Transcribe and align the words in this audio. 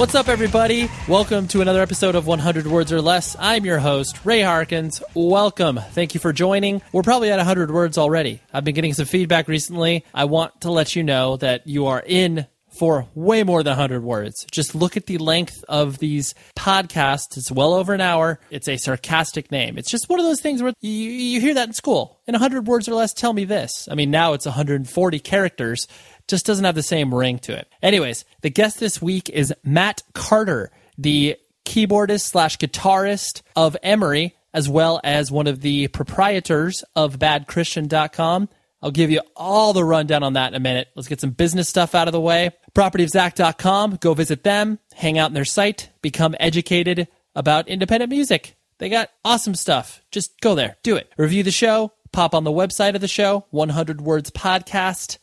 What's 0.00 0.14
up, 0.14 0.28
everybody? 0.28 0.88
Welcome 1.08 1.46
to 1.48 1.60
another 1.60 1.82
episode 1.82 2.14
of 2.14 2.26
100 2.26 2.66
Words 2.66 2.90
or 2.90 3.02
Less. 3.02 3.36
I'm 3.38 3.66
your 3.66 3.78
host, 3.78 4.24
Ray 4.24 4.40
Harkins. 4.40 5.02
Welcome. 5.12 5.76
Thank 5.76 6.14
you 6.14 6.20
for 6.20 6.32
joining. 6.32 6.80
We're 6.90 7.02
probably 7.02 7.30
at 7.30 7.36
100 7.36 7.70
words 7.70 7.98
already. 7.98 8.40
I've 8.50 8.64
been 8.64 8.74
getting 8.74 8.94
some 8.94 9.04
feedback 9.04 9.46
recently. 9.46 10.06
I 10.14 10.24
want 10.24 10.62
to 10.62 10.70
let 10.70 10.96
you 10.96 11.02
know 11.02 11.36
that 11.36 11.66
you 11.66 11.84
are 11.88 12.02
in 12.06 12.46
for 12.70 13.08
way 13.14 13.42
more 13.42 13.62
than 13.62 13.72
100 13.72 14.02
words. 14.02 14.46
Just 14.50 14.74
look 14.74 14.96
at 14.96 15.04
the 15.04 15.18
length 15.18 15.62
of 15.68 15.98
these 15.98 16.34
podcasts. 16.56 17.36
It's 17.36 17.50
well 17.50 17.74
over 17.74 17.92
an 17.92 18.00
hour. 18.00 18.40
It's 18.50 18.68
a 18.68 18.78
sarcastic 18.78 19.50
name. 19.50 19.76
It's 19.76 19.90
just 19.90 20.08
one 20.08 20.18
of 20.18 20.24
those 20.24 20.40
things 20.40 20.62
where 20.62 20.72
you, 20.80 20.90
you 20.90 21.40
hear 21.42 21.54
that 21.54 21.68
in 21.68 21.74
school. 21.74 22.20
In 22.26 22.32
100 22.32 22.66
words 22.66 22.88
or 22.88 22.94
less, 22.94 23.12
tell 23.12 23.32
me 23.32 23.44
this. 23.44 23.88
I 23.90 23.94
mean, 23.94 24.10
now 24.10 24.32
it's 24.32 24.46
140 24.46 25.18
characters 25.18 25.88
just 26.30 26.46
doesn't 26.46 26.64
have 26.64 26.74
the 26.74 26.82
same 26.82 27.14
ring 27.14 27.38
to 27.40 27.56
it. 27.56 27.68
Anyways, 27.82 28.24
the 28.40 28.50
guest 28.50 28.80
this 28.80 29.02
week 29.02 29.28
is 29.28 29.52
Matt 29.62 30.02
Carter, 30.14 30.70
the 30.96 31.36
keyboardist 31.64 32.22
slash 32.22 32.56
guitarist 32.58 33.42
of 33.54 33.76
Emery, 33.82 34.36
as 34.54 34.68
well 34.68 35.00
as 35.04 35.30
one 35.30 35.46
of 35.46 35.60
the 35.60 35.88
proprietors 35.88 36.84
of 36.96 37.18
badchristian.com. 37.18 38.48
I'll 38.82 38.90
give 38.90 39.10
you 39.10 39.20
all 39.36 39.72
the 39.72 39.84
rundown 39.84 40.22
on 40.22 40.32
that 40.34 40.48
in 40.48 40.54
a 40.54 40.60
minute. 40.60 40.88
Let's 40.96 41.08
get 41.08 41.20
some 41.20 41.30
business 41.30 41.68
stuff 41.68 41.94
out 41.94 42.08
of 42.08 42.12
the 42.12 42.20
way. 42.20 42.50
Propertyofzack.com. 42.74 43.98
Go 44.00 44.14
visit 44.14 44.42
them, 44.42 44.78
hang 44.94 45.18
out 45.18 45.30
in 45.30 45.34
their 45.34 45.44
site, 45.44 45.90
become 46.00 46.34
educated 46.40 47.08
about 47.34 47.68
independent 47.68 48.10
music. 48.10 48.56
They 48.78 48.88
got 48.88 49.10
awesome 49.24 49.54
stuff. 49.54 50.00
Just 50.10 50.40
go 50.40 50.54
there, 50.54 50.76
do 50.82 50.96
it. 50.96 51.12
Review 51.18 51.42
the 51.42 51.50
show, 51.50 51.92
pop 52.12 52.34
on 52.34 52.44
the 52.44 52.50
website 52.50 52.94
of 52.94 53.02
the 53.02 53.08
show, 53.08 53.44
100 53.50 54.00
Words 54.00 54.30
Podcast 54.30 55.18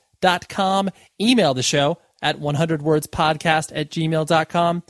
com. 0.50 0.90
Email 1.20 1.54
the 1.54 1.64
show 1.64 1.98
at 2.22 2.40
100wordspodcast 2.40 3.72
at 3.76 3.92
gmail.com. 3.92 4.84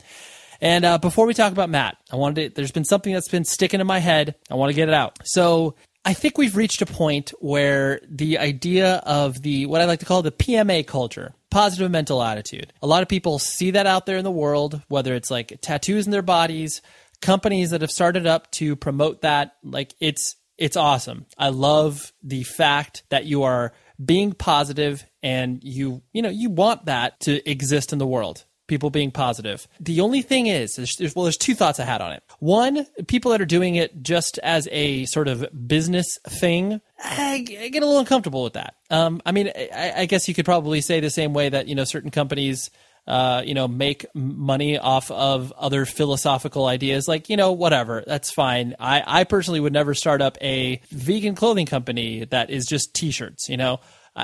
And 0.60 0.84
uh, 0.84 0.98
before 0.98 1.26
we 1.26 1.34
talk 1.34 1.52
about 1.52 1.70
Matt, 1.70 1.96
I 2.10 2.16
wanted 2.16 2.48
to, 2.48 2.54
there's 2.54 2.72
been 2.72 2.84
something 2.84 3.12
that's 3.12 3.28
been 3.28 3.44
sticking 3.44 3.80
in 3.80 3.86
my 3.86 4.00
head. 4.00 4.34
I 4.50 4.54
want 4.54 4.70
to 4.70 4.74
get 4.74 4.88
it 4.88 4.94
out. 4.94 5.18
So 5.24 5.76
I 6.04 6.14
think 6.14 6.36
we've 6.36 6.56
reached 6.56 6.82
a 6.82 6.86
point 6.86 7.32
where 7.38 8.00
the 8.08 8.38
idea 8.38 8.96
of 9.04 9.42
the, 9.42 9.66
what 9.66 9.80
I 9.80 9.84
like 9.84 10.00
to 10.00 10.06
call 10.06 10.22
the 10.22 10.32
PMA 10.32 10.86
culture, 10.86 11.32
positive 11.50 11.90
mental 11.90 12.22
attitude, 12.22 12.72
a 12.82 12.86
lot 12.86 13.02
of 13.02 13.08
people 13.08 13.38
see 13.38 13.72
that 13.72 13.86
out 13.86 14.06
there 14.06 14.16
in 14.16 14.24
the 14.24 14.30
world, 14.30 14.82
whether 14.88 15.14
it's 15.14 15.30
like 15.30 15.58
tattoos 15.60 16.06
in 16.06 16.10
their 16.10 16.22
bodies, 16.22 16.82
companies 17.20 17.70
that 17.70 17.82
have 17.82 17.90
started 17.90 18.26
up 18.26 18.50
to 18.52 18.74
promote 18.74 19.22
that. 19.22 19.56
Like 19.62 19.94
it's, 20.00 20.34
it's 20.56 20.76
awesome. 20.76 21.26
I 21.36 21.50
love 21.50 22.12
the 22.22 22.42
fact 22.42 23.04
that 23.10 23.26
you 23.26 23.44
are 23.44 23.72
being 24.04 24.32
positive 24.32 25.04
and 25.22 25.62
you 25.62 26.02
you 26.12 26.22
know 26.22 26.28
you 26.28 26.50
want 26.50 26.84
that 26.86 27.18
to 27.20 27.48
exist 27.48 27.92
in 27.92 27.98
the 27.98 28.06
world 28.06 28.44
people 28.66 28.90
being 28.90 29.10
positive 29.10 29.66
the 29.80 30.00
only 30.00 30.20
thing 30.20 30.46
is 30.46 30.76
there's, 30.76 31.14
well 31.14 31.24
there's 31.24 31.36
two 31.36 31.54
thoughts 31.54 31.80
i 31.80 31.84
had 31.84 32.00
on 32.00 32.12
it 32.12 32.22
one 32.38 32.84
people 33.06 33.30
that 33.30 33.40
are 33.40 33.46
doing 33.46 33.76
it 33.76 34.02
just 34.02 34.38
as 34.42 34.68
a 34.70 35.04
sort 35.06 35.28
of 35.28 35.46
business 35.66 36.18
thing 36.28 36.80
I 37.00 37.38
get 37.38 37.82
a 37.82 37.86
little 37.86 38.00
uncomfortable 38.00 38.42
with 38.42 38.54
that. 38.54 38.74
Um, 38.90 39.22
I 39.24 39.32
mean, 39.32 39.50
I, 39.54 39.92
I, 39.98 40.06
guess 40.06 40.26
you 40.26 40.34
could 40.34 40.44
probably 40.44 40.80
say 40.80 41.00
the 41.00 41.10
same 41.10 41.32
way 41.32 41.48
that 41.48 41.68
you 41.68 41.74
know 41.74 41.84
certain 41.84 42.10
companies, 42.10 42.70
uh, 43.06 43.42
you 43.44 43.54
know, 43.54 43.68
make 43.68 44.04
money 44.14 44.78
off 44.78 45.10
of 45.10 45.52
other 45.52 45.84
philosophical 45.84 46.66
ideas. 46.66 47.06
Like 47.06 47.28
you 47.28 47.36
know, 47.36 47.52
whatever, 47.52 48.02
that's 48.06 48.30
fine. 48.30 48.74
I, 48.80 49.02
I 49.06 49.24
personally 49.24 49.60
would 49.60 49.72
never 49.72 49.94
start 49.94 50.20
up 50.20 50.38
a 50.40 50.80
vegan 50.90 51.34
clothing 51.36 51.66
company 51.66 52.24
that 52.24 52.50
is 52.50 52.66
just 52.66 52.94
T-shirts. 52.94 53.48
You 53.48 53.58
know, 53.58 53.80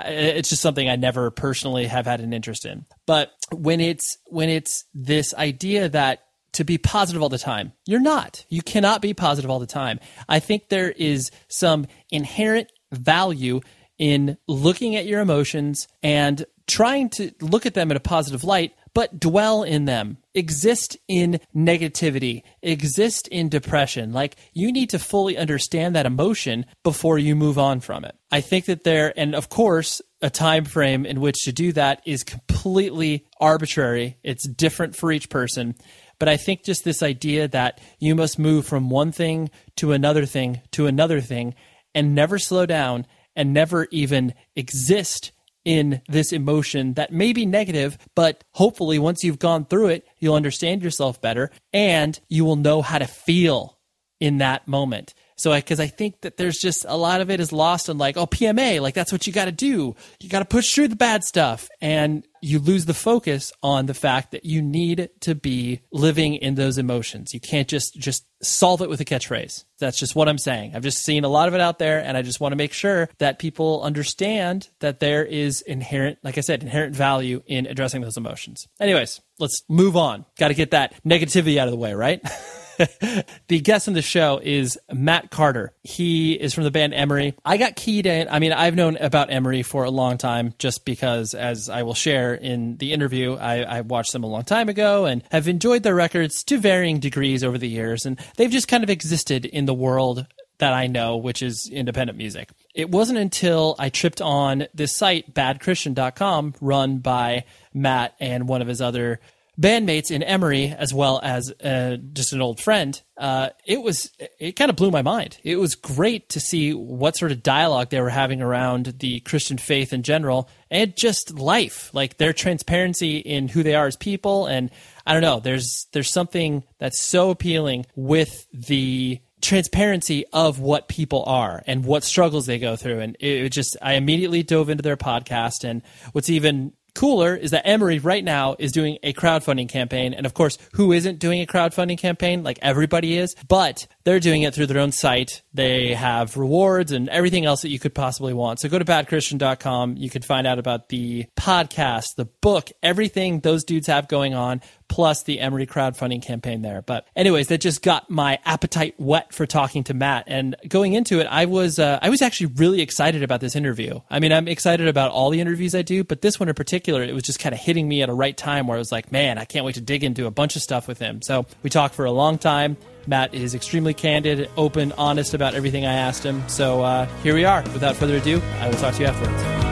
it's 0.07 0.49
just 0.49 0.63
something 0.63 0.89
I 0.89 0.97
never 0.97 1.31
personally 1.31 1.87
have 1.87 2.07
had 2.07 2.21
an 2.21 2.33
interest 2.33 2.65
in. 2.65 2.85
But 3.07 3.33
when 3.53 3.81
it's 3.81 4.19
when 4.27 4.49
it's 4.49 4.85
this 4.95 5.35
idea 5.35 5.89
that 5.89 6.25
to 6.53 6.65
be 6.65 6.79
positive 6.79 7.23
all 7.23 7.29
the 7.29 7.39
time, 7.39 7.73
you're 7.85 8.01
not. 8.01 8.45
You 8.49 8.63
cannot 8.63 9.03
be 9.03 9.13
positive 9.13 9.51
all 9.51 9.59
the 9.59 9.67
time. 9.67 10.01
I 10.29 10.39
think 10.39 10.69
there 10.69 10.91
is 10.91 11.31
some 11.49 11.87
inherent 12.11 12.71
value 12.93 13.61
in 13.99 14.37
looking 14.47 14.97
at 14.97 15.07
your 15.07 15.21
emotions 15.21 15.89
and 16.03 16.45
trying 16.67 17.11
to 17.11 17.33
look 17.41 17.67
at 17.67 17.75
them 17.75 17.91
in 17.91 17.97
a 17.97 18.01
positive 18.01 18.45
light, 18.45 18.73
but 18.95 19.19
dwell 19.19 19.65
in 19.65 19.85
them. 19.85 20.19
Exist 20.35 20.97
in 21.09 21.41
negativity, 21.55 22.43
exist 22.63 23.29
in 23.29 23.49
depression. 23.49 24.13
Like 24.13 24.37
you 24.53 24.73
need 24.73 24.91
to 24.91 24.99
fully 24.99 25.37
understand 25.37 25.95
that 25.95 26.07
emotion 26.07 26.65
before 26.83 27.19
you 27.19 27.37
move 27.37 27.59
on 27.59 27.81
from 27.81 28.05
it. 28.05 28.15
I 28.31 28.41
think 28.41 28.67
that 28.67 28.85
there, 28.85 29.13
and 29.17 29.35
of 29.35 29.49
course, 29.49 30.01
a 30.23 30.31
time 30.31 30.65
frame 30.65 31.05
in 31.05 31.21
which 31.21 31.43
to 31.45 31.53
do 31.53 31.73
that 31.73 32.01
is 32.07 32.25
completely 32.25 33.27
arbitrary. 33.41 34.17
It's 34.23 34.49
different 34.49 34.97
for 34.97 35.13
each 35.13 35.29
person. 35.29 35.75
But 36.19 36.29
I 36.29 36.37
think 36.37 36.65
just 36.65 36.85
this 36.85 37.03
idea 37.03 37.49
that 37.49 37.81
you 37.99 38.15
must 38.15 38.39
move 38.39 38.67
from 38.67 38.89
one 38.89 39.13
thing 39.13 39.51
to 39.77 39.93
another 39.93 40.25
thing 40.25 40.63
to 40.73 40.87
another 40.87 41.21
thing 41.21 41.55
and 41.95 42.15
never 42.15 42.39
slow 42.39 42.67
down 42.67 43.07
and 43.37 43.53
never 43.53 43.89
even 43.91 44.35
exist 44.55 45.33
in 45.65 46.03
this 46.09 46.33
emotion 46.33 46.95
that 46.95 47.13
may 47.13 47.33
be 47.33 47.47
negative, 47.47 47.99
but 48.15 48.45
hopefully 48.53 48.99
once 48.99 49.25
you've 49.25 49.39
gone 49.39 49.65
through 49.65 49.89
it, 49.89 50.07
you'll 50.19 50.35
understand 50.35 50.83
yourself 50.83 51.21
better 51.21 51.51
and 51.73 52.21
you 52.29 52.45
will 52.45 52.57
know 52.57 52.83
how 52.83 52.99
to 52.99 53.07
feel 53.07 53.79
in 54.21 54.39
that 54.39 54.69
moment. 54.69 55.15
So, 55.37 55.55
because 55.55 55.81
I, 55.81 55.85
I, 55.85 55.87
think 55.89 56.21
that 56.21 56.37
there's 56.37 56.59
just 56.59 56.85
a 56.89 56.97
lot 56.97 57.21
of 57.21 57.31
it 57.31 57.41
is 57.41 57.53
lost 57.53 57.91
on 57.91 57.99
like, 57.99 58.17
oh, 58.17 58.27
PMA, 58.27 58.81
like 58.81 58.95
that's 58.95 59.13
what 59.13 59.27
you 59.27 59.33
got 59.33 59.47
to 59.47 59.53
do. 59.53 59.95
You 60.21 60.29
got 60.29 60.41
to 60.41 60.45
push 60.45 60.73
through 60.73 60.89
the 60.89 60.97
bad 60.97 61.25
stuff. 61.25 61.69
And 61.81 62.27
you 62.41 62.59
lose 62.59 62.85
the 62.85 62.95
focus 62.95 63.53
on 63.63 63.87
the 63.87 63.95
fact 63.95 64.33
that 64.33 64.45
you 64.45 64.61
need 64.61 65.09
to 65.21 65.35
be 65.35 65.81
living 65.91 66.35
in 66.35 66.57
those 66.57 66.77
emotions. 66.77 67.33
You 67.33 67.41
can't 67.41 67.67
just, 67.67 67.95
just 67.95 68.27
solve 68.43 68.83
it 68.83 68.91
with 68.91 69.01
a 69.01 69.05
catchphrase. 69.05 69.65
That's 69.79 69.99
just 69.99 70.15
what 70.15 70.29
I'm 70.29 70.37
saying. 70.37 70.77
I've 70.77 70.83
just 70.83 71.03
seen 71.03 71.25
a 71.25 71.29
lot 71.29 71.49
of 71.49 71.55
it 71.55 71.63
out 71.63 71.79
there. 71.79 72.01
And 72.01 72.19
I 72.19 72.23
just 72.23 72.41
want 72.41 72.53
to 72.53 72.57
make 72.57 72.75
sure 72.75 73.09
that 73.19 73.39
people 73.39 73.83
understand 73.83 74.69
that 74.81 75.01
there 75.01 75.25
is 75.25 75.63
inherent, 75.63 76.19
like 76.23 76.37
I 76.37 76.43
said, 76.43 76.63
inherent 76.63 76.95
value 76.95 77.43
in 77.47 77.67
addressing 77.67 78.03
those 78.03 78.19
emotions. 78.19 78.69
Anyways, 78.79 79.23
let's 79.39 79.63
move 79.69 79.97
on. 79.97 80.27
Got 80.39 80.49
to 80.49 80.55
get 80.55 80.73
that 80.73 80.95
negativity 81.03 81.57
out 81.57 81.67
of 81.67 81.73
the 81.73 81.79
way, 81.79 81.95
right? 81.95 82.21
the 83.49 83.61
guest 83.61 83.89
on 83.89 83.95
the 83.95 84.03
show 84.03 84.41
is 84.43 84.79
Matt 84.93 85.31
Carter. 85.31 85.73
He 85.83 86.33
is 86.33 86.55
from 86.55 86.65
the 86.65 86.71
band 86.71 86.95
Emery. 86.95 87.35
I 87.45 87.57
got 87.57 87.77
keyed 87.77 88.07
in. 88.07 88.29
I 88.29 88.39
mean, 88.39 88.53
I've 88.53 88.75
known 88.75 88.97
about 88.97 89.31
Emery 89.31 89.63
for 89.63 89.85
a 89.85 89.91
long 89.91 90.19
time 90.19 90.55
just 90.59 90.85
because, 90.85 91.35
as 91.35 91.69
I 91.69 91.83
will 91.83 91.95
share 91.95 92.35
in 92.35 92.77
the 92.77 92.93
interview, 92.93 93.35
I, 93.35 93.63
I 93.63 93.81
watched 93.83 94.13
them 94.13 94.25
a 94.25 94.29
long 94.29 94.45
time 94.45 94.69
ago 94.69 95.07
and 95.07 95.23
have 95.31 95.49
enjoyed 95.49 95.83
their 95.83 95.95
records 95.95 96.45
to 96.45 96.59
varying 96.59 97.01
degrees 97.01 97.45
over 97.45 97.59
the 97.59 97.69
years. 97.69 98.07
And 98.07 98.19
they've 98.37 98.51
just 98.51 98.69
kind 98.69 98.85
of 98.85 98.91
existed 98.91 99.45
in 99.45 99.67
the 99.67 99.75
world 99.75 100.27
that 100.59 100.73
I 100.73 100.87
know, 100.87 101.17
which 101.17 101.43
is 101.43 101.69
independent 101.71 102.17
music. 102.17 102.51
It 102.75 102.91
wasn't 102.91 103.19
until 103.19 103.75
I 103.79 103.89
tripped 103.89 104.21
on 104.21 104.67
this 104.73 104.97
site, 104.97 105.35
badchristian.com, 105.35 106.55
run 106.61 106.99
by 106.99 107.45
Matt 107.73 108.15
and 108.21 108.49
one 108.49 108.63
of 108.63 108.69
his 108.69 108.81
other 108.81 109.21
bandmates 109.61 110.11
in 110.11 110.23
Emery, 110.23 110.69
as 110.69 110.93
well 110.93 111.21
as 111.23 111.53
uh, 111.63 111.97
just 112.13 112.33
an 112.33 112.43
old 112.43 112.61
friend, 112.61 113.01
uh, 113.17 113.51
it 113.65 113.83
was 113.83 114.11
it 114.39 114.53
kind 114.57 114.71
of 114.71 114.77
blew 114.77 114.91
my 114.91 115.03
mind. 115.03 115.39
It 115.45 115.57
was 115.57 115.75
great 115.75 116.29
to 116.31 116.41
see 116.41 116.73
what 116.73 117.17
sort 117.17 117.33
of 117.33 117.43
dialogue 117.43 117.91
they 117.91 118.01
were 118.01 118.11
having 118.11 118.43
around 118.43 118.95
the 118.99 119.21
Christian 119.21 119.59
faith 119.59 119.93
in 119.93 120.03
general 120.03 120.49
and 120.71 120.97
just 120.97 121.39
life, 121.39 121.91
like 121.95 122.17
their 122.17 122.33
transparency 122.33 123.19
in 123.19 123.49
who 123.49 123.63
they 123.63 123.75
are 123.75 123.87
as 123.87 123.97
people. 123.97 124.47
And 124.47 124.71
I 125.07 125.13
don't 125.13 125.23
know, 125.23 125.41
there's 125.41 125.87
there's 125.93 126.13
something 126.13 126.65
that's 126.79 127.03
so 127.03 127.31
appealing 127.31 127.87
with 127.95 128.47
the 128.53 129.21
transparency 129.41 130.25
of 130.33 130.59
what 130.59 130.89
people 130.89 131.23
are 131.27 131.63
and 131.67 131.85
what 131.85 132.03
struggles 132.03 132.47
they 132.47 132.59
go 132.59 132.77
through 132.77 133.01
and 133.01 133.15
it 133.21 133.51
just 133.51 133.77
i 133.83 133.93
immediately 133.93 134.43
dove 134.43 134.71
into 134.71 134.83
their 134.83 134.97
podcast 134.97 135.65
and 135.65 135.83
what's 136.13 136.31
even 136.31 136.73
cooler 136.95 137.35
is 137.35 137.51
that 137.51 137.67
Emery 137.67 137.99
right 137.99 138.25
now 138.25 138.57
is 138.59 138.73
doing 138.73 138.99
a 139.03 139.13
crowdfunding 139.13 139.69
campaign. 139.69 140.15
And 140.15 140.27
of 140.27 140.35
course, 140.35 140.59
who 140.73 140.93
isn't 140.93 141.19
doing 141.19 141.41
a 141.41 141.47
crowdfunding 141.47 141.99
campaign? 141.99 142.43
Like 142.43 142.59
everybody 142.63 143.19
is. 143.19 143.35
But 143.49 143.87
they're 144.05 144.21
doing 144.21 144.43
it 144.43 144.55
through 144.55 144.67
their 144.67 144.79
own 144.79 144.93
site. 144.93 145.43
They 145.53 145.95
have 145.95 146.37
rewards 146.37 146.93
and 146.93 147.09
everything 147.09 147.47
else 147.47 147.63
that 147.63 147.71
you 147.71 147.79
could 147.79 147.95
possibly 147.95 148.35
want. 148.35 148.61
So 148.61 148.69
go 148.69 148.79
to 148.79 148.85
badchristian.com. 148.85 149.97
You 149.97 150.11
can 150.11 150.23
find 150.23 150.47
out 150.47 150.59
about 150.59 150.91
the 150.91 151.27
podcast, 151.37 152.17
the 152.17 152.27
book, 152.27 152.71
everything 152.83 153.41
those 153.41 153.65
dudes 153.65 153.87
have 153.87 154.07
going 154.09 154.35
on 154.35 154.61
plus 154.89 155.23
the 155.23 155.41
Emery 155.41 155.67
crowdfunding 155.67 156.23
campaign 156.23 156.63
there. 156.63 156.83
But 156.83 157.07
anyways, 157.17 157.49
that 157.49 157.61
just 157.61 157.83
got 157.83 158.11
my 158.11 158.39
appetite 158.45 158.95
whet 158.99 159.33
for 159.33 159.47
talking 159.47 159.83
to 159.85 159.95
Matt. 159.95 160.25
And 160.27 160.55
going 160.69 160.93
into 160.93 161.21
it, 161.21 161.27
I 161.29 161.47
was 161.47 161.79
uh, 161.79 161.99
I 162.03 162.11
was 162.11 162.21
actually 162.21 162.53
really 162.57 162.83
excited 162.83 163.23
about 163.23 163.41
this 163.41 163.57
interview. 163.57 164.01
I 164.11 164.21
mean, 164.21 164.33
I'm 164.33 164.49
excited 164.49 164.87
about 164.87 165.11
all 165.11 165.31
the 165.31 165.41
interviews 165.41 165.75
I 165.75 165.83
do, 165.83 166.05
but 166.05 166.21
this 166.21 166.39
one 166.39 166.49
in 166.49 166.55
particular, 166.55 167.03
it 167.03 167.15
was 167.15 167.23
just 167.23 167.41
kind 167.41 167.55
of 167.55 167.61
hitting 167.61 167.89
me 167.89 168.03
at 168.03 168.09
a 168.09 168.15
right 168.15 168.37
time 168.37 168.67
where 168.67 168.77
I 168.77 168.79
was 168.79 168.93
like, 168.93 169.11
man, 169.11 169.39
I 169.39 169.47
can't 169.47 169.65
wait 169.65 169.77
to 169.77 169.81
dig 169.81 170.05
into 170.05 170.27
a 170.27 170.31
bunch 170.31 170.57
of 170.57 170.63
stuff 170.63 170.87
with 170.87 170.99
him. 170.99 171.23
So 171.23 171.47
we 171.63 171.71
talked 171.71 171.95
for 171.95 172.05
a 172.05 172.13
long 172.13 172.37
time. 172.39 172.77
Matt 173.07 173.35
is 173.35 173.55
extremely 173.55 173.95
candid, 173.95 174.51
open, 174.57 174.93
honest 174.93 175.35
about 175.35 175.55
everything 175.55 175.85
I 175.85 175.95
asked 175.95 176.25
him. 176.25 176.47
So 176.49 176.83
uh, 176.83 177.07
here 177.23 177.35
we 177.35 177.45
are. 177.45 177.63
Without 177.73 177.97
further 177.97 178.17
ado, 178.17 178.41
I 178.61 178.69
will 178.69 178.77
talk 178.77 178.95
to 178.95 179.03
you 179.03 179.07
afterwards. 179.09 179.65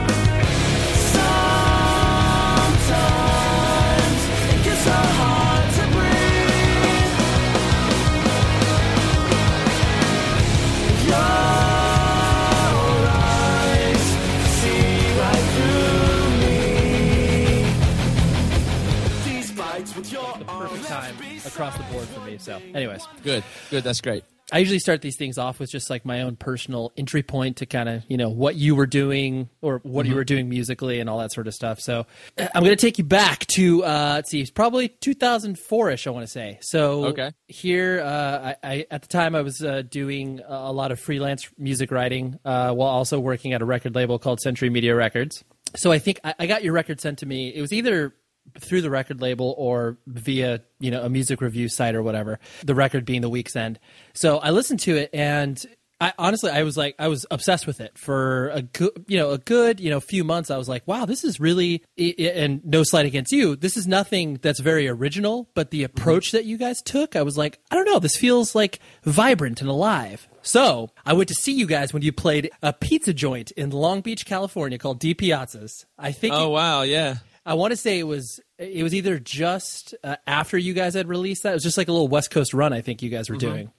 across 21.53 21.77
the 21.77 21.83
board 21.83 21.92
me. 22.33 22.39
So, 22.39 22.61
anyways, 22.73 23.07
good, 23.23 23.43
good. 23.69 23.83
That's 23.83 24.01
great. 24.01 24.23
I 24.51 24.59
usually 24.59 24.79
start 24.79 25.01
these 25.01 25.15
things 25.15 25.37
off 25.37 25.59
with 25.59 25.71
just 25.71 25.89
like 25.89 26.05
my 26.05 26.21
own 26.21 26.35
personal 26.35 26.91
entry 26.97 27.23
point 27.23 27.57
to 27.57 27.65
kind 27.65 27.87
of, 27.87 28.03
you 28.09 28.17
know, 28.17 28.29
what 28.29 28.55
you 28.55 28.75
were 28.75 28.85
doing 28.85 29.49
or 29.61 29.79
what 29.83 30.03
mm-hmm. 30.03 30.11
you 30.11 30.15
were 30.15 30.25
doing 30.25 30.49
musically 30.49 30.99
and 30.99 31.09
all 31.09 31.19
that 31.19 31.31
sort 31.31 31.47
of 31.47 31.53
stuff. 31.53 31.79
So 31.79 32.05
I'm 32.37 32.63
going 32.63 32.75
to 32.75 32.75
take 32.75 32.97
you 32.97 33.05
back 33.05 33.47
to, 33.55 33.83
uh, 33.83 34.11
let's 34.15 34.29
see, 34.29 34.45
probably 34.53 34.89
2004 34.89 35.91
ish, 35.91 36.07
I 36.07 36.09
want 36.09 36.25
to 36.25 36.31
say. 36.31 36.59
So 36.61 37.05
okay. 37.05 37.31
here, 37.47 38.01
uh, 38.01 38.53
I, 38.53 38.55
I, 38.63 38.85
at 38.91 39.01
the 39.01 39.07
time 39.07 39.33
I 39.33 39.41
was 39.41 39.61
uh, 39.61 39.81
doing 39.89 40.41
a 40.45 40.73
lot 40.73 40.91
of 40.91 40.99
freelance 40.99 41.49
music 41.57 41.89
writing 41.89 42.37
uh, 42.43 42.73
while 42.73 42.89
also 42.89 43.19
working 43.19 43.53
at 43.53 43.61
a 43.61 43.65
record 43.65 43.95
label 43.95 44.19
called 44.19 44.41
Century 44.41 44.69
Media 44.69 44.93
Records. 44.93 45.43
So 45.75 45.91
I 45.91 45.99
think 45.99 46.19
I, 46.23 46.35
I 46.37 46.47
got 46.47 46.63
your 46.63 46.73
record 46.73 46.99
sent 46.99 47.19
to 47.19 47.25
me. 47.25 47.47
It 47.55 47.61
was 47.61 47.71
either 47.71 48.13
through 48.59 48.81
the 48.81 48.89
record 48.89 49.21
label 49.21 49.55
or 49.57 49.97
via 50.07 50.61
you 50.79 50.91
know 50.91 51.03
a 51.03 51.09
music 51.09 51.41
review 51.41 51.67
site 51.69 51.95
or 51.95 52.03
whatever. 52.03 52.39
The 52.63 52.75
record 52.75 53.05
being 53.05 53.21
the 53.21 53.29
Weak's 53.29 53.55
End. 53.55 53.79
So 54.13 54.37
I 54.39 54.51
listened 54.51 54.79
to 54.81 54.95
it 54.95 55.09
and. 55.13 55.63
I, 56.01 56.11
honestly, 56.17 56.51
I 56.51 56.63
was 56.63 56.75
like, 56.75 56.95
I 56.99 57.07
was 57.07 57.25
obsessed 57.31 57.65
with 57.65 57.79
it 57.79 57.97
for 57.97 58.49
a 58.49 58.61
good, 58.61 59.05
you 59.07 59.17
know, 59.17 59.29
a 59.29 59.37
good, 59.37 59.79
you 59.79 59.89
know, 59.89 60.01
few 60.01 60.25
months. 60.25 60.51
I 60.51 60.57
was 60.57 60.67
like, 60.67 60.85
wow, 60.85 61.05
this 61.05 61.23
is 61.23 61.39
really, 61.39 61.81
and 61.97 62.65
no 62.65 62.83
slight 62.83 63.05
against 63.05 63.31
you, 63.31 63.55
this 63.55 63.77
is 63.77 63.87
nothing 63.87 64.37
that's 64.41 64.59
very 64.59 64.89
original, 64.89 65.49
but 65.53 65.71
the 65.71 65.83
approach 65.83 66.31
that 66.31 66.43
you 66.43 66.57
guys 66.57 66.81
took, 66.81 67.15
I 67.15 67.21
was 67.21 67.37
like, 67.37 67.59
I 67.71 67.75
don't 67.75 67.85
know, 67.85 67.99
this 67.99 68.17
feels 68.17 68.53
like 68.53 68.79
vibrant 69.05 69.61
and 69.61 69.69
alive. 69.69 70.27
So 70.41 70.89
I 71.05 71.13
went 71.13 71.29
to 71.29 71.35
see 71.35 71.53
you 71.53 71.67
guys 71.67 71.93
when 71.93 72.01
you 72.01 72.11
played 72.11 72.51
a 72.61 72.73
pizza 72.73 73.13
joint 73.13 73.51
in 73.51 73.69
Long 73.69 74.01
Beach, 74.01 74.25
California 74.25 74.77
called 74.77 74.99
DiPiazza's. 74.99 75.85
I 75.97 76.11
think. 76.11 76.33
Oh 76.35 76.49
wow, 76.49 76.81
yeah. 76.81 77.17
I 77.45 77.55
want 77.55 77.71
to 77.71 77.77
say 77.77 77.99
it 77.99 78.03
was 78.03 78.39
it 78.57 78.83
was 78.83 78.93
either 78.93 79.19
just 79.19 79.95
uh, 80.03 80.15
after 80.25 80.57
you 80.57 80.73
guys 80.73 80.93
had 80.93 81.09
released 81.09 81.43
that. 81.43 81.49
It 81.49 81.55
was 81.55 81.63
just 81.63 81.77
like 81.77 81.89
a 81.89 81.91
little 81.91 82.07
West 82.07 82.31
Coast 82.31 82.53
run. 82.53 82.71
I 82.71 82.81
think 82.81 83.01
you 83.01 83.09
guys 83.09 83.29
were 83.29 83.35
mm-hmm. 83.35 83.49
doing. 83.49 83.71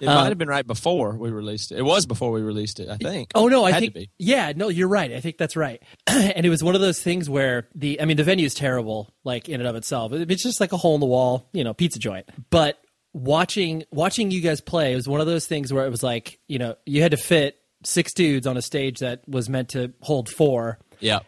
It 0.00 0.06
might 0.06 0.12
uh, 0.12 0.24
have 0.24 0.38
been 0.38 0.48
right 0.48 0.66
before 0.66 1.12
we 1.12 1.30
released 1.30 1.70
it. 1.70 1.78
It 1.78 1.82
was 1.82 2.06
before 2.06 2.32
we 2.32 2.42
released 2.42 2.80
it, 2.80 2.88
I 2.88 2.96
think. 2.96 3.30
Oh 3.34 3.46
no, 3.46 3.64
I 3.64 3.78
think 3.78 3.96
yeah, 4.18 4.52
no, 4.54 4.68
you're 4.68 4.88
right. 4.88 5.12
I 5.12 5.20
think 5.20 5.38
that's 5.38 5.56
right. 5.56 5.80
and 6.06 6.44
it 6.44 6.50
was 6.50 6.64
one 6.64 6.74
of 6.74 6.80
those 6.80 7.00
things 7.00 7.30
where 7.30 7.68
the 7.74 8.00
I 8.00 8.04
mean 8.04 8.16
the 8.16 8.24
venue 8.24 8.46
is 8.46 8.54
terrible, 8.54 9.14
like 9.22 9.48
in 9.48 9.60
and 9.60 9.68
of 9.68 9.76
itself. 9.76 10.12
It's 10.12 10.42
just 10.42 10.60
like 10.60 10.72
a 10.72 10.76
hole 10.76 10.94
in 10.94 11.00
the 11.00 11.06
wall, 11.06 11.48
you 11.52 11.62
know, 11.62 11.72
pizza 11.72 12.00
joint. 12.00 12.28
But 12.50 12.80
watching 13.12 13.84
watching 13.92 14.32
you 14.32 14.40
guys 14.40 14.60
play, 14.60 14.94
was 14.96 15.06
one 15.06 15.20
of 15.20 15.28
those 15.28 15.46
things 15.46 15.72
where 15.72 15.86
it 15.86 15.90
was 15.90 16.02
like 16.02 16.40
you 16.48 16.58
know 16.58 16.74
you 16.84 17.00
had 17.00 17.12
to 17.12 17.16
fit 17.16 17.58
six 17.84 18.12
dudes 18.12 18.46
on 18.46 18.56
a 18.56 18.62
stage 18.62 18.98
that 19.00 19.28
was 19.28 19.48
meant 19.48 19.68
to 19.70 19.92
hold 20.00 20.28
four. 20.28 20.78
Yeah 20.98 21.20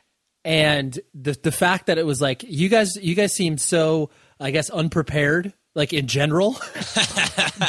and 0.46 0.98
the 1.12 1.32
the 1.42 1.52
fact 1.52 1.86
that 1.86 1.98
it 1.98 2.06
was 2.06 2.20
like 2.22 2.44
you 2.44 2.68
guys 2.68 2.96
you 2.96 3.16
guys 3.16 3.34
seemed 3.34 3.60
so 3.60 4.10
I 4.38 4.52
guess 4.52 4.70
unprepared 4.70 5.52
like 5.74 5.92
in 5.92 6.06
general. 6.06 6.56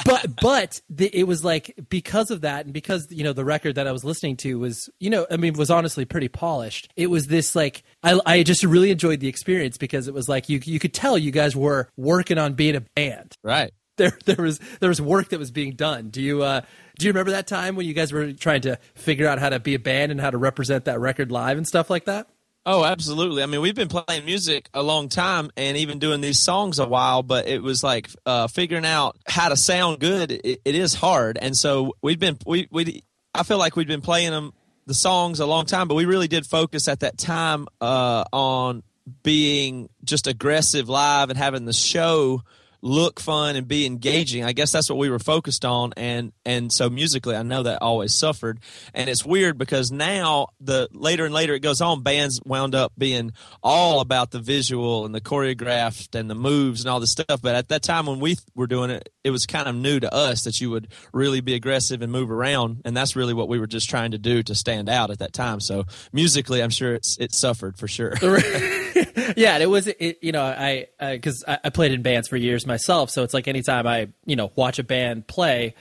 But 0.03 0.41
but 0.41 0.81
the, 0.89 1.09
it 1.17 1.23
was 1.23 1.45
like 1.45 1.73
because 1.87 2.29
of 2.29 2.41
that 2.41 2.65
and 2.65 2.73
because 2.73 3.07
you 3.09 3.23
know 3.23 3.31
the 3.31 3.45
record 3.45 3.75
that 3.75 3.87
i 3.87 3.91
was 3.93 4.03
listening 4.03 4.35
to 4.37 4.59
was 4.59 4.89
you 4.99 5.09
know 5.09 5.25
i 5.31 5.37
mean 5.37 5.53
was 5.53 5.69
honestly 5.69 6.03
pretty 6.03 6.27
polished. 6.27 6.91
It 6.97 7.07
was 7.09 7.27
this 7.27 7.55
like 7.55 7.83
i, 8.03 8.19
I 8.25 8.43
just 8.43 8.65
really 8.65 8.91
enjoyed 8.91 9.21
the 9.21 9.29
experience 9.29 9.77
because 9.77 10.09
it 10.09 10.13
was 10.13 10.27
like 10.27 10.49
you 10.49 10.59
you 10.65 10.77
could 10.77 10.93
tell 10.93 11.17
you 11.17 11.31
guys 11.31 11.55
were 11.55 11.89
working 11.95 12.37
on 12.37 12.53
being 12.53 12.75
a 12.75 12.81
band. 12.81 13.33
Right. 13.43 13.71
There 13.95 14.17
there 14.25 14.43
was 14.43 14.59
there 14.81 14.89
was 14.89 15.01
work 15.01 15.29
that 15.29 15.39
was 15.39 15.51
being 15.51 15.71
done. 15.71 16.09
Do 16.09 16.21
you 16.21 16.43
uh 16.43 16.61
do 16.99 17.05
you 17.05 17.11
remember 17.11 17.31
that 17.31 17.47
time 17.47 17.77
when 17.77 17.85
you 17.85 17.93
guys 17.93 18.11
were 18.11 18.33
trying 18.33 18.61
to 18.61 18.77
figure 18.95 19.27
out 19.27 19.39
how 19.39 19.49
to 19.49 19.59
be 19.59 19.73
a 19.73 19.79
band 19.79 20.11
and 20.11 20.19
how 20.19 20.31
to 20.31 20.37
represent 20.37 20.85
that 20.85 20.99
record 20.99 21.31
live 21.31 21.57
and 21.57 21.65
stuff 21.65 21.89
like 21.89 22.05
that 22.05 22.27
Oh, 22.69 22.83
absolutely. 22.83 23.43
I 23.43 23.45
mean, 23.45 23.61
we've 23.61 23.73
been 23.73 23.87
playing 23.87 24.25
music 24.25 24.69
a 24.73 24.83
long 24.83 25.07
time 25.07 25.51
and 25.55 25.77
even 25.77 25.99
doing 25.99 26.19
these 26.19 26.37
songs 26.37 26.79
a 26.79 26.85
while, 26.85 27.23
but 27.23 27.47
it 27.47 27.63
was 27.63 27.81
like 27.81 28.09
uh, 28.25 28.47
figuring 28.47 28.85
out 28.85 29.15
how 29.25 29.47
to 29.47 29.55
sound 29.55 30.01
good. 30.01 30.33
It, 30.33 30.59
it 30.65 30.75
is 30.75 30.93
hard, 30.93 31.37
and 31.41 31.55
so 31.55 31.93
we've 32.03 32.19
been 32.19 32.37
we 32.45 32.67
we. 32.69 33.05
I 33.33 33.43
feel 33.43 33.57
like 33.57 33.77
we've 33.77 33.87
been 33.87 34.01
playing 34.01 34.31
them 34.31 34.51
the 34.85 34.93
songs 34.93 35.39
a 35.39 35.45
long 35.45 35.65
time, 35.65 35.87
but 35.87 35.95
we 35.95 36.03
really 36.03 36.27
did 36.27 36.45
focus 36.45 36.89
at 36.89 36.99
that 36.99 37.17
time 37.17 37.67
uh, 37.79 38.25
on 38.33 38.83
being 39.23 39.87
just 40.03 40.27
aggressive 40.27 40.89
live 40.89 41.29
and 41.29 41.37
having 41.37 41.63
the 41.63 41.71
show 41.71 42.41
look 42.81 43.19
fun 43.19 43.55
and 43.55 43.67
be 43.67 43.85
engaging. 43.85 44.43
I 44.43 44.53
guess 44.53 44.71
that's 44.71 44.89
what 44.89 44.97
we 44.97 45.09
were 45.09 45.19
focused 45.19 45.65
on 45.65 45.93
and 45.97 46.31
and 46.45 46.71
so 46.71 46.89
musically 46.89 47.35
I 47.35 47.43
know 47.43 47.63
that 47.63 47.81
always 47.81 48.13
suffered. 48.13 48.59
And 48.93 49.09
it's 49.09 49.25
weird 49.25 49.57
because 49.57 49.91
now 49.91 50.47
the 50.59 50.87
later 50.91 51.25
and 51.25 51.33
later 51.33 51.53
it 51.53 51.59
goes 51.59 51.81
on 51.81 52.03
bands 52.03 52.39
wound 52.45 52.75
up 52.75 52.93
being 52.97 53.31
all 53.63 53.99
about 53.99 54.31
the 54.31 54.39
visual 54.39 55.05
and 55.05 55.13
the 55.13 55.21
choreographed 55.21 56.15
and 56.15 56.29
the 56.29 56.35
moves 56.35 56.81
and 56.81 56.89
all 56.89 56.99
this 56.99 57.11
stuff, 57.11 57.41
but 57.41 57.55
at 57.55 57.69
that 57.69 57.83
time 57.83 58.05
when 58.05 58.19
we 58.19 58.37
were 58.55 58.67
doing 58.67 58.89
it 58.89 59.09
it 59.23 59.31
was 59.31 59.45
kind 59.45 59.67
of 59.67 59.75
new 59.75 59.99
to 59.99 60.13
us 60.13 60.43
that 60.43 60.61
you 60.61 60.69
would 60.69 60.87
really 61.13 61.41
be 61.41 61.53
aggressive 61.53 62.01
and 62.01 62.11
move 62.11 62.31
around 62.31 62.81
and 62.85 62.95
that's 62.95 63.15
really 63.15 63.33
what 63.33 63.49
we 63.49 63.59
were 63.59 63.67
just 63.67 63.89
trying 63.89 64.11
to 64.11 64.17
do 64.17 64.43
to 64.43 64.55
stand 64.55 64.89
out 64.89 65.09
at 65.09 65.19
that 65.19 65.33
time. 65.33 65.59
So 65.59 65.85
musically 66.13 66.61
I'm 66.61 66.69
sure 66.69 66.93
it's 66.93 67.17
it 67.19 67.33
suffered 67.33 67.77
for 67.77 67.87
sure. 67.87 68.13
yeah, 69.37 69.57
it 69.57 69.69
was 69.69 69.87
it, 69.87 70.19
you 70.21 70.31
know 70.31 70.43
I 70.43 70.87
because 70.99 71.43
I, 71.47 71.59
I, 71.63 71.69
played 71.69 71.91
in 71.91 72.01
bands 72.01 72.27
for 72.27 72.37
years 72.37 72.65
myself, 72.65 73.09
so 73.09 73.23
it's 73.23 73.33
like 73.33 73.47
anytime 73.47 73.87
I 73.87 74.09
you 74.25 74.35
know 74.35 74.51
watch 74.55 74.79
a 74.79 74.83
band 74.83 75.27
play. 75.27 75.75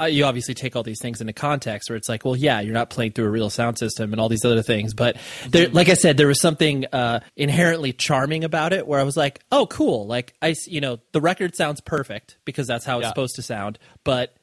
Uh, 0.00 0.06
you 0.06 0.24
obviously 0.24 0.54
take 0.54 0.74
all 0.74 0.82
these 0.82 1.00
things 1.00 1.20
into 1.20 1.32
context 1.32 1.88
where 1.88 1.96
it's 1.96 2.08
like, 2.08 2.24
well, 2.24 2.34
yeah, 2.34 2.60
you're 2.60 2.74
not 2.74 2.90
playing 2.90 3.12
through 3.12 3.26
a 3.26 3.30
real 3.30 3.48
sound 3.48 3.78
system 3.78 4.12
and 4.12 4.20
all 4.20 4.28
these 4.28 4.44
other 4.44 4.62
things. 4.62 4.92
But 4.92 5.16
there, 5.46 5.68
like 5.68 5.88
I 5.88 5.94
said, 5.94 6.16
there 6.16 6.26
was 6.26 6.40
something 6.40 6.84
uh, 6.86 7.20
inherently 7.36 7.92
charming 7.92 8.42
about 8.42 8.72
it 8.72 8.88
where 8.88 8.98
I 8.98 9.04
was 9.04 9.16
like, 9.16 9.44
oh, 9.52 9.68
cool. 9.68 10.08
Like 10.08 10.34
I, 10.42 10.56
you 10.66 10.80
know, 10.80 10.98
the 11.12 11.20
record 11.20 11.54
sounds 11.54 11.80
perfect 11.80 12.38
because 12.44 12.66
that's 12.66 12.84
how 12.84 12.98
it's 12.98 13.04
yeah. 13.04 13.10
supposed 13.10 13.36
to 13.36 13.42
sound, 13.42 13.78
but 14.02 14.34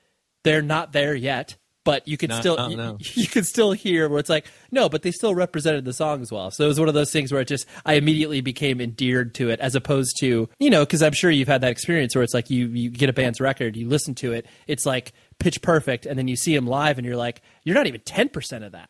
they're 0.44 0.62
not 0.62 0.94
there 0.94 1.16
yet 1.16 1.58
but 1.84 2.08
you 2.08 2.18
could 2.18 2.30
no, 2.30 2.40
still 2.40 2.58
no, 2.58 2.70
no. 2.70 2.98
You, 3.00 3.08
you 3.24 3.28
could 3.28 3.46
still 3.46 3.72
hear 3.72 4.08
where 4.10 4.20
it's 4.20 4.30
like 4.30 4.46
no 4.72 4.90
but 4.90 5.02
they 5.02 5.12
still 5.12 5.34
represented 5.36 5.86
the 5.86 5.94
song 5.94 6.22
as 6.22 6.32
well. 6.32 6.52
So 6.52 6.66
it 6.66 6.68
was 6.68 6.80
one 6.80 6.88
of 6.88 6.94
those 6.94 7.12
things 7.12 7.32
where 7.32 7.42
it 7.42 7.48
just 7.48 7.66
i 7.86 7.94
immediately 7.94 8.42
became 8.42 8.82
endeared 8.82 9.34
to 9.36 9.50
it 9.50 9.60
as 9.60 9.76
opposed 9.76 10.18
to 10.20 10.50
you 10.60 10.70
know 10.70 10.86
because 10.86 11.02
i'm 11.02 11.14
sure 11.14 11.32
you've 11.32 11.48
had 11.48 11.62
that 11.62 11.72
experience 11.72 12.16
where 12.16 12.24
it's 12.24 12.34
like 12.34 12.50
you 12.50 12.68
you 12.68 12.90
get 12.90 13.10
a 13.10 13.14
band's 13.14 13.40
record 13.42 13.76
you 13.76 13.88
listen 13.88 14.16
to 14.16 14.34
it 14.34 14.46
it's 14.68 14.86
like 14.86 15.14
pitch 15.40 15.62
perfect 15.62 16.06
and 16.06 16.18
then 16.20 16.28
you 16.28 16.36
see 16.36 16.56
them 16.56 16.68
live 16.68 16.98
and 16.98 17.06
you're 17.06 17.18
like 17.18 17.42
you're 17.64 17.76
not 17.76 17.88
even 17.88 18.02
10% 18.02 18.66
of 18.66 18.72
that. 18.72 18.90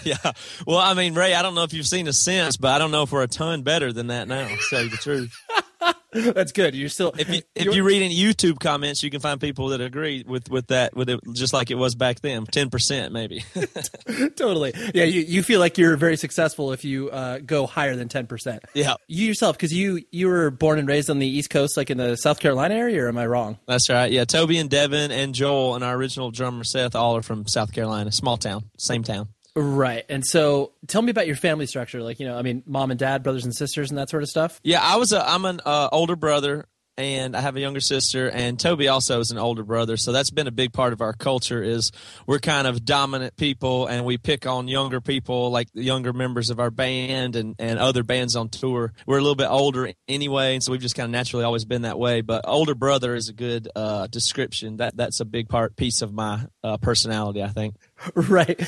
Yeah. 0.04 0.32
Well 0.66 0.78
i 0.78 0.94
mean 0.94 1.14
ray 1.14 1.34
i 1.34 1.42
don't 1.42 1.54
know 1.54 1.62
if 1.62 1.72
you've 1.72 1.86
seen 1.86 2.06
us 2.08 2.18
since 2.18 2.56
but 2.56 2.68
i 2.68 2.78
don't 2.78 2.90
know 2.90 3.02
if 3.02 3.12
we're 3.12 3.22
a 3.22 3.28
ton 3.28 3.62
better 3.62 3.92
than 3.92 4.08
that 4.08 4.28
now 4.28 4.46
to 4.46 4.56
tell 4.68 4.82
you 4.82 4.90
the 4.90 4.96
truth 4.96 5.34
That's 6.12 6.52
good. 6.52 6.74
You're 6.74 6.88
still 6.88 7.12
if 7.18 7.28
you 7.28 7.42
if 7.54 7.74
you 7.74 7.84
read 7.84 8.02
any 8.02 8.16
YouTube 8.16 8.58
comments, 8.58 9.02
you 9.02 9.10
can 9.10 9.20
find 9.20 9.40
people 9.40 9.68
that 9.68 9.80
agree 9.80 10.24
with 10.26 10.50
with 10.50 10.68
that 10.68 10.96
with 10.96 11.10
it 11.10 11.20
just 11.32 11.52
like 11.52 11.70
it 11.70 11.74
was 11.74 11.94
back 11.94 12.20
then, 12.20 12.46
ten 12.46 12.70
percent 12.70 13.12
maybe. 13.12 13.44
totally. 14.36 14.72
Yeah, 14.94 15.04
you, 15.04 15.20
you 15.20 15.42
feel 15.42 15.60
like 15.60 15.78
you're 15.78 15.96
very 15.96 16.16
successful 16.16 16.72
if 16.72 16.84
you 16.84 17.10
uh, 17.10 17.38
go 17.38 17.66
higher 17.66 17.96
than 17.96 18.08
ten 18.08 18.26
percent. 18.26 18.64
Yeah. 18.72 18.94
You 19.08 19.26
yourself, 19.26 19.56
because 19.56 19.72
you 19.72 20.02
you 20.10 20.28
were 20.28 20.50
born 20.50 20.78
and 20.78 20.88
raised 20.88 21.10
on 21.10 21.18
the 21.18 21.26
East 21.26 21.50
Coast, 21.50 21.76
like 21.76 21.90
in 21.90 21.98
the 21.98 22.16
South 22.16 22.40
Carolina 22.40 22.74
area, 22.74 23.04
or 23.04 23.08
am 23.08 23.18
I 23.18 23.26
wrong? 23.26 23.58
That's 23.66 23.90
right. 23.90 24.10
Yeah, 24.10 24.24
Toby 24.24 24.58
and 24.58 24.70
Devin 24.70 25.10
and 25.10 25.34
Joel 25.34 25.74
and 25.74 25.84
our 25.84 25.94
original 25.94 26.30
drummer 26.30 26.64
Seth 26.64 26.94
all 26.94 27.16
are 27.16 27.22
from 27.22 27.46
South 27.46 27.72
Carolina, 27.72 28.10
small 28.12 28.36
town, 28.36 28.64
same 28.78 29.02
town. 29.02 29.28
Right. 29.56 30.04
And 30.10 30.24
so 30.24 30.72
tell 30.86 31.00
me 31.00 31.10
about 31.10 31.26
your 31.26 31.34
family 31.34 31.66
structure. 31.66 32.02
Like, 32.02 32.20
you 32.20 32.26
know, 32.26 32.38
I 32.38 32.42
mean, 32.42 32.62
mom 32.66 32.90
and 32.90 33.00
dad, 33.00 33.22
brothers 33.22 33.44
and 33.44 33.54
sisters, 33.54 33.90
and 33.90 33.96
that 33.96 34.10
sort 34.10 34.22
of 34.22 34.28
stuff. 34.28 34.60
Yeah, 34.62 34.80
I 34.82 34.96
was 34.96 35.14
a 35.14 35.26
I'm 35.26 35.46
an 35.46 35.60
uh, 35.64 35.88
older 35.90 36.14
brother 36.14 36.66
and 36.98 37.36
I 37.36 37.40
have 37.40 37.56
a 37.56 37.60
younger 37.60 37.80
sister, 37.80 38.30
and 38.30 38.58
Toby 38.58 38.88
also 38.88 39.20
is 39.20 39.30
an 39.30 39.38
older 39.38 39.62
brother. 39.62 39.96
So 39.96 40.12
that's 40.12 40.30
been 40.30 40.46
a 40.46 40.52
big 40.52 40.72
part 40.72 40.92
of 40.92 41.00
our 41.02 41.12
culture. 41.12 41.62
Is 41.62 41.92
we're 42.26 42.38
kind 42.38 42.66
of 42.66 42.84
dominant 42.84 43.36
people, 43.36 43.86
and 43.86 44.04
we 44.04 44.16
pick 44.16 44.46
on 44.46 44.68
younger 44.68 45.00
people, 45.00 45.50
like 45.50 45.68
the 45.72 45.82
younger 45.82 46.12
members 46.12 46.50
of 46.50 46.58
our 46.58 46.70
band 46.70 47.36
and 47.36 47.54
and 47.58 47.78
other 47.78 48.02
bands 48.02 48.34
on 48.34 48.48
tour. 48.48 48.92
We're 49.06 49.18
a 49.18 49.20
little 49.20 49.36
bit 49.36 49.48
older 49.48 49.92
anyway, 50.08 50.54
and 50.54 50.62
so 50.62 50.72
we've 50.72 50.80
just 50.80 50.94
kind 50.94 51.04
of 51.04 51.10
naturally 51.10 51.44
always 51.44 51.64
been 51.64 51.82
that 51.82 51.98
way. 51.98 52.22
But 52.22 52.44
older 52.46 52.74
brother 52.74 53.14
is 53.14 53.28
a 53.28 53.34
good 53.34 53.68
uh, 53.76 54.06
description. 54.06 54.78
That 54.78 54.96
that's 54.96 55.20
a 55.20 55.26
big 55.26 55.48
part 55.48 55.76
piece 55.76 56.00
of 56.00 56.14
my 56.14 56.46
uh, 56.64 56.78
personality, 56.78 57.42
I 57.42 57.48
think. 57.48 57.76
Right. 58.14 58.60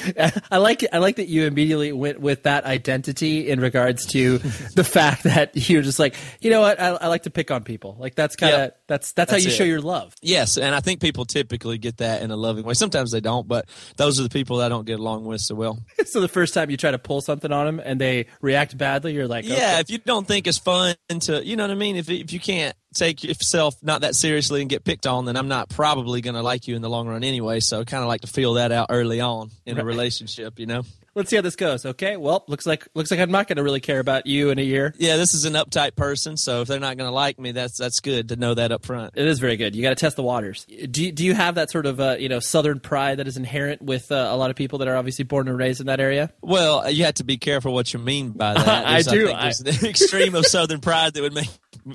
I 0.50 0.58
like. 0.58 0.84
I 0.92 0.98
like 0.98 1.16
that 1.16 1.28
you 1.28 1.46
immediately 1.46 1.92
went 1.92 2.20
with 2.20 2.44
that 2.44 2.64
identity 2.64 3.48
in 3.48 3.60
regards 3.60 4.06
to 4.06 4.38
the 4.74 4.84
fact 4.84 5.24
that 5.24 5.68
you're 5.68 5.82
just 5.82 5.98
like, 5.98 6.14
you 6.40 6.50
know 6.50 6.60
what, 6.60 6.80
I, 6.80 6.88
I 6.88 7.06
like 7.08 7.24
to 7.24 7.30
pick 7.30 7.50
on 7.50 7.64
people. 7.64 7.96
Like 7.98 8.14
that's 8.14 8.36
kind 8.36 8.54
of 8.54 8.60
yep. 8.60 8.80
that's, 8.86 9.12
that's, 9.12 9.30
that's 9.30 9.32
how 9.32 9.36
you 9.36 9.54
it. 9.54 9.56
show 9.56 9.64
your 9.64 9.80
love. 9.80 10.14
Yes, 10.22 10.56
and 10.58 10.74
I 10.74 10.80
think 10.80 11.00
people 11.00 11.24
typically 11.24 11.78
get 11.78 11.98
that 11.98 12.22
in 12.22 12.30
a 12.30 12.36
loving 12.36 12.64
way. 12.64 12.74
Sometimes 12.74 13.10
they 13.10 13.20
don't, 13.20 13.46
but 13.46 13.68
those 13.96 14.18
are 14.18 14.22
the 14.22 14.28
people 14.28 14.58
that 14.58 14.66
I 14.66 14.68
don't 14.68 14.86
get 14.86 14.98
along 14.98 15.24
with 15.24 15.40
so 15.40 15.54
well. 15.54 15.78
so 16.06 16.20
the 16.20 16.28
first 16.28 16.54
time 16.54 16.70
you 16.70 16.76
try 16.76 16.90
to 16.90 16.98
pull 16.98 17.20
something 17.20 17.52
on 17.52 17.66
them 17.66 17.80
and 17.84 18.00
they 18.00 18.26
react 18.40 18.76
badly, 18.76 19.14
you're 19.14 19.28
like, 19.28 19.44
okay. 19.44 19.56
yeah. 19.56 19.80
If 19.80 19.90
you 19.90 19.98
don't 19.98 20.26
think 20.26 20.46
it's 20.46 20.58
fun 20.58 20.94
to, 21.08 21.44
you 21.44 21.56
know 21.56 21.64
what 21.64 21.70
I 21.70 21.76
mean. 21.76 21.96
If 21.96 22.10
if 22.10 22.32
you 22.32 22.40
can't 22.40 22.74
take 22.94 23.22
yourself 23.22 23.76
not 23.82 24.02
that 24.02 24.14
seriously 24.14 24.60
and 24.60 24.70
get 24.70 24.84
picked 24.84 25.06
on, 25.06 25.24
then 25.24 25.36
I'm 25.36 25.48
not 25.48 25.68
probably 25.68 26.20
going 26.20 26.34
to 26.34 26.42
like 26.42 26.68
you 26.68 26.76
in 26.76 26.82
the 26.82 26.90
long 26.90 27.08
run 27.08 27.24
anyway. 27.24 27.60
So 27.60 27.84
kind 27.84 28.02
of 28.02 28.08
like 28.08 28.22
to 28.22 28.26
feel 28.26 28.54
that 28.54 28.72
out 28.72 28.86
early 28.90 29.20
on 29.20 29.50
in 29.66 29.76
right. 29.76 29.82
a 29.82 29.86
relationship, 29.86 30.58
you 30.58 30.66
know. 30.66 30.82
Let's 31.18 31.30
see 31.30 31.36
how 31.36 31.42
this 31.42 31.56
goes. 31.56 31.84
Okay. 31.84 32.16
Well, 32.16 32.44
looks 32.46 32.64
like 32.64 32.86
looks 32.94 33.10
like 33.10 33.18
I'm 33.18 33.32
not 33.32 33.48
going 33.48 33.56
to 33.56 33.64
really 33.64 33.80
care 33.80 33.98
about 33.98 34.28
you 34.28 34.50
in 34.50 34.60
a 34.60 34.62
year. 34.62 34.94
Yeah, 34.98 35.16
this 35.16 35.34
is 35.34 35.46
an 35.46 35.54
uptight 35.54 35.96
person, 35.96 36.36
so 36.36 36.60
if 36.60 36.68
they're 36.68 36.78
not 36.78 36.96
going 36.96 37.08
to 37.08 37.12
like 37.12 37.40
me, 37.40 37.50
that's 37.50 37.76
that's 37.76 37.98
good 37.98 38.28
to 38.28 38.36
know 38.36 38.54
that 38.54 38.70
up 38.70 38.86
front. 38.86 39.14
It 39.16 39.26
is 39.26 39.40
very 39.40 39.56
good. 39.56 39.74
You 39.74 39.82
got 39.82 39.88
to 39.88 39.96
test 39.96 40.14
the 40.14 40.22
waters. 40.22 40.64
Do 40.64 41.04
you, 41.04 41.10
do 41.10 41.24
you 41.24 41.34
have 41.34 41.56
that 41.56 41.72
sort 41.72 41.86
of 41.86 41.98
uh, 41.98 42.18
you 42.20 42.28
know 42.28 42.38
southern 42.38 42.78
pride 42.78 43.18
that 43.18 43.26
is 43.26 43.36
inherent 43.36 43.82
with 43.82 44.12
uh, 44.12 44.28
a 44.30 44.36
lot 44.36 44.50
of 44.50 44.54
people 44.54 44.78
that 44.78 44.86
are 44.86 44.94
obviously 44.94 45.24
born 45.24 45.48
and 45.48 45.58
raised 45.58 45.80
in 45.80 45.88
that 45.88 45.98
area? 45.98 46.32
Well, 46.40 46.88
you 46.88 47.04
have 47.04 47.14
to 47.14 47.24
be 47.24 47.36
careful 47.36 47.74
what 47.74 47.92
you 47.92 47.98
mean 47.98 48.30
by 48.30 48.54
that. 48.54 48.68
I 48.86 49.02
do. 49.02 49.32
I 49.32 49.50
think 49.50 49.64
there's 49.64 49.82
I... 49.82 49.86
an 49.86 49.90
extreme 49.90 50.34
of 50.36 50.46
southern 50.46 50.80
pride 50.80 51.14
that 51.14 51.22
would 51.22 51.34
make 51.34 51.48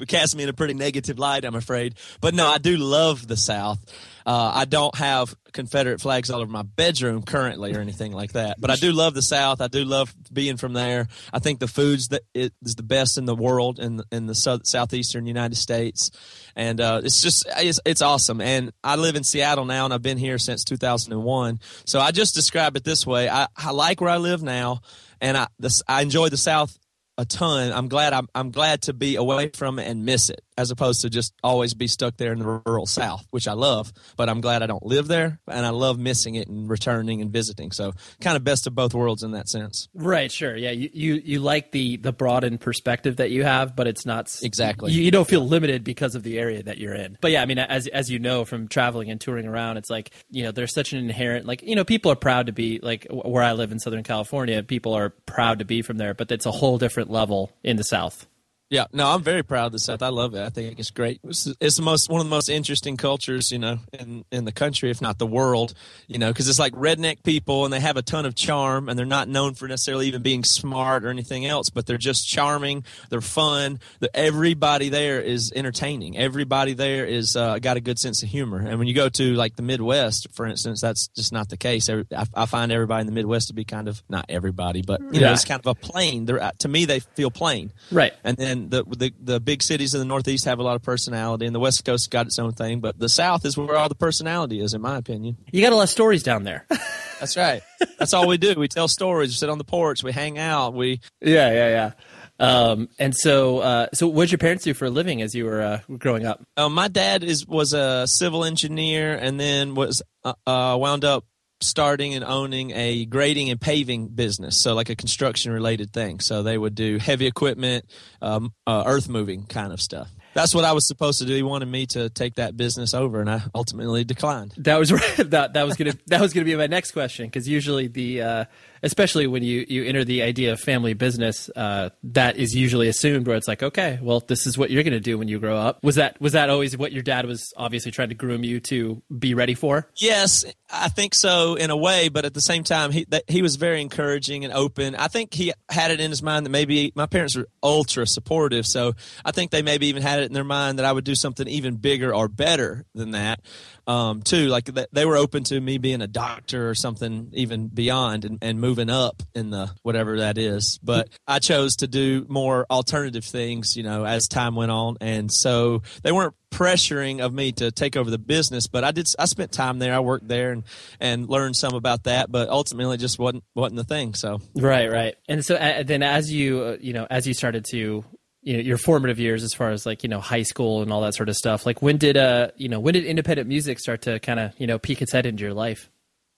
cast 0.08 0.36
me 0.36 0.44
in 0.44 0.50
a 0.50 0.54
pretty 0.54 0.74
negative 0.74 1.18
light, 1.18 1.46
I'm 1.46 1.56
afraid. 1.56 1.96
But 2.20 2.34
no, 2.34 2.46
I 2.48 2.58
do 2.58 2.76
love 2.76 3.26
the 3.26 3.38
South. 3.38 3.80
Uh, 4.26 4.52
I 4.56 4.66
don't 4.66 4.96
have 4.96 5.36
Confederate 5.52 6.02
flags 6.02 6.30
all 6.30 6.42
over 6.42 6.52
my 6.52 6.64
bedroom 6.64 7.24
currently 7.24 7.76
or 7.76 7.80
anything 7.80 8.12
like 8.12 8.34
that. 8.34 8.60
But 8.60 8.72
I 8.72 8.76
do 8.76 8.92
love 8.92 9.14
the 9.14 9.22
South. 9.22 9.62
I 9.62 9.68
do 9.68 9.84
love 9.86 10.14
being 10.32 10.58
from 10.58 10.74
there. 10.74 11.08
I 11.32 11.40
think 11.40 11.60
the 11.60 11.68
foods 11.68 12.10
that 12.10 12.24
it 12.34 12.54
is 12.62 12.76
the 12.76 12.84
best 12.84 13.18
in 13.18 13.26
the 13.26 13.36
world 13.36 13.80
in 13.80 14.02
in 14.12 14.26
the 14.26 14.36
south, 14.36 14.66
southeastern 14.66 15.26
United 15.26 15.56
States, 15.56 16.12
and 16.56 16.82
uh, 16.82 17.02
it's 17.04 17.22
just 17.22 17.46
it's, 17.58 17.80
it's 17.86 18.02
awesome. 18.02 18.42
And 18.42 18.72
I 18.84 18.96
live 18.96 19.16
in 19.16 19.24
Seattle 19.24 19.66
now, 19.66 19.86
and 19.86 19.94
I've 19.94 20.02
been 20.02 20.18
here 20.18 20.38
since 20.38 20.64
2001. 20.64 21.60
So 21.86 22.00
I 22.00 22.12
just 22.12 22.36
describe 22.36 22.76
it 22.76 22.84
this 22.84 23.06
way: 23.06 23.30
I, 23.30 23.48
I 23.56 23.72
like 23.72 24.02
where 24.02 24.10
I 24.10 24.18
live 24.18 24.42
now, 24.42 24.82
and 25.22 25.38
I 25.38 25.48
this, 25.60 25.84
I 25.88 26.02
enjoy 26.02 26.30
the 26.30 26.38
South 26.38 26.78
a 27.18 27.26
ton. 27.26 27.72
I'm 27.72 27.90
glad 27.90 28.14
I'm, 28.14 28.28
I'm 28.34 28.52
glad 28.52 28.84
to 28.84 28.94
be 28.94 29.16
away 29.18 29.50
from 29.50 29.80
it 29.80 29.88
and 29.88 30.06
miss 30.06 30.30
it 30.30 30.43
as 30.58 30.72
opposed 30.72 31.02
to 31.02 31.10
just 31.10 31.34
always 31.44 31.74
be 31.74 31.88
stuck 31.88 32.18
there 32.18 32.34
in 32.34 32.40
the 32.40 32.62
rural 32.66 32.86
South, 32.86 33.26
which 33.32 33.48
I 33.48 33.54
love. 33.54 33.92
But 34.18 34.30
I'm 34.30 34.42
glad 34.42 34.64
I 34.64 34.68
don't 34.68 34.86
live 34.86 35.08
there, 35.08 35.40
and 35.48 35.66
I 35.66 35.70
love 35.70 36.00
missing 36.00 36.36
it 36.36 36.48
and 36.48 36.70
returning 36.70 37.22
and 37.22 37.32
visiting. 37.32 37.72
So 37.72 37.94
kind 38.22 38.36
of 38.36 38.44
best 38.44 38.68
of 38.68 38.76
both 38.76 38.94
worlds 38.94 39.24
in 39.24 39.32
that 39.32 39.50
sense. 39.50 39.90
Right. 39.94 40.32
Sure. 40.32 40.56
Yeah. 40.56 40.72
You 40.72 40.90
you, 40.94 41.14
you 41.16 41.40
like 41.40 41.72
the 41.72 41.98
the 41.98 42.14
broadened 42.14 42.60
perspective 42.60 43.18
that 43.18 43.32
you 43.32 43.44
have, 43.44 43.76
but 43.76 43.88
it's 43.88 44.06
not 44.06 44.36
exactly. 44.42 44.92
You, 44.92 45.04
you 45.04 45.12
don't 45.12 45.28
feel 45.28 45.46
limited 45.46 45.84
because 45.84 46.16
of 46.16 46.24
the 46.24 46.40
area 46.40 46.64
that 46.64 46.78
you're 46.78 46.96
in. 46.96 47.18
But 47.22 47.32
yeah, 47.32 47.42
I 47.42 47.46
mean, 47.46 47.60
as 47.60 47.88
as 47.88 48.10
you 48.10 48.20
know 48.20 48.46
from 48.46 48.68
traveling 48.68 49.10
and 49.10 49.20
touring 49.20 49.48
around, 49.48 49.78
it's 49.78 49.90
like 49.90 50.12
you 50.30 50.44
know 50.44 50.52
there's 50.52 50.74
such 50.74 50.94
an 50.94 51.00
inherent 51.00 51.46
like 51.46 51.62
you 51.62 51.76
know 51.76 51.84
people 51.84 52.12
are 52.12 52.16
proud 52.16 52.48
to 52.48 52.52
be 52.52 52.80
like 52.82 53.08
where 53.10 53.44
I 53.44 53.54
live 53.54 53.72
in 53.72 53.80
Southern 53.80 54.04
California. 54.04 54.64
People 54.64 54.94
are 54.94 55.10
proud 55.26 55.60
to 55.60 55.66
be 55.66 55.82
from 55.82 55.98
there, 55.98 56.14
but 56.14 56.32
it's 56.32 56.46
a 56.46 56.52
whole 56.52 56.78
different 56.78 57.10
level 57.10 57.52
in 57.64 57.78
the 57.78 57.84
South. 57.84 58.28
Yeah, 58.70 58.86
no, 58.92 59.08
I'm 59.08 59.22
very 59.22 59.44
proud 59.44 59.68
of 59.68 59.72
the 59.74 59.80
South. 59.80 60.02
I 60.02 60.08
love 60.08 60.34
it. 60.34 60.42
I 60.44 60.50
think 60.50 60.80
it's 60.80 60.90
great. 60.90 61.20
It's, 61.24 61.48
it's, 61.60 61.76
the 61.76 61.84
most 61.84 62.10
one 62.10 62.22
of 62.22 62.26
the 62.26 62.32
most 62.32 62.50
interesting 62.50 62.98
cultures, 62.98 63.52
you 63.52 63.60
know, 63.60 63.78
in 64.00 64.26
in 64.32 64.46
the 64.46 64.52
country, 64.52 64.90
if 64.90 65.00
not 65.00 65.20
the 65.20 65.28
world. 65.28 65.76
You 66.08 66.18
know, 66.18 66.32
because 66.32 66.50
it's 66.50 66.58
like 66.58 66.74
redneck 66.74 67.22
people, 67.22 67.66
and 67.66 67.74
they 67.74 67.80
have 67.80 67.98
a 67.98 68.02
ton 68.02 68.26
of 68.26 68.34
charm, 68.34 68.90
and 68.90 68.98
they're 68.98 69.06
not 69.06 69.28
known 69.28 69.54
for 69.54 69.68
necessarily 69.68 70.08
even 70.08 70.24
being 70.24 70.44
smart 70.44 71.06
or 71.06 71.10
anything 71.10 71.46
else, 71.46 71.70
but 71.70 71.86
they're 71.86 72.00
just 72.00 72.28
charming. 72.28 72.84
They're 73.12 73.22
fun. 73.22 73.80
The, 74.00 74.10
everybody 74.16 74.90
there 74.90 75.22
is 75.22 75.54
entertaining. 75.56 76.18
Everybody 76.18 76.74
there 76.74 77.06
is 77.06 77.36
uh, 77.36 77.60
got 77.60 77.78
a 77.78 77.82
good 77.82 78.00
sense 78.00 78.24
of 78.24 78.30
humor. 78.30 78.58
And 78.58 78.80
when 78.80 78.88
you 78.88 78.96
go 78.96 79.08
to 79.10 79.34
like 79.36 79.56
the 79.56 79.62
Midwest, 79.62 80.34
for 80.34 80.48
instance, 80.48 80.82
that's 80.82 81.10
just 81.10 81.32
not 81.32 81.50
the 81.50 81.58
case. 81.58 81.90
I, 81.90 82.06
I 82.34 82.48
find 82.48 82.72
everybody 82.72 83.02
in 83.02 83.08
the 83.08 83.14
Midwest 83.14 83.50
to 83.50 83.54
be 83.54 83.66
kind 83.66 83.88
of 83.88 84.02
not 84.10 84.26
everybody, 84.30 84.82
but 84.82 85.00
you 85.02 85.08
yeah. 85.14 85.28
know, 85.28 85.34
it's 85.34 85.46
kind 85.46 85.60
of 85.60 85.68
a 85.68 85.76
plain. 85.76 86.26
They're 86.26 86.52
to 86.60 86.68
me, 86.68 86.86
they 86.86 87.02
feel 87.02 87.30
plain, 87.30 87.72
right? 87.92 88.14
And 88.24 88.36
then 88.36 88.53
the, 88.62 88.84
the 88.84 89.14
the 89.22 89.40
big 89.40 89.62
cities 89.62 89.94
in 89.94 90.00
the 90.00 90.06
Northeast 90.06 90.46
have 90.46 90.60
a 90.60 90.64
lot 90.64 90.76
of 90.76 90.82
personality, 90.82 91.46
and 91.46 91.56
the 91.56 91.60
West 91.60 91.84
Coast 91.86 92.10
got 92.12 92.26
its 92.26 92.40
own 92.40 92.52
thing. 92.54 92.80
But 92.80 92.98
the 92.98 93.10
South 93.10 93.46
is 93.46 93.58
where 93.58 93.76
all 93.76 93.90
the 93.90 93.96
personality 93.96 94.60
is, 94.60 94.74
in 94.74 94.82
my 94.82 94.98
opinion. 94.98 95.38
You 95.52 95.62
got 95.62 95.74
a 95.74 95.76
lot 95.76 95.84
of 95.84 95.90
stories 95.90 96.24
down 96.24 96.44
there. 96.44 96.66
That's 97.20 97.38
right. 97.38 97.62
That's 98.00 98.14
all 98.14 98.28
we 98.28 98.38
do. 98.38 98.56
We 98.56 98.68
tell 98.68 98.88
stories. 98.88 99.30
We 99.30 99.34
sit 99.34 99.50
on 99.50 99.58
the 99.58 99.64
porch. 99.64 100.04
We 100.04 100.12
hang 100.12 100.38
out. 100.38 100.74
We 100.74 101.00
yeah 101.22 101.52
yeah 101.52 101.70
yeah. 101.70 101.92
Um, 102.40 102.90
and 103.00 103.16
so, 103.16 103.60
uh, 103.60 103.88
so 103.94 104.08
what 104.08 104.24
did 104.24 104.32
your 104.32 104.40
parents 104.40 104.64
do 104.64 104.74
for 104.74 104.86
a 104.86 104.90
living 104.90 105.22
as 105.22 105.36
you 105.36 105.46
were 105.46 105.62
uh, 105.62 105.80
growing 105.98 106.26
up? 106.26 106.44
Uh, 106.58 106.68
my 106.68 106.88
dad 106.88 107.24
is 107.24 107.48
was 107.48 107.74
a 107.74 108.08
civil 108.08 108.44
engineer, 108.44 109.14
and 109.16 109.40
then 109.40 109.76
was 109.76 110.02
uh, 110.24 110.34
uh, 110.46 110.76
wound 110.80 111.06
up 111.06 111.26
starting 111.64 112.14
and 112.14 112.24
owning 112.24 112.72
a 112.72 113.06
grading 113.06 113.50
and 113.50 113.60
paving 113.60 114.08
business, 114.10 114.58
so 114.58 114.74
like 114.74 114.90
a 114.90 114.96
construction 114.96 115.52
related 115.52 115.92
thing. 115.92 116.20
So 116.20 116.44
they 116.44 116.58
would 116.58 116.76
do 116.76 116.98
heavy 116.98 117.26
equipment, 117.26 117.86
um, 118.22 118.54
uh, 118.68 118.84
earth 118.86 119.10
moving 119.10 119.46
kind 119.46 119.74
of 119.74 119.82
stuff. 119.82 120.10
That's 120.34 120.56
what 120.56 120.66
I 120.66 120.72
was 120.72 120.88
supposed 120.88 121.20
to 121.20 121.26
do. 121.26 121.36
He 121.36 121.44
wanted 121.44 121.68
me 121.68 121.86
to 121.88 122.10
take 122.10 122.36
that 122.36 122.58
business 122.58 122.94
over, 122.94 123.22
and 123.22 123.30
I 123.30 123.42
ultimately 123.54 124.04
declined. 124.04 124.54
That 124.58 124.80
was 124.80 124.90
that 125.18 125.54
that 125.54 125.66
was 125.66 125.76
gonna 125.76 125.94
that 126.08 126.22
was 126.22 126.34
gonna 126.34 126.46
be 126.46 126.56
my 126.56 126.68
next 126.68 126.92
question 126.92 127.28
because 127.28 127.48
usually 127.48 127.88
the 127.88 128.22
uh, 128.22 128.46
especially 128.84 129.26
when 129.28 129.42
you, 129.42 129.66
you 129.68 129.84
enter 129.86 130.04
the 130.04 130.22
idea 130.22 130.52
of 130.52 130.60
family 130.60 130.94
business, 130.94 131.50
uh, 131.56 131.90
that 132.04 132.38
is 132.38 132.54
usually 132.54 132.90
assumed 132.90 133.26
where 133.26 133.38
it's 133.38 133.48
like, 133.48 133.64
okay, 133.64 133.98
well, 134.02 134.20
this 134.20 134.46
is 134.46 134.58
what 134.58 134.70
you're 134.70 134.84
going 134.84 134.94
to 134.94 135.00
do 135.00 135.18
when 135.18 135.28
you 135.28 135.40
grow 135.40 135.58
up. 135.58 135.82
Was 135.84 135.96
that 135.96 136.20
was 136.20 136.34
that 136.34 136.50
always 136.50 136.78
what 136.78 136.92
your 136.92 137.02
dad 137.02 137.26
was 137.26 137.54
obviously 137.58 137.92
trying 137.92 138.10
to 138.10 138.16
groom 138.16 138.44
you 138.44 138.60
to 138.62 139.02
be 139.18 139.34
ready 139.34 139.56
for? 139.56 139.90
Yes, 139.96 140.46
I 140.70 140.90
think 140.90 141.16
so 141.16 141.56
in 141.56 141.70
a 141.70 141.78
way, 141.78 142.10
but 142.10 142.26
at 142.26 142.34
the 142.34 142.42
same 142.42 142.64
time, 142.64 142.92
he 142.92 143.06
that, 143.06 143.24
he 143.28 143.42
was 143.42 143.56
very 143.56 143.82
encouraging 143.82 144.44
and 144.44 144.54
open. 144.54 144.96
I 144.96 145.08
think 145.08 145.34
he 145.34 145.54
had 145.70 145.92
it 145.92 146.00
in 146.00 146.12
his 146.12 146.22
mind 146.22 146.46
that 146.46 146.52
maybe 146.52 146.92
my 146.96 147.06
parents 147.06 147.36
were 147.36 147.48
ultra 147.64 148.06
supportive, 148.06 148.66
so 148.68 148.94
I 149.24 149.32
think 149.32 149.52
they 149.52 149.62
maybe 149.62 149.88
even 149.88 150.04
had 150.04 150.20
it 150.20 150.26
in 150.26 150.34
their 150.34 150.44
mind 150.44 150.80
that 150.80 150.86
I 150.86 150.92
would 150.92 151.06
do 151.06 151.16
something 151.16 151.48
even 151.48 151.78
bigger 151.78 152.14
or 152.14 152.28
better 152.28 152.86
than 152.94 153.12
that 153.12 153.40
um, 153.88 154.22
too. 154.22 154.48
Like 154.48 154.70
they 154.92 155.06
were 155.06 155.18
open 155.18 155.44
to 155.46 155.60
me 155.60 155.78
being 155.78 156.02
a 156.02 156.08
doctor 156.08 156.70
or 156.70 156.76
something 156.76 157.30
even 157.34 157.68
beyond 157.68 158.26
and, 158.26 158.40
and 158.42 158.60
moving 158.60 158.73
up 158.80 159.24
in 159.36 159.50
the 159.50 159.72
whatever 159.82 160.20
that 160.20 160.38
is. 160.38 160.80
But 160.84 161.10
I 161.28 161.40
chose 161.40 161.78
to 161.78 161.88
do 161.88 162.26
more 162.30 162.66
alternative 162.70 163.26
things, 163.26 163.76
you 163.76 163.84
know, 163.84 164.06
as 164.06 164.28
time 164.28 164.56
went 164.56 164.72
on. 164.72 164.98
And 165.02 165.32
so 165.32 165.82
they 166.04 166.12
weren't 166.12 166.36
pressuring 166.52 167.20
of 167.20 167.34
me 167.34 167.52
to 167.54 167.72
take 167.72 167.98
over 167.98 168.10
the 168.10 168.18
business, 168.18 168.68
but 168.68 168.84
I 168.84 168.92
did. 168.92 169.08
I 169.18 169.26
spent 169.26 169.52
time 169.52 169.80
there. 169.80 169.94
I 169.94 170.00
worked 170.00 170.28
there 170.28 170.52
and 170.52 170.64
and 171.00 171.28
learned 171.28 171.56
some 171.56 171.74
about 171.74 172.04
that. 172.04 172.32
But 172.32 172.50
ultimately, 172.50 172.96
it 172.96 173.00
just 173.00 173.20
wasn't 173.20 173.44
wasn't 173.56 173.78
the 173.78 173.84
thing. 173.84 174.14
So 174.14 174.40
right, 174.56 174.90
right. 174.92 175.16
And 175.28 175.44
so 175.44 175.56
uh, 175.56 175.84
then, 175.84 176.04
as 176.04 176.32
you 176.32 176.62
uh, 176.62 176.78
you 176.80 176.94
know, 176.94 177.08
as 177.10 177.28
you 177.28 177.34
started 177.34 177.66
to 177.72 178.06
you 178.44 178.54
know 178.54 178.60
your 178.60 178.78
formative 178.78 179.20
years 179.20 179.44
as 179.44 179.54
far 179.54 179.72
as 179.72 179.86
like 179.86 180.04
you 180.04 180.10
know 180.10 180.20
high 180.20 180.44
school 180.44 180.82
and 180.82 180.92
all 180.92 181.02
that 181.02 181.16
sort 181.16 181.30
of 181.30 181.36
stuff 181.36 181.66
like 181.66 181.82
when 181.82 181.98
did 181.98 182.18
uh 182.18 182.50
you 182.58 182.68
know 182.68 182.80
when 182.80 182.94
did 182.94 183.06
independent 183.06 183.48
music 183.48 183.80
start 183.80 184.02
to 184.02 184.20
kind 184.20 184.40
of 184.40 184.52
you 184.58 184.68
know 184.68 184.78
peek 184.78 185.02
its 185.02 185.12
head 185.12 185.26
into 185.26 185.44
your 185.44 185.54
life 185.54 185.90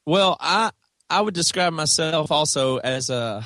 well 0.06 0.38
i 0.40 0.72
i 1.10 1.22
would 1.22 1.34
describe 1.34 1.74
myself 1.74 2.32
also 2.32 2.78
as 2.78 3.10
a 3.10 3.46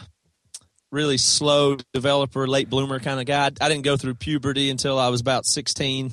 really 0.92 1.18
slow 1.18 1.78
developer 1.94 2.48
late 2.48 2.68
bloomer 2.68 3.00
kind 3.00 3.20
of 3.20 3.26
guy. 3.28 3.46
I 3.62 3.70
didn't 3.70 3.84
go 3.84 3.96
through 3.96 4.16
puberty 4.16 4.70
until 4.70 4.98
i 4.98 5.10
was 5.10 5.22
about 5.22 5.46
16 5.46 6.12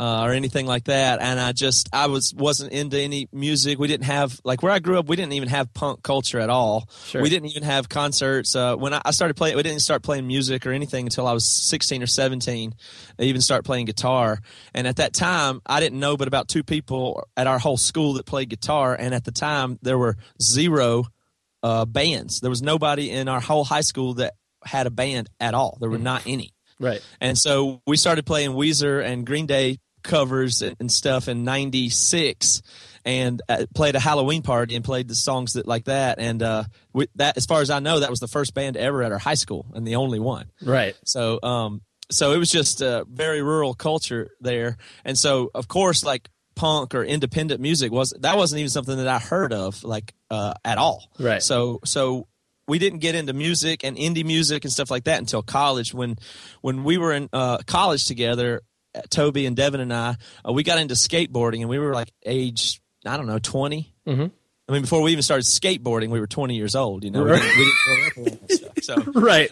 uh, 0.00 0.22
or 0.24 0.32
anything 0.32 0.64
like 0.64 0.84
that. 0.84 1.20
And 1.20 1.38
I 1.38 1.52
just 1.52 1.90
I 1.92 2.06
was 2.06 2.32
wasn't 2.34 2.72
into 2.72 2.98
any 2.98 3.28
music. 3.32 3.78
We 3.78 3.86
didn't 3.86 4.06
have 4.06 4.40
like 4.44 4.62
where 4.62 4.72
I 4.72 4.78
grew 4.78 4.98
up. 4.98 5.10
We 5.10 5.16
didn't 5.16 5.34
even 5.34 5.50
have 5.50 5.74
punk 5.74 6.02
culture 6.02 6.40
at 6.40 6.48
all. 6.48 6.88
Sure. 7.04 7.20
We 7.20 7.28
didn't 7.28 7.50
even 7.50 7.64
have 7.64 7.90
concerts. 7.90 8.56
Uh, 8.56 8.76
when 8.76 8.94
I, 8.94 9.02
I, 9.04 9.10
started 9.10 9.34
playing, 9.34 9.56
we 9.56 9.62
didn't 9.62 9.82
start 9.82 10.02
playing 10.02 10.26
music 10.26 10.66
or 10.66 10.72
anything 10.72 11.04
until 11.04 11.26
I 11.26 11.34
was 11.34 11.44
sixteen 11.44 12.02
or 12.02 12.06
seventeen. 12.06 12.74
I 13.18 13.24
even 13.24 13.42
start 13.42 13.66
playing 13.66 13.84
guitar. 13.84 14.38
And 14.72 14.86
at 14.86 14.96
that 14.96 15.12
time, 15.12 15.60
I 15.66 15.80
didn't 15.80 16.00
know 16.00 16.16
but 16.16 16.28
about 16.28 16.48
two 16.48 16.62
people 16.62 17.28
at 17.36 17.46
our 17.46 17.58
whole 17.58 17.76
school 17.76 18.14
that 18.14 18.24
played 18.24 18.48
guitar. 18.48 18.96
And 18.98 19.14
at 19.14 19.24
the 19.24 19.32
time, 19.32 19.78
there 19.82 19.98
were 19.98 20.16
zero 20.40 21.04
uh, 21.62 21.84
bands. 21.84 22.40
There 22.40 22.48
was 22.48 22.62
nobody 22.62 23.10
in 23.10 23.28
our 23.28 23.40
whole 23.40 23.64
high 23.64 23.82
school 23.82 24.14
that 24.14 24.32
had 24.64 24.86
a 24.86 24.90
band 24.90 25.28
at 25.38 25.52
all. 25.52 25.76
There 25.78 25.90
were 25.90 25.98
not 25.98 26.22
any. 26.26 26.54
Right. 26.78 27.02
And 27.20 27.36
so 27.36 27.82
we 27.86 27.98
started 27.98 28.24
playing 28.24 28.52
Weezer 28.52 29.04
and 29.04 29.26
Green 29.26 29.44
Day 29.44 29.78
covers 30.02 30.62
and 30.62 30.90
stuff 30.90 31.28
in 31.28 31.44
96 31.44 32.62
and 33.04 33.40
uh, 33.48 33.66
played 33.74 33.96
a 33.96 34.00
Halloween 34.00 34.42
party 34.42 34.76
and 34.76 34.84
played 34.84 35.08
the 35.08 35.14
songs 35.14 35.54
that 35.54 35.66
like 35.66 35.84
that 35.84 36.18
and 36.18 36.42
uh 36.42 36.64
we, 36.92 37.06
that 37.16 37.36
as 37.36 37.46
far 37.46 37.60
as 37.62 37.70
I 37.70 37.78
know 37.78 38.00
that 38.00 38.10
was 38.10 38.20
the 38.20 38.28
first 38.28 38.54
band 38.54 38.76
ever 38.76 39.02
at 39.02 39.12
our 39.12 39.18
high 39.18 39.34
school 39.34 39.66
and 39.74 39.86
the 39.86 39.96
only 39.96 40.20
one. 40.20 40.50
Right. 40.62 40.94
So 41.04 41.40
um 41.42 41.82
so 42.10 42.32
it 42.32 42.38
was 42.38 42.50
just 42.50 42.80
a 42.80 43.06
very 43.08 43.42
rural 43.42 43.74
culture 43.74 44.30
there 44.40 44.76
and 45.04 45.16
so 45.16 45.50
of 45.54 45.68
course 45.68 46.04
like 46.04 46.28
punk 46.56 46.94
or 46.94 47.04
independent 47.04 47.60
music 47.60 47.90
was 47.90 48.12
that 48.20 48.36
wasn't 48.36 48.58
even 48.58 48.70
something 48.70 48.96
that 48.96 49.08
I 49.08 49.18
heard 49.18 49.52
of 49.52 49.82
like 49.84 50.14
uh 50.30 50.54
at 50.64 50.78
all. 50.78 51.10
Right. 51.18 51.42
So 51.42 51.80
so 51.84 52.26
we 52.70 52.78
didn't 52.78 53.00
get 53.00 53.16
into 53.16 53.32
music 53.32 53.82
and 53.82 53.96
indie 53.96 54.24
music 54.24 54.64
and 54.64 54.72
stuff 54.72 54.92
like 54.92 55.04
that 55.04 55.18
until 55.18 55.42
college 55.42 55.92
when 55.92 56.16
when 56.60 56.84
we 56.84 56.98
were 56.98 57.12
in 57.12 57.28
uh, 57.32 57.58
college 57.66 58.06
together 58.06 58.60
uh, 58.60 58.69
Toby 59.10 59.46
and 59.46 59.56
Devin 59.56 59.80
and 59.80 59.92
I 59.92 60.16
uh, 60.46 60.52
we 60.52 60.62
got 60.62 60.78
into 60.78 60.94
skateboarding 60.94 61.60
and 61.60 61.68
we 61.68 61.78
were 61.78 61.94
like 61.94 62.12
age 62.24 62.80
I 63.06 63.16
don't 63.16 63.26
know 63.26 63.38
20 63.38 63.92
mm-hmm. 64.06 64.26
I 64.70 64.72
mean 64.74 64.82
before 64.82 65.02
we 65.02 65.10
even 65.12 65.22
started 65.22 65.44
skateboarding 65.44 66.10
we 66.10 66.20
were 66.20 66.26
20 66.28 66.54
years 66.54 66.74
old 66.76 67.02
you 67.04 67.10
know 67.10 67.24
we 67.24 67.30
Right. 67.32 67.42
didn't, 67.42 67.58
we 67.58 67.64
didn't 67.64 68.14
grow 68.14 68.24
up 68.24 68.40
with 68.40 68.40
that 68.66 68.84
stuff. 68.84 69.04
so 69.04 69.12
Right. 69.20 69.50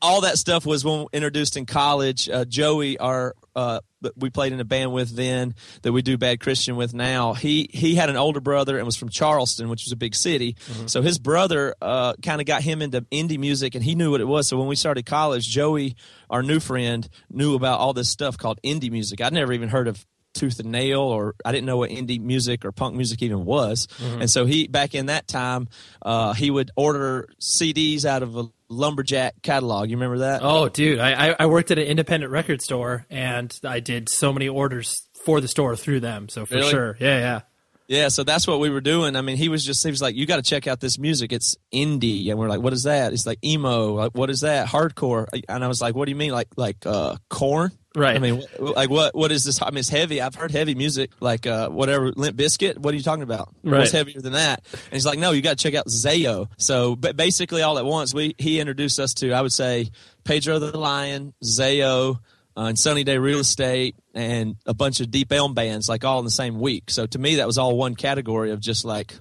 all 0.00 0.20
that 0.22 0.38
stuff 0.38 0.64
was 0.64 0.84
when 0.84 1.06
introduced 1.12 1.56
in 1.56 1.66
college. 1.66 2.28
Uh, 2.28 2.44
Joey, 2.44 2.98
our 2.98 3.34
uh, 3.54 3.80
we 4.16 4.30
played 4.30 4.52
in 4.52 4.58
a 4.60 4.64
band 4.64 4.92
with 4.92 5.14
then 5.14 5.54
that 5.82 5.92
we 5.92 6.00
do 6.02 6.16
Bad 6.16 6.40
Christian 6.40 6.74
with 6.76 6.94
now. 6.94 7.34
He 7.34 7.68
he 7.72 7.94
had 7.94 8.08
an 8.10 8.16
older 8.16 8.40
brother 8.40 8.76
and 8.78 8.86
was 8.86 8.96
from 8.96 9.10
Charleston, 9.10 9.68
which 9.68 9.84
was 9.84 9.92
a 9.92 9.96
big 9.96 10.14
city. 10.14 10.56
So 10.86 11.02
his 11.02 11.18
brother 11.18 11.74
uh, 11.82 12.14
kind 12.22 12.40
of 12.40 12.46
got 12.46 12.62
him 12.62 12.80
into 12.82 13.02
indie 13.12 13.38
music, 13.38 13.74
and 13.74 13.84
he 13.84 13.94
knew 13.94 14.10
what 14.10 14.20
it 14.22 14.26
was. 14.26 14.48
So 14.48 14.56
when 14.58 14.68
we 14.68 14.74
started 14.76 15.04
college, 15.06 15.46
Joey, 15.48 15.94
our 16.30 16.42
new 16.42 16.58
friend, 16.60 17.06
knew 17.30 17.54
about 17.54 17.78
all 17.78 17.92
this 17.92 18.08
stuff 18.08 18.36
called 18.38 18.58
indie 18.64 18.90
music. 18.90 19.20
I'd 19.20 19.32
never 19.34 19.52
even 19.52 19.68
heard 19.68 19.86
of 19.86 20.04
tooth 20.34 20.58
and 20.60 20.70
nail 20.72 21.00
or 21.00 21.34
i 21.44 21.52
didn't 21.52 21.66
know 21.66 21.76
what 21.76 21.90
indie 21.90 22.20
music 22.20 22.64
or 22.64 22.72
punk 22.72 22.94
music 22.96 23.20
even 23.22 23.44
was 23.44 23.86
and 24.00 24.30
so 24.30 24.46
he 24.46 24.66
back 24.66 24.94
in 24.94 25.06
that 25.06 25.26
time 25.28 25.68
uh, 26.02 26.32
he 26.32 26.50
would 26.50 26.70
order 26.76 27.28
cds 27.40 28.04
out 28.04 28.22
of 28.22 28.36
a 28.36 28.44
lumberjack 28.68 29.34
catalog 29.42 29.90
you 29.90 29.96
remember 29.96 30.18
that 30.18 30.40
Oh, 30.42 30.68
dude, 30.68 30.98
I, 30.98 31.30
I- 31.32 31.36
I 31.40 31.46
worked 31.46 31.70
at 31.70 31.78
an 31.78 31.84
independent 31.86 32.32
record 32.32 32.62
store, 32.62 33.04
and 33.10 33.52
I 33.64 33.80
did 33.80 34.08
so 34.08 34.32
many 34.32 34.48
orders 34.48 34.94
for 35.24 35.40
the 35.42 35.48
store 35.48 35.76
through 35.76 36.00
them. 36.00 36.28
So 36.30 36.46
for 36.46 36.54
Really? 36.54 36.70
sure, 36.70 36.96
yeah, 36.98 37.18
yeah. 37.18 37.40
Yeah, 37.88 38.08
so 38.08 38.24
that's 38.24 38.46
what 38.46 38.58
we 38.60 38.70
were 38.70 38.80
doing. 38.80 39.16
I 39.16 39.20
mean, 39.20 39.36
he 39.36 39.50
was 39.50 39.62
just 39.64 39.84
he 39.84 39.90
was 39.90 40.00
like, 40.00 40.14
"You 40.14 40.24
got 40.24 40.36
to 40.36 40.42
check 40.42 40.66
out 40.66 40.80
this 40.80 40.98
music. 40.98 41.30
It's 41.32 41.56
indie." 41.74 42.30
And 42.30 42.38
we're 42.38 42.48
like, 42.48 42.60
"What 42.62 42.72
is 42.72 42.84
that?" 42.84 43.12
It's 43.12 43.26
like 43.26 43.38
emo. 43.44 43.94
Like, 43.94 44.12
what 44.14 44.30
is 44.30 44.40
that? 44.40 44.66
Hardcore. 44.68 45.26
And 45.48 45.62
I 45.62 45.68
was 45.68 45.82
like, 45.82 45.94
"What 45.94 46.06
do 46.06 46.10
you 46.10 46.16
mean? 46.16 46.30
Like 46.32 46.48
like 46.56 46.86
uh 46.86 47.16
Korn?" 47.28 47.72
Right. 47.94 48.16
I 48.16 48.18
mean, 48.18 48.42
like 48.58 48.90
what 48.90 49.14
what 49.14 49.32
is 49.32 49.44
this? 49.44 49.60
I 49.60 49.70
mean, 49.70 49.78
it's 49.78 49.88
heavy. 49.88 50.20
I've 50.20 50.34
heard 50.34 50.50
heavy 50.50 50.74
music, 50.74 51.10
like 51.20 51.46
uh 51.46 51.68
whatever 51.68 52.12
Limp 52.12 52.36
Bizkit. 52.36 52.78
What 52.78 52.94
are 52.94 52.96
you 52.96 53.02
talking 53.02 53.22
about? 53.22 53.54
Right. 53.62 53.80
What's 53.80 53.92
heavier 53.92 54.20
than 54.20 54.32
that? 54.32 54.64
And 54.72 54.92
he's 54.92 55.06
like, 55.06 55.18
"No, 55.18 55.32
you 55.32 55.42
got 55.42 55.58
to 55.58 55.62
check 55.62 55.74
out 55.74 55.86
Zao." 55.86 56.48
So, 56.56 56.96
but 56.96 57.16
basically, 57.16 57.62
all 57.62 57.78
at 57.78 57.84
once, 57.84 58.14
we 58.14 58.34
he 58.38 58.60
introduced 58.60 58.98
us 58.98 59.14
to 59.14 59.32
I 59.32 59.42
would 59.42 59.52
say 59.52 59.90
Pedro 60.24 60.58
the 60.58 60.76
Lion, 60.76 61.34
Zao. 61.42 62.18
Uh, 62.54 62.64
and 62.64 62.78
Sunny 62.78 63.02
Day 63.02 63.16
Real 63.16 63.38
Estate 63.38 63.96
and 64.12 64.56
a 64.66 64.74
bunch 64.74 65.00
of 65.00 65.10
Deep 65.10 65.32
Elm 65.32 65.54
bands, 65.54 65.88
like 65.88 66.04
all 66.04 66.18
in 66.18 66.26
the 66.26 66.30
same 66.30 66.60
week. 66.60 66.90
So 66.90 67.06
to 67.06 67.18
me, 67.18 67.36
that 67.36 67.46
was 67.46 67.56
all 67.56 67.78
one 67.78 67.94
category 67.94 68.50
of 68.50 68.60
just 68.60 68.84
like 68.84 69.14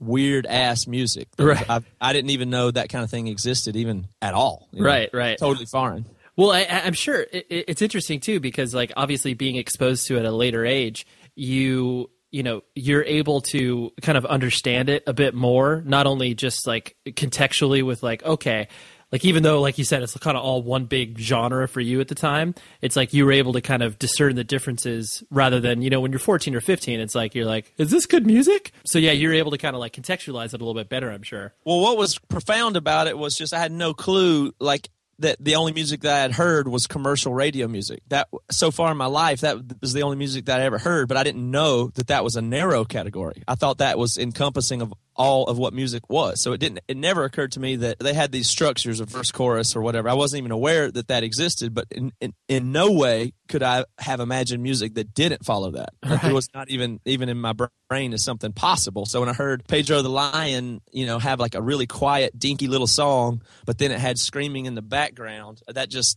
weird 0.00 0.46
ass 0.46 0.86
music. 0.86 1.28
Right. 1.38 1.68
I, 1.68 1.80
I 2.00 2.12
didn't 2.12 2.30
even 2.30 2.50
know 2.50 2.70
that 2.70 2.88
kind 2.88 3.04
of 3.04 3.10
thing 3.10 3.26
existed, 3.26 3.76
even 3.76 4.06
at 4.22 4.34
all. 4.34 4.68
Right. 4.72 4.80
know? 4.80 4.86
Right, 4.86 5.10
right. 5.12 5.38
Totally 5.38 5.66
foreign. 5.66 6.06
Well, 6.38 6.52
I, 6.52 6.62
I'm 6.84 6.94
sure 6.94 7.26
it- 7.30 7.46
it's 7.50 7.82
interesting 7.82 8.20
too 8.20 8.40
because, 8.40 8.74
like, 8.74 8.92
obviously 8.96 9.34
being 9.34 9.56
exposed 9.56 10.06
to 10.06 10.16
it 10.16 10.20
at 10.20 10.24
a 10.24 10.30
later 10.32 10.64
age, 10.64 11.06
you 11.34 12.08
you 12.30 12.42
know 12.42 12.62
you're 12.74 13.04
able 13.04 13.40
to 13.40 13.90
kind 14.02 14.16
of 14.18 14.24
understand 14.26 14.88
it 14.88 15.02
a 15.06 15.12
bit 15.12 15.34
more. 15.34 15.82
Not 15.84 16.06
only 16.06 16.34
just 16.34 16.66
like 16.66 16.94
contextually 17.06 17.82
with 17.84 18.02
like, 18.02 18.22
okay, 18.22 18.68
like 19.10 19.24
even 19.24 19.42
though 19.42 19.60
like 19.62 19.78
you 19.78 19.84
said 19.84 20.02
it's 20.02 20.14
kind 20.18 20.36
of 20.36 20.42
all 20.44 20.62
one 20.62 20.84
big 20.84 21.18
genre 21.18 21.66
for 21.66 21.80
you 21.80 22.00
at 22.00 22.08
the 22.08 22.14
time, 22.14 22.54
it's 22.82 22.96
like 22.96 23.14
you 23.14 23.24
were 23.24 23.32
able 23.32 23.54
to 23.54 23.60
kind 23.62 23.82
of 23.82 23.98
discern 23.98 24.36
the 24.36 24.44
differences 24.44 25.22
rather 25.30 25.58
than 25.60 25.80
you 25.82 25.88
know 25.90 26.00
when 26.00 26.12
you're 26.12 26.18
14 26.18 26.54
or 26.54 26.60
15, 26.60 27.00
it's 27.00 27.14
like 27.14 27.34
you're 27.34 27.46
like, 27.46 27.72
is 27.78 27.90
this 27.90 28.04
good 28.06 28.26
music? 28.26 28.72
So 28.84 28.98
yeah, 28.98 29.12
you're 29.12 29.32
able 29.34 29.50
to 29.52 29.58
kind 29.58 29.74
of 29.74 29.80
like 29.80 29.94
contextualize 29.94 30.48
it 30.48 30.54
a 30.60 30.64
little 30.64 30.74
bit 30.74 30.88
better. 30.90 31.10
I'm 31.10 31.22
sure. 31.22 31.54
Well, 31.64 31.80
what 31.80 31.96
was 31.96 32.18
profound 32.18 32.76
about 32.76 33.06
it 33.06 33.16
was 33.16 33.34
just 33.36 33.54
I 33.54 33.58
had 33.58 33.72
no 33.72 33.94
clue, 33.94 34.52
like 34.60 34.90
that 35.20 35.36
the 35.40 35.56
only 35.56 35.72
music 35.72 36.02
that 36.02 36.14
I 36.14 36.20
had 36.20 36.32
heard 36.32 36.68
was 36.68 36.86
commercial 36.86 37.32
radio 37.32 37.66
music. 37.68 38.02
That 38.08 38.28
so 38.50 38.70
far 38.70 38.90
in 38.90 38.96
my 38.96 39.06
life, 39.06 39.40
that 39.40 39.58
was 39.80 39.92
the 39.92 40.02
only 40.02 40.16
music 40.16 40.46
that 40.46 40.60
I 40.60 40.64
ever 40.64 40.78
heard. 40.78 41.08
But 41.08 41.16
I 41.16 41.24
didn't 41.24 41.50
know 41.50 41.88
that 41.94 42.08
that 42.08 42.24
was 42.24 42.36
a 42.36 42.42
narrow 42.42 42.84
category. 42.84 43.42
I 43.48 43.54
thought 43.54 43.78
that 43.78 43.98
was 43.98 44.16
encompassing 44.16 44.82
of 44.82 44.94
all 45.18 45.46
of 45.46 45.58
what 45.58 45.74
music 45.74 46.08
was. 46.08 46.40
So 46.40 46.52
it 46.52 46.58
didn't. 46.58 46.80
It 46.88 46.96
never 46.96 47.24
occurred 47.24 47.52
to 47.52 47.60
me 47.60 47.76
that 47.76 47.98
they 47.98 48.14
had 48.14 48.32
these 48.32 48.48
structures 48.48 49.00
of 49.00 49.10
verse, 49.10 49.30
chorus, 49.30 49.76
or 49.76 49.82
whatever. 49.82 50.08
I 50.08 50.14
wasn't 50.14 50.38
even 50.38 50.52
aware 50.52 50.90
that 50.90 51.08
that 51.08 51.24
existed. 51.24 51.74
But 51.74 51.86
in 51.90 52.12
in, 52.20 52.32
in 52.48 52.72
no 52.72 52.92
way 52.92 53.34
could 53.48 53.62
I 53.62 53.84
have 53.98 54.20
imagined 54.20 54.62
music 54.62 54.94
that 54.94 55.12
didn't 55.12 55.44
follow 55.44 55.72
that. 55.72 55.90
Like, 56.02 56.24
It 56.24 56.32
was 56.32 56.48
not 56.54 56.70
even 56.70 57.00
even 57.04 57.28
in 57.28 57.38
my 57.38 57.54
brain 57.88 58.12
as 58.14 58.22
something 58.22 58.52
possible. 58.52 59.04
So 59.06 59.20
when 59.20 59.28
I 59.28 59.32
heard 59.32 59.66
Pedro 59.66 60.02
the 60.02 60.08
Lion, 60.08 60.80
you 60.92 61.06
know, 61.06 61.18
have 61.18 61.40
like 61.40 61.54
a 61.54 61.62
really 61.62 61.86
quiet, 61.86 62.38
dinky 62.38 62.68
little 62.68 62.86
song, 62.86 63.42
but 63.66 63.78
then 63.78 63.90
it 63.90 63.98
had 63.98 64.18
screaming 64.18 64.66
in 64.66 64.74
the 64.74 64.82
background, 64.82 65.60
that 65.66 65.88
just 65.90 66.16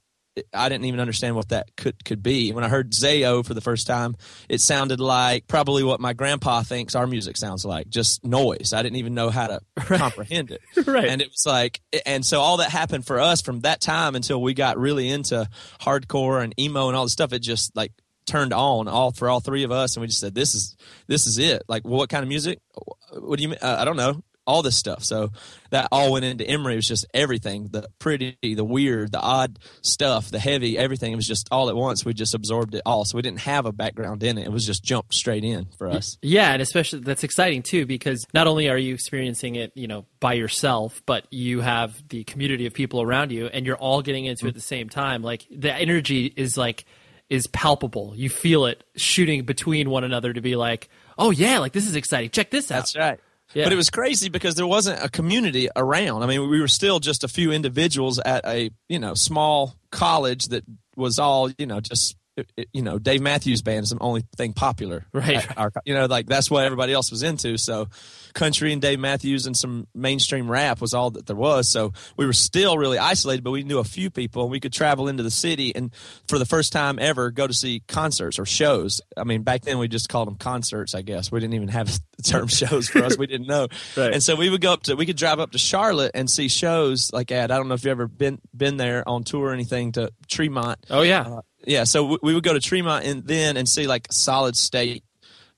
I 0.54 0.70
didn't 0.70 0.86
even 0.86 1.00
understand 1.00 1.36
what 1.36 1.50
that 1.50 1.76
could 1.76 2.04
could 2.06 2.24
be. 2.24 2.54
When 2.54 2.64
I 2.64 2.70
heard 2.70 2.92
Zao 2.92 3.46
for 3.46 3.54
the 3.54 3.62
first 3.62 3.86
time, 3.86 4.16
it 4.48 4.62
sounded 4.62 5.00
like 5.00 5.48
probably 5.48 5.84
what 5.84 6.00
my 6.00 6.14
grandpa 6.14 6.64
thinks 6.64 6.96
our 6.96 7.06
music 7.06 7.36
sounds 7.36 7.66
like, 7.66 7.90
just 7.90 8.24
noise. 8.24 8.72
I 8.74 8.82
didn't 8.82 8.98
even 8.98 9.14
know 9.14 9.30
how 9.30 9.48
to 9.48 9.60
comprehend 9.78 10.52
it. 10.52 10.62
Right. 10.92 11.06
And 11.06 11.22
it 11.22 11.30
was 11.30 11.46
like, 11.46 11.80
and 12.06 12.26
so 12.26 12.42
all 12.42 12.58
that 12.58 12.70
happened 12.72 13.06
for 13.06 13.20
us 13.20 13.42
from 13.42 13.62
that 13.62 13.82
time 13.82 14.16
until 14.16 14.42
we 14.42 14.54
got 14.54 14.78
really 14.78 15.10
into 15.10 15.48
hardcore 15.80 16.44
and 16.44 16.58
emo 16.60 16.88
and 16.88 16.98
all 16.98 17.06
this 17.06 17.14
stuff. 17.14 17.34
It 17.34 17.40
just 17.40 17.76
like 17.76 17.92
turned 18.26 18.54
on 18.54 18.88
all 18.88 19.12
for 19.12 19.30
all 19.30 19.40
three 19.40 19.64
of 19.64 19.72
us, 19.72 19.96
and 19.96 20.02
we 20.02 20.08
just 20.08 20.20
said, 20.20 20.34
"This 20.34 20.56
is 20.56 20.76
this 21.08 21.28
is 21.28 21.38
it." 21.38 21.64
Like, 21.68 21.86
well, 21.86 21.98
what 21.98 22.10
kind 22.10 22.24
of 22.24 22.30
music? 22.30 22.60
What 23.14 23.38
do 23.38 23.44
you 23.44 23.50
mean? 23.50 23.60
Uh, 23.62 23.76
I 23.80 23.86
don't 23.86 23.98
know. 23.98 24.24
All 24.48 24.62
this 24.62 24.76
stuff. 24.76 25.04
So 25.04 25.30
that 25.70 25.88
all 25.92 26.12
went 26.12 26.26
into 26.26 26.46
Emery. 26.46 26.74
It 26.74 26.78
was 26.78 26.88
just 26.88 27.06
everything 27.14 27.70
the 27.72 27.88
pretty, 28.00 28.38
the 28.42 28.64
weird, 28.64 29.12
the 29.12 29.20
odd 29.20 29.60
stuff, 29.82 30.30
the 30.32 30.40
heavy, 30.40 30.78
everything. 30.78 31.14
It 31.14 31.16
was 31.16 31.28
just 31.28 31.48
all 31.52 31.70
at 31.70 31.76
once. 31.76 32.04
We 32.04 32.14
just 32.14 32.34
absorbed 32.34 32.76
it 32.76 32.82
all. 32.86 33.06
So 33.06 33.18
we 33.18 33.22
didn't 33.22 33.42
have 33.42 33.66
a 33.66 33.72
background 33.72 34.24
in 34.24 34.38
it. 34.38 34.46
It 34.46 34.52
was 34.52 34.66
just 34.66 34.84
jumped 34.84 35.14
straight 35.14 35.44
in 35.44 35.68
for 35.78 35.88
us. 35.88 36.18
Yeah, 36.22 36.52
and 36.52 36.62
especially 36.62 37.00
that's 37.00 37.24
exciting 37.24 37.64
too 37.64 37.86
because 37.86 38.26
not 38.34 38.48
only 38.48 38.70
are 38.70 38.78
you 38.78 38.94
experiencing 38.94 39.56
it, 39.56 39.72
you 39.76 39.88
know, 39.88 40.06
by 40.20 40.34
yourself, 40.34 41.02
but 41.06 41.26
you 41.32 41.62
have 41.62 42.02
the 42.10 42.24
community 42.24 42.66
of 42.66 42.74
people 42.74 43.02
around 43.02 43.32
you 43.32 43.48
and 43.48 43.66
you're 43.66 43.78
all 43.78 44.02
getting 44.02 44.26
into 44.26 44.46
it 44.46 44.50
at 44.50 44.56
the 44.56 44.62
same 44.62 44.90
time. 44.90 45.22
Like 45.22 45.46
the 45.50 45.74
energy 45.74 46.34
is 46.36 46.58
like 46.58 46.86
is 47.32 47.48
palpable. 47.48 48.14
You 48.16 48.30
feel 48.30 48.66
it 48.66 48.84
shooting 48.98 49.46
between 49.46 49.90
one 49.90 50.04
another 50.04 50.34
to 50.34 50.42
be 50.42 50.58
like, 50.58 50.90
"Oh 51.18 51.32
yeah, 51.32 51.60
like 51.60 51.72
this 51.72 51.88
is 51.88 51.96
exciting. 51.96 52.30
Check 52.30 52.52
this 52.52 52.70
out." 52.70 52.80
That's 52.80 52.98
right. 52.98 53.20
Yeah. 53.54 53.66
But 53.66 53.74
it 53.74 53.76
was 53.76 53.90
crazy 53.90 54.30
because 54.30 54.56
there 54.56 54.68
wasn't 54.68 55.04
a 55.04 55.10
community 55.10 55.70
around. 55.76 56.24
I 56.24 56.26
mean, 56.26 56.50
we 56.50 56.60
were 56.62 56.68
still 56.68 57.00
just 57.00 57.24
a 57.24 57.28
few 57.28 57.52
individuals 57.52 58.20
at 58.20 58.46
a 58.46 58.72
you 58.88 59.00
know 59.00 59.14
small 59.14 59.76
college 59.92 60.46
that 60.48 60.64
was 60.96 61.20
all 61.20 61.50
you 61.58 61.66
know 61.66 61.80
just 61.80 62.16
you 62.74 62.82
know 62.82 63.00
Dave 63.00 63.22
Matthews 63.22 63.62
Band 63.62 63.84
is 63.84 63.90
the 63.92 63.98
only 64.02 64.24
thing 64.36 64.54
popular. 64.54 65.06
Right. 65.14 65.46
our- 65.58 65.72
you 65.86 65.94
know, 65.94 66.06
like 66.06 66.28
that's 66.28 66.50
what 66.52 66.66
everybody 66.66 66.94
else 66.94 67.12
was 67.12 67.24
into. 67.24 67.58
So, 67.58 67.88
country 68.34 68.74
and 68.74 68.82
Dave 68.82 69.00
Matthews 69.00 69.46
and 69.46 69.56
some 69.56 69.88
mainstream 69.94 70.50
rap 70.50 70.82
was 70.82 70.94
all 70.94 71.12
that 71.12 71.26
there 71.28 71.36
was. 71.36 71.70
So 71.70 71.94
we 72.18 72.26
were 72.26 72.34
still 72.34 72.78
really 72.78 72.98
isolated, 72.98 73.44
but 73.44 73.52
we 73.52 73.64
knew 73.64 73.80
a 73.80 73.84
few 73.84 74.10
people, 74.10 74.44
and 74.44 74.52
we 74.52 74.60
could 74.60 74.74
travel 74.74 75.08
into 75.08 75.24
the 75.24 75.32
city 75.32 75.76
and 75.76 75.92
for 76.28 76.38
the 76.40 76.46
first 76.46 76.72
time 76.72 76.98
ever 77.00 77.32
go 77.32 77.46
to 77.48 77.54
see 77.54 77.82
concerts 77.88 78.40
or 78.40 78.46
shows. 78.46 79.02
I 79.18 79.24
mean, 79.24 79.44
back 79.44 79.62
then 79.62 79.78
we 79.80 79.88
just 79.88 80.10
called 80.10 80.28
them 80.28 80.36
concerts. 80.38 80.96
I 80.96 81.02
guess 81.02 81.32
we 81.32 81.40
didn't 81.40 81.54
even 81.56 81.68
have 81.70 81.88
the 82.18 82.24
term 82.24 82.48
shows 82.48 82.90
for 82.90 83.04
us. 83.04 83.18
We 83.18 83.28
didn't 83.28 83.48
know. 83.48 83.68
Right. 83.98 84.14
And 84.14 84.24
so 84.24 84.36
we 84.36 84.50
would 84.50 84.62
go 84.62 84.72
up 84.74 84.84
to 84.84 84.96
we 84.96 85.06
could 85.06 85.18
drive 85.18 85.40
up 85.40 85.52
to 85.52 85.58
Charlotte 85.58 86.12
and 86.14 86.30
see 86.30 86.48
shows 86.48 87.12
like 87.12 87.32
at 87.32 87.52
I 87.52 87.58
don't 87.58 87.68
know 87.68 87.74
if 87.74 87.84
you 87.84 87.92
ever 87.92 88.08
been 88.08 88.40
been 88.56 88.78
there 88.78 89.08
on 89.08 89.24
tour 89.24 89.48
or 89.50 89.54
anything 89.54 89.92
to 89.94 90.12
Tremont. 90.30 90.80
Oh 90.90 91.02
yeah. 91.02 91.22
Uh, 91.22 91.42
Yeah, 91.66 91.84
so 91.84 92.06
we, 92.06 92.18
we 92.24 92.34
would 92.34 92.44
go 92.44 92.54
to 92.54 92.60
Tremont 92.60 93.06
and 93.06 93.26
then 93.26 93.58
and 93.58 93.68
see 93.68 93.88
like 93.88 94.08
Solid 94.12 94.56
State, 94.56 95.04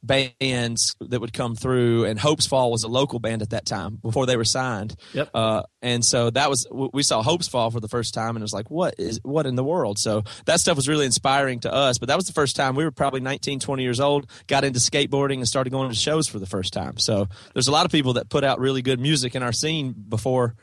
bands 0.03 0.95
that 0.99 1.21
would 1.21 1.33
come 1.33 1.55
through, 1.55 2.05
and 2.05 2.19
Hopesfall 2.19 2.69
was 2.69 2.83
a 2.83 2.87
local 2.87 3.19
band 3.19 3.41
at 3.41 3.51
that 3.51 3.65
time 3.65 3.95
before 3.95 4.25
they 4.25 4.35
were 4.35 4.43
signed. 4.43 4.95
Yep. 5.13 5.29
Uh, 5.33 5.63
and 5.81 6.03
so 6.03 6.29
that 6.29 6.49
was 6.49 6.67
we 6.71 7.03
saw 7.03 7.23
Hopesfall 7.23 7.71
for 7.71 7.79
the 7.79 7.87
first 7.87 8.13
time, 8.13 8.35
and 8.35 8.39
it 8.39 8.43
was 8.43 8.53
like, 8.53 8.69
what 8.69 8.95
is 8.97 9.19
what 9.23 9.45
in 9.45 9.55
the 9.55 9.63
world? 9.63 9.97
So 9.97 10.23
that 10.45 10.59
stuff 10.59 10.75
was 10.75 10.87
really 10.87 11.05
inspiring 11.05 11.61
to 11.61 11.73
us. 11.73 11.97
But 11.97 12.09
that 12.09 12.17
was 12.17 12.25
the 12.25 12.33
first 12.33 12.55
time 12.55 12.75
we 12.75 12.83
were 12.83 12.91
probably 12.91 13.21
19, 13.21 13.59
20 13.59 13.81
years 13.81 13.99
old, 13.99 14.29
got 14.47 14.63
into 14.63 14.79
skateboarding, 14.79 15.35
and 15.35 15.47
started 15.47 15.69
going 15.69 15.89
to 15.89 15.95
shows 15.95 16.27
for 16.27 16.39
the 16.39 16.45
first 16.45 16.73
time. 16.73 16.97
So 16.97 17.27
there's 17.53 17.69
a 17.69 17.71
lot 17.71 17.85
of 17.85 17.91
people 17.91 18.13
that 18.13 18.29
put 18.29 18.43
out 18.43 18.59
really 18.59 18.81
good 18.81 18.99
music 18.99 19.35
in 19.35 19.43
our 19.43 19.53
scene 19.53 19.93
before 19.93 20.55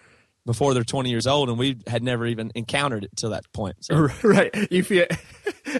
before 0.47 0.75
they're 0.75 0.85
20 0.85 1.11
years 1.11 1.27
old 1.27 1.49
and 1.49 1.59
we 1.59 1.77
had 1.87 2.03
never 2.03 2.27
even 2.27 2.51
encountered 2.55 3.05
it 3.05 3.11
till 3.17 3.31
that 3.31 3.51
point 3.53 3.77
so. 3.81 4.09
right. 4.23 4.55
You 4.71 4.83
feel 4.83 5.07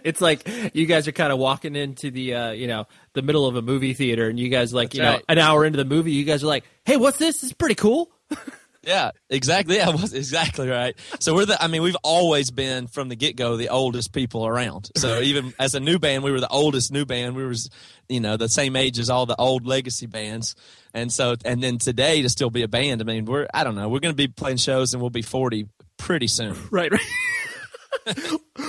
it's 0.05 0.21
like 0.21 0.49
you 0.75 0.87
guys 0.87 1.09
are 1.09 1.13
kind 1.13 1.33
of 1.33 1.39
walking 1.39 1.77
into 1.77 2.11
the 2.11 2.35
uh, 2.35 2.51
you 2.51 2.67
know 2.67 2.87
the 3.15 3.23
middle 3.23 3.47
of 3.47 3.57
a 3.57 3.63
movie 3.63 3.95
theater 3.95 4.29
and 4.29 4.39
you 4.39 4.49
guys 4.49 4.73
like 4.73 4.91
That's 4.91 4.97
you 4.97 5.03
know 5.03 5.21
an 5.29 5.39
hour 5.39 5.65
into 5.65 5.77
the 5.77 5.85
movie 5.85 6.13
you 6.13 6.25
guys 6.25 6.45
are 6.45 6.49
like 6.49 6.65
hey 6.85 6.97
what's 6.97 7.19
this? 7.19 7.41
This 7.41 7.51
is 7.51 7.53
pretty 7.53 7.75
cool 7.75 8.11
Yeah, 8.83 9.11
exactly. 9.29 9.77
Yeah, 9.77 9.91
was 9.91 10.15
exactly 10.15 10.69
right. 10.69 10.97
So 11.19 11.35
we're 11.35 11.47
the. 11.47 11.63
I 11.63 11.67
mean, 11.67 11.83
we've 11.83 11.97
always 12.03 12.51
been 12.51 12.87
from 12.87 13.09
the 13.09 13.17
get 13.17 13.37
go 13.37 13.57
the 13.57 13.69
oldest 13.69 14.13
people 14.13 14.47
around. 14.47 14.91
So 14.97 15.21
even 15.23 15.53
as 15.59 15.75
a 15.75 15.81
new 15.81 15.99
band, 15.99 16.25
we 16.25 16.33
were 16.33 16.41
the 16.41 16.49
oldest 16.49 16.93
new 16.93 17.05
band. 17.05 17.37
We 17.37 17.45
were, 17.45 17.55
you 18.09 18.21
know, 18.21 18.37
the 18.37 18.49
same 18.49 18.77
age 18.77 18.99
as 18.99 19.11
all 19.11 19.27
the 19.27 19.37
old 19.37 19.67
legacy 19.67 20.07
bands. 20.07 20.55
And 20.95 21.13
so, 21.13 21.37
and 21.45 21.63
then 21.63 21.79
today 21.79 22.23
to 22.23 22.29
still 22.29 22.51
be 22.51 22.63
a 22.63 22.69
band. 22.69 23.01
I 23.01 23.05
mean, 23.05 23.27
we're. 23.27 23.47
I 23.53 23.65
don't 23.65 23.75
know. 23.75 23.89
We're 23.89 24.01
going 24.01 24.15
to 24.15 24.17
be 24.17 24.29
playing 24.29 24.57
shows 24.57 24.95
and 24.95 25.01
we'll 25.01 25.11
be 25.11 25.23
forty 25.23 25.67
pretty 25.99 26.27
soon. 26.27 26.57
right 26.71 26.91
right 26.91 27.01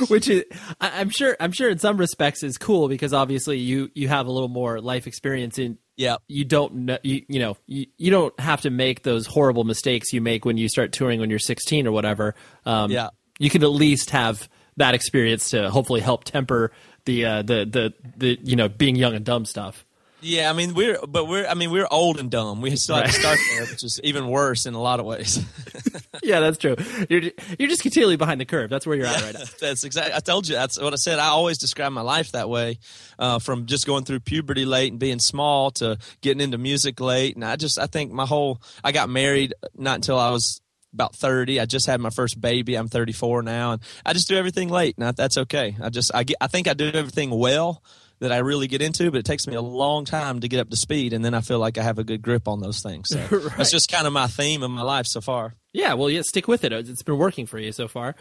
which 0.10 0.28
is 0.28 0.44
I, 0.82 1.00
i'm 1.00 1.10
sure 1.10 1.38
i'm 1.40 1.52
sure 1.52 1.70
in 1.70 1.78
some 1.78 1.98
respects 1.98 2.44
is 2.44 2.58
cool 2.58 2.90
because 2.90 3.14
obviously 3.14 3.60
you 3.60 3.90
you 3.94 4.08
have 4.08 4.26
a 4.26 4.32
little 4.32 4.50
more 4.50 4.82
life 4.82 5.08
experience 5.08 5.58
in 5.58 5.78
Yeah. 6.02 6.18
you 6.28 6.44
don't 6.46 6.74
know 6.74 6.98
you, 7.04 7.24
you 7.28 7.40
know 7.40 7.58
you, 7.68 7.86
you 7.98 8.10
don't 8.12 8.38
have 8.40 8.62
to 8.62 8.70
make 8.70 9.04
those 9.04 9.28
horrible 9.28 9.64
mistakes 9.64 10.12
you 10.14 10.20
make 10.22 10.44
when 10.46 10.58
you 10.58 10.68
start 10.68 10.92
touring 10.92 11.20
when 11.20 11.30
you're 11.30 11.40
16 11.40 11.86
or 11.88 11.92
whatever 11.92 12.34
um, 12.66 12.90
Yeah. 12.92 13.10
you 13.40 13.50
can 13.50 13.64
at 13.64 13.70
least 13.72 14.10
have 14.10 14.50
that 14.78 14.96
experience 14.96 15.52
to 15.52 15.70
hopefully 15.70 16.02
help 16.02 16.24
temper 16.24 16.72
the 17.06 17.26
uh, 17.26 17.42
the 17.44 17.66
the 17.66 17.94
the 18.18 18.40
you 18.44 18.56
know 18.56 18.68
being 18.70 18.96
young 18.96 19.14
and 19.16 19.24
dumb 19.26 19.46
stuff 19.46 19.86
Yeah, 20.22 20.50
I 20.50 20.54
mean 20.54 20.74
we're, 20.74 21.00
but 21.08 21.28
we're. 21.28 21.48
I 21.48 21.54
mean 21.56 21.72
we're 21.72 21.88
old 21.90 22.20
and 22.20 22.30
dumb. 22.30 22.62
We 22.62 22.76
still 22.76 22.96
have 22.96 23.06
to 23.06 23.12
start 23.12 23.40
there, 23.54 23.66
which 23.66 23.84
is 23.84 24.00
even 24.04 24.28
worse 24.28 24.66
in 24.66 24.74
a 24.74 24.82
lot 24.82 25.00
of 25.00 25.06
ways. 25.06 25.44
yeah 26.24 26.40
that's 26.40 26.58
true 26.58 26.76
you're 27.10 27.22
you're 27.58 27.70
just 27.70 27.82
continually 27.82 28.18
behind 28.18 28.40
the 28.40 28.46
curve 28.46 28.70
that's 28.70 28.86
where 28.86 28.96
you're 28.96 29.08
at 29.08 29.22
right 29.24 29.34
now 29.34 29.44
that's 29.60 29.84
exactly. 29.84 30.14
I 30.14 30.20
told 30.20 30.48
you 30.48 30.56
that's 30.56 30.80
what 30.80 30.94
I 30.94 30.98
said. 30.98 31.20
I 31.20 31.28
always 31.28 31.58
describe 31.58 31.92
my 31.92 32.02
life 32.02 32.32
that 32.34 32.50
way, 32.50 32.80
uh, 33.18 33.40
from 33.40 33.66
just 33.66 33.86
going 33.86 34.04
through 34.04 34.22
puberty 34.22 34.66
late 34.66 34.92
and 34.92 35.00
being 35.00 35.20
small 35.20 35.72
to 35.72 35.98
getting 36.22 36.42
into 36.42 36.58
music 36.58 37.00
late. 37.00 37.36
And 37.36 37.46
I 37.46 37.56
just, 37.56 37.80
I 37.80 37.88
think 37.88 38.12
my 38.12 38.26
whole. 38.26 38.62
I 38.84 38.92
got 38.92 39.10
married 39.10 39.54
not 39.76 39.96
until 39.96 40.20
I 40.20 40.32
was 40.32 40.62
about 40.94 41.16
30 41.16 41.58
i 41.58 41.66
just 41.66 41.86
had 41.86 42.02
my 42.02 42.10
first 42.10 42.42
baby 42.42 42.76
i'm 42.76 42.90
34 42.90 43.44
now 43.44 43.72
and 43.72 43.82
i 44.06 44.12
just 44.12 44.28
do 44.28 44.36
everything 44.36 44.68
late 44.68 44.98
and 44.98 45.08
I, 45.08 45.12
that's 45.12 45.38
okay 45.38 45.78
i 45.82 45.88
just 45.88 46.14
i 46.14 46.24
get 46.24 46.36
i 46.42 46.48
think 46.48 46.68
i 46.68 46.74
do 46.74 46.92
everything 46.92 47.30
well 47.30 47.82
that 48.22 48.32
i 48.32 48.38
really 48.38 48.68
get 48.68 48.82
into 48.82 49.12
but 49.12 49.18
it 49.18 49.26
takes 49.26 49.46
me 49.48 49.56
a 49.56 49.62
long 49.62 50.06
time 50.06 50.40
to 50.40 50.48
get 50.48 50.60
up 50.62 50.70
to 50.70 50.78
speed 50.78 51.12
and 51.14 51.26
then 51.26 51.34
i 51.34 51.42
feel 51.42 51.60
like 51.60 51.78
i 51.78 51.84
have 51.84 52.00
a 52.00 52.04
good 52.04 52.22
grip 52.22 52.48
on 52.48 52.62
those 52.62 52.82
things 52.82 53.10
so 53.10 53.20
Right. 53.32 53.58
that's 53.58 53.72
just 53.72 53.92
kind 53.92 54.08
of 54.08 54.14
my 54.14 54.28
theme 54.28 54.64
of 54.64 54.72
my 54.72 54.82
life 54.84 55.06
so 55.08 55.20
far 55.22 55.54
yeah 55.74 55.94
well 55.96 56.10
yeah 56.10 56.22
stick 56.22 56.48
with 56.48 56.64
it 56.64 56.72
it's 56.72 57.04
been 57.04 57.18
working 57.18 57.46
for 57.46 57.60
you 57.60 57.72
so 57.74 57.88
far 57.88 58.16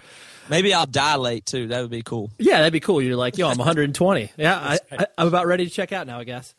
maybe 0.48 0.74
i'll 0.74 0.86
dilate 0.86 1.46
too 1.46 1.68
that 1.68 1.80
would 1.82 1.90
be 1.90 2.02
cool 2.02 2.30
Yeah, 2.38 2.58
that'd 2.58 2.72
be 2.72 2.80
cool. 2.80 3.00
You're 3.00 3.16
like, 3.16 3.38
yo, 3.38 3.48
I'm 3.48 3.58
120. 3.58 4.32
Yeah, 4.36 4.56
I, 4.58 4.78
I, 4.90 5.06
I'm 5.18 5.28
about 5.28 5.46
ready 5.46 5.64
to 5.66 5.70
check 5.70 5.92
out 5.92 6.06
now, 6.06 6.18
I 6.18 6.24
guess. 6.24 6.54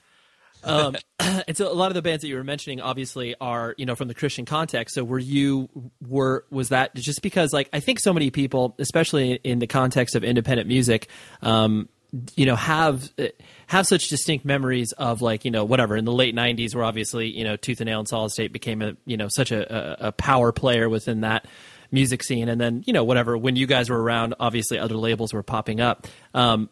Um, 0.64 0.96
and 1.20 1.58
so 1.58 1.72
a 1.72 1.74
lot 1.74 1.88
of 1.88 1.96
the 1.96 2.02
bands 2.02 2.22
that 2.22 2.28
you 2.28 2.36
were 2.36 2.44
mentioning, 2.44 2.80
obviously, 2.82 3.36
are 3.42 3.74
you 3.78 3.86
know 3.86 3.96
from 3.96 4.08
the 4.08 4.14
Christian 4.14 4.46
context. 4.46 4.94
So 4.96 5.04
were 5.04 5.18
you 5.20 5.70
were 6.08 6.46
was 6.52 6.70
that 6.70 6.94
just 6.96 7.22
because 7.22 7.52
like 7.52 7.68
I 7.74 7.80
think 7.80 8.00
so 8.00 8.14
many 8.14 8.30
people, 8.30 8.76
especially 8.80 9.34
in 9.44 9.60
the 9.60 9.68
context 9.68 10.16
of 10.16 10.24
independent 10.24 10.68
music, 10.68 11.08
um, 11.42 11.90
you 12.36 12.46
know 12.46 12.56
have 12.56 13.10
have 13.68 13.88
such 13.88 14.10
distinct 14.10 14.44
memories 14.44 14.92
of 14.94 15.22
like 15.22 15.46
you 15.46 15.52
know 15.52 15.64
whatever. 15.64 15.96
In 15.96 16.06
the 16.06 16.12
late 16.12 16.36
90s 16.36 16.76
where 16.76 16.84
obviously 16.84 17.28
you 17.28 17.44
know 17.44 17.56
Tooth 17.56 17.80
and 17.80 17.88
Nail 17.88 18.00
and 18.00 18.08
Solid 18.08 18.32
State 18.32 18.52
became 18.52 18.82
a 18.82 18.96
you 19.06 19.18
know 19.18 19.28
such 19.30 19.52
a, 19.52 20.08
a, 20.08 20.12
power 20.12 20.52
player 20.52 20.90
within 20.90 21.22
that 21.22 21.46
music 21.92 22.24
scene. 22.24 22.50
And 22.50 22.60
then 22.60 22.84
you 22.86 22.94
know 22.94 23.04
whatever 23.04 23.38
when 23.38 23.56
you 23.56 23.68
guys 23.68 23.90
were 23.90 24.02
around 24.02 24.36
obviously 24.40 24.78
other 24.78 24.96
labels 24.96 25.34
were 25.34 25.44
popping 25.44 25.80
up. 25.80 26.08
Um, 26.34 26.70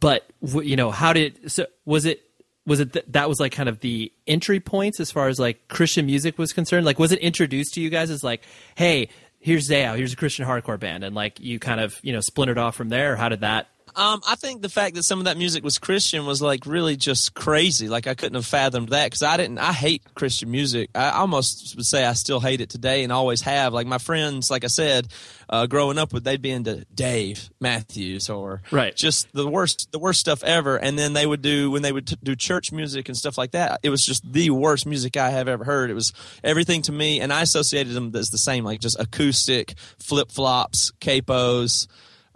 but 0.00 0.30
you 0.42 0.76
know 0.76 0.90
how 0.90 1.12
did 1.12 1.50
so 1.50 1.66
was 1.84 2.04
it 2.06 2.22
was 2.66 2.80
it 2.80 2.92
th- 2.92 3.06
that 3.08 3.28
was 3.28 3.40
like 3.40 3.52
kind 3.52 3.68
of 3.68 3.80
the 3.80 4.12
entry 4.26 4.60
points 4.60 5.00
as 5.00 5.10
far 5.10 5.28
as 5.28 5.38
like 5.38 5.68
Christian 5.68 6.06
music 6.06 6.38
was 6.38 6.52
concerned? 6.52 6.86
Like 6.86 6.98
was 6.98 7.12
it 7.12 7.18
introduced 7.18 7.74
to 7.74 7.82
you 7.82 7.90
guys 7.90 8.10
as 8.10 8.24
like 8.24 8.42
hey 8.74 9.10
here's 9.38 9.68
Zao 9.68 9.96
here's 9.96 10.14
a 10.14 10.16
Christian 10.16 10.46
hardcore 10.46 10.80
band 10.80 11.04
and 11.04 11.14
like 11.14 11.40
you 11.40 11.58
kind 11.58 11.80
of 11.80 11.98
you 12.02 12.14
know 12.14 12.20
splintered 12.20 12.58
off 12.58 12.74
from 12.74 12.88
there? 12.88 13.16
How 13.16 13.28
did 13.28 13.40
that 13.40 13.68
Um, 13.98 14.22
I 14.26 14.36
think 14.36 14.62
the 14.62 14.68
fact 14.68 14.94
that 14.94 15.02
some 15.02 15.18
of 15.18 15.24
that 15.24 15.36
music 15.36 15.64
was 15.64 15.78
Christian 15.80 16.24
was 16.24 16.40
like 16.40 16.66
really 16.66 16.96
just 16.96 17.34
crazy. 17.34 17.88
Like 17.88 18.06
I 18.06 18.14
couldn't 18.14 18.36
have 18.36 18.46
fathomed 18.46 18.90
that 18.90 19.06
because 19.06 19.24
I 19.24 19.36
didn't. 19.36 19.58
I 19.58 19.72
hate 19.72 20.02
Christian 20.14 20.52
music. 20.52 20.90
I 20.94 21.10
almost 21.10 21.74
would 21.76 21.84
say 21.84 22.04
I 22.04 22.12
still 22.12 22.38
hate 22.38 22.60
it 22.60 22.70
today 22.70 23.02
and 23.02 23.12
always 23.12 23.40
have. 23.42 23.72
Like 23.74 23.88
my 23.88 23.98
friends, 23.98 24.52
like 24.52 24.62
I 24.62 24.68
said, 24.68 25.08
uh, 25.48 25.66
growing 25.66 25.98
up 25.98 26.12
with, 26.12 26.22
they'd 26.22 26.40
be 26.40 26.52
into 26.52 26.86
Dave 26.94 27.50
Matthews 27.60 28.30
or 28.30 28.62
Right. 28.70 28.94
just 28.94 29.32
the 29.32 29.48
worst, 29.48 29.90
the 29.90 29.98
worst 29.98 30.20
stuff 30.20 30.44
ever. 30.44 30.76
And 30.76 30.96
then 30.96 31.12
they 31.12 31.26
would 31.26 31.42
do 31.42 31.72
when 31.72 31.82
they 31.82 31.90
would 31.90 32.06
t- 32.06 32.16
do 32.22 32.36
church 32.36 32.70
music 32.70 33.08
and 33.08 33.16
stuff 33.18 33.36
like 33.36 33.50
that. 33.50 33.80
It 33.82 33.90
was 33.90 34.06
just 34.06 34.22
the 34.32 34.50
worst 34.50 34.86
music 34.86 35.16
I 35.16 35.30
have 35.30 35.48
ever 35.48 35.64
heard. 35.64 35.90
It 35.90 35.94
was 35.94 36.12
everything 36.44 36.82
to 36.82 36.92
me, 36.92 37.20
and 37.20 37.32
I 37.32 37.42
associated 37.42 37.94
them 37.94 38.14
as 38.14 38.30
the 38.30 38.38
same, 38.38 38.64
like 38.64 38.78
just 38.80 39.00
acoustic 39.00 39.74
flip 39.98 40.30
flops, 40.30 40.92
capos 41.00 41.88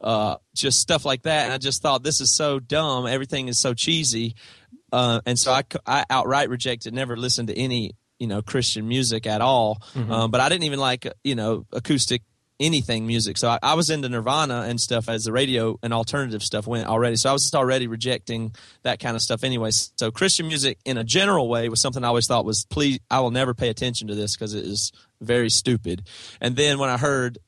uh, 0.03 0.37
just 0.55 0.81
stuff 0.81 1.05
like 1.05 1.23
that. 1.23 1.45
And 1.45 1.53
I 1.53 1.59
just 1.59 1.83
thought 1.83 2.03
this 2.03 2.21
is 2.21 2.31
so 2.31 2.59
dumb. 2.59 3.07
Everything 3.07 3.49
is 3.49 3.59
so 3.59 3.75
cheesy. 3.75 4.35
Uh, 4.93 5.21
and 5.25 5.39
so 5.39 5.53
I, 5.53 5.63
I 5.87 6.05
outright 6.11 6.51
rejected, 6.51 6.93
never 6.93 7.17
listened 7.17 7.49
to 7.49 7.59
any, 7.59 7.93
you 8.19 8.27
know, 8.27 8.43
Christian 8.43 8.87
music 8.89 9.27
at 9.27 9.41
all. 9.41 9.83
Um, 10.13 10.31
but 10.31 10.41
I 10.41 10.49
didn't 10.49 10.65
even 10.65 10.81
like, 10.81 11.07
you 11.25 11.35
know, 11.35 11.67
acoustic 11.73 12.23
anything 12.61 13.07
music. 13.07 13.37
So 13.37 13.49
I, 13.49 13.59
I 13.63 13.75
was 13.75 13.91
into 13.91 14.09
Nirvana 14.09 14.67
and 14.69 14.81
stuff 14.81 15.09
as 15.09 15.25
the 15.25 15.33
radio 15.33 15.79
and 15.83 15.93
alternative 15.93 16.43
stuff 16.43 16.67
went 16.67 16.87
already. 16.87 17.17
So 17.17 17.31
I 17.31 17.33
was 17.33 17.43
just 17.43 17.55
already 17.55 17.89
rejecting 17.89 18.55
that 18.83 19.01
kind 19.01 19.17
of 19.17 19.23
stuff 19.23 19.43
anyway. 19.43 19.71
So 19.73 20.11
Christian 20.11 20.47
music 20.47 20.79
in 20.85 20.97
a 20.97 21.05
general 21.05 21.49
way 21.49 21.69
was 21.69 21.81
something 21.81 22.05
I 22.05 22.09
always 22.09 22.27
thought 22.27 22.45
was, 22.45 22.65
please, 22.65 23.01
I 23.11 23.21
will 23.21 23.33
never 23.33 23.55
pay 23.55 23.69
attention 23.69 24.09
to 24.09 24.15
this 24.15 24.37
because 24.37 24.55
it 24.55 24.65
is 24.65 24.93
very 25.21 25.51
stupid. 25.51 26.07
And 26.41 26.55
then 26.55 26.79
when 26.79 26.91
I 26.91 26.99
heard 26.99 27.39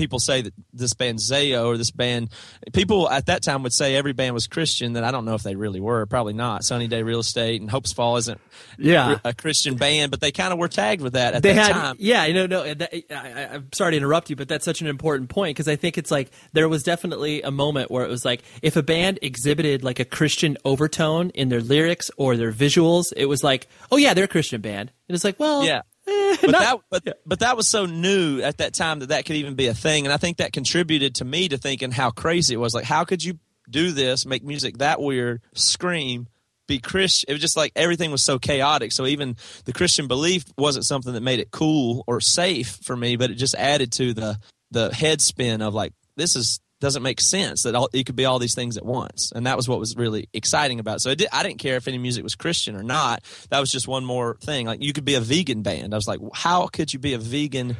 people 0.00 0.18
say 0.18 0.42
that 0.42 0.54
this 0.72 0.94
band 0.94 1.18
Zao 1.18 1.66
or 1.66 1.76
this 1.76 1.90
band, 1.90 2.30
people 2.72 3.08
at 3.08 3.26
that 3.26 3.42
time 3.42 3.62
would 3.62 3.72
say 3.72 3.94
every 3.96 4.12
band 4.12 4.34
was 4.34 4.46
Christian. 4.46 4.94
That 4.94 5.04
I 5.04 5.10
don't 5.10 5.24
know 5.24 5.34
if 5.34 5.42
they 5.42 5.54
really 5.54 5.80
were. 5.80 6.06
Probably 6.06 6.32
not. 6.32 6.64
Sunny 6.64 6.88
Day 6.88 7.02
Real 7.02 7.20
Estate 7.20 7.60
and 7.60 7.70
Hopesfall 7.70 8.18
isn't 8.18 8.40
Yeah. 8.78 9.18
a 9.24 9.34
Christian 9.34 9.76
band, 9.76 10.10
but 10.10 10.20
they 10.20 10.32
kind 10.32 10.52
of 10.52 10.58
were 10.58 10.68
tagged 10.68 11.02
with 11.02 11.12
that 11.12 11.34
at 11.34 11.42
they 11.42 11.52
that 11.52 11.66
had 11.66 11.72
time. 11.72 11.96
yeah 11.98 12.24
you 12.24 12.34
know 12.34 12.46
no 12.46 12.74
that, 12.74 12.90
I, 12.94 13.04
I, 13.14 13.54
i'm 13.54 13.72
sorry 13.72 13.92
to 13.92 13.96
interrupt 13.96 14.30
you 14.30 14.36
but 14.36 14.48
that's 14.48 14.64
such 14.64 14.80
an 14.80 14.86
important 14.86 15.28
point 15.28 15.54
because 15.56 15.68
i 15.68 15.76
think 15.76 15.98
it's 15.98 16.10
like 16.10 16.30
there 16.52 16.68
was 16.68 16.82
definitely 16.82 17.42
a 17.42 17.50
moment 17.50 17.90
where 17.90 18.04
it 18.04 18.08
was 18.08 18.24
like 18.24 18.42
if 18.62 18.76
a 18.76 18.82
band 18.82 19.18
exhibited 19.22 19.82
like 19.84 19.98
a 20.00 20.04
christian 20.04 20.56
overtone 20.64 21.30
in 21.30 21.48
their 21.50 21.60
lyrics 21.60 22.10
or 22.16 22.36
their 22.36 22.52
visuals 22.52 23.04
it 23.16 23.26
was 23.26 23.42
like 23.44 23.66
oh 23.90 23.96
yeah 23.96 24.14
they're 24.14 24.24
a 24.24 24.28
christian 24.28 24.60
band 24.60 24.90
and 25.08 25.14
it's 25.14 25.24
like 25.24 25.38
well 25.38 25.64
Yeah. 25.64 25.82
Eh, 26.10 26.36
but 26.40 26.50
not- 26.50 26.60
that 26.90 27.04
but, 27.04 27.18
but 27.24 27.38
that 27.40 27.56
was 27.56 27.68
so 27.68 27.86
new 27.86 28.40
at 28.40 28.58
that 28.58 28.74
time 28.74 28.98
that 29.00 29.08
that 29.10 29.24
could 29.24 29.36
even 29.36 29.54
be 29.54 29.66
a 29.68 29.74
thing. 29.74 30.06
And 30.06 30.12
i 30.12 30.16
think 30.16 30.38
that 30.38 30.52
contributed 30.52 31.16
to 31.16 31.24
me 31.24 31.48
to 31.48 31.58
thinking 31.58 31.90
how 31.92 32.10
crazy 32.10 32.54
it 32.54 32.58
was. 32.58 32.74
Like 32.74 32.84
how 32.84 33.04
could 33.04 33.22
you 33.22 33.38
do 33.68 33.92
this 33.92 34.26
make 34.26 34.42
music 34.42 34.78
that 34.78 35.00
weird 35.00 35.40
scream 35.54 36.26
be 36.66 36.80
christian 36.80 37.30
it 37.30 37.32
was 37.34 37.40
just 37.40 37.56
like 37.56 37.70
everything 37.76 38.10
was 38.10 38.22
so 38.22 38.38
chaotic. 38.38 38.92
So 38.92 39.06
even 39.06 39.36
the 39.64 39.72
christian 39.72 40.08
belief 40.08 40.44
wasn't 40.58 40.84
something 40.86 41.12
that 41.12 41.20
made 41.22 41.38
it 41.40 41.50
cool 41.50 42.04
or 42.06 42.20
safe 42.20 42.78
for 42.82 42.96
me 42.96 43.16
but 43.16 43.30
it 43.30 43.34
just 43.34 43.54
added 43.54 43.92
to 43.92 44.12
the 44.12 44.38
the 44.72 44.92
head 44.94 45.20
spin 45.20 45.62
of 45.62 45.74
like 45.74 45.92
this 46.16 46.36
is 46.36 46.60
doesn't 46.80 47.02
make 47.02 47.20
sense 47.20 47.62
that 47.62 47.74
all, 47.74 47.88
it 47.92 48.04
could 48.04 48.16
be 48.16 48.24
all 48.24 48.38
these 48.38 48.54
things 48.54 48.76
at 48.76 48.84
once. 48.84 49.32
And 49.34 49.46
that 49.46 49.56
was 49.56 49.68
what 49.68 49.78
was 49.78 49.96
really 49.96 50.28
exciting 50.32 50.80
about 50.80 50.96
it. 50.96 51.00
so 51.00 51.10
it 51.10 51.18
did, 51.18 51.28
i 51.32 51.42
didn't 51.42 51.58
care 51.58 51.76
if 51.76 51.86
any 51.86 51.98
music 51.98 52.22
was 52.22 52.34
christian 52.34 52.74
or 52.74 52.82
not. 52.82 53.22
That 53.50 53.60
was 53.60 53.70
just 53.70 53.86
one 53.86 54.04
more 54.04 54.36
thing. 54.42 54.66
Like 54.66 54.82
you 54.82 54.92
could 54.92 55.04
be 55.04 55.14
a 55.14 55.20
vegan 55.20 55.62
band. 55.62 55.94
I 55.94 55.96
was 55.96 56.08
like 56.08 56.20
how 56.34 56.66
could 56.66 56.92
you 56.92 56.98
be 56.98 57.14
a 57.14 57.18
vegan 57.18 57.76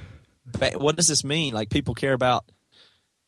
ba- 0.47 0.73
what 0.77 0.97
does 0.97 1.09
this 1.09 1.25
mean? 1.25 1.55
Like 1.55 1.71
people 1.71 1.95
care 1.95 2.13
about 2.13 2.45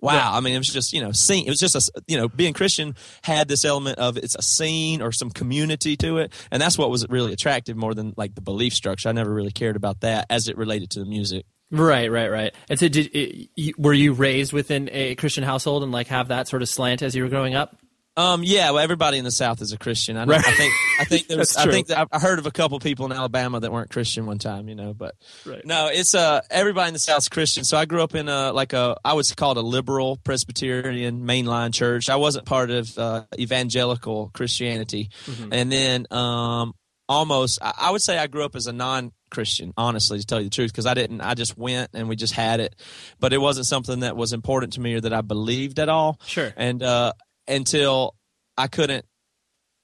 wow. 0.01 0.35
I 0.35 0.41
mean 0.41 0.55
it 0.55 0.59
was 0.59 0.69
just 0.69 0.93
you 0.93 1.01
know 1.01 1.13
scene 1.13 1.47
it 1.47 1.51
was 1.51 1.61
just 1.61 1.75
a 1.75 2.03
you 2.07 2.19
know 2.19 2.29
being 2.29 2.53
christian 2.53 2.95
had 3.23 3.49
this 3.49 3.65
element 3.65 3.99
of 3.99 4.17
it's 4.17 4.35
a 4.35 4.43
scene 4.43 5.01
or 5.01 5.11
some 5.11 5.31
community 5.31 5.97
to 5.97 6.19
it. 6.19 6.33
And 6.51 6.61
that's 6.61 6.77
what 6.77 6.91
was 6.91 7.07
really 7.09 7.33
attractive 7.33 7.77
more 7.77 7.95
than 7.95 8.13
like 8.17 8.35
the 8.35 8.43
belief 8.43 8.75
structure. 8.75 9.09
I 9.09 9.13
never 9.13 9.33
really 9.33 9.53
cared 9.53 9.77
about 9.77 10.01
that 10.01 10.27
as 10.29 10.49
it 10.49 10.59
related 10.59 10.91
to 10.91 11.01
the 11.01 11.07
music 11.07 11.47
right 11.73 12.11
right 12.11 12.31
right 12.31 12.55
and 12.71 12.79
so 12.79 12.87
did 12.89 13.49
were 13.79 13.93
you 13.95 14.13
raised 14.13 14.53
within 14.53 14.89
a 14.93 15.15
christian 15.17 15.43
household 15.43 15.83
and 15.83 15.91
like 15.91 16.07
have 16.09 16.29
that 16.29 16.47
sort 16.47 16.63
of 16.63 16.69
slant 16.69 17.03
as 17.03 17.17
you 17.17 17.23
were 17.25 17.29
growing 17.29 17.55
up 17.55 17.77
Um, 18.15 18.43
yeah, 18.45 18.73
well, 18.73 18.81
everybody 18.85 19.17
in 19.17 19.25
the 19.25 19.31
South 19.31 19.63
is 19.63 19.73
a 19.73 19.79
Christian. 19.79 20.19
I, 20.19 20.27
know, 20.27 20.33
Right. 20.33 20.47
I 20.47 20.53
think 20.53 20.73
I 21.01 21.05
think 21.05 21.29
there 21.29 21.39
was, 21.45 21.57
I 21.57 21.65
think 21.71 21.87
that 21.87 22.09
I 22.13 22.19
heard 22.19 22.39
of 22.39 22.45
a 22.45 22.51
couple 22.51 22.79
people 22.79 23.07
in 23.07 23.13
Alabama 23.13 23.59
that 23.61 23.73
weren't 23.73 23.89
Christian 23.91 24.27
one 24.27 24.37
time, 24.39 24.69
you 24.69 24.75
know. 24.75 24.93
But 24.93 25.15
Right. 25.47 25.65
no, 25.65 25.89
it's 25.91 26.15
uh 26.15 26.43
everybody 26.51 26.89
in 26.89 26.93
the 26.93 27.01
South's 27.01 27.31
Christian. 27.31 27.65
So 27.65 27.79
I 27.79 27.87
grew 27.87 28.03
up 28.03 28.15
in 28.15 28.29
a 28.29 28.53
like 28.53 28.75
a 28.75 28.99
I 29.03 29.15
was 29.15 29.33
called 29.35 29.57
a 29.57 29.63
liberal 29.63 30.19
Presbyterian 30.25 31.25
mainline 31.25 31.73
church. 31.73 32.11
I 32.11 32.17
wasn't 32.17 32.45
part 32.45 32.69
of 32.71 32.99
uh, 32.99 33.25
evangelical 33.39 34.31
Christianity, 34.35 35.09
Mm-hmm. 35.25 35.53
and 35.55 35.73
then 35.73 36.07
um 36.11 36.75
almost 37.09 37.59
I, 37.63 37.91
would 37.91 38.03
say 38.03 38.19
I 38.19 38.27
grew 38.27 38.45
up 38.45 38.57
as 38.57 38.67
a 38.67 38.73
non. 38.73 39.13
Christian, 39.31 39.73
honestly, 39.79 40.19
to 40.19 40.27
tell 40.27 40.41
you 40.41 40.45
the 40.45 40.55
truth, 40.55 40.73
because 40.73 40.85
I 40.85 40.93
didn't. 40.93 41.23
I 41.23 41.33
just 41.33 41.57
went 41.57 41.89
and 41.95 42.07
we 42.07 42.17
just 42.17 42.35
had 42.35 42.61
it, 42.61 42.77
but 43.19 43.33
it 43.33 43.39
wasn't 43.39 43.65
something 43.65 44.01
that 44.01 44.15
was 44.15 44.35
important 44.35 44.75
to 44.75 44.81
me 44.83 44.93
or 44.93 45.01
that 45.01 45.15
I 45.15 45.23
believed 45.23 45.79
at 45.79 45.89
all 45.89 46.21
Sure. 46.27 46.53
and 46.55 46.83
uh, 46.83 47.15
until 47.49 48.15
I 48.59 48.67
couldn't 48.67 49.07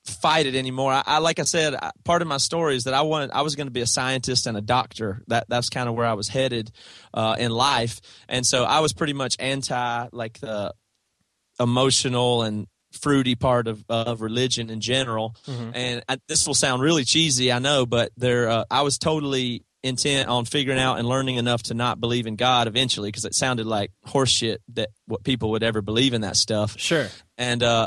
fight 0.04 0.44
it 0.44 0.54
anymore. 0.54 0.92
I, 0.92 1.02
I 1.06 1.18
like 1.20 1.38
I 1.38 1.44
said, 1.44 1.74
I, 1.74 1.92
part 2.04 2.20
of 2.20 2.28
my 2.28 2.36
story 2.36 2.76
is 2.76 2.84
that 2.84 2.92
I 2.92 3.00
wanted 3.00 3.30
I 3.30 3.40
was 3.40 3.56
going 3.56 3.68
to 3.68 3.72
be 3.72 3.80
a 3.80 3.86
scientist 3.86 4.46
and 4.46 4.54
a 4.54 4.60
doctor. 4.60 5.22
That 5.28 5.46
that's 5.48 5.70
kind 5.70 5.88
of 5.88 5.94
where 5.94 6.06
I 6.06 6.12
was 6.12 6.28
headed 6.28 6.70
uh, 7.14 7.36
in 7.38 7.50
life, 7.50 8.02
and 8.28 8.44
so 8.44 8.64
I 8.64 8.80
was 8.80 8.92
pretty 8.92 9.14
much 9.14 9.36
anti 9.38 10.08
like 10.12 10.40
the 10.40 10.74
emotional 11.58 12.42
and 12.42 12.66
fruity 12.92 13.34
part 13.34 13.66
of 13.68 13.84
of 13.88 14.20
religion 14.22 14.70
in 14.70 14.80
general. 14.80 15.34
And 15.74 16.02
I, 16.08 16.18
this 16.28 16.46
will 16.46 16.54
sound 16.54 16.82
really 16.82 17.04
cheesy, 17.04 17.52
I 17.52 17.58
know, 17.58 17.86
but 17.86 18.10
there 18.16 18.48
uh, 18.48 18.64
I 18.70 18.82
was 18.82 18.98
totally 18.98 19.64
intent 19.82 20.28
on 20.28 20.44
figuring 20.44 20.80
out 20.80 20.98
and 20.98 21.06
learning 21.06 21.36
enough 21.36 21.62
to 21.64 21.74
not 21.74 22.00
believe 22.00 22.26
in 22.26 22.34
God 22.36 22.66
eventually 22.66 23.08
because 23.08 23.24
it 23.24 23.34
sounded 23.34 23.64
like 23.66 23.92
horseshit 24.06 24.56
that 24.74 24.88
what 25.06 25.22
people 25.22 25.50
would 25.52 25.62
ever 25.62 25.82
believe 25.82 26.14
in 26.14 26.22
that 26.22 26.36
stuff 26.36 26.76
Sure. 26.78 27.06
and 27.36 27.62
uh 27.62 27.86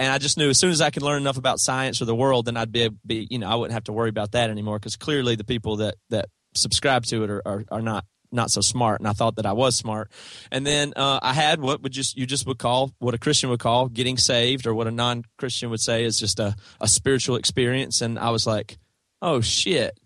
and 0.00 0.12
I 0.12 0.18
just 0.18 0.36
knew 0.36 0.48
as 0.50 0.58
soon 0.58 0.70
as 0.70 0.80
I 0.80 0.90
could 0.90 1.02
learn 1.02 1.20
enough 1.22 1.36
about 1.38 1.58
science 1.60 2.00
or 2.00 2.04
the 2.04 2.14
world, 2.14 2.46
then 2.46 2.56
I'd 2.56 2.70
be, 2.70 2.88
be 3.04 3.26
you 3.30 3.38
know, 3.40 3.48
I 3.48 3.56
wouldn't 3.56 3.72
have 3.74 3.84
to 3.84 3.92
worry 3.92 4.08
about 4.10 4.30
that 4.32 4.48
anymore 4.48 4.78
because 4.78 4.94
clearly 4.96 5.34
the 5.36 5.42
people 5.44 5.76
that 5.76 5.96
that 6.10 6.28
subscribe 6.54 7.04
to 7.06 7.24
it 7.24 7.30
are, 7.30 7.42
are, 7.46 7.64
are 7.70 7.82
not 7.82 8.04
not 8.30 8.50
so 8.50 8.60
smart, 8.60 9.00
and 9.00 9.08
I 9.08 9.12
thought 9.12 9.36
that 9.36 9.46
I 9.46 9.52
was 9.52 9.76
smart. 9.76 10.10
And 10.50 10.66
then 10.66 10.92
uh, 10.96 11.18
I 11.22 11.32
had 11.32 11.60
what 11.60 11.82
would 11.82 11.92
just 11.92 12.16
you 12.16 12.26
just 12.26 12.46
would 12.46 12.58
call 12.58 12.92
what 12.98 13.14
a 13.14 13.18
Christian 13.18 13.50
would 13.50 13.60
call 13.60 13.88
getting 13.88 14.16
saved, 14.18 14.66
or 14.66 14.74
what 14.74 14.86
a 14.86 14.90
non-Christian 14.90 15.70
would 15.70 15.80
say 15.80 16.04
is 16.04 16.18
just 16.18 16.38
a, 16.40 16.54
a 16.80 16.88
spiritual 16.88 17.36
experience. 17.36 18.00
And 18.00 18.18
I 18.18 18.30
was 18.30 18.46
like, 18.46 18.78
oh 19.22 19.40
shit, 19.40 19.98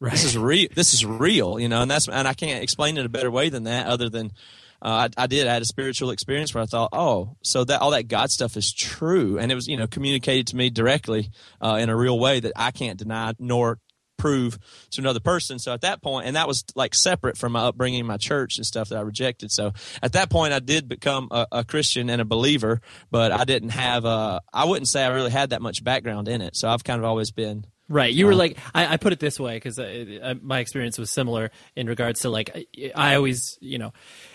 Right. 0.00 0.10
this 0.10 0.24
is 0.24 0.36
real. 0.36 0.68
This 0.74 0.94
is 0.94 1.06
real, 1.06 1.60
you 1.60 1.68
know, 1.68 1.82
and 1.82 1.90
that's 1.90 2.08
and 2.08 2.26
I 2.26 2.34
can't 2.34 2.62
explain 2.62 2.98
it 2.98 3.06
a 3.06 3.08
better 3.08 3.30
way 3.30 3.50
than 3.50 3.64
that, 3.64 3.86
other 3.86 4.08
than 4.08 4.32
uh, 4.84 5.08
I, 5.16 5.22
I 5.22 5.26
did. 5.28 5.46
I 5.46 5.52
had 5.52 5.62
a 5.62 5.66
spiritual 5.66 6.10
experience 6.10 6.52
where 6.52 6.62
I 6.64 6.66
thought, 6.66 6.88
oh, 6.92 7.36
so 7.42 7.62
that 7.62 7.80
all 7.80 7.92
that 7.92 8.08
God 8.08 8.32
stuff 8.32 8.56
is 8.56 8.72
true, 8.72 9.38
and 9.38 9.52
it 9.52 9.54
was 9.54 9.68
you 9.68 9.76
know 9.76 9.86
communicated 9.86 10.48
to 10.48 10.56
me 10.56 10.70
directly 10.70 11.30
uh, 11.60 11.78
in 11.80 11.88
a 11.88 11.94
real 11.96 12.18
way 12.18 12.40
that 12.40 12.52
I 12.56 12.72
can't 12.72 12.98
deny 12.98 13.32
nor 13.38 13.78
prove 14.22 14.58
to 14.92 15.00
another 15.00 15.20
person. 15.20 15.58
So 15.58 15.72
at 15.72 15.80
that 15.80 16.00
point, 16.00 16.26
and 16.26 16.36
that 16.36 16.46
was 16.46 16.64
like 16.76 16.94
separate 16.94 17.36
from 17.36 17.52
my 17.52 17.62
upbringing, 17.62 18.06
my 18.06 18.16
church 18.16 18.56
and 18.56 18.64
stuff 18.64 18.88
that 18.90 18.98
I 18.98 19.00
rejected. 19.02 19.50
So 19.50 19.72
at 20.00 20.12
that 20.12 20.30
point, 20.30 20.52
I 20.52 20.60
did 20.60 20.88
become 20.88 21.28
a, 21.32 21.46
a 21.50 21.64
Christian 21.64 22.08
and 22.08 22.22
a 22.22 22.24
believer, 22.24 22.80
but 23.10 23.32
I 23.32 23.44
didn't 23.44 23.70
have 23.70 24.04
a. 24.04 24.40
I 24.52 24.64
wouldn't 24.64 24.88
say 24.88 25.04
I 25.04 25.08
really 25.08 25.32
had 25.32 25.50
that 25.50 25.60
much 25.60 25.82
background 25.82 26.28
in 26.28 26.40
it. 26.40 26.56
So 26.56 26.68
I've 26.68 26.84
kind 26.84 27.00
of 27.00 27.04
always 27.04 27.32
been 27.32 27.66
Right. 27.88 28.14
You 28.14 28.24
were 28.26 28.32
um, 28.32 28.38
like, 28.38 28.56
I, 28.74 28.94
I 28.94 28.96
put 28.96 29.12
it 29.12 29.20
this 29.20 29.38
way 29.38 29.56
because 29.56 29.78
uh, 29.78 30.04
uh, 30.22 30.34
my 30.40 30.60
experience 30.60 30.96
was 30.98 31.10
similar 31.10 31.50
in 31.76 31.86
regards 31.88 32.20
to 32.20 32.30
like, 32.30 32.50
I- 32.56 32.92
I 32.94 33.14
always, 33.16 33.58
you 33.60 33.76
know, 33.78 33.92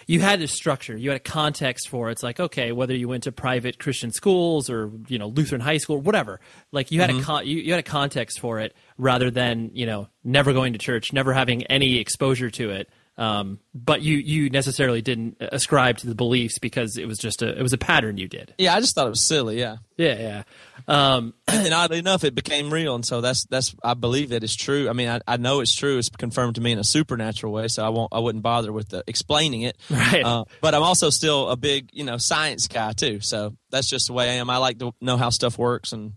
you 0.08 0.22
had 0.22 0.42
a 0.42 0.48
structure, 0.48 0.96
you 0.96 1.10
had 1.10 1.18
a 1.18 1.24
context 1.24 1.90
for 1.90 2.08
it. 2.08 2.14
It's 2.14 2.24
like, 2.24 2.40
okay, 2.40 2.72
whether 2.72 2.96
you 2.96 3.10
went 3.10 3.24
to 3.24 3.32
private 3.34 3.78
Christian 3.78 4.12
schools 4.12 4.70
or, 4.70 4.90
you 5.10 5.20
know, 5.20 5.28
Lutheran 5.28 5.62
high 5.62 5.78
school, 5.78 6.00
whatever, 6.00 6.40
like 6.72 6.92
you 6.92 7.02
had 7.02 7.10
a 7.10 7.14
mm-hmm. 7.14 7.24
con- 7.24 7.46
you, 7.46 7.58
you 7.58 7.74
had 7.74 7.80
a 7.82 7.84
context 7.84 8.40
for 8.40 8.60
it 8.60 8.74
rather 8.98 9.30
than, 9.30 9.70
you 9.74 9.86
know, 9.86 10.08
never 10.24 10.54
going 10.54 10.74
to 10.74 10.80
church, 10.80 11.12
never 11.12 11.34
having 11.34 11.64
any 11.66 12.00
exposure 12.00 12.50
to 12.50 12.72
it. 12.72 12.90
Um, 13.18 13.60
but 13.74 14.04
you, 14.04 14.18
you 14.18 14.52
necessarily 14.52 15.02
didn't 15.02 15.38
ascribe 15.40 15.98
to 16.00 16.08
the 16.08 16.14
beliefs 16.14 16.60
because 16.60 16.98
it 16.98 17.08
was 17.08 17.18
just 17.18 17.42
a, 17.42 17.58
it 17.58 17.64
was 17.64 17.74
a 17.74 17.78
pattern 17.78 18.18
you 18.18 18.28
did. 18.28 18.54
Yeah, 18.60 18.76
I 18.76 18.80
just 18.80 18.94
thought 18.94 19.08
it 19.08 19.10
was 19.10 19.22
silly. 19.22 19.60
Yeah. 19.60 19.78
Yeah. 19.98 20.20
Yeah. 20.20 20.44
Um, 20.88 21.34
and 21.48 21.74
oddly 21.74 21.98
enough, 21.98 22.24
it 22.24 22.36
became 22.36 22.72
real, 22.72 22.94
and 22.94 23.04
so 23.04 23.20
that's 23.20 23.46
that's 23.46 23.76
I 23.84 23.96
believe 23.96 24.30
that 24.30 24.44
it's 24.44 24.56
true. 24.56 24.88
I 24.88 24.94
mean, 24.94 25.10
I, 25.10 25.20
I 25.28 25.38
know 25.38 25.62
it's 25.62 25.74
true. 25.74 25.98
It's 25.98 26.10
confirmed 26.10 26.56
to 26.56 26.62
me 26.62 26.72
in 26.72 26.80
a 26.80 26.84
supernatural 26.84 27.52
way, 27.52 27.68
so 27.68 27.84
I 27.84 27.90
won't 27.90 28.14
I 28.14 28.20
wouldn't 28.20 28.44
bother 28.44 28.72
with 28.72 28.90
the, 28.90 29.04
explaining 29.08 29.64
it. 29.64 29.78
Right. 29.90 30.24
Uh, 30.24 30.46
but 30.62 30.76
I'm 30.76 30.84
also 30.84 31.10
still 31.10 31.50
a 31.50 31.58
big 31.58 31.90
you 31.92 32.04
know 32.04 32.18
science 32.18 32.68
guy 32.68 32.94
too. 32.94 33.20
So 33.20 33.58
that's 33.72 33.90
just 33.90 34.08
the 34.08 34.14
way 34.14 34.30
I 34.30 34.34
am. 34.34 34.50
I 34.50 34.58
like 34.58 34.78
to 34.80 34.94
know 35.02 35.18
how 35.18 35.32
stuff 35.32 35.58
works 35.58 35.92
and 35.92 36.14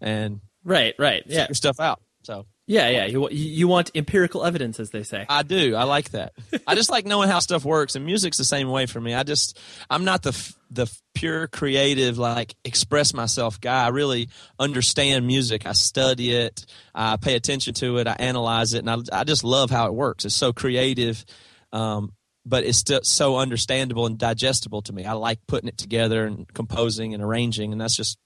and 0.00 0.40
right. 0.64 0.94
Right. 0.98 1.24
Yeah. 1.26 1.42
figure 1.42 1.54
stuff 1.54 1.80
out. 1.80 2.00
So 2.22 2.46
Yeah, 2.68 2.88
yeah. 2.88 3.06
You, 3.06 3.28
you 3.30 3.68
want 3.68 3.92
empirical 3.94 4.44
evidence, 4.44 4.80
as 4.80 4.90
they 4.90 5.04
say. 5.04 5.24
I 5.28 5.44
do. 5.44 5.76
I 5.76 5.84
like 5.84 6.10
that. 6.10 6.32
I 6.66 6.74
just 6.74 6.90
like 6.90 7.06
knowing 7.06 7.28
how 7.28 7.38
stuff 7.38 7.64
works, 7.64 7.94
and 7.94 8.04
music's 8.04 8.38
the 8.38 8.44
same 8.44 8.68
way 8.68 8.86
for 8.86 9.00
me. 9.00 9.14
I 9.14 9.22
just 9.22 9.58
I'm 9.88 10.04
not 10.04 10.22
the 10.22 10.54
the 10.70 10.92
pure 11.14 11.46
creative 11.46 12.18
like 12.18 12.56
express 12.64 13.14
myself 13.14 13.60
guy. 13.60 13.84
I 13.84 13.88
really 13.88 14.30
understand 14.58 15.26
music. 15.28 15.64
I 15.64 15.72
study 15.72 16.32
it. 16.32 16.66
I 16.92 17.16
pay 17.18 17.36
attention 17.36 17.74
to 17.74 17.98
it. 17.98 18.08
I 18.08 18.16
analyze 18.18 18.74
it, 18.74 18.84
and 18.84 18.90
I 18.90 19.20
I 19.20 19.22
just 19.22 19.44
love 19.44 19.70
how 19.70 19.86
it 19.86 19.94
works. 19.94 20.24
It's 20.24 20.34
so 20.34 20.52
creative. 20.52 21.24
Um, 21.72 22.12
but 22.46 22.64
it's 22.64 22.78
still 22.78 23.00
so 23.02 23.36
understandable 23.36 24.06
and 24.06 24.16
digestible 24.16 24.80
to 24.82 24.92
me. 24.92 25.04
I 25.04 25.12
like 25.12 25.40
putting 25.48 25.68
it 25.68 25.76
together 25.76 26.24
and 26.24 26.46
composing 26.54 27.12
and 27.12 27.22
arranging, 27.22 27.72
and 27.72 27.80
that's 27.80 27.96
just 27.96 28.18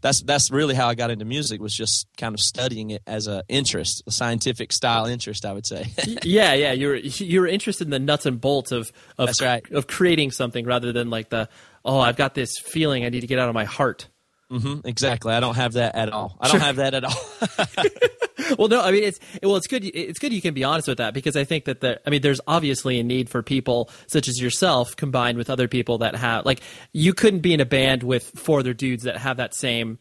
that's 0.00 0.20
that's 0.22 0.50
really 0.50 0.74
how 0.74 0.88
I 0.88 0.94
got 0.94 1.10
into 1.10 1.24
music 1.24 1.60
was 1.60 1.74
just 1.74 2.08
kind 2.16 2.34
of 2.34 2.40
studying 2.40 2.90
it 2.90 3.02
as 3.06 3.28
a 3.28 3.44
interest, 3.48 4.02
a 4.06 4.10
scientific 4.10 4.72
style 4.72 5.06
interest, 5.06 5.46
I 5.46 5.52
would 5.52 5.66
say. 5.66 5.86
yeah, 6.24 6.54
yeah. 6.54 6.72
you're 6.72 6.96
you're 6.96 7.46
interested 7.46 7.86
in 7.86 7.90
the 7.90 8.00
nuts 8.00 8.26
and 8.26 8.40
bolts 8.40 8.72
of 8.72 8.90
of 9.16 9.30
right. 9.40 9.64
of 9.70 9.86
creating 9.86 10.32
something 10.32 10.66
rather 10.66 10.92
than 10.92 11.08
like 11.08 11.28
the 11.28 11.48
oh 11.84 12.00
I've 12.00 12.16
got 12.16 12.34
this 12.34 12.58
feeling 12.58 13.04
I 13.04 13.10
need 13.10 13.20
to 13.20 13.28
get 13.28 13.38
out 13.38 13.48
of 13.48 13.54
my 13.54 13.64
heart. 13.64 14.08
Hmm 14.50 14.80
exactly. 14.84 15.32
I 15.32 15.40
don't 15.40 15.56
have 15.56 15.74
that 15.74 15.94
at 15.94 16.10
all. 16.10 16.36
I 16.40 16.48
don't 16.48 16.60
have 16.60 16.76
that 16.76 16.94
at 16.94 17.04
all. 17.04 18.56
well, 18.58 18.68
no, 18.68 18.80
I 18.80 18.92
mean 18.92 19.04
it's 19.04 19.20
well, 19.42 19.56
it's 19.56 19.66
good. 19.66 19.84
It's 19.84 20.18
good 20.18 20.32
you 20.32 20.40
can 20.40 20.54
be 20.54 20.64
honest 20.64 20.88
with 20.88 20.98
that 20.98 21.14
because 21.14 21.36
I 21.36 21.44
think 21.44 21.66
that 21.66 21.80
the 21.80 22.00
I 22.06 22.10
mean 22.10 22.22
there's 22.22 22.40
obviously 22.46 22.98
a 22.98 23.02
need 23.02 23.28
for 23.28 23.42
people 23.42 23.90
such 24.06 24.28
as 24.28 24.40
yourself 24.40 24.96
combined 24.96 25.38
with 25.38 25.50
other 25.50 25.68
people 25.68 25.98
that 25.98 26.16
have 26.16 26.46
like 26.46 26.60
you 26.92 27.14
couldn't 27.14 27.40
be 27.40 27.52
in 27.52 27.60
a 27.60 27.66
band 27.66 28.02
with 28.02 28.24
four 28.36 28.60
other 28.60 28.74
dudes 28.74 29.04
that 29.04 29.18
have 29.18 29.36
that 29.36 29.54
same 29.54 29.98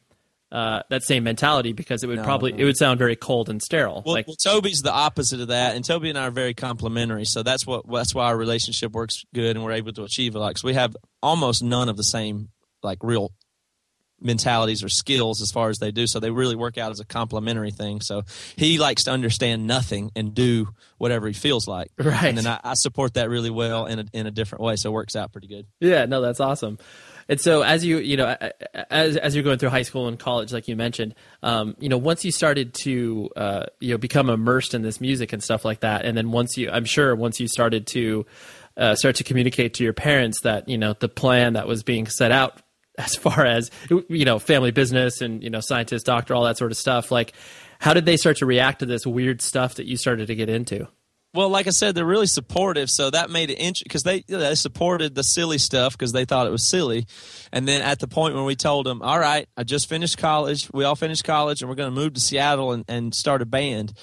uh, 0.51 0.81
that 0.89 1.03
same 1.03 1.23
mentality 1.23 1.73
because 1.73 2.03
it 2.03 2.07
would 2.07 2.23
probably 2.23 2.53
it 2.57 2.63
would 2.63 2.77
sound 2.77 2.97
very 2.97 3.15
cold 3.15 3.49
and 3.49 3.61
sterile. 3.61 4.01
Well, 4.05 4.15
like 4.15 4.27
well, 4.27 4.37
Toby's 4.41 4.81
the 4.81 4.93
opposite 4.93 5.41
of 5.41 5.49
that, 5.49 5.75
and 5.75 5.83
Toby 5.83 6.09
and 6.09 6.17
I 6.17 6.27
are 6.27 6.31
very 6.31 6.53
complementary. 6.53 7.25
So 7.25 7.43
that's 7.43 7.67
what 7.67 7.83
that's 7.91 8.15
why 8.15 8.27
our 8.27 8.37
relationship 8.37 8.93
works 8.93 9.23
good, 9.33 9.57
and 9.57 9.65
we're 9.65 9.73
able 9.73 9.91
to 9.93 10.03
achieve 10.03 10.35
a 10.35 10.39
lot. 10.39 10.49
Because 10.49 10.63
we 10.63 10.73
have 10.73 10.95
almost 11.21 11.63
none 11.63 11.89
of 11.89 11.97
the 11.97 12.03
same 12.03 12.49
like 12.81 12.99
real 13.01 13.31
mentalities 14.19 14.83
or 14.83 14.89
skills 14.89 15.41
as 15.41 15.51
far 15.51 15.69
as 15.69 15.77
they 15.77 15.91
do. 15.91 16.07
So 16.07 16.19
they 16.19 16.31
really 16.31 16.55
work 16.55 16.77
out 16.77 16.91
as 16.91 16.99
a 16.99 17.05
complementary 17.05 17.71
thing. 17.71 18.01
So 18.01 18.23
he 18.55 18.79
likes 18.79 19.03
to 19.03 19.11
understand 19.11 19.67
nothing 19.67 20.11
and 20.15 20.33
do 20.33 20.69
whatever 20.97 21.27
he 21.27 21.33
feels 21.33 21.67
like. 21.67 21.91
Right. 22.07 22.29
And 22.29 22.37
then 22.37 22.47
I, 22.47 22.59
I 22.63 22.73
support 22.75 23.15
that 23.15 23.29
really 23.29 23.49
well 23.49 23.85
in 23.85 23.99
a 23.99 24.05
in 24.13 24.27
a 24.27 24.31
different 24.31 24.63
way. 24.63 24.77
So 24.77 24.89
it 24.89 24.93
works 24.93 25.15
out 25.15 25.33
pretty 25.33 25.47
good. 25.47 25.67
Yeah, 25.81 26.05
no, 26.05 26.21
that's 26.21 26.39
awesome. 26.39 26.77
And 27.29 27.41
so, 27.41 27.61
as 27.61 27.83
you 27.83 27.97
you 27.97 28.15
know, 28.15 28.35
as 28.89 29.17
as 29.17 29.35
you're 29.35 29.43
going 29.43 29.57
through 29.57 29.69
high 29.69 29.81
school 29.81 30.07
and 30.07 30.17
college, 30.17 30.53
like 30.53 30.67
you 30.67 30.75
mentioned, 30.77 31.15
um, 31.43 31.75
you 31.79 31.89
know, 31.89 31.97
once 31.97 32.23
you 32.23 32.31
started 32.31 32.73
to 32.83 33.29
uh, 33.35 33.65
you 33.81 33.91
know 33.91 33.97
become 33.97 34.29
immersed 34.29 34.73
in 34.73 34.81
this 34.81 35.01
music 35.01 35.33
and 35.33 35.43
stuff 35.43 35.65
like 35.65 35.81
that, 35.81 36.05
and 36.05 36.17
then 36.17 36.31
once 36.31 36.57
you, 36.57 36.69
I'm 36.71 36.85
sure, 36.85 37.13
once 37.15 37.39
you 37.39 37.49
started 37.49 37.87
to 37.87 38.25
uh, 38.77 38.95
start 38.95 39.17
to 39.17 39.23
communicate 39.25 39.73
to 39.75 39.83
your 39.83 39.93
parents 39.93 40.41
that 40.41 40.69
you 40.69 40.77
know 40.77 40.93
the 40.93 41.09
plan 41.09 41.53
that 41.53 41.67
was 41.67 41.83
being 41.83 42.07
set 42.07 42.31
out 42.31 42.61
as 43.07 43.15
far 43.15 43.45
as 43.45 43.69
you 43.89 44.25
know 44.25 44.39
family 44.39 44.71
business 44.71 45.21
and 45.21 45.43
you 45.43 45.49
know 45.49 45.59
scientist, 45.59 46.05
doctor, 46.05 46.33
all 46.33 46.43
that 46.45 46.57
sort 46.57 46.71
of 46.71 46.77
stuff, 46.77 47.11
like 47.11 47.33
how 47.79 47.93
did 47.93 48.05
they 48.05 48.17
start 48.17 48.37
to 48.37 48.45
react 48.45 48.79
to 48.79 48.85
this 48.85 49.05
weird 49.05 49.41
stuff 49.41 49.75
that 49.75 49.85
you 49.85 49.97
started 49.97 50.27
to 50.27 50.35
get 50.35 50.49
into? 50.49 50.87
Well, 51.33 51.49
like 51.49 51.67
I 51.67 51.71
said, 51.71 51.93
they're 51.93 52.05
really 52.05 52.25
supportive, 52.25 52.89
so 52.89 53.11
that 53.11 53.29
made 53.29 53.51
it 53.51 53.59
interesting 53.59 53.85
because 53.85 54.03
they 54.03 54.21
they 54.21 54.55
supported 54.55 55.13
the 55.13 55.23
silly 55.23 55.59
stuff 55.59 55.93
because 55.93 56.11
they 56.11 56.25
thought 56.25 56.47
it 56.47 56.51
was 56.51 56.63
silly, 56.63 57.05
and 57.51 57.67
then 57.67 57.81
at 57.81 57.99
the 57.99 58.07
point 58.07 58.33
when 58.33 58.45
we 58.45 58.55
told 58.55 58.87
them, 58.87 59.03
"All 59.03 59.19
right, 59.19 59.47
I 59.55 59.63
just 59.63 59.87
finished 59.87 60.17
college. 60.17 60.67
We 60.73 60.83
all 60.83 60.95
finished 60.95 61.23
college, 61.23 61.61
and 61.61 61.69
we're 61.69 61.75
going 61.75 61.93
to 61.93 61.99
move 61.99 62.13
to 62.15 62.19
Seattle 62.19 62.71
and, 62.71 62.85
and 62.87 63.13
start 63.13 63.43
a 63.43 63.45
band," 63.45 63.93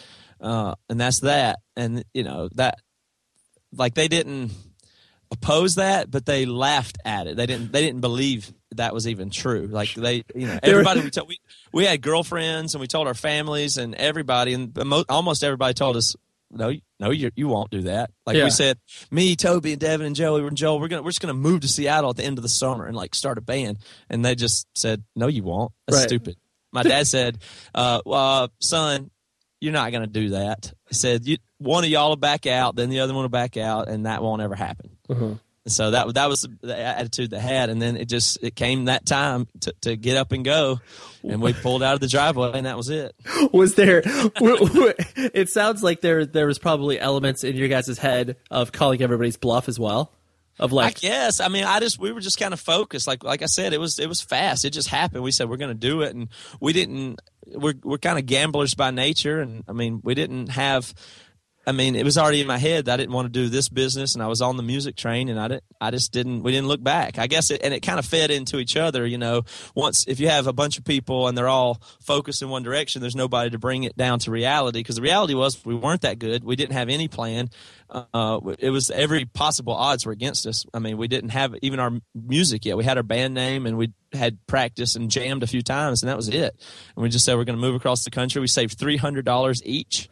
uh, 0.41 0.77
and 0.89 1.01
that's 1.01 1.21
that. 1.21 1.59
And 1.75 2.05
you 2.15 2.23
know 2.23 2.51
that, 2.55 2.79
like 3.73 3.95
they 3.95 4.07
didn't 4.07 4.53
oppose 5.33 5.75
that, 5.75 6.11
but 6.11 6.27
they 6.27 6.47
laughed 6.47 6.99
at 7.05 7.27
it. 7.27 7.37
They 7.37 7.47
didn't 7.47 7.73
they 7.73 7.83
didn't 7.83 8.01
believe 8.01 8.53
that 8.77 8.95
was 8.95 9.07
even 9.09 9.31
true. 9.31 9.67
Like 9.71 9.95
they, 9.95 10.25
you 10.35 10.47
know, 10.47 10.59
everybody 10.63 11.01
we 11.01 11.11
told 11.11 11.29
we 11.29 11.39
we 11.73 11.85
had 11.85 12.01
girlfriends 12.03 12.75
and 12.75 12.81
we 12.81 12.87
told 12.87 13.07
our 13.07 13.15
families 13.15 13.77
and 13.79 13.95
everybody 13.95 14.55
and 14.55 14.75
mo- 14.85 15.05
almost 15.09 15.43
everybody 15.45 15.75
told 15.75 15.97
us 15.97 16.15
no, 16.51 16.73
no, 17.01 17.11
you 17.11 17.31
you 17.35 17.49
won't 17.49 17.71
do 17.71 17.83
that. 17.83 18.11
Like 18.27 18.37
Yeah. 18.37 18.45
we 18.45 18.51
said, 18.51 18.79
me, 19.11 19.35
Toby, 19.35 19.73
and 19.73 19.81
Devin 19.81 20.07
and 20.07 20.15
Joey 20.15 20.47
and 20.47 20.57
Joel, 20.57 20.79
we're 20.79 20.87
gonna 20.89 21.03
we're 21.03 21.11
just 21.11 21.21
gonna 21.21 21.35
move 21.35 21.63
to 21.63 21.69
Seattle 21.69 22.11
at 22.11 22.17
the 22.17 22.25
end 22.25 22.39
of 22.39 22.43
the 22.43 22.49
summer 22.49 22.87
and 22.87 22.95
like 22.97 23.15
start 23.17 23.39
a 23.39 23.41
band. 23.41 23.79
And 24.09 24.25
they 24.25 24.37
just 24.37 24.69
said, 24.77 25.03
no, 25.17 25.27
you 25.27 25.43
won't. 25.43 25.73
That's 25.89 25.99
Right. 26.01 26.09
stupid. 26.09 26.37
My 26.73 26.83
dad 26.85 27.07
said, 27.09 27.39
uh, 27.75 28.03
well, 28.07 28.51
son, 28.61 29.11
you're 29.61 29.73
not 29.73 29.91
gonna 29.91 30.07
do 30.07 30.31
that. 30.31 30.73
He 30.89 30.95
said, 30.95 31.27
you, 31.27 31.39
one 31.59 31.83
of 31.83 31.91
y'all 31.91 32.11
will 32.11 32.17
back 32.17 32.47
out, 32.47 32.77
then 32.77 32.89
the 32.91 33.01
other 33.01 33.15
one 33.15 33.23
will 33.23 33.29
back 33.31 33.57
out, 33.57 33.89
and 33.89 34.07
that 34.07 34.23
won't 34.23 34.43
ever 34.43 34.55
happen. 34.55 34.91
Mhm. 35.67 35.71
So 35.71 35.91
that 35.93 36.15
that 36.15 36.29
was 36.29 36.47
the 36.61 36.79
attitude 36.79 37.31
they 37.31 37.39
had, 37.41 37.71
and 37.71 37.81
then 37.81 37.97
it 37.97 38.09
just 38.09 38.39
it 38.43 38.55
came 38.55 38.87
that 38.87 39.07
time 39.07 39.47
to, 39.61 39.75
to 39.83 39.97
get 39.97 40.17
up 40.17 40.33
and 40.33 40.45
go, 40.45 40.81
and 41.23 41.41
we 41.41 41.53
pulled 41.53 41.83
out 41.83 41.95
of 41.95 42.01
the 42.01 42.09
driveway, 42.09 42.53
and 42.55 42.67
that 42.67 42.77
was 42.77 42.91
it. 42.91 43.15
was 43.53 43.75
there 43.75 44.03
it 44.05 45.49
sounds 45.49 45.83
like 45.83 46.01
there 46.01 46.27
there 46.27 46.47
was 46.47 46.59
probably 46.59 46.99
elements 47.01 47.45
in 47.45 47.57
your 47.57 47.69
guys' 47.69 47.99
head 47.99 48.37
of 48.51 48.73
calling 48.73 49.01
everybody's 49.03 49.37
bluff 49.37 49.69
as 49.69 49.79
well 49.79 50.13
of 50.59 50.73
I 50.73 50.77
like 50.77 51.01
guess. 51.01 51.41
I 51.41 51.49
mean, 51.49 51.65
I 51.65 51.81
just 51.81 51.99
we 51.99 52.13
were 52.13 52.21
just 52.21 52.39
kind 52.39 52.53
of 52.53 52.61
focused. 52.61 53.07
Like 53.07 53.25
like 53.25 53.43
I 53.43 53.47
said, 53.47 53.73
it 53.73 53.81
was 53.81 53.99
it 53.99 54.09
was 54.09 54.21
fast. 54.21 54.65
It 54.65 54.71
just 54.71 54.89
happened. 54.89 55.23
We 55.25 55.33
said 55.33 55.49
we're 55.49 55.57
going 55.57 55.71
to 55.71 55.75
do 55.75 56.03
it, 56.03 56.15
and 56.15 56.29
we 56.61 56.73
didn't. 56.73 57.21
We're 57.47 57.75
we're 57.83 57.99
kind 57.99 58.19
of 58.19 58.27
gamblers 58.27 58.75
by 58.75 58.91
nature, 58.91 59.41
and 59.41 59.65
I 59.69 59.73
mean, 59.73 60.01
we 60.05 60.15
didn't 60.15 60.49
have. 60.49 60.95
I 61.67 61.73
mean, 61.73 61.97
it 61.97 62.05
was 62.05 62.19
already 62.19 62.41
in 62.41 62.47
my 62.47 62.59
head 62.59 62.85
that 62.85 62.95
I 62.95 62.97
didn't 62.99 63.15
want 63.15 63.27
to 63.27 63.33
do 63.33 63.49
this 63.49 63.69
business, 63.69 64.15
and 64.15 64.23
I 64.23 64.27
was 64.27 64.43
on 64.43 64.57
the 64.57 64.63
music 64.63 64.97
train, 64.97 65.29
and 65.29 65.41
I 65.41 65.49
didn't. 65.49 65.65
I 65.81 65.91
just 65.91 66.13
didn't. 66.13 66.43
We 66.43 66.53
didn't 66.53 66.69
look 66.69 66.83
back. 66.83 67.19
I 67.19 67.27
guess, 67.27 67.51
it, 67.51 67.63
and 67.63 67.73
it 67.73 67.81
kind 67.81 67.99
of 67.99 68.05
fed 68.05 68.31
into 68.31 68.59
each 68.59 68.77
other. 68.77 69.07
You 69.07 69.19
know, 69.19 69.43
once 69.75 70.05
if 70.07 70.21
you 70.21 70.29
have 70.29 70.47
a 70.47 70.53
bunch 70.53 70.79
of 70.79 70.85
people 70.85 71.29
and 71.29 71.37
they're 71.37 71.49
all 71.49 71.81
focused 72.03 72.43
in 72.43 72.49
one 72.49 72.63
direction, 72.63 73.01
there's 73.01 73.17
nobody 73.17 73.51
to 73.51 73.59
bring 73.59 73.85
it 73.85 73.97
down 73.97 74.19
to 74.21 74.31
reality. 74.31 74.81
Because 74.81 74.97
the 74.97 75.03
reality 75.03 75.35
was 75.35 75.65
we 75.65 75.75
weren't 75.75 76.03
that 76.03 76.19
good. 76.19 76.45
We 76.45 76.57
didn't 76.57 76.75
have 76.75 76.89
any 76.89 77.09
plan. 77.09 77.49
Uh, 77.91 78.41
it 78.59 78.71
was 78.71 78.91
every 78.91 79.25
possible 79.25 79.73
odds 79.73 80.05
were 80.05 80.13
against 80.13 80.47
us. 80.47 80.67
I 80.75 80.79
mean, 80.81 80.97
we 80.97 81.07
didn't 81.07 81.31
have 81.31 81.55
even 81.63 81.79
our 81.81 81.93
music 82.15 82.65
yet. 82.65 82.77
We 82.77 82.85
had 82.85 82.97
our 82.97 83.03
band 83.03 83.35
name 83.35 83.67
and 83.67 83.77
we 83.77 83.93
had 84.13 84.39
practiced 84.47 84.97
and 84.97 85.11
jammed 85.11 85.43
a 85.43 85.47
few 85.47 85.63
times, 85.63 86.03
and 86.03 86.11
that 86.11 86.17
was 86.17 86.29
it. 86.29 86.61
And 86.97 87.03
we 87.03 87.09
just 87.09 87.25
said 87.25 87.37
we're 87.37 87.45
going 87.45 87.59
to 87.59 87.61
move 87.61 87.75
across 87.75 88.05
the 88.05 88.11
country. 88.11 88.41
We 88.41 88.49
saved 88.49 88.79
three 88.79 88.97
hundred 88.97 89.25
dollars 89.25 89.63
each, 89.65 90.09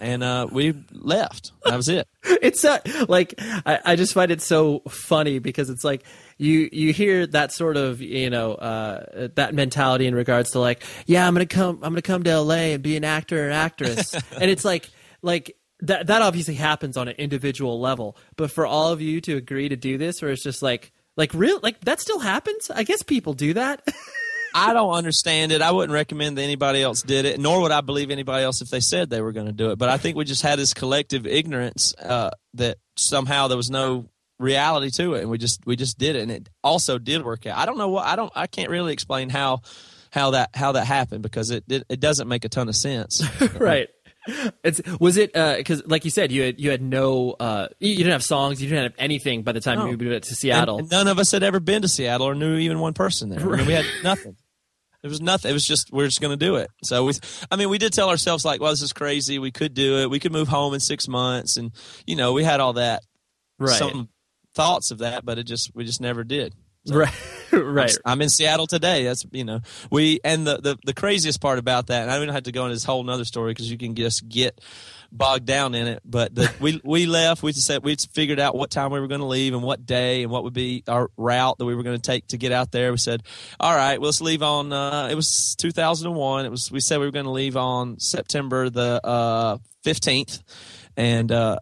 and 0.00 0.22
uh, 0.22 0.46
we 0.50 0.74
left. 0.92 1.52
That 1.64 1.76
was 1.76 1.88
it. 1.88 2.06
it's 2.24 2.64
uh, 2.64 2.78
like 3.08 3.34
I, 3.38 3.80
I 3.84 3.96
just 3.96 4.14
find 4.14 4.30
it 4.30 4.42
so 4.42 4.80
funny 4.88 5.38
because 5.38 5.70
it's 5.70 5.84
like 5.84 6.04
you 6.38 6.68
you 6.72 6.92
hear 6.92 7.26
that 7.28 7.52
sort 7.52 7.76
of 7.76 8.00
you 8.00 8.30
know 8.30 8.54
uh, 8.54 9.28
that 9.34 9.54
mentality 9.54 10.06
in 10.06 10.14
regards 10.14 10.50
to 10.52 10.60
like 10.60 10.82
yeah 11.06 11.26
I'm 11.26 11.34
gonna 11.34 11.46
come 11.46 11.76
I'm 11.82 11.92
gonna 11.92 12.02
come 12.02 12.22
to 12.24 12.40
LA 12.40 12.72
and 12.74 12.82
be 12.82 12.96
an 12.96 13.04
actor 13.04 13.48
or 13.48 13.50
actress 13.50 14.14
and 14.40 14.50
it's 14.50 14.64
like 14.64 14.88
like 15.22 15.56
that 15.80 16.06
that 16.08 16.22
obviously 16.22 16.54
happens 16.54 16.96
on 16.96 17.08
an 17.08 17.16
individual 17.16 17.80
level 17.80 18.16
but 18.36 18.50
for 18.50 18.66
all 18.66 18.92
of 18.92 19.00
you 19.00 19.20
to 19.22 19.36
agree 19.36 19.68
to 19.68 19.76
do 19.76 19.98
this 19.98 20.20
where 20.20 20.30
it's 20.30 20.42
just 20.42 20.62
like 20.62 20.92
like 21.16 21.32
real 21.34 21.60
like 21.62 21.80
that 21.82 22.00
still 22.00 22.18
happens 22.18 22.70
I 22.70 22.82
guess 22.82 23.02
people 23.02 23.32
do 23.32 23.54
that 23.54 23.86
I 24.56 24.72
don't 24.72 24.94
understand 24.94 25.52
it. 25.52 25.60
I 25.60 25.70
wouldn't 25.70 25.92
recommend 25.92 26.38
that 26.38 26.42
anybody 26.42 26.82
else 26.82 27.02
did 27.02 27.26
it, 27.26 27.38
nor 27.38 27.60
would 27.60 27.72
I 27.72 27.82
believe 27.82 28.10
anybody 28.10 28.42
else 28.42 28.62
if 28.62 28.70
they 28.70 28.80
said 28.80 29.10
they 29.10 29.20
were 29.20 29.32
going 29.32 29.46
to 29.46 29.52
do 29.52 29.70
it. 29.70 29.76
But 29.76 29.90
I 29.90 29.98
think 29.98 30.16
we 30.16 30.24
just 30.24 30.40
had 30.42 30.58
this 30.58 30.72
collective 30.72 31.26
ignorance 31.26 31.94
uh, 31.96 32.30
that 32.54 32.78
somehow 32.96 33.48
there 33.48 33.56
was 33.58 33.70
no 33.70 34.08
reality 34.38 34.90
to 34.92 35.14
it, 35.14 35.20
and 35.22 35.30
we 35.30 35.36
just 35.38 35.64
we 35.66 35.76
just 35.76 35.98
did 35.98 36.16
it, 36.16 36.22
and 36.22 36.30
it 36.30 36.48
also 36.64 36.98
did 36.98 37.22
work 37.22 37.46
out. 37.46 37.58
I 37.58 37.66
don't 37.66 37.76
know 37.76 37.88
what 37.90 38.06
I 38.06 38.16
don't 38.16 38.32
I 38.34 38.46
can't 38.46 38.70
really 38.70 38.92
explain 38.94 39.28
how 39.28 39.60
how 40.10 40.30
that 40.30 40.50
how 40.54 40.72
that 40.72 40.86
happened 40.86 41.22
because 41.22 41.50
it 41.50 41.64
it, 41.68 41.84
it 41.90 42.00
doesn't 42.00 42.26
make 42.26 42.44
a 42.46 42.48
ton 42.48 42.68
of 42.68 42.76
sense. 42.76 43.22
right. 43.60 43.88
It's 44.64 44.80
was 44.98 45.18
it 45.18 45.34
because 45.34 45.86
like 45.86 46.04
you 46.04 46.10
said 46.10 46.32
you 46.32 46.42
had 46.42 46.58
you 46.60 46.70
had 46.70 46.82
no 46.82 47.36
uh 47.38 47.68
you 47.78 47.90
you 47.90 47.96
didn't 47.98 48.12
have 48.12 48.24
songs 48.24 48.60
you 48.60 48.68
didn't 48.68 48.82
have 48.84 48.94
anything 48.98 49.42
by 49.42 49.52
the 49.52 49.60
time 49.60 49.78
No. 49.78 49.86
you 49.86 49.96
moved 49.96 50.24
to 50.24 50.34
Seattle 50.34 50.78
and 50.78 50.90
none 50.90 51.06
of 51.06 51.18
us 51.20 51.30
had 51.30 51.44
ever 51.44 51.60
been 51.60 51.82
to 51.82 51.88
Seattle 51.88 52.26
or 52.26 52.34
knew 52.34 52.56
even 52.56 52.80
one 52.80 52.92
person 52.92 53.28
there. 53.28 53.38
I 53.38 53.56
mean, 53.58 53.66
we 53.66 53.72
had 53.74 53.84
nothing. 54.02 54.36
It 55.06 55.10
was 55.10 55.20
nothing. 55.20 55.50
It 55.50 55.54
was 55.54 55.64
just 55.64 55.92
we're 55.92 56.06
just 56.06 56.20
going 56.20 56.36
to 56.36 56.44
do 56.44 56.56
it. 56.56 56.68
So 56.82 57.04
we, 57.04 57.14
I 57.50 57.56
mean, 57.56 57.70
we 57.70 57.78
did 57.78 57.92
tell 57.92 58.10
ourselves 58.10 58.44
like, 58.44 58.60
well, 58.60 58.72
this 58.72 58.82
is 58.82 58.92
crazy. 58.92 59.38
We 59.38 59.52
could 59.52 59.72
do 59.72 59.98
it. 59.98 60.10
We 60.10 60.18
could 60.18 60.32
move 60.32 60.48
home 60.48 60.74
in 60.74 60.80
six 60.80 61.06
months, 61.06 61.56
and 61.56 61.70
you 62.06 62.16
know, 62.16 62.32
we 62.32 62.42
had 62.42 62.60
all 62.60 62.72
that, 62.74 63.04
right 63.58 63.78
some 63.78 64.08
thoughts 64.54 64.90
of 64.90 64.98
that, 64.98 65.24
but 65.24 65.38
it 65.38 65.44
just 65.44 65.70
we 65.74 65.84
just 65.84 66.00
never 66.00 66.24
did. 66.24 66.54
right 66.88 67.12
right 67.52 67.96
I'm 68.04 68.20
in 68.20 68.28
Seattle 68.28 68.66
today. 68.66 69.04
That's 69.04 69.24
you 69.30 69.44
know 69.44 69.60
we 69.90 70.18
and 70.24 70.46
the 70.46 70.56
the, 70.56 70.76
the 70.84 70.94
craziest 70.94 71.40
part 71.40 71.58
about 71.58 71.86
that, 71.86 72.02
and 72.02 72.10
I 72.10 72.18
don't 72.18 72.34
have 72.34 72.44
to 72.44 72.52
go 72.52 72.64
into 72.64 72.74
this 72.74 72.84
whole 72.84 73.04
nother 73.04 73.24
story 73.24 73.52
because 73.52 73.70
you 73.70 73.78
can 73.78 73.94
just 73.94 74.28
get 74.28 74.60
bogged 75.16 75.46
down 75.46 75.74
in 75.74 75.86
it. 75.86 76.02
But 76.04 76.34
the, 76.34 76.52
we 76.60 76.80
we 76.84 77.06
left. 77.06 77.42
We 77.42 77.52
just 77.52 77.66
said 77.66 77.84
we 77.84 77.96
figured 77.96 78.38
out 78.38 78.54
what 78.54 78.70
time 78.70 78.90
we 78.90 79.00
were 79.00 79.08
going 79.08 79.20
to 79.20 79.26
leave 79.26 79.54
and 79.54 79.62
what 79.62 79.86
day 79.86 80.22
and 80.22 80.30
what 80.30 80.44
would 80.44 80.52
be 80.52 80.82
our 80.88 81.10
route 81.16 81.58
that 81.58 81.64
we 81.64 81.74
were 81.74 81.82
going 81.82 81.96
to 81.96 82.02
take 82.02 82.28
to 82.28 82.38
get 82.38 82.52
out 82.52 82.72
there. 82.72 82.92
We 82.92 82.98
said, 82.98 83.22
all 83.58 83.74
right, 83.74 84.00
well, 84.00 84.08
let's 84.08 84.20
leave 84.20 84.42
on. 84.42 84.72
Uh, 84.72 85.08
it 85.10 85.14
was 85.14 85.56
2001. 85.56 86.46
It 86.46 86.50
was 86.50 86.70
we 86.70 86.80
said 86.80 86.98
we 86.98 87.06
were 87.06 87.12
going 87.12 87.24
to 87.24 87.30
leave 87.30 87.56
on 87.56 87.98
September 87.98 88.70
the 88.70 89.00
uh, 89.04 89.58
15th, 89.84 90.42
and 90.96 91.30
uh, 91.32 91.58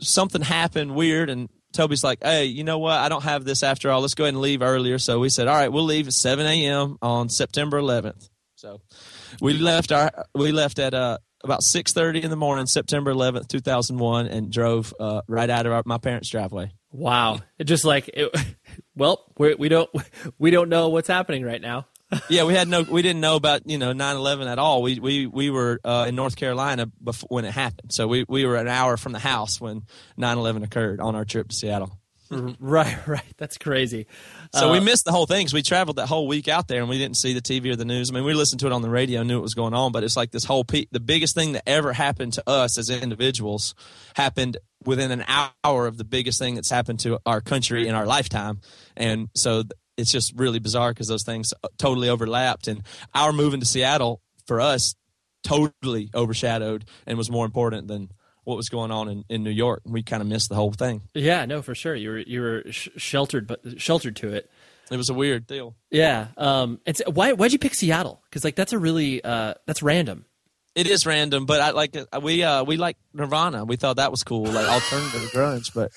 something 0.00 0.42
happened 0.42 0.94
weird 0.94 1.30
and 1.30 1.48
Toby's 1.72 2.02
like, 2.02 2.20
hey, 2.22 2.46
you 2.46 2.64
know 2.64 2.78
what? 2.78 2.98
I 2.98 3.08
don't 3.08 3.24
have 3.24 3.44
this 3.44 3.62
after 3.62 3.90
all. 3.90 4.00
Let's 4.00 4.14
go 4.14 4.24
ahead 4.24 4.34
and 4.34 4.40
leave 4.40 4.62
earlier. 4.62 4.98
So 4.98 5.18
we 5.18 5.28
said, 5.28 5.48
all 5.48 5.54
right, 5.54 5.70
we'll 5.70 5.84
leave 5.84 6.06
at 6.06 6.14
7 6.14 6.46
a.m. 6.46 6.96
on 7.02 7.28
September 7.28 7.80
11th. 7.80 8.30
So 8.56 8.80
we 9.40 9.52
left 9.52 9.92
our 9.92 10.10
we 10.34 10.50
left 10.50 10.80
at 10.80 10.92
uh, 10.92 11.18
about 11.44 11.60
6:30 11.62 12.22
in 12.22 12.30
the 12.30 12.36
morning, 12.36 12.66
September 12.66 13.12
11th, 13.12 13.48
2001, 13.48 14.26
and 14.26 14.50
drove 14.50 14.94
uh, 14.98 15.22
right 15.28 15.48
out 15.48 15.66
of 15.66 15.72
our, 15.72 15.82
my 15.86 15.98
parents' 15.98 16.30
driveway. 16.30 16.72
wow 16.90 17.38
it 17.58 17.64
just 17.64 17.84
like 17.84 18.08
it, 18.14 18.34
well 18.96 19.24
we 19.36 19.54
we 19.54 19.68
don't 19.68 19.90
we 20.38 20.50
don't 20.50 20.68
know 20.68 20.88
what's 20.88 21.08
happening 21.08 21.44
right 21.44 21.60
now 21.60 21.86
yeah, 22.30 22.44
we 22.44 22.54
had 22.54 22.68
no, 22.68 22.82
we 22.82 23.02
didn't 23.02 23.20
know 23.20 23.36
about 23.36 23.68
you 23.68 23.76
know 23.76 23.92
9/11 23.92 24.50
at 24.50 24.58
all. 24.58 24.80
We 24.80 24.98
we 24.98 25.26
we 25.26 25.50
were 25.50 25.78
uh, 25.84 26.06
in 26.08 26.14
North 26.14 26.36
Carolina 26.36 26.86
before 26.86 27.26
when 27.28 27.44
it 27.44 27.52
happened, 27.52 27.92
so 27.92 28.08
we 28.08 28.24
we 28.26 28.46
were 28.46 28.56
an 28.56 28.66
hour 28.68 28.96
from 28.96 29.12
the 29.12 29.18
house 29.18 29.60
when 29.60 29.82
9/11 30.18 30.64
occurred 30.64 31.00
on 31.00 31.14
our 31.14 31.26
trip 31.26 31.48
to 31.48 31.54
Seattle. 31.54 31.98
right 32.30 33.06
right 33.06 33.24
that's 33.38 33.56
crazy 33.58 34.06
So 34.54 34.68
Uh, 34.70 34.72
we 34.72 34.80
missed 34.80 35.04
the 35.04 35.12
whole 35.12 35.26
thing. 35.26 35.44
'cause 35.46 35.52
we 35.52 35.62
traveled 35.62 35.96
that 35.96 36.06
whole 36.06 36.26
week 36.26 36.48
out 36.48 36.68
there, 36.68 36.80
and 36.80 36.88
we 36.88 36.98
didn't 36.98 37.16
see 37.16 37.32
the 37.34 37.40
TV 37.40 37.70
or 37.70 37.76
the 37.76 37.84
news. 37.84 38.10
I 38.10 38.14
mean, 38.14 38.24
we 38.24 38.34
listened 38.34 38.60
to 38.60 38.66
it 38.66 38.72
on 38.72 38.82
the 38.82 38.88
radio, 38.90 39.20
and 39.20 39.28
knew 39.28 39.36
what 39.36 39.42
was 39.42 39.54
going 39.54 39.74
on, 39.74 39.92
but 39.92 40.04
it's 40.04 40.16
like 40.16 40.30
this 40.30 40.44
whole 40.44 40.64
pe- 40.64 40.86
the 40.90 41.00
biggest 41.00 41.34
thing 41.34 41.52
that 41.52 41.68
ever 41.68 41.92
happened 41.92 42.32
to 42.34 42.48
us 42.48 42.78
as 42.78 42.88
individuals 42.90 43.74
happened 44.14 44.56
within 44.84 45.10
an 45.10 45.24
hour 45.64 45.86
of 45.86 45.98
the 45.98 46.04
biggest 46.04 46.38
thing 46.38 46.54
that's 46.54 46.70
happened 46.70 47.00
to 47.00 47.18
our 47.26 47.40
country 47.40 47.86
in 47.88 47.94
our 47.94 48.06
lifetime, 48.06 48.60
and 48.96 49.28
so 49.34 49.64
it's 49.96 50.12
just 50.12 50.32
really 50.36 50.58
bizarre 50.60 50.92
because 50.92 51.08
those 51.08 51.24
things 51.24 51.52
uh, 51.64 51.68
totally 51.78 52.08
overlapped, 52.08 52.68
and 52.68 52.82
our 53.14 53.32
moving 53.32 53.60
to 53.60 53.66
Seattle 53.66 54.22
for 54.46 54.60
us 54.60 54.94
totally 55.44 56.10
overshadowed 56.14 56.84
and 57.06 57.16
was 57.18 57.30
more 57.30 57.44
important 57.44 57.88
than 57.88 58.08
what 58.48 58.56
was 58.56 58.68
going 58.68 58.90
on 58.90 59.08
in, 59.08 59.24
in 59.28 59.42
New 59.44 59.50
York. 59.50 59.82
We 59.84 60.02
kind 60.02 60.22
of 60.22 60.28
missed 60.28 60.48
the 60.48 60.54
whole 60.56 60.72
thing. 60.72 61.02
yeah 61.14 61.44
no 61.44 61.60
for 61.62 61.74
sure 61.74 61.94
you 61.94 62.08
were 62.10 62.18
you 62.18 62.40
were 62.40 62.62
sh- 62.70 62.88
sheltered 62.96 63.46
but 63.46 63.60
sheltered 63.80 64.16
to 64.16 64.32
it 64.32 64.50
It 64.90 64.96
was 64.96 65.10
a 65.10 65.14
weird 65.14 65.46
deal. 65.46 65.74
yeah 65.90 66.28
um 66.36 66.80
it's 66.86 67.02
why 67.06 67.32
why'd 67.32 67.52
you 67.52 67.58
pick 67.58 67.74
Seattle 67.74 68.22
because 68.24 68.42
like 68.44 68.56
that's 68.56 68.72
a 68.72 68.78
really 68.78 69.22
uh 69.22 69.54
that's 69.66 69.82
random 69.82 70.24
It 70.74 70.86
is 70.86 71.04
random, 71.06 71.44
but 71.46 71.60
I 71.60 71.70
like 71.72 71.96
uh, 71.96 72.20
we 72.22 72.42
uh 72.42 72.62
we 72.64 72.76
like 72.76 72.96
Nirvana. 73.12 73.64
We 73.64 73.76
thought 73.76 73.96
that 73.96 74.10
was 74.10 74.22
cool, 74.22 74.44
like 74.44 74.66
alternative 74.68 75.30
grunge. 75.34 75.68
But 75.74 75.90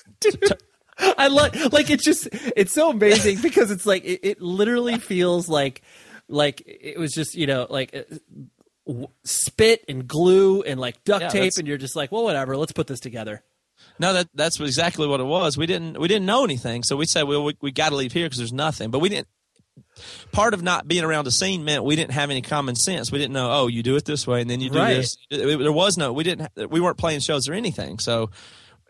I 0.98 1.28
like 1.28 1.54
like 1.72 1.88
it's 1.90 2.04
just 2.04 2.28
it's 2.32 2.72
so 2.72 2.90
amazing 2.90 3.40
because 3.40 3.70
it's 3.70 3.86
like 3.86 4.04
it, 4.04 4.20
it 4.22 4.40
literally 4.42 4.98
feels 4.98 5.48
like 5.48 5.82
like 6.28 6.62
it 6.66 6.98
was 6.98 7.12
just 7.12 7.34
you 7.34 7.46
know 7.46 7.66
like 7.70 7.94
uh, 7.94 8.02
w- 8.86 9.08
spit 9.24 9.84
and 9.88 10.06
glue 10.08 10.62
and 10.62 10.80
like 10.80 11.02
duct 11.04 11.22
Yeah, 11.22 11.28
tape 11.28 11.52
and 11.58 11.66
you're 11.68 11.78
just 11.78 11.96
like 11.96 12.10
well 12.12 12.24
whatever 12.24 12.56
let's 12.56 12.72
put 12.72 12.86
this 12.86 13.00
together 13.00 13.42
no, 13.98 14.12
that 14.14 14.28
that's 14.34 14.58
exactly 14.60 15.06
what 15.08 15.20
it 15.20 15.24
was. 15.24 15.58
We 15.58 15.66
didn't 15.66 15.98
we 16.00 16.06
didn't 16.08 16.24
know 16.26 16.44
anything, 16.44 16.82
so 16.82 16.96
we 16.96 17.04
said, 17.04 17.22
well, 17.24 17.44
we, 17.44 17.56
we 17.60 17.72
got 17.72 17.88
to 17.90 17.96
leave 17.96 18.12
here 18.12 18.26
because 18.26 18.38
there's 18.38 18.52
nothing. 18.52 18.90
But 18.90 19.00
we 19.00 19.08
didn't. 19.08 19.26
Part 20.30 20.54
of 20.54 20.62
not 20.62 20.86
being 20.86 21.02
around 21.04 21.24
the 21.24 21.30
scene 21.32 21.64
meant 21.64 21.82
we 21.84 21.96
didn't 21.96 22.12
have 22.12 22.30
any 22.30 22.42
common 22.42 22.74
sense. 22.76 23.10
We 23.10 23.18
didn't 23.18 23.32
know. 23.34 23.50
Oh, 23.50 23.66
you 23.66 23.82
do 23.82 23.96
it 23.96 24.04
this 24.04 24.26
way, 24.26 24.40
and 24.40 24.48
then 24.48 24.60
you 24.60 24.70
do 24.70 24.78
Right. 24.78 24.94
this. 24.94 25.16
It- 25.30 25.40
it- 25.40 25.58
there 25.58 25.72
was 25.72 25.98
no. 25.98 26.12
We 26.12 26.24
didn't. 26.24 26.48
We 26.70 26.80
weren't 26.80 26.96
playing 26.96 27.20
shows 27.20 27.48
or 27.48 27.54
anything. 27.54 27.98
So 27.98 28.30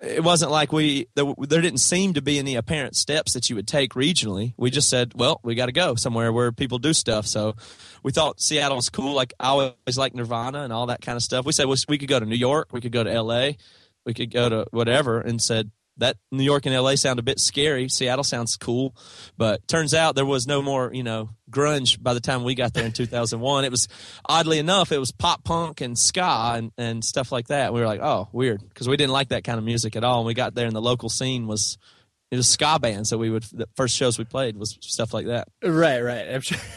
it 0.02 0.22
wasn't 0.22 0.50
like 0.50 0.72
we 0.72 1.06
there, 1.14 1.32
there 1.38 1.60
didn't 1.60 1.78
seem 1.78 2.14
to 2.14 2.22
be 2.22 2.38
any 2.38 2.56
apparent 2.56 2.96
steps 2.96 3.34
that 3.34 3.48
you 3.48 3.56
would 3.56 3.68
take 3.68 3.92
regionally. 3.94 4.52
We 4.56 4.70
just 4.70 4.88
said, 4.88 5.12
well, 5.14 5.40
we 5.44 5.54
got 5.54 5.66
to 5.66 5.72
go 5.72 5.94
somewhere 5.94 6.32
where 6.32 6.50
people 6.50 6.78
do 6.78 6.92
stuff. 6.92 7.26
So 7.26 7.54
we 8.02 8.10
thought 8.10 8.40
Seattle 8.40 8.76
was 8.76 8.90
cool. 8.90 9.14
Like 9.14 9.32
I 9.38 9.48
always 9.48 9.96
like 9.96 10.14
Nirvana 10.14 10.62
and 10.64 10.72
all 10.72 10.86
that 10.86 11.02
kind 11.02 11.16
of 11.16 11.22
stuff. 11.22 11.46
We 11.46 11.52
said 11.52 11.66
well, 11.66 11.76
we 11.88 11.98
could 11.98 12.08
go 12.08 12.18
to 12.18 12.26
New 12.26 12.36
York, 12.36 12.68
we 12.72 12.80
could 12.80 12.92
go 12.92 13.04
to 13.04 13.12
L.A., 13.12 13.56
we 14.04 14.14
could 14.14 14.32
go 14.32 14.48
to 14.48 14.66
whatever, 14.72 15.20
and 15.20 15.40
said 15.40 15.70
that 15.98 16.16
New 16.30 16.42
York 16.42 16.66
and 16.66 16.74
LA 16.74 16.94
sound 16.94 17.18
a 17.18 17.22
bit 17.22 17.38
scary. 17.38 17.88
Seattle 17.88 18.24
sounds 18.24 18.56
cool, 18.56 18.94
but 19.36 19.66
turns 19.68 19.94
out 19.94 20.14
there 20.14 20.26
was 20.26 20.46
no 20.46 20.62
more, 20.62 20.92
you 20.92 21.02
know, 21.02 21.30
grunge 21.50 22.02
by 22.02 22.14
the 22.14 22.20
time 22.20 22.44
we 22.44 22.54
got 22.54 22.72
there 22.74 22.84
in 22.84 22.92
2001. 22.92 23.64
It 23.64 23.70
was 23.70 23.88
oddly 24.24 24.58
enough, 24.58 24.90
it 24.92 24.98
was 24.98 25.12
pop 25.12 25.44
punk 25.44 25.80
and 25.80 25.98
ska 25.98 26.54
and, 26.56 26.72
and 26.78 27.04
stuff 27.04 27.30
like 27.30 27.48
that. 27.48 27.74
We 27.74 27.80
were 27.80 27.86
like, 27.86 28.00
oh, 28.00 28.28
weird, 28.32 28.66
because 28.68 28.88
we 28.88 28.96
didn't 28.96 29.12
like 29.12 29.28
that 29.28 29.44
kind 29.44 29.58
of 29.58 29.64
music 29.64 29.96
at 29.96 30.04
all. 30.04 30.20
And 30.20 30.26
we 30.26 30.34
got 30.34 30.54
there, 30.54 30.66
and 30.66 30.74
the 30.74 30.82
local 30.82 31.08
scene 31.08 31.46
was 31.46 31.78
it 32.30 32.36
was 32.36 32.48
ska 32.48 32.78
bands. 32.80 33.10
that 33.10 33.18
we 33.18 33.30
would 33.30 33.44
the 33.52 33.68
first 33.76 33.94
shows 33.94 34.18
we 34.18 34.24
played 34.24 34.56
was 34.56 34.78
stuff 34.80 35.12
like 35.12 35.26
that. 35.26 35.48
Right, 35.62 36.00
right. 36.00 36.42
Sure. 36.42 36.58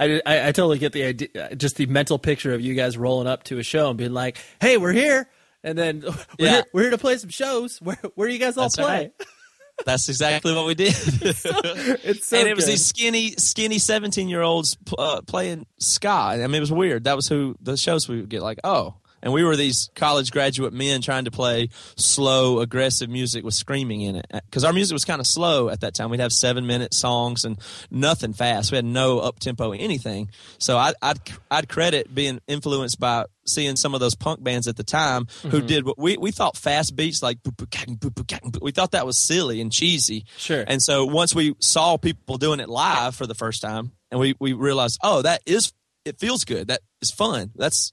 I, 0.00 0.20
I, 0.26 0.48
I 0.48 0.52
totally 0.52 0.78
get 0.78 0.92
the 0.92 1.04
idea, 1.04 1.54
just 1.54 1.76
the 1.76 1.86
mental 1.86 2.18
picture 2.18 2.52
of 2.52 2.60
you 2.60 2.74
guys 2.74 2.98
rolling 2.98 3.28
up 3.28 3.44
to 3.44 3.58
a 3.58 3.62
show 3.62 3.90
and 3.90 3.98
being 3.98 4.12
like, 4.12 4.38
"Hey, 4.60 4.76
we're 4.76 4.92
here." 4.92 5.28
And 5.64 5.76
then 5.76 6.00
we're, 6.06 6.14
yeah. 6.38 6.50
here, 6.50 6.64
we're 6.72 6.82
here 6.82 6.90
to 6.90 6.98
play 6.98 7.16
some 7.16 7.30
shows. 7.30 7.80
Where 7.80 7.98
where 8.14 8.28
you 8.28 8.38
guys 8.38 8.56
all 8.56 8.64
That's 8.64 8.76
play? 8.76 8.86
Right. 8.86 9.12
That's 9.84 10.08
exactly 10.08 10.54
what 10.54 10.66
we 10.66 10.74
did. 10.74 10.88
it's 10.96 11.38
so, 11.38 11.50
it's 11.62 12.26
so 12.26 12.36
and 12.36 12.48
it 12.48 12.56
was 12.56 12.66
these 12.66 12.84
skinny, 12.84 13.34
skinny 13.38 13.78
seventeen 13.78 14.28
year 14.28 14.42
olds 14.42 14.76
uh, 14.98 15.20
playing 15.26 15.66
ska. 15.78 16.08
I 16.08 16.36
mean, 16.38 16.56
it 16.56 16.60
was 16.60 16.72
weird. 16.72 17.04
That 17.04 17.14
was 17.14 17.28
who 17.28 17.54
the 17.60 17.76
shows 17.76 18.08
we 18.08 18.16
would 18.16 18.28
get. 18.28 18.42
Like, 18.42 18.58
oh, 18.64 18.94
and 19.22 19.32
we 19.32 19.42
were 19.42 19.56
these 19.56 19.90
college 19.94 20.30
graduate 20.30 20.72
men 20.72 21.00
trying 21.02 21.24
to 21.24 21.30
play 21.30 21.68
slow, 21.96 22.60
aggressive 22.60 23.08
music 23.08 23.44
with 23.44 23.54
screaming 23.54 24.02
in 24.02 24.16
it. 24.16 24.26
Because 24.30 24.64
our 24.64 24.72
music 24.72 24.94
was 24.94 25.04
kind 25.04 25.20
of 25.20 25.26
slow 25.26 25.68
at 25.68 25.80
that 25.80 25.94
time. 25.94 26.10
We'd 26.10 26.20
have 26.20 26.32
seven 26.32 26.66
minute 26.66 26.94
songs 26.94 27.44
and 27.44 27.58
nothing 27.90 28.32
fast. 28.32 28.70
We 28.70 28.76
had 28.76 28.84
no 28.84 29.18
up 29.20 29.38
tempo 29.38 29.72
anything. 29.72 30.30
So 30.58 30.76
I'd, 30.76 30.94
I'd, 31.02 31.18
I'd 31.50 31.68
credit 31.68 32.14
being 32.14 32.40
influenced 32.46 33.00
by 33.00 33.26
seeing 33.46 33.76
some 33.76 33.94
of 33.94 34.00
those 34.00 34.14
punk 34.14 34.42
bands 34.42 34.68
at 34.68 34.76
the 34.76 34.84
time 34.84 35.26
mm-hmm. 35.26 35.48
who 35.48 35.62
did 35.62 35.84
what 35.84 35.98
we, 35.98 36.16
we 36.16 36.30
thought 36.30 36.56
fast 36.56 36.94
beats 36.94 37.22
like 37.22 37.38
we 38.60 38.72
thought 38.72 38.92
that 38.92 39.06
was 39.06 39.18
silly 39.18 39.60
and 39.60 39.72
cheesy. 39.72 40.26
Sure. 40.36 40.64
And 40.66 40.82
so 40.82 41.04
once 41.06 41.34
we 41.34 41.54
saw 41.60 41.96
people 41.96 42.36
doing 42.36 42.60
it 42.60 42.68
live 42.68 43.14
for 43.14 43.26
the 43.26 43.34
first 43.34 43.62
time 43.62 43.92
and 44.10 44.20
we, 44.20 44.34
we 44.38 44.52
realized, 44.52 44.98
oh, 45.02 45.22
that 45.22 45.42
is 45.46 45.72
it 46.04 46.18
feels 46.18 46.44
good. 46.44 46.68
That 46.68 46.80
is 47.02 47.10
fun. 47.10 47.50
That's 47.54 47.92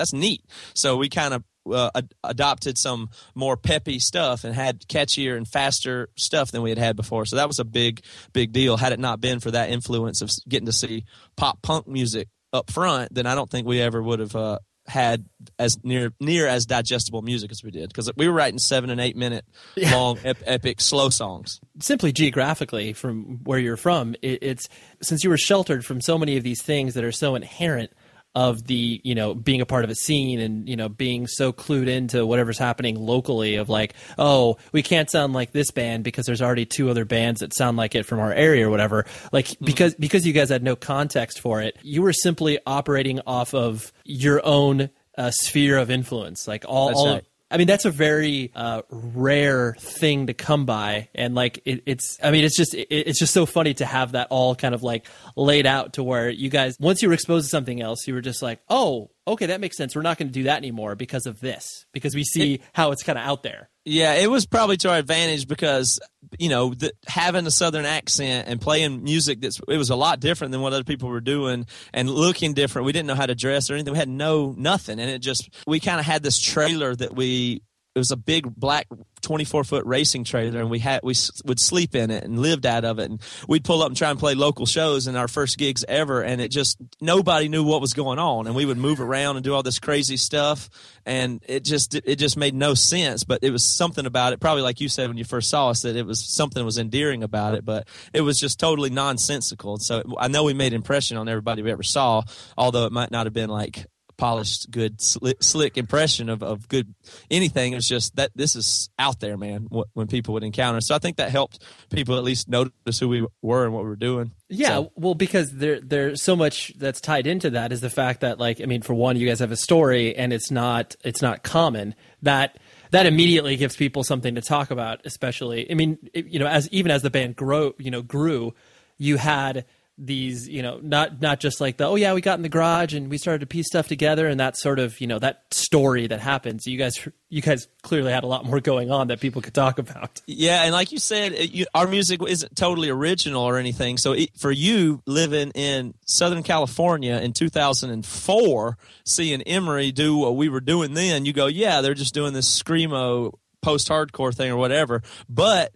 that's 0.00 0.14
neat. 0.14 0.42
So 0.72 0.96
we 0.96 1.10
kind 1.10 1.34
of 1.34 1.44
uh, 1.70 1.90
ad- 1.94 2.14
adopted 2.24 2.78
some 2.78 3.10
more 3.34 3.56
peppy 3.58 3.98
stuff 3.98 4.44
and 4.44 4.54
had 4.54 4.80
catchier 4.88 5.36
and 5.36 5.46
faster 5.46 6.08
stuff 6.16 6.50
than 6.50 6.62
we 6.62 6.70
had 6.70 6.78
had 6.78 6.96
before. 6.96 7.26
So 7.26 7.36
that 7.36 7.46
was 7.46 7.58
a 7.58 7.64
big, 7.64 8.02
big 8.32 8.52
deal. 8.52 8.78
Had 8.78 8.92
it 8.92 8.98
not 8.98 9.20
been 9.20 9.40
for 9.40 9.50
that 9.50 9.68
influence 9.68 10.22
of 10.22 10.30
getting 10.48 10.66
to 10.66 10.72
see 10.72 11.04
pop 11.36 11.60
punk 11.60 11.86
music 11.86 12.28
up 12.50 12.70
front, 12.70 13.14
then 13.14 13.26
I 13.26 13.34
don't 13.34 13.50
think 13.50 13.66
we 13.66 13.78
ever 13.82 14.02
would 14.02 14.20
have 14.20 14.34
uh, 14.34 14.58
had 14.86 15.26
as 15.58 15.78
near 15.84 16.12
near 16.18 16.46
as 16.46 16.64
digestible 16.64 17.20
music 17.20 17.50
as 17.50 17.62
we 17.62 17.70
did 17.70 17.88
because 17.88 18.10
we 18.16 18.26
were 18.26 18.34
writing 18.34 18.58
seven 18.58 18.88
and 18.88 19.00
eight 19.00 19.16
minute 19.16 19.44
yeah. 19.76 19.94
long 19.94 20.18
ep- 20.24 20.42
epic 20.46 20.80
slow 20.80 21.10
songs. 21.10 21.60
Simply 21.78 22.10
geographically, 22.10 22.94
from 22.94 23.40
where 23.44 23.58
you're 23.58 23.76
from, 23.76 24.14
it, 24.22 24.38
it's 24.42 24.68
since 25.02 25.22
you 25.22 25.28
were 25.28 25.36
sheltered 25.36 25.84
from 25.84 26.00
so 26.00 26.16
many 26.16 26.38
of 26.38 26.42
these 26.42 26.62
things 26.62 26.94
that 26.94 27.04
are 27.04 27.12
so 27.12 27.34
inherent 27.34 27.92
of 28.34 28.64
the 28.66 29.00
you 29.02 29.14
know 29.14 29.34
being 29.34 29.60
a 29.60 29.66
part 29.66 29.82
of 29.82 29.90
a 29.90 29.94
scene 29.94 30.38
and 30.38 30.68
you 30.68 30.76
know 30.76 30.88
being 30.88 31.26
so 31.26 31.52
clued 31.52 31.88
into 31.88 32.24
whatever's 32.24 32.58
happening 32.58 32.94
locally 32.94 33.56
of 33.56 33.68
like 33.68 33.94
oh 34.18 34.56
we 34.72 34.82
can't 34.82 35.10
sound 35.10 35.32
like 35.32 35.50
this 35.50 35.72
band 35.72 36.04
because 36.04 36.26
there's 36.26 36.40
already 36.40 36.64
two 36.64 36.90
other 36.90 37.04
bands 37.04 37.40
that 37.40 37.52
sound 37.52 37.76
like 37.76 37.96
it 37.96 38.06
from 38.06 38.20
our 38.20 38.32
area 38.32 38.66
or 38.66 38.70
whatever 38.70 39.04
like 39.32 39.46
mm-hmm. 39.46 39.64
because 39.64 39.94
because 39.96 40.24
you 40.24 40.32
guys 40.32 40.48
had 40.48 40.62
no 40.62 40.76
context 40.76 41.40
for 41.40 41.60
it 41.60 41.76
you 41.82 42.02
were 42.02 42.12
simply 42.12 42.58
operating 42.66 43.20
off 43.26 43.52
of 43.52 43.92
your 44.04 44.40
own 44.46 44.90
uh, 45.18 45.30
sphere 45.32 45.76
of 45.76 45.90
influence 45.90 46.46
like 46.46 46.64
all, 46.68 46.94
all 46.94 47.14
right. 47.14 47.24
I 47.50 47.56
mean, 47.56 47.66
that's 47.66 47.84
a 47.84 47.90
very 47.90 48.52
uh, 48.54 48.82
rare 48.90 49.74
thing 49.78 50.28
to 50.28 50.34
come 50.34 50.66
by, 50.66 51.08
and 51.14 51.34
like 51.34 51.60
it, 51.64 51.82
it's. 51.84 52.18
I 52.22 52.30
mean, 52.30 52.44
it's 52.44 52.56
just 52.56 52.74
it, 52.74 52.86
it's 52.90 53.18
just 53.18 53.34
so 53.34 53.44
funny 53.44 53.74
to 53.74 53.84
have 53.84 54.12
that 54.12 54.28
all 54.30 54.54
kind 54.54 54.74
of 54.74 54.82
like 54.82 55.06
laid 55.36 55.66
out 55.66 55.94
to 55.94 56.04
where 56.04 56.28
you 56.30 56.48
guys 56.48 56.76
once 56.78 57.02
you 57.02 57.08
were 57.08 57.14
exposed 57.14 57.46
to 57.46 57.50
something 57.50 57.80
else, 57.80 58.06
you 58.06 58.14
were 58.14 58.20
just 58.20 58.40
like, 58.40 58.60
oh, 58.68 59.10
okay, 59.32 59.46
that 59.46 59.60
makes 59.60 59.76
sense. 59.76 59.94
We're 59.94 60.02
not 60.02 60.18
going 60.18 60.28
to 60.28 60.32
do 60.32 60.44
that 60.44 60.58
anymore 60.58 60.94
because 60.94 61.26
of 61.26 61.40
this, 61.40 61.86
because 61.92 62.14
we 62.14 62.24
see 62.24 62.54
it, 62.54 62.62
how 62.72 62.92
it's 62.92 63.02
kind 63.02 63.18
of 63.18 63.24
out 63.24 63.42
there. 63.42 63.68
Yeah, 63.84 64.14
it 64.14 64.30
was 64.30 64.46
probably 64.46 64.76
to 64.78 64.90
our 64.90 64.98
advantage 64.98 65.48
because 65.48 66.00
you 66.38 66.48
know 66.48 66.74
the, 66.74 66.92
having 67.06 67.46
a 67.46 67.50
southern 67.50 67.86
accent 67.86 68.46
and 68.46 68.60
playing 68.60 69.02
music 69.02 69.40
that's 69.40 69.58
it 69.68 69.78
was 69.78 69.90
a 69.90 69.96
lot 69.96 70.20
different 70.20 70.52
than 70.52 70.60
what 70.60 70.72
other 70.72 70.84
people 70.84 71.08
were 71.08 71.20
doing 71.20 71.66
and 71.92 72.10
looking 72.10 72.52
different. 72.52 72.86
We 72.86 72.92
didn't 72.92 73.06
know 73.06 73.14
how 73.14 73.26
to 73.26 73.34
dress 73.34 73.70
or 73.70 73.74
anything. 73.74 73.92
We 73.92 73.98
had 73.98 74.08
no 74.08 74.54
nothing, 74.56 75.00
and 75.00 75.10
it 75.10 75.20
just 75.20 75.48
we 75.66 75.80
kind 75.80 75.98
of 75.98 76.06
had 76.06 76.22
this 76.22 76.38
trailer 76.38 76.94
that 76.94 77.14
we 77.14 77.62
it 77.94 77.98
was 77.98 78.12
a 78.12 78.16
big 78.16 78.54
black 78.54 78.86
24 79.22 79.64
foot 79.64 79.84
racing 79.84 80.24
trailer 80.24 80.60
and 80.60 80.70
we 80.70 80.78
had 80.78 81.00
we 81.02 81.14
would 81.44 81.58
sleep 81.58 81.94
in 81.94 82.10
it 82.10 82.22
and 82.24 82.38
lived 82.38 82.64
out 82.64 82.84
of 82.84 82.98
it. 83.00 83.10
And 83.10 83.20
we'd 83.48 83.64
pull 83.64 83.82
up 83.82 83.88
and 83.88 83.96
try 83.96 84.10
and 84.10 84.18
play 84.18 84.34
local 84.34 84.64
shows 84.64 85.06
in 85.08 85.16
our 85.16 85.28
first 85.28 85.58
gigs 85.58 85.84
ever 85.88 86.22
and 86.22 86.40
it 86.40 86.50
just 86.50 86.78
nobody 87.00 87.48
knew 87.48 87.64
what 87.64 87.80
was 87.80 87.92
going 87.92 88.18
on. 88.18 88.46
And 88.46 88.54
we 88.54 88.64
would 88.64 88.78
move 88.78 89.00
around 89.00 89.36
and 89.36 89.44
do 89.44 89.54
all 89.54 89.62
this 89.62 89.80
crazy 89.80 90.16
stuff 90.16 90.70
and 91.04 91.42
it 91.48 91.64
just 91.64 91.94
it 91.94 92.16
just 92.16 92.36
made 92.36 92.54
no 92.54 92.74
sense. 92.74 93.24
But 93.24 93.40
it 93.42 93.50
was 93.50 93.64
something 93.64 94.06
about 94.06 94.32
it 94.32 94.40
probably 94.40 94.62
like 94.62 94.80
you 94.80 94.88
said 94.88 95.08
when 95.08 95.18
you 95.18 95.24
first 95.24 95.50
saw 95.50 95.70
us 95.70 95.82
that 95.82 95.96
it 95.96 96.06
was 96.06 96.20
something 96.20 96.64
was 96.64 96.78
endearing 96.78 97.24
about 97.24 97.54
it. 97.54 97.64
But 97.64 97.88
it 98.14 98.20
was 98.20 98.38
just 98.38 98.60
totally 98.60 98.90
nonsensical. 98.90 99.78
So 99.78 100.04
I 100.16 100.28
know 100.28 100.44
we 100.44 100.54
made 100.54 100.72
impression 100.72 101.16
on 101.16 101.28
everybody 101.28 101.62
we 101.62 101.72
ever 101.72 101.82
saw 101.82 102.22
although 102.56 102.86
it 102.86 102.92
might 102.92 103.10
not 103.10 103.26
have 103.26 103.32
been 103.32 103.50
like 103.50 103.86
polished, 104.20 104.70
good, 104.70 105.00
slick, 105.00 105.42
slick 105.42 105.78
impression 105.78 106.28
of, 106.28 106.42
of 106.42 106.68
good 106.68 106.94
anything. 107.30 107.72
It's 107.72 107.88
just 107.88 108.16
that 108.16 108.30
this 108.34 108.54
is 108.54 108.90
out 108.98 109.18
there, 109.18 109.38
man, 109.38 109.66
when 109.94 110.08
people 110.08 110.34
would 110.34 110.44
encounter. 110.44 110.82
So 110.82 110.94
I 110.94 110.98
think 110.98 111.16
that 111.16 111.30
helped 111.30 111.64
people 111.90 112.16
at 112.18 112.22
least 112.22 112.46
notice 112.46 112.98
who 112.98 113.08
we 113.08 113.26
were 113.40 113.64
and 113.64 113.72
what 113.72 113.82
we 113.82 113.88
were 113.88 113.96
doing. 113.96 114.32
Yeah, 114.50 114.68
so. 114.68 114.92
well, 114.94 115.14
because 115.14 115.52
there 115.52 115.80
there's 115.80 116.22
so 116.22 116.36
much 116.36 116.74
that's 116.76 117.00
tied 117.00 117.26
into 117.26 117.50
that 117.50 117.72
is 117.72 117.80
the 117.80 117.88
fact 117.88 118.20
that, 118.20 118.38
like, 118.38 118.60
I 118.60 118.66
mean, 118.66 118.82
for 118.82 118.92
one, 118.92 119.16
you 119.16 119.26
guys 119.26 119.38
have 119.38 119.52
a 119.52 119.56
story 119.56 120.14
and 120.14 120.32
it's 120.32 120.50
not 120.50 120.96
it's 121.02 121.22
not 121.22 121.42
common 121.42 121.94
that 122.20 122.58
that 122.90 123.06
immediately 123.06 123.56
gives 123.56 123.74
people 123.74 124.04
something 124.04 124.34
to 124.34 124.42
talk 124.42 124.70
about. 124.70 125.00
Especially, 125.06 125.70
I 125.70 125.74
mean, 125.74 125.98
you 126.12 126.38
know, 126.38 126.46
as 126.46 126.68
even 126.68 126.92
as 126.92 127.00
the 127.00 127.10
band 127.10 127.36
grow, 127.36 127.74
you 127.78 127.90
know, 127.90 128.02
grew, 128.02 128.52
you 128.98 129.16
had 129.16 129.64
these 130.02 130.48
you 130.48 130.62
know 130.62 130.80
not 130.82 131.20
not 131.20 131.38
just 131.40 131.60
like 131.60 131.76
the 131.76 131.84
oh 131.84 131.94
yeah 131.94 132.14
we 132.14 132.22
got 132.22 132.38
in 132.38 132.42
the 132.42 132.48
garage 132.48 132.94
and 132.94 133.10
we 133.10 133.18
started 133.18 133.40
to 133.40 133.46
piece 133.46 133.66
stuff 133.66 133.86
together 133.86 134.26
and 134.26 134.40
that 134.40 134.56
sort 134.56 134.78
of 134.78 134.98
you 134.98 135.06
know 135.06 135.18
that 135.18 135.44
story 135.50 136.06
that 136.06 136.20
happens 136.20 136.66
you 136.66 136.78
guys 136.78 137.06
you 137.28 137.42
guys 137.42 137.68
clearly 137.82 138.10
had 138.10 138.24
a 138.24 138.26
lot 138.26 138.46
more 138.46 138.60
going 138.60 138.90
on 138.90 139.08
that 139.08 139.20
people 139.20 139.42
could 139.42 139.52
talk 139.52 139.78
about. 139.78 140.22
Yeah 140.26 140.62
and 140.62 140.72
like 140.72 140.90
you 140.90 140.98
said 140.98 141.32
it, 141.32 141.52
you, 141.52 141.66
our 141.74 141.86
music 141.86 142.20
isn't 142.26 142.56
totally 142.56 142.88
original 142.88 143.42
or 143.42 143.58
anything. 143.58 143.98
So 143.98 144.12
it, 144.12 144.30
for 144.38 144.50
you 144.50 145.02
living 145.06 145.50
in 145.54 145.92
southern 146.06 146.42
california 146.42 147.18
in 147.18 147.34
2004 147.34 148.78
seeing 149.04 149.42
emery 149.42 149.92
do 149.92 150.16
what 150.16 150.34
we 150.34 150.48
were 150.48 150.60
doing 150.60 150.94
then 150.94 151.26
you 151.26 151.32
go 151.34 151.46
yeah 151.46 151.82
they're 151.82 151.94
just 151.94 152.14
doing 152.14 152.32
this 152.32 152.62
screamo 152.62 153.34
post-hardcore 153.62 154.34
thing 154.34 154.50
or 154.50 154.56
whatever. 154.56 155.02
But 155.28 155.74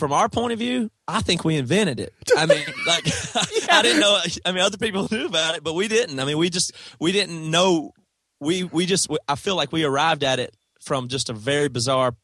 from 0.00 0.12
our 0.14 0.30
point 0.30 0.52
of 0.54 0.58
view, 0.58 0.90
I 1.06 1.20
think 1.20 1.44
we 1.44 1.56
invented 1.56 2.00
it. 2.00 2.14
I 2.36 2.46
mean, 2.46 2.64
like. 2.86 3.04
I 3.70 3.82
didn't 3.82 4.00
know. 4.00 4.18
I 4.44 4.52
mean, 4.52 4.62
other 4.62 4.78
people 4.78 5.06
knew 5.12 5.26
about 5.26 5.54
it, 5.54 5.62
but 5.62 5.74
we 5.74 5.86
didn't. 5.86 6.18
I 6.18 6.24
mean, 6.24 6.38
we 6.38 6.50
just 6.50 6.72
we 6.98 7.12
didn't 7.12 7.50
know. 7.50 7.92
We 8.40 8.64
we 8.64 8.86
just 8.86 9.08
I 9.28 9.36
feel 9.36 9.54
like 9.54 9.70
we 9.70 9.84
arrived 9.84 10.24
at 10.24 10.40
it 10.40 10.56
from 10.80 11.08
just 11.08 11.28
a 11.28 11.34
very 11.34 11.68
bizarre 11.68 12.16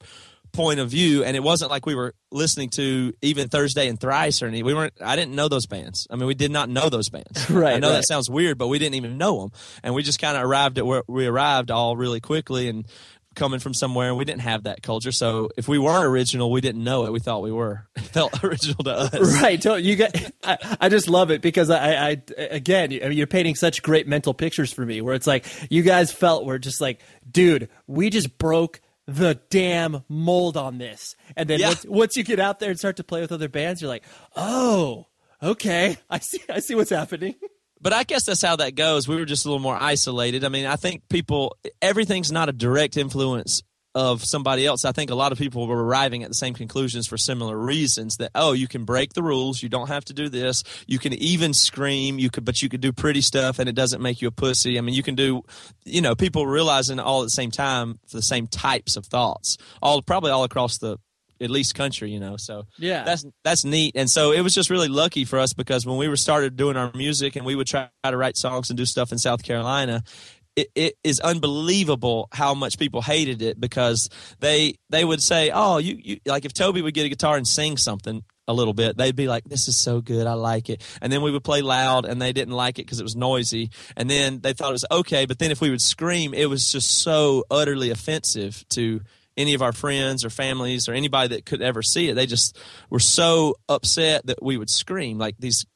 point 0.52 0.80
of 0.80 0.88
view, 0.88 1.22
and 1.22 1.36
it 1.36 1.42
wasn't 1.42 1.70
like 1.70 1.84
we 1.84 1.94
were 1.94 2.14
listening 2.32 2.70
to 2.70 3.12
even 3.20 3.48
Thursday 3.48 3.88
and 3.88 4.00
Thrice 4.00 4.42
or 4.42 4.46
any. 4.46 4.62
We 4.62 4.72
weren't. 4.72 4.94
I 5.00 5.14
didn't 5.14 5.34
know 5.34 5.48
those 5.48 5.66
bands. 5.66 6.06
I 6.10 6.16
mean, 6.16 6.26
we 6.26 6.34
did 6.34 6.50
not 6.50 6.70
know 6.70 6.88
those 6.88 7.10
bands. 7.10 7.50
right. 7.50 7.74
I 7.74 7.78
know 7.78 7.90
right. 7.90 7.96
that 7.96 8.06
sounds 8.06 8.30
weird, 8.30 8.56
but 8.56 8.68
we 8.68 8.78
didn't 8.78 8.94
even 8.94 9.18
know 9.18 9.42
them, 9.42 9.50
and 9.82 9.94
we 9.94 10.02
just 10.02 10.18
kind 10.18 10.36
of 10.36 10.42
arrived 10.42 10.78
at 10.78 10.86
where 10.86 11.02
we 11.06 11.26
arrived 11.26 11.70
all 11.70 11.94
really 11.96 12.20
quickly 12.20 12.68
and 12.68 12.86
coming 13.36 13.60
from 13.60 13.74
somewhere 13.74 14.08
and 14.08 14.16
we 14.16 14.24
didn't 14.24 14.42
have 14.42 14.64
that 14.64 14.82
culture. 14.82 15.12
So 15.12 15.50
if 15.56 15.68
we 15.68 15.78
weren't 15.78 16.04
original, 16.04 16.50
we 16.50 16.60
didn't 16.60 16.82
know 16.82 17.04
it. 17.06 17.12
We 17.12 17.20
thought 17.20 17.42
we 17.42 17.52
were. 17.52 17.86
It 17.96 18.02
felt 18.02 18.42
original 18.44 18.82
to 18.84 18.92
us. 18.92 19.42
Right. 19.42 19.62
You 19.62 19.96
got, 19.96 20.16
I, 20.42 20.76
I 20.80 20.88
just 20.88 21.08
love 21.08 21.30
it 21.30 21.42
because 21.42 21.68
I, 21.70 22.10
I 22.10 22.22
again, 22.38 22.92
I 22.92 23.08
mean, 23.08 23.18
you're 23.18 23.26
painting 23.26 23.54
such 23.54 23.82
great 23.82 24.08
mental 24.08 24.32
pictures 24.32 24.72
for 24.72 24.86
me 24.86 25.02
where 25.02 25.14
it's 25.14 25.26
like 25.26 25.44
you 25.70 25.82
guys 25.82 26.10
felt 26.10 26.46
we're 26.46 26.58
just 26.58 26.80
like, 26.80 27.02
dude, 27.30 27.68
we 27.86 28.08
just 28.08 28.38
broke 28.38 28.80
the 29.06 29.38
damn 29.50 30.02
mold 30.08 30.56
on 30.56 30.78
this. 30.78 31.14
And 31.36 31.48
then 31.48 31.60
yeah. 31.60 31.68
once, 31.68 31.86
once 31.86 32.16
you 32.16 32.24
get 32.24 32.40
out 32.40 32.58
there 32.58 32.70
and 32.70 32.78
start 32.78 32.96
to 32.96 33.04
play 33.04 33.20
with 33.20 33.32
other 33.32 33.48
bands, 33.48 33.82
you're 33.82 33.88
like, 33.88 34.04
oh, 34.34 35.06
okay, 35.42 35.96
I 36.08 36.18
see, 36.18 36.40
I 36.48 36.60
see 36.60 36.74
what's 36.74 36.90
happening. 36.90 37.34
but 37.86 37.92
I 37.92 38.02
guess 38.02 38.24
that's 38.24 38.42
how 38.42 38.56
that 38.56 38.74
goes. 38.74 39.06
We 39.06 39.14
were 39.14 39.24
just 39.24 39.44
a 39.44 39.48
little 39.48 39.62
more 39.62 39.80
isolated. 39.80 40.42
I 40.42 40.48
mean, 40.48 40.66
I 40.66 40.74
think 40.74 41.08
people, 41.08 41.56
everything's 41.80 42.32
not 42.32 42.48
a 42.48 42.52
direct 42.52 42.96
influence 42.96 43.62
of 43.94 44.24
somebody 44.24 44.66
else. 44.66 44.84
I 44.84 44.90
think 44.90 45.12
a 45.12 45.14
lot 45.14 45.30
of 45.30 45.38
people 45.38 45.68
were 45.68 45.84
arriving 45.84 46.24
at 46.24 46.28
the 46.28 46.34
same 46.34 46.52
conclusions 46.52 47.06
for 47.06 47.16
similar 47.16 47.56
reasons 47.56 48.16
that, 48.16 48.32
oh, 48.34 48.54
you 48.54 48.66
can 48.66 48.84
break 48.84 49.12
the 49.12 49.22
rules. 49.22 49.62
You 49.62 49.68
don't 49.68 49.86
have 49.86 50.04
to 50.06 50.14
do 50.14 50.28
this. 50.28 50.64
You 50.88 50.98
can 50.98 51.12
even 51.12 51.54
scream. 51.54 52.18
You 52.18 52.28
could, 52.28 52.44
but 52.44 52.60
you 52.60 52.68
could 52.68 52.80
do 52.80 52.92
pretty 52.92 53.20
stuff 53.20 53.60
and 53.60 53.68
it 53.68 53.76
doesn't 53.76 54.02
make 54.02 54.20
you 54.20 54.26
a 54.26 54.32
pussy. 54.32 54.78
I 54.78 54.80
mean, 54.80 54.96
you 54.96 55.04
can 55.04 55.14
do, 55.14 55.44
you 55.84 56.00
know, 56.00 56.16
people 56.16 56.44
realizing 56.44 56.98
all 56.98 57.22
at 57.22 57.26
the 57.26 57.30
same 57.30 57.52
time 57.52 58.00
for 58.08 58.16
the 58.16 58.22
same 58.22 58.48
types 58.48 58.96
of 58.96 59.06
thoughts, 59.06 59.58
all 59.80 60.02
probably 60.02 60.32
all 60.32 60.42
across 60.42 60.78
the 60.78 60.98
at 61.40 61.50
least 61.50 61.74
country, 61.74 62.10
you 62.10 62.20
know. 62.20 62.36
So 62.36 62.66
Yeah. 62.78 63.04
that's 63.04 63.24
that's 63.44 63.64
neat. 63.64 63.92
And 63.96 64.08
so 64.10 64.32
it 64.32 64.40
was 64.40 64.54
just 64.54 64.70
really 64.70 64.88
lucky 64.88 65.24
for 65.24 65.38
us 65.38 65.52
because 65.52 65.84
when 65.86 65.96
we 65.96 66.08
were 66.08 66.16
started 66.16 66.56
doing 66.56 66.76
our 66.76 66.90
music 66.94 67.36
and 67.36 67.44
we 67.44 67.54
would 67.54 67.66
try 67.66 67.88
to 68.04 68.16
write 68.16 68.36
songs 68.36 68.70
and 68.70 68.76
do 68.76 68.84
stuff 68.86 69.12
in 69.12 69.18
South 69.18 69.42
Carolina, 69.42 70.02
it, 70.56 70.68
it 70.74 70.94
is 71.04 71.20
unbelievable 71.20 72.28
how 72.32 72.54
much 72.54 72.78
people 72.78 73.02
hated 73.02 73.42
it 73.42 73.60
because 73.60 74.08
they 74.40 74.76
they 74.90 75.04
would 75.04 75.22
say, 75.22 75.50
"Oh, 75.52 75.78
you, 75.78 75.98
you 76.02 76.16
like 76.26 76.44
if 76.44 76.52
Toby 76.54 76.80
would 76.82 76.94
get 76.94 77.06
a 77.06 77.08
guitar 77.10 77.36
and 77.36 77.46
sing 77.46 77.76
something." 77.76 78.22
A 78.48 78.54
little 78.54 78.74
bit, 78.74 78.96
they'd 78.96 79.16
be 79.16 79.26
like, 79.26 79.42
"This 79.42 79.66
is 79.66 79.76
so 79.76 80.00
good, 80.00 80.24
I 80.28 80.34
like 80.34 80.70
it." 80.70 80.80
And 81.02 81.12
then 81.12 81.20
we 81.20 81.32
would 81.32 81.42
play 81.42 81.62
loud, 81.62 82.04
and 82.04 82.22
they 82.22 82.32
didn't 82.32 82.54
like 82.54 82.78
it 82.78 82.86
because 82.86 83.00
it 83.00 83.02
was 83.02 83.16
noisy. 83.16 83.70
And 83.96 84.08
then 84.08 84.38
they 84.40 84.52
thought 84.52 84.68
it 84.68 84.72
was 84.72 84.84
okay, 84.88 85.26
but 85.26 85.40
then 85.40 85.50
if 85.50 85.60
we 85.60 85.68
would 85.68 85.82
scream, 85.82 86.32
it 86.32 86.48
was 86.48 86.70
just 86.70 86.98
so 87.02 87.42
utterly 87.50 87.90
offensive 87.90 88.64
to 88.68 89.00
any 89.36 89.54
of 89.54 89.62
our 89.62 89.72
friends 89.72 90.24
or 90.24 90.30
families 90.30 90.88
or 90.88 90.92
anybody 90.92 91.34
that 91.34 91.46
could 91.46 91.62
ever 91.62 91.82
see 91.82 92.08
it. 92.08 92.14
They 92.14 92.26
just 92.26 92.58
were 92.90 93.00
so 93.00 93.56
upset 93.68 94.26
that 94.26 94.42
we 94.42 94.56
would 94.56 94.70
scream 94.70 95.18
like 95.18 95.36
these 95.38 95.66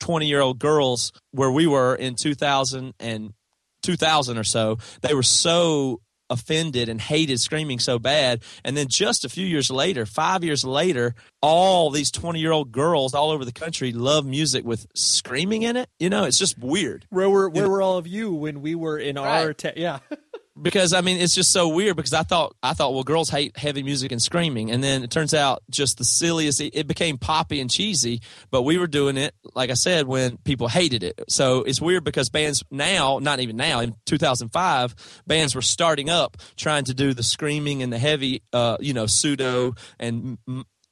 20 0.00 0.26
year 0.26 0.40
old 0.40 0.58
girls 0.58 1.12
where 1.32 1.50
we 1.50 1.66
were 1.66 1.94
in 1.94 2.14
2000 2.14 2.94
and 3.00 3.32
2000 3.82 4.38
or 4.38 4.44
so. 4.44 4.78
They 5.02 5.14
were 5.14 5.22
so 5.22 6.00
offended 6.30 6.88
and 6.88 7.00
hated 7.00 7.40
screaming 7.40 7.78
so 7.78 7.98
bad. 7.98 8.42
And 8.64 8.76
then 8.76 8.88
just 8.88 9.24
a 9.24 9.28
few 9.28 9.46
years 9.46 9.70
later, 9.70 10.06
five 10.06 10.44
years 10.44 10.64
later, 10.64 11.14
all 11.40 11.90
these 11.90 12.10
20 12.10 12.38
year 12.38 12.52
old 12.52 12.72
girls 12.72 13.14
all 13.14 13.30
over 13.30 13.44
the 13.44 13.52
country 13.52 13.92
love 13.92 14.26
music 14.26 14.64
with 14.64 14.86
screaming 14.94 15.62
in 15.62 15.76
it. 15.76 15.88
You 15.98 16.10
know, 16.10 16.24
it's 16.24 16.38
just 16.38 16.58
weird. 16.58 17.06
Where 17.10 17.30
were 17.30 17.48
where 17.48 17.68
were 17.68 17.82
all 17.82 17.98
of 17.98 18.06
you 18.06 18.32
when 18.32 18.60
we 18.60 18.74
were 18.74 18.98
in 18.98 19.16
our 19.16 19.54
te- 19.54 19.72
yeah? 19.76 20.00
because 20.60 20.92
I 20.92 21.00
mean 21.00 21.18
it's 21.18 21.34
just 21.34 21.52
so 21.52 21.68
weird 21.68 21.96
because 21.96 22.12
I 22.12 22.22
thought 22.22 22.54
I 22.62 22.72
thought 22.74 22.94
well 22.94 23.04
girls 23.04 23.30
hate 23.30 23.56
heavy 23.56 23.82
music 23.82 24.12
and 24.12 24.20
screaming. 24.20 24.70
And 24.70 24.82
then 24.82 25.02
it 25.02 25.10
turns 25.10 25.34
out 25.34 25.62
just 25.70 25.98
the 25.98 26.04
silliest 26.04 26.60
it, 26.60 26.74
it 26.74 26.86
became 26.86 27.18
poppy 27.18 27.60
and 27.60 27.70
cheesy 27.70 28.20
but 28.50 28.62
we 28.62 28.78
were 28.78 28.86
doing 28.86 29.16
it 29.16 29.34
like 29.54 29.70
I 29.70 29.74
said 29.74 30.06
when 30.06 30.36
people 30.38 30.68
hated 30.68 31.02
it. 31.02 31.20
So 31.28 31.62
it's 31.62 31.80
weird 31.80 32.04
because 32.04 32.28
bands 32.28 32.62
now 32.70 33.18
not 33.20 33.40
even 33.40 33.56
now 33.56 33.80
in 33.80 33.94
2005 34.06 34.94
bands 35.26 35.54
were 35.54 35.62
starting 35.62 36.10
up 36.10 36.36
trying 36.56 36.84
to 36.84 36.94
do 36.94 37.14
the 37.14 37.22
screaming 37.22 37.82
and 37.82 37.92
the 37.92 37.98
heavy 37.98 38.42
uh 38.52 38.76
you 38.80 38.94
know 38.94 39.06
pseudo 39.06 39.74
and 39.98 40.38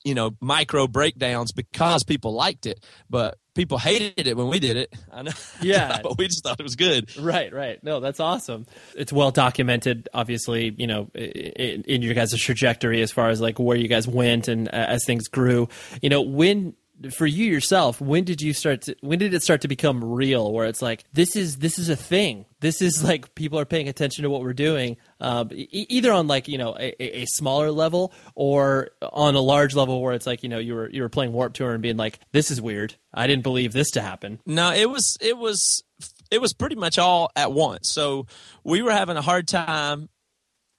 you 0.05 0.15
know 0.15 0.37
micro 0.41 0.87
breakdowns 0.87 1.53
because 1.53 2.05
people 2.05 2.33
liked 2.33 2.67
it. 2.67 2.85
But 3.11 3.39
people 3.57 3.79
hated 3.79 4.29
it 4.29 4.37
when 4.37 4.49
we 4.49 4.61
did 4.61 4.77
it 4.77 4.95
I 5.13 5.23
know 5.23 5.33
Yeah. 5.61 5.99
but 6.03 6.17
we 6.19 6.27
just 6.29 6.45
thought 6.45 6.61
it 6.61 6.63
was 6.63 6.77
good 6.77 7.17
Right, 7.19 7.53
right. 7.53 7.83
No, 7.83 7.99
that's 8.01 8.21
awesome. 8.21 8.67
It's 8.95 9.13
well 9.13 9.31
documented, 9.31 10.09
obviously, 10.15 10.75
you 10.77 10.87
know, 10.87 11.09
i- 11.17 11.21
i- 11.21 11.83
in 11.87 12.03
your 12.03 12.15
guys' 12.15 12.37
trajectory 12.39 13.03
as 13.03 13.11
far 13.11 13.29
as 13.31 13.41
like 13.41 13.59
where 13.59 13.77
you 13.77 13.89
guys 13.89 14.07
went 14.07 14.47
and 14.49 14.69
uh, 14.69 14.73
as 14.73 15.05
things 15.05 15.27
grew. 15.29 15.69
You 16.03 16.11
know, 16.11 16.21
when 16.23 16.75
for 17.11 17.27
you 17.27 17.45
yourself, 17.45 18.01
when 18.01 18.25
did 18.25 18.41
you 18.41 18.53
start 18.53 18.83
to 18.83 18.97
when 19.01 19.19
did 19.19 19.35
it 19.35 19.43
start 19.43 19.61
to 19.63 19.69
become 19.69 20.03
real 20.03 20.53
where 20.53 20.67
it's 20.67 20.83
like 20.83 21.05
this 21.13 21.37
is 21.37 21.59
this 21.59 21.79
is 21.79 21.89
a 21.89 21.97
thing. 21.97 22.47
This 22.61 22.81
is 22.81 23.05
like 23.05 23.35
people 23.35 23.59
are 23.59 23.65
paying 23.65 23.89
attention 23.89 24.23
to 24.23 24.31
what 24.31 24.41
we're 24.41 24.53
doing. 24.53 24.97
Um, 25.21 25.51
e- 25.53 25.87
either 25.89 26.13
on 26.13 26.27
like, 26.27 26.49
you 26.49 26.59
know, 26.59 26.77
a, 26.79 27.21
a 27.21 27.25
smaller 27.27 27.71
level 27.71 28.13
or 28.35 28.91
on 29.03 29.35
a 29.35 29.41
large 29.41 29.75
level 29.75 30.01
where 30.03 30.15
it's 30.15 30.27
like, 30.27 30.43
you 30.43 30.49
know, 30.49 30.59
you 30.59 30.75
were 30.75 30.91
you 30.91 31.03
were 31.03 31.09
playing 31.09 31.33
Warped 31.33 31.57
Tour 31.57 31.73
and 31.73 31.83
being 31.83 31.97
like 31.97 32.19
this 32.33 32.51
is 32.51 32.61
weird. 32.61 32.95
I 33.13 33.27
didn't 33.27 33.43
believe 33.43 33.73
this 33.73 33.91
to 33.93 34.01
happen. 34.03 34.41
No, 34.47 34.73
it 34.73 34.89
was 34.91 35.17
it 35.21 35.37
was 35.37 35.83
it 36.31 36.41
was 36.41 36.53
pretty 36.53 36.77
much 36.77 36.99
all 36.99 37.31
at 37.37 37.53
once. 37.53 37.93
So 37.93 38.27
we 38.65 38.83
were 38.83 38.93
having 38.93 39.17
a 39.17 39.23
hard 39.23 39.49
time. 39.49 40.09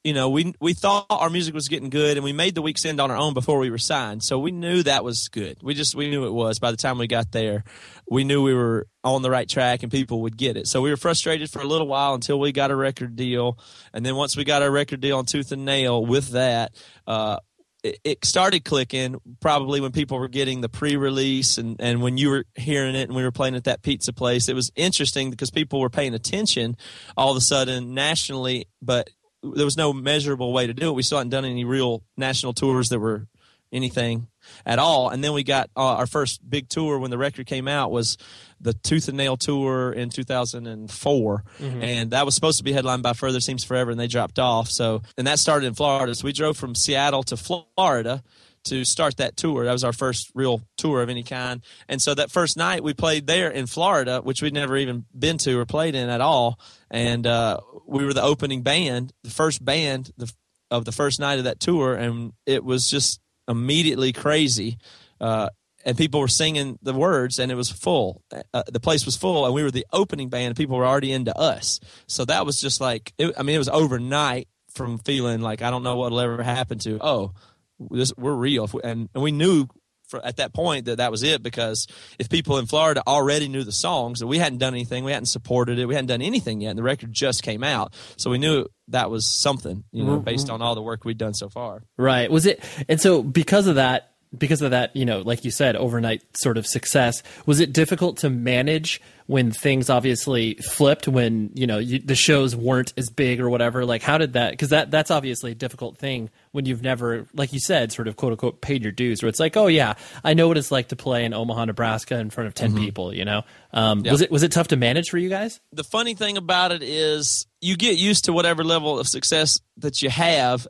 You 0.08 0.14
know, 0.14 0.30
we 0.30 0.53
we 0.62 0.74
thought 0.74 1.05
our 1.10 1.30
music 1.30 1.53
was 1.53 1.68
getting 1.68 1.89
good, 1.89 2.16
and 2.16 2.24
we 2.24 2.32
made 2.32 2.55
the 2.55 2.62
Weak's 2.62 2.86
End 2.86 3.01
on 3.01 3.12
our 3.12 3.18
own 3.18 3.34
before 3.34 3.60
we 3.60 3.70
were 3.70 3.78
signed. 3.78 4.24
So 4.24 4.39
we 4.39 4.51
knew 4.51 4.82
that 4.84 5.03
was 5.03 5.28
good. 5.28 5.58
We 5.62 5.74
just 5.74 5.95
we 5.95 6.10
knew 6.10 6.26
it 6.26 6.32
was. 6.32 6.60
By 6.60 6.72
the 6.72 6.78
time 6.78 6.97
we 6.97 7.08
got 7.08 7.34
there, 7.34 7.66
we 8.10 8.24
knew 8.24 8.41
we 8.41 8.53
were 8.53 8.88
on 9.03 9.22
the 9.22 9.30
right 9.30 9.49
track, 9.49 9.84
and 9.84 9.91
people 9.91 10.22
would 10.22 10.38
get 10.38 10.55
it. 10.55 10.68
So 10.68 10.82
we 10.82 10.91
were 10.91 10.95
frustrated 10.95 11.49
for 11.49 11.60
a 11.60 11.66
little 11.66 11.88
while 11.88 12.14
until 12.14 12.39
we 12.39 12.53
got 12.53 12.72
a 12.72 12.76
record 12.78 13.18
deal, 13.18 13.60
and 13.93 14.05
then 14.05 14.16
once 14.16 14.38
we 14.38 14.45
got 14.45 14.62
our 14.62 14.72
record 14.72 15.01
deal 15.01 15.18
on 15.18 15.26
Tooth 15.26 15.51
and 15.51 15.66
Nail, 15.66 16.05
with 16.05 16.30
that. 16.30 16.72
Uh, 17.05 17.39
it, 17.84 17.99
it 18.03 18.26
started 18.26 18.66
clicking 18.66 19.18
probably 19.39 19.82
when 19.82 19.91
people 19.91 20.20
were 20.20 20.28
getting 20.28 20.62
the 20.62 20.70
pre-release 20.70 21.58
and, 21.58 21.76
and 21.80 22.01
when 22.01 22.18
you 22.18 22.30
were 22.30 22.45
hearing 22.55 22.95
it 22.95 23.03
and 23.03 23.16
we 23.16 23.24
were 23.24 23.32
playing 23.32 23.55
at 23.55 23.66
that 23.66 23.84
pizza 23.84 24.12
place 24.12 24.49
it 24.49 24.55
was 24.55 24.72
interesting 24.76 25.30
because 25.30 25.51
people 25.51 25.80
were 25.80 25.89
paying 25.89 26.16
attention 26.16 26.76
all 27.16 27.30
of 27.30 27.38
a 27.38 27.41
sudden 27.41 27.93
nationally 27.93 28.66
but 28.82 29.10
there 29.43 29.65
was 29.65 29.77
no 29.77 29.93
measurable 29.93 30.53
way 30.53 30.67
to 30.67 30.73
do 30.73 30.89
it. 30.89 30.93
We 30.93 31.03
still 31.03 31.19
hadn't 31.19 31.31
done 31.31 31.45
any 31.45 31.63
real 31.65 32.03
national 32.15 32.53
tours 32.53 32.89
that 32.89 32.99
were 32.99 33.27
anything 33.71 34.27
at 34.65 34.79
all. 34.79 35.09
And 35.09 35.21
then 35.23 35.33
we 35.33 35.43
got 35.43 35.69
uh, 35.75 35.95
our 35.95 36.07
first 36.07 36.47
big 36.49 36.69
tour 36.69 36.99
when 36.99 37.11
the 37.11 37.17
record 37.17 37.47
came 37.47 37.67
out 37.67 37.91
was 37.91 38.17
the 38.61 38.73
tooth 38.73 39.09
and 39.09 39.17
nail 39.17 39.35
tour 39.35 39.91
in 39.91 40.09
2004 40.09 41.43
and 41.81 42.11
that 42.11 42.25
was 42.25 42.33
supposed 42.33 42.57
to 42.59 42.63
be 42.63 42.71
headlined 42.71 43.03
by 43.03 43.11
further 43.13 43.41
seems 43.41 43.63
forever 43.65 43.91
and 43.91 43.99
they 43.99 44.07
dropped 44.07 44.39
off. 44.39 44.69
So 44.69 45.01
and 45.17 45.27
that 45.27 45.38
started 45.39 45.67
in 45.67 45.73
florida. 45.73 46.15
So 46.15 46.23
we 46.25 46.31
drove 46.31 46.55
from 46.55 46.75
seattle 46.75 47.23
to 47.23 47.35
florida 47.35 48.23
to 48.70 48.86
start 48.86 49.18
that 49.18 49.38
tour. 49.38 49.65
That 49.65 49.72
was 49.72 49.84
our 49.84 49.93
first 49.93 50.32
real 50.34 50.61
tour 50.78 51.01
of 51.01 51.09
any 51.09 51.24
kind. 51.24 51.61
And 51.88 52.01
so 52.01 52.13
that 52.13 52.32
first 52.32 52.57
night 52.57 52.84
we 52.84 52.93
played 52.93 53.28
there 53.28 53.49
in 53.49 53.68
florida 53.68 54.22
which 54.22 54.41
we'd 54.41 54.53
never 54.53 54.78
even 54.78 55.05
been 55.18 55.38
to 55.39 55.59
or 55.59 55.65
played 55.65 55.95
in 55.95 56.09
at 56.09 56.22
all. 56.22 56.59
And 56.89 57.26
uh, 57.28 57.59
we 57.86 58.05
were 58.05 58.13
the 58.13 58.24
opening 58.24 58.61
band 58.61 59.13
the 59.24 59.30
first 59.30 59.63
band 59.63 60.11
the, 60.18 60.32
of 60.72 60.86
the 60.86 60.91
first 60.91 61.20
night 61.20 61.38
of 61.38 61.45
that 61.45 61.59
tour. 61.59 61.95
And 61.95 62.34
it 62.45 62.63
was 62.63 62.89
just 62.89 63.20
immediately 63.47 64.13
crazy 64.13 64.78
uh, 65.20 65.49
and 65.86 65.97
people 65.97 66.20
were 66.20 66.28
singing 66.28 66.78
the 66.82 66.93
words 66.93 67.39
and 67.39 67.51
it 67.51 67.55
was 67.55 67.72
full. 67.72 68.22
Uh, 68.53 68.63
the 68.68 68.80
place 68.80 69.05
was 69.05 69.15
full 69.15 69.45
and 69.45 69.53
we 69.53 69.63
were 69.63 69.72
the 69.72 69.88
opening 69.93 70.30
band 70.30 70.47
and 70.47 70.55
people 70.55 70.76
were 70.76 70.86
already 70.86 71.13
into 71.13 71.36
us. 71.38 71.80
So 72.07 72.26
that 72.26 72.45
was 72.45 72.59
just 72.59 72.82
like 72.82 73.13
it, 73.18 73.34
i 73.38 73.43
mean 73.43 73.55
it 73.55 73.59
was 73.59 73.70
overnight 73.70 74.47
from 74.78 74.99
feeling 74.99 75.41
like 75.41 75.61
i 75.61 75.72
don't 75.72 75.84
know 75.84 75.95
what'll 75.95 76.20
ever 76.20 76.43
happen 76.43 76.78
to 76.78 76.99
oh 77.01 77.34
this 77.80 78.13
we're 78.17 78.34
real. 78.34 78.65
If 78.65 78.73
we- 78.73 78.82
and, 78.84 79.09
and 79.13 79.23
we 79.23 79.32
knew 79.32 79.67
for, 80.07 80.25
at 80.25 80.38
that 80.38 80.53
point 80.53 80.86
that 80.86 80.97
that 80.97 81.11
was 81.11 81.21
it 81.23 81.43
because 81.43 81.86
if 82.17 82.30
people 82.30 82.57
in 82.57 82.65
florida 82.65 83.03
already 83.05 83.49
knew 83.49 83.63
the 83.63 83.73
songs 83.73 84.21
and 84.21 84.30
we 84.30 84.38
hadn't 84.38 84.59
done 84.59 84.73
anything 84.73 85.03
we 85.03 85.11
hadn't 85.11 85.25
supported 85.25 85.80
it 85.80 85.86
we 85.86 85.93
hadn't 85.93 86.07
done 86.07 86.21
anything 86.21 86.61
yet 86.61 86.69
and 86.69 86.80
the 86.80 86.84
record 86.84 87.11
just 87.11 87.43
came 87.43 87.63
out. 87.63 87.93
So 88.15 88.30
we 88.30 88.38
knew 88.38 88.65
that 88.89 89.09
was 89.09 89.25
something 89.25 89.84
you 89.91 90.03
know 90.03 90.13
mm-hmm. 90.13 90.23
based 90.23 90.49
on 90.49 90.61
all 90.61 90.75
the 90.75 90.82
work 90.82 91.03
we'd 91.03 91.17
done 91.17 91.34
so 91.34 91.49
far. 91.49 91.84
Right. 91.97 92.32
Was 92.32 92.45
it 92.45 92.63
and 92.88 93.01
so 93.01 93.21
because 93.21 93.67
of 93.67 93.75
that 93.75 94.13
because 94.36 94.61
of 94.61 94.71
that, 94.71 94.95
you 94.95 95.05
know, 95.05 95.21
like 95.21 95.45
you 95.45 95.51
said, 95.51 95.75
overnight 95.75 96.23
sort 96.38 96.57
of 96.57 96.65
success, 96.65 97.23
was 97.45 97.59
it 97.59 97.73
difficult 97.73 98.17
to 98.17 98.30
manage 98.30 99.01
when 99.28 99.51
things 99.51 99.89
obviously 99.89 100.55
flipped 100.55 101.07
when, 101.07 101.49
you 101.53 101.67
know, 101.67 101.78
you, 101.78 101.99
the 101.99 102.15
shows 102.15 102.55
weren't 102.55 102.93
as 102.97 103.09
big 103.09 103.39
or 103.41 103.49
whatever? 103.49 103.86
Like 103.86 104.01
how 104.01 104.17
did 104.17 104.34
that 104.34 104.57
cuz 104.57 104.69
that 104.69 104.89
that's 104.91 105.11
obviously 105.11 105.51
a 105.51 105.55
difficult 105.55 105.97
thing 105.97 106.30
when 106.51 106.65
you've 106.65 106.82
never 106.82 107.28
like 107.34 107.53
you 107.53 107.59
said 107.59 107.91
sort 107.91 108.07
of 108.07 108.15
quote 108.15 108.32
unquote 108.34 108.61
paid 108.61 108.84
your 108.84 108.91
dues 108.91 109.21
where 109.21 109.30
it's 109.30 109.39
like, 109.39 109.55
"Oh 109.57 109.67
yeah, 109.67 109.93
I 110.23 110.34
know 110.34 110.47
what 110.47 110.57
it's 110.57 110.71
like 110.71 110.89
to 110.89 110.95
play 110.95 111.25
in 111.25 111.34
Omaha, 111.34 111.65
Nebraska 111.65 112.17
in 112.17 112.30
front 112.30 112.47
of 112.47 112.53
10 112.53 112.75
people, 112.78 113.13
you 113.13 113.25
know." 113.25 113.43
Um 113.73 114.03
was 114.03 114.21
it 114.21 114.32
was 114.32 114.43
it 114.43 114.51
tough 114.51 114.69
to 114.69 114.78
manage 114.78 115.09
for 115.09 115.17
you 115.17 115.30
guys? 115.30 115.59
the 115.71 115.84
funny 115.84 116.15
thing 116.15 116.38
about 116.38 116.71
it 116.71 116.82
is 116.84 117.45
you 117.61 117.75
get 117.78 117.97
used 117.97 118.25
to 118.25 118.34
whatever 118.34 118.63
level 118.63 118.97
of 118.99 119.07
success 119.07 119.59
that 119.78 120.01
you 120.01 120.09
have 120.09 120.67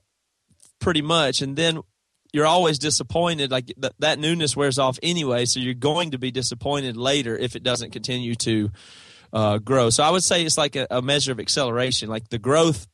pretty 0.79 1.01
much 1.01 1.41
and 1.41 1.55
then 1.55 1.81
you're 2.33 2.45
always 2.45 2.79
disappointed. 2.79 3.51
Like 3.51 3.67
th- 3.67 3.93
that 3.99 4.19
newness 4.19 4.55
wears 4.55 4.79
off 4.79 4.99
anyway 5.01 5.45
so 5.45 5.59
you're 5.59 5.73
going 5.73 6.11
to 6.11 6.17
be 6.17 6.31
disappointed 6.31 6.97
later 6.97 7.37
if 7.37 7.55
it 7.55 7.63
doesn't 7.63 7.91
continue 7.91 8.35
to 8.35 8.71
uh, 9.33 9.57
grow. 9.57 9.89
So 9.89 10.03
i 10.03 10.09
would 10.09 10.23
say 10.23 10.43
it's 10.43 10.57
like 10.57 10.75
a, 10.75 10.87
a 10.89 11.01
measure 11.01 11.31
of 11.31 11.39
acceleration. 11.39 12.09
Like 12.09 12.29
the 12.29 12.39
growth 12.39 12.87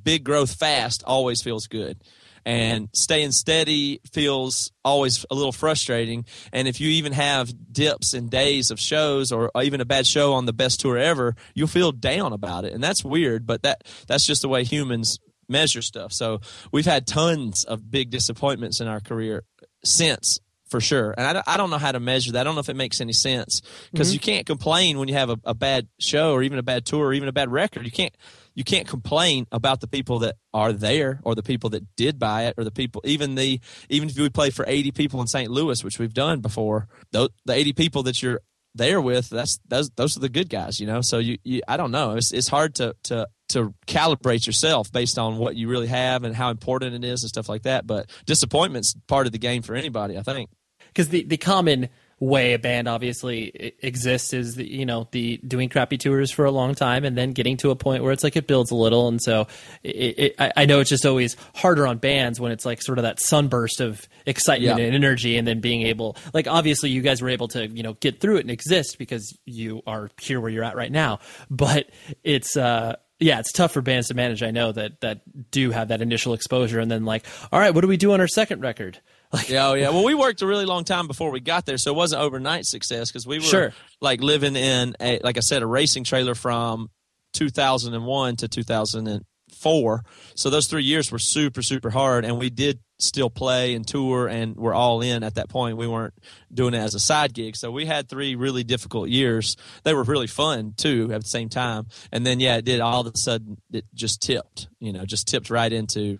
big 0.00 0.24
growth 0.24 0.54
fast 0.54 1.02
always 1.04 1.42
feels 1.42 1.66
good. 1.66 2.02
And 2.44 2.88
staying 2.92 3.30
steady 3.30 4.00
feels 4.12 4.72
always 4.84 5.24
a 5.30 5.34
little 5.34 5.52
frustrating. 5.52 6.24
And 6.52 6.66
if 6.66 6.80
you 6.80 6.90
even 6.90 7.12
have 7.12 7.52
dips 7.72 8.14
and 8.14 8.28
days 8.28 8.72
of 8.72 8.80
shows 8.80 9.30
or 9.30 9.52
even 9.62 9.80
a 9.80 9.84
bad 9.84 10.08
show 10.08 10.32
on 10.32 10.46
the 10.46 10.52
best 10.52 10.80
tour 10.80 10.98
ever 10.98 11.36
you'll 11.54 11.68
feel 11.68 11.92
down 11.92 12.32
about 12.32 12.64
it. 12.64 12.72
And 12.72 12.82
that's 12.82 13.04
weird 13.04 13.46
but 13.46 13.62
that 13.62 13.84
that's 14.08 14.26
just 14.26 14.42
the 14.42 14.48
way 14.48 14.64
humans 14.64 15.18
measure 15.52 15.82
stuff. 15.82 16.12
So 16.12 16.40
we've 16.72 16.86
had 16.86 17.06
tons 17.06 17.64
of 17.64 17.90
big 17.90 18.10
disappointments 18.10 18.80
in 18.80 18.88
our 18.88 19.00
career 19.00 19.44
since 19.84 20.40
for 20.72 20.80
sure. 20.80 21.14
And 21.16 21.26
I, 21.26 21.32
don't- 21.34 21.48
I 21.48 21.56
don't 21.56 21.70
know 21.70 21.78
how 21.78 21.92
to 21.92 22.00
measure 22.00 22.32
that. 22.32 22.40
I 22.40 22.44
don't 22.44 22.54
know 22.54 22.60
if 22.60 22.68
it 22.68 22.76
makes 22.76 23.00
any 23.00 23.12
sense. 23.12 23.60
Because 23.92 24.08
mm-hmm. 24.08 24.14
you 24.14 24.20
can't 24.20 24.46
complain 24.46 24.98
when 24.98 25.06
you 25.06 25.14
have 25.14 25.30
a, 25.30 25.38
a 25.44 25.54
bad 25.54 25.86
show 26.00 26.32
or 26.32 26.42
even 26.42 26.58
a 26.58 26.62
bad 26.62 26.84
tour 26.84 27.06
or 27.06 27.12
even 27.12 27.28
a 27.28 27.32
bad 27.32 27.52
record. 27.52 27.84
You 27.84 27.92
can't 27.92 28.16
you 28.54 28.64
can't 28.64 28.86
complain 28.88 29.46
about 29.52 29.80
the 29.80 29.86
people 29.86 30.20
that 30.20 30.36
are 30.52 30.72
there 30.72 31.20
or 31.24 31.34
the 31.34 31.42
people 31.42 31.70
that 31.70 31.96
did 31.96 32.18
buy 32.18 32.44
it 32.44 32.54
or 32.58 32.64
the 32.64 32.70
people 32.70 33.00
even 33.04 33.34
the 33.34 33.60
even 33.88 34.08
if 34.08 34.18
we 34.18 34.28
play 34.28 34.50
for 34.50 34.64
80 34.68 34.90
people 34.92 35.22
in 35.22 35.26
st 35.26 35.50
louis 35.50 35.82
which 35.82 35.98
we've 35.98 36.12
done 36.12 36.40
before 36.40 36.86
those, 37.12 37.30
the 37.46 37.54
80 37.54 37.72
people 37.72 38.02
that 38.02 38.22
you're 38.22 38.40
there 38.74 39.00
with 39.00 39.30
that's 39.30 39.58
those 39.68 39.88
those 39.96 40.18
are 40.18 40.20
the 40.20 40.28
good 40.28 40.50
guys 40.50 40.80
you 40.80 40.86
know? 40.86 41.00
So 41.00 41.18
you, 41.18 41.38
you 41.44 41.62
i 41.66 41.76
don't 41.76 41.92
know. 41.92 42.16
It's, 42.16 42.32
it's 42.32 42.48
hard 42.48 42.74
to 42.76 42.94
to 43.04 43.26
to 43.52 43.74
calibrate 43.86 44.46
yourself 44.46 44.90
based 44.92 45.18
on 45.18 45.38
what 45.38 45.56
you 45.56 45.68
really 45.68 45.86
have 45.86 46.24
and 46.24 46.34
how 46.34 46.50
important 46.50 46.94
it 46.94 47.04
is 47.04 47.22
and 47.22 47.28
stuff 47.28 47.48
like 47.48 47.62
that. 47.62 47.86
But 47.86 48.10
disappointment's 48.26 48.94
part 49.06 49.26
of 49.26 49.32
the 49.32 49.38
game 49.38 49.62
for 49.62 49.74
anybody, 49.74 50.18
I 50.18 50.22
think. 50.22 50.50
Because 50.88 51.08
the 51.08 51.24
the 51.24 51.38
common 51.38 51.88
way 52.22 52.52
a 52.52 52.58
band 52.58 52.86
obviously 52.86 53.74
exists 53.82 54.32
is 54.32 54.54
the, 54.54 54.64
you 54.64 54.86
know 54.86 55.08
the 55.10 55.38
doing 55.38 55.68
crappy 55.68 55.98
tours 55.98 56.30
for 56.30 56.44
a 56.44 56.52
long 56.52 56.72
time 56.72 57.04
and 57.04 57.18
then 57.18 57.32
getting 57.32 57.56
to 57.56 57.70
a 57.70 57.74
point 57.74 58.00
where 58.04 58.12
it's 58.12 58.22
like 58.22 58.36
it 58.36 58.46
builds 58.46 58.70
a 58.70 58.76
little 58.76 59.08
and 59.08 59.20
so 59.20 59.48
it, 59.82 60.36
it, 60.38 60.52
I 60.56 60.64
know 60.66 60.78
it's 60.78 60.88
just 60.88 61.04
always 61.04 61.36
harder 61.52 61.84
on 61.84 61.98
bands 61.98 62.38
when 62.38 62.52
it's 62.52 62.64
like 62.64 62.80
sort 62.80 62.98
of 62.98 63.02
that 63.02 63.18
sunburst 63.18 63.80
of 63.80 64.08
excitement 64.24 64.78
yeah. 64.78 64.84
and 64.84 64.94
energy 64.94 65.36
and 65.36 65.48
then 65.48 65.58
being 65.58 65.82
able 65.82 66.16
like 66.32 66.46
obviously 66.46 66.90
you 66.90 67.02
guys 67.02 67.20
were 67.20 67.28
able 67.28 67.48
to 67.48 67.66
you 67.66 67.82
know 67.82 67.94
get 67.94 68.20
through 68.20 68.36
it 68.36 68.42
and 68.42 68.52
exist 68.52 68.98
because 68.98 69.36
you 69.44 69.82
are 69.84 70.08
here 70.20 70.40
where 70.40 70.50
you're 70.50 70.62
at 70.62 70.76
right 70.76 70.92
now 70.92 71.18
but 71.50 71.90
it's 72.22 72.56
uh 72.56 72.94
yeah, 73.22 73.38
it's 73.38 73.52
tough 73.52 73.72
for 73.72 73.82
bands 73.82 74.08
to 74.08 74.14
manage. 74.14 74.42
I 74.42 74.50
know 74.50 74.72
that 74.72 75.00
that 75.00 75.20
do 75.50 75.70
have 75.70 75.88
that 75.88 76.02
initial 76.02 76.34
exposure, 76.34 76.80
and 76.80 76.90
then 76.90 77.04
like, 77.04 77.24
all 77.50 77.58
right, 77.58 77.74
what 77.74 77.82
do 77.82 77.88
we 77.88 77.96
do 77.96 78.12
on 78.12 78.20
our 78.20 78.28
second 78.28 78.60
record? 78.60 79.00
Like, 79.32 79.48
yeah, 79.48 79.68
oh, 79.68 79.72
yeah. 79.72 79.88
Well, 79.88 80.04
we 80.04 80.12
worked 80.12 80.42
a 80.42 80.46
really 80.46 80.66
long 80.66 80.84
time 80.84 81.06
before 81.06 81.30
we 81.30 81.40
got 81.40 81.64
there, 81.64 81.78
so 81.78 81.90
it 81.90 81.96
wasn't 81.96 82.20
overnight 82.20 82.66
success 82.66 83.10
because 83.10 83.26
we 83.26 83.38
were 83.38 83.44
sure. 83.44 83.72
like 83.98 84.20
living 84.20 84.56
in 84.56 84.94
a, 85.00 85.20
like 85.20 85.38
I 85.38 85.40
said, 85.40 85.62
a 85.62 85.66
racing 85.66 86.04
trailer 86.04 86.34
from 86.34 86.90
2001 87.32 88.36
to 88.36 88.48
2004. 88.48 90.04
So 90.34 90.50
those 90.50 90.66
three 90.66 90.84
years 90.84 91.10
were 91.10 91.18
super, 91.18 91.62
super 91.62 91.88
hard, 91.88 92.26
and 92.26 92.38
we 92.38 92.50
did 92.50 92.80
still 93.02 93.30
play 93.30 93.74
and 93.74 93.86
tour, 93.86 94.28
and 94.28 94.56
we're 94.56 94.74
all 94.74 95.00
in 95.00 95.22
at 95.22 95.34
that 95.34 95.48
point. 95.48 95.76
We 95.76 95.86
weren't 95.86 96.14
doing 96.52 96.74
it 96.74 96.78
as 96.78 96.94
a 96.94 97.00
side 97.00 97.34
gig, 97.34 97.56
so 97.56 97.70
we 97.70 97.86
had 97.86 98.08
three 98.08 98.34
really 98.34 98.64
difficult 98.64 99.08
years. 99.08 99.56
They 99.84 99.94
were 99.94 100.04
really 100.04 100.26
fun 100.26 100.74
too 100.76 101.10
at 101.12 101.22
the 101.22 101.28
same 101.28 101.48
time, 101.48 101.86
and 102.10 102.26
then 102.26 102.40
yeah, 102.40 102.56
it 102.56 102.64
did 102.64 102.80
all 102.80 103.00
of 103.00 103.06
a 103.06 103.18
sudden 103.18 103.58
it 103.72 103.84
just 103.94 104.22
tipped, 104.22 104.68
you 104.80 104.92
know, 104.92 105.04
just 105.04 105.28
tipped 105.28 105.50
right 105.50 105.72
into 105.72 106.18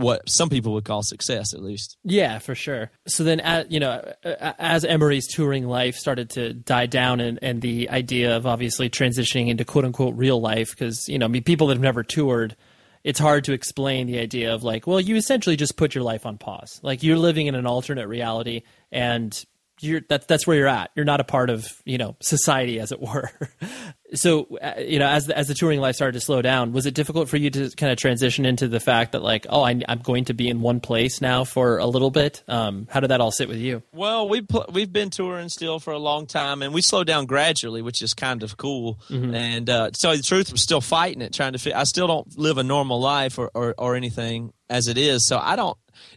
what 0.00 0.28
some 0.28 0.48
people 0.48 0.72
would 0.72 0.84
call 0.84 1.02
success 1.02 1.52
at 1.52 1.62
least 1.62 1.98
yeah 2.04 2.38
for 2.38 2.54
sure 2.54 2.90
so 3.06 3.22
then 3.22 3.40
you 3.68 3.78
know 3.78 4.12
as 4.24 4.84
emery's 4.84 5.26
touring 5.26 5.66
life 5.66 5.94
started 5.94 6.30
to 6.30 6.54
die 6.54 6.86
down 6.86 7.20
and, 7.20 7.38
and 7.42 7.60
the 7.60 7.90
idea 7.90 8.36
of 8.36 8.46
obviously 8.46 8.88
transitioning 8.88 9.48
into 9.48 9.64
quote 9.64 9.84
unquote 9.84 10.16
real 10.16 10.40
life 10.40 10.70
because 10.70 11.06
you 11.08 11.18
know 11.18 11.26
i 11.26 11.28
mean 11.28 11.42
people 11.42 11.66
that 11.66 11.74
have 11.74 11.82
never 11.82 12.02
toured 12.02 12.56
it's 13.04 13.18
hard 13.18 13.44
to 13.44 13.52
explain 13.52 14.06
the 14.06 14.18
idea 14.18 14.54
of 14.54 14.62
like 14.62 14.86
well 14.86 15.00
you 15.00 15.16
essentially 15.16 15.56
just 15.56 15.76
put 15.76 15.94
your 15.94 16.04
life 16.04 16.26
on 16.26 16.38
pause. 16.38 16.80
Like 16.82 17.02
you're 17.02 17.18
living 17.18 17.46
in 17.46 17.54
an 17.54 17.66
alternate 17.66 18.08
reality 18.08 18.62
and 18.92 19.44
you're 19.82 20.00
that's 20.08 20.26
that's 20.26 20.46
where 20.46 20.56
you're 20.56 20.68
at. 20.68 20.90
You're 20.94 21.04
not 21.04 21.20
a 21.20 21.24
part 21.24 21.50
of 21.50 21.66
you 21.84 21.98
know 21.98 22.16
society, 22.20 22.80
as 22.80 22.92
it 22.92 23.00
were. 23.00 23.30
so 24.14 24.46
uh, 24.58 24.74
you 24.78 24.98
know, 24.98 25.06
as 25.06 25.26
the, 25.26 25.36
as 25.36 25.48
the 25.48 25.54
touring 25.54 25.80
life 25.80 25.94
started 25.94 26.12
to 26.12 26.20
slow 26.20 26.42
down, 26.42 26.72
was 26.72 26.86
it 26.86 26.94
difficult 26.94 27.28
for 27.28 27.36
you 27.36 27.50
to 27.50 27.70
kind 27.70 27.92
of 27.92 27.98
transition 27.98 28.44
into 28.44 28.68
the 28.68 28.80
fact 28.80 29.12
that 29.12 29.22
like, 29.22 29.46
oh, 29.48 29.62
I, 29.62 29.82
am 29.86 30.00
going 30.00 30.26
to 30.26 30.34
be 30.34 30.48
in 30.48 30.60
one 30.60 30.80
place 30.80 31.20
now 31.20 31.44
for 31.44 31.78
a 31.78 31.86
little 31.86 32.10
bit? 32.10 32.42
Um, 32.48 32.86
how 32.90 33.00
did 33.00 33.08
that 33.08 33.20
all 33.20 33.32
sit 33.32 33.48
with 33.48 33.58
you? 33.58 33.82
Well, 33.92 34.28
we 34.28 34.42
pl- 34.42 34.66
we've 34.72 34.92
been 34.92 35.10
touring 35.10 35.48
still 35.48 35.78
for 35.78 35.92
a 35.92 35.98
long 35.98 36.26
time, 36.26 36.62
and 36.62 36.74
we 36.74 36.82
slowed 36.82 37.06
down 37.06 37.26
gradually, 37.26 37.82
which 37.82 38.02
is 38.02 38.14
kind 38.14 38.42
of 38.42 38.56
cool. 38.56 39.00
Mm-hmm. 39.08 39.34
And 39.34 39.70
uh, 39.70 39.90
to 39.90 40.00
tell 40.00 40.12
you 40.12 40.18
the 40.18 40.26
truth, 40.26 40.50
I'm 40.50 40.56
still 40.56 40.80
fighting 40.80 41.22
it, 41.22 41.32
trying 41.32 41.52
to. 41.52 41.58
Fit, 41.58 41.74
I 41.74 41.84
still 41.84 42.06
don't 42.06 42.38
live 42.38 42.58
a 42.58 42.62
normal 42.62 43.00
life 43.00 43.38
or, 43.38 43.50
or, 43.54 43.74
or 43.76 43.96
anything 43.96 44.52
as 44.68 44.88
it 44.88 44.96
is, 44.98 45.26
so 45.26 45.38
I 45.38 45.56
don't 45.56 45.76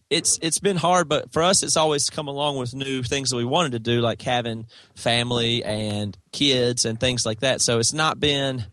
it's 0.10 0.40
it's 0.42 0.60
been 0.60 0.78
hard, 0.78 1.10
but 1.10 1.32
for 1.32 1.44
us, 1.44 1.64
it's 1.64 1.78
always 1.78 2.10
come 2.10 2.28
along 2.28 2.58
with 2.58 2.74
new 2.74 3.04
things 3.04 3.30
that 3.30 3.38
we 3.38 3.46
wanted 3.46 3.74
to 3.74 3.80
do, 3.80 4.02
like 4.02 4.22
having 4.22 4.68
family 4.96 5.64
and 5.64 6.18
kids 6.32 6.86
and 6.86 7.00
things 7.00 7.26
like 7.26 7.40
that. 7.42 7.62
So 7.62 7.80
it's 7.80 7.94
not 7.94 8.20
been, 8.20 8.66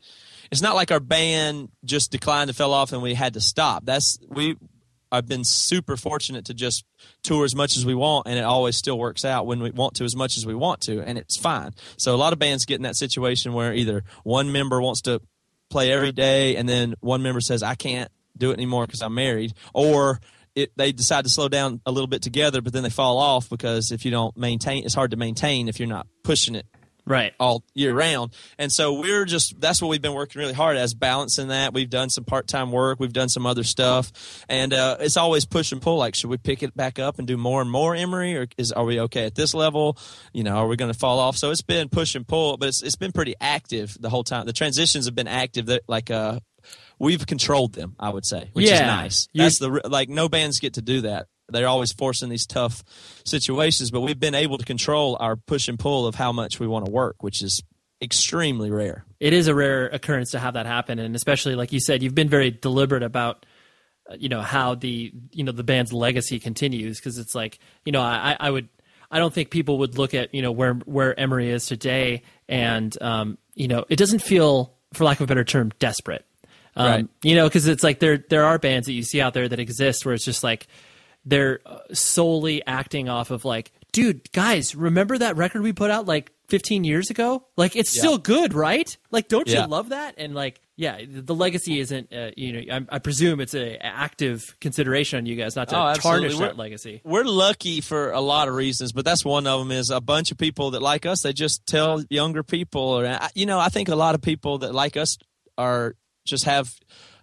it's 0.50 0.62
not 0.62 0.74
like 0.74 0.90
our 0.90 1.00
band 1.00 1.70
just 1.84 2.10
declined 2.10 2.50
and 2.50 2.56
fell 2.56 2.72
off 2.72 2.92
and 2.92 3.02
we 3.02 3.14
had 3.14 3.34
to 3.34 3.40
stop. 3.40 3.84
That's 3.84 4.18
we. 4.28 4.56
I've 5.12 5.26
been 5.26 5.42
super 5.42 5.96
fortunate 5.96 6.44
to 6.44 6.54
just 6.54 6.84
tour 7.24 7.44
as 7.44 7.52
much 7.52 7.76
as 7.76 7.84
we 7.84 7.96
want, 7.96 8.28
and 8.28 8.38
it 8.38 8.44
always 8.44 8.76
still 8.76 8.96
works 8.96 9.24
out 9.24 9.44
when 9.44 9.60
we 9.60 9.72
want 9.72 9.94
to 9.96 10.04
as 10.04 10.14
much 10.14 10.36
as 10.36 10.46
we 10.46 10.54
want 10.54 10.82
to, 10.82 11.00
and 11.00 11.18
it's 11.18 11.36
fine. 11.36 11.72
So 11.96 12.14
a 12.14 12.16
lot 12.16 12.32
of 12.32 12.38
bands 12.38 12.64
get 12.64 12.76
in 12.76 12.82
that 12.82 12.94
situation 12.94 13.52
where 13.52 13.74
either 13.74 14.04
one 14.22 14.52
member 14.52 14.80
wants 14.80 15.00
to 15.02 15.20
play 15.68 15.90
every 15.90 16.12
day, 16.12 16.54
and 16.54 16.68
then 16.68 16.94
one 17.00 17.22
member 17.22 17.40
says, 17.40 17.64
"I 17.64 17.74
can't 17.74 18.08
do 18.38 18.50
it 18.52 18.54
anymore 18.54 18.86
because 18.86 19.02
I'm 19.02 19.14
married," 19.14 19.54
or 19.74 20.20
it, 20.54 20.72
they 20.76 20.92
decide 20.92 21.24
to 21.24 21.30
slow 21.30 21.48
down 21.48 21.80
a 21.86 21.92
little 21.92 22.08
bit 22.08 22.22
together, 22.22 22.60
but 22.60 22.72
then 22.72 22.82
they 22.82 22.90
fall 22.90 23.18
off 23.18 23.48
because 23.48 23.92
if 23.92 24.04
you 24.04 24.10
don't 24.10 24.36
maintain, 24.36 24.84
it's 24.84 24.94
hard 24.94 25.12
to 25.12 25.16
maintain 25.16 25.68
if 25.68 25.78
you're 25.78 25.88
not 25.88 26.06
pushing 26.22 26.54
it 26.54 26.66
right 27.06 27.32
all 27.40 27.64
year 27.74 27.92
round. 27.92 28.32
And 28.58 28.70
so 28.70 29.00
we're 29.00 29.24
just 29.24 29.60
that's 29.60 29.82
what 29.82 29.88
we've 29.88 30.00
been 30.00 30.14
working 30.14 30.40
really 30.40 30.52
hard 30.52 30.76
as 30.76 30.94
balancing 30.94 31.48
that. 31.48 31.74
We've 31.74 31.90
done 31.90 32.08
some 32.08 32.24
part 32.24 32.46
time 32.46 32.70
work, 32.72 33.00
we've 33.00 33.12
done 33.12 33.28
some 33.28 33.46
other 33.46 33.64
stuff, 33.64 34.12
and 34.48 34.72
uh, 34.72 34.98
it's 35.00 35.16
always 35.16 35.44
push 35.44 35.72
and 35.72 35.82
pull. 35.82 35.98
Like, 35.98 36.14
should 36.14 36.30
we 36.30 36.38
pick 36.38 36.62
it 36.62 36.76
back 36.76 36.98
up 36.98 37.18
and 37.18 37.26
do 37.26 37.36
more 37.36 37.60
and 37.60 37.70
more 37.70 37.94
Emery, 37.94 38.36
or 38.36 38.46
is 38.56 38.72
are 38.72 38.84
we 38.84 39.00
okay 39.00 39.26
at 39.26 39.34
this 39.34 39.54
level? 39.54 39.98
You 40.32 40.44
know, 40.44 40.56
are 40.56 40.66
we 40.68 40.76
going 40.76 40.92
to 40.92 40.98
fall 40.98 41.18
off? 41.18 41.36
So 41.36 41.50
it's 41.50 41.62
been 41.62 41.88
push 41.88 42.14
and 42.14 42.26
pull, 42.26 42.56
but 42.56 42.68
it's 42.68 42.82
it's 42.82 42.96
been 42.96 43.12
pretty 43.12 43.34
active 43.40 43.96
the 44.00 44.10
whole 44.10 44.24
time. 44.24 44.46
The 44.46 44.52
transitions 44.52 45.06
have 45.06 45.14
been 45.14 45.28
active. 45.28 45.66
That 45.66 45.82
like 45.88 46.10
uh 46.10 46.40
we've 47.00 47.26
controlled 47.26 47.72
them. 47.72 47.96
I 47.98 48.10
would 48.10 48.24
say, 48.24 48.50
which 48.52 48.66
yeah. 48.66 48.74
is 48.74 48.80
nice. 48.82 49.28
That's 49.34 49.58
the 49.58 49.88
like 49.88 50.08
no 50.08 50.28
bands 50.28 50.60
get 50.60 50.74
to 50.74 50.82
do 50.82 51.00
that. 51.00 51.26
They're 51.48 51.66
always 51.66 51.90
forcing 51.92 52.28
these 52.28 52.46
tough 52.46 52.84
situations, 53.24 53.90
but 53.90 54.02
we've 54.02 54.20
been 54.20 54.36
able 54.36 54.58
to 54.58 54.64
control 54.64 55.16
our 55.18 55.34
push 55.34 55.66
and 55.66 55.76
pull 55.76 56.06
of 56.06 56.14
how 56.14 56.30
much 56.30 56.60
we 56.60 56.68
want 56.68 56.86
to 56.86 56.92
work, 56.92 57.24
which 57.24 57.42
is 57.42 57.60
extremely 58.00 58.70
rare. 58.70 59.04
It 59.18 59.32
is 59.32 59.48
a 59.48 59.54
rare 59.54 59.88
occurrence 59.88 60.30
to 60.30 60.38
have 60.38 60.54
that 60.54 60.66
happen, 60.66 61.00
and 61.00 61.16
especially 61.16 61.56
like 61.56 61.72
you 61.72 61.80
said, 61.80 62.04
you've 62.04 62.14
been 62.14 62.28
very 62.28 62.52
deliberate 62.52 63.02
about 63.02 63.46
uh, 64.08 64.14
you 64.18 64.28
know 64.28 64.42
how 64.42 64.74
the 64.76 65.12
you 65.32 65.42
know 65.42 65.52
the 65.52 65.64
band's 65.64 65.92
legacy 65.92 66.38
continues 66.38 66.98
because 66.98 67.18
it's 67.18 67.34
like 67.34 67.58
you 67.84 67.92
know 67.92 68.00
I, 68.00 68.36
I 68.38 68.50
would 68.50 68.68
I 69.10 69.18
don't 69.18 69.34
think 69.34 69.50
people 69.50 69.78
would 69.78 69.98
look 69.98 70.14
at 70.14 70.34
you 70.34 70.42
know 70.42 70.52
where 70.52 70.74
where 70.74 71.18
Emery 71.18 71.50
is 71.50 71.66
today 71.66 72.22
and 72.48 72.96
um, 73.02 73.38
you 73.54 73.68
know 73.68 73.84
it 73.88 73.96
doesn't 73.96 74.20
feel 74.20 74.74
for 74.92 75.04
lack 75.04 75.20
of 75.20 75.24
a 75.24 75.26
better 75.26 75.44
term 75.44 75.70
desperate 75.78 76.24
um, 76.76 76.86
right. 76.86 77.08
You 77.22 77.34
know, 77.34 77.48
because 77.48 77.66
it's 77.66 77.82
like 77.82 77.98
there 77.98 78.18
there 78.28 78.44
are 78.44 78.58
bands 78.58 78.86
that 78.86 78.92
you 78.92 79.02
see 79.02 79.20
out 79.20 79.34
there 79.34 79.48
that 79.48 79.58
exist 79.58 80.04
where 80.04 80.14
it's 80.14 80.24
just 80.24 80.44
like 80.44 80.66
they're 81.24 81.60
uh, 81.66 81.78
solely 81.92 82.64
acting 82.66 83.08
off 83.08 83.30
of 83.30 83.44
like, 83.44 83.72
dude, 83.92 84.30
guys, 84.32 84.74
remember 84.74 85.18
that 85.18 85.36
record 85.36 85.62
we 85.62 85.72
put 85.72 85.90
out 85.90 86.06
like 86.06 86.32
15 86.48 86.84
years 86.84 87.10
ago? 87.10 87.44
Like 87.56 87.76
it's 87.76 87.94
yeah. 87.94 88.00
still 88.00 88.18
good, 88.18 88.54
right? 88.54 88.96
Like, 89.10 89.28
don't 89.28 89.48
yeah. 89.48 89.62
you 89.62 89.68
love 89.68 89.90
that? 89.90 90.14
And 90.18 90.34
like, 90.34 90.60
yeah, 90.76 90.98
the 91.06 91.34
legacy 91.34 91.78
isn't. 91.78 92.12
Uh, 92.12 92.30
you 92.36 92.52
know, 92.52 92.74
I, 92.74 92.96
I, 92.96 92.98
presume 93.00 93.40
it's 93.40 93.52
an 93.52 93.76
active 93.82 94.56
consideration 94.60 95.18
on 95.18 95.26
you 95.26 95.36
guys 95.36 95.54
not 95.54 95.68
to 95.68 95.78
oh, 95.78 95.94
tarnish 95.94 96.38
that 96.38 96.56
legacy. 96.56 97.02
We're 97.04 97.24
lucky 97.24 97.82
for 97.82 98.12
a 98.12 98.20
lot 98.20 98.48
of 98.48 98.54
reasons, 98.54 98.92
but 98.92 99.04
that's 99.04 99.22
one 99.22 99.46
of 99.46 99.60
them. 99.60 99.72
Is 99.72 99.90
a 99.90 100.00
bunch 100.00 100.30
of 100.30 100.38
people 100.38 100.70
that 100.70 100.80
like 100.80 101.04
us. 101.04 101.20
They 101.20 101.34
just 101.34 101.66
tell 101.66 102.02
younger 102.08 102.42
people, 102.42 102.80
or 102.80 103.18
you 103.34 103.44
know, 103.44 103.60
I 103.60 103.68
think 103.68 103.90
a 103.90 103.94
lot 103.94 104.14
of 104.14 104.22
people 104.22 104.58
that 104.58 104.74
like 104.74 104.96
us 104.96 105.18
are 105.58 105.96
just 106.24 106.44
have 106.44 106.74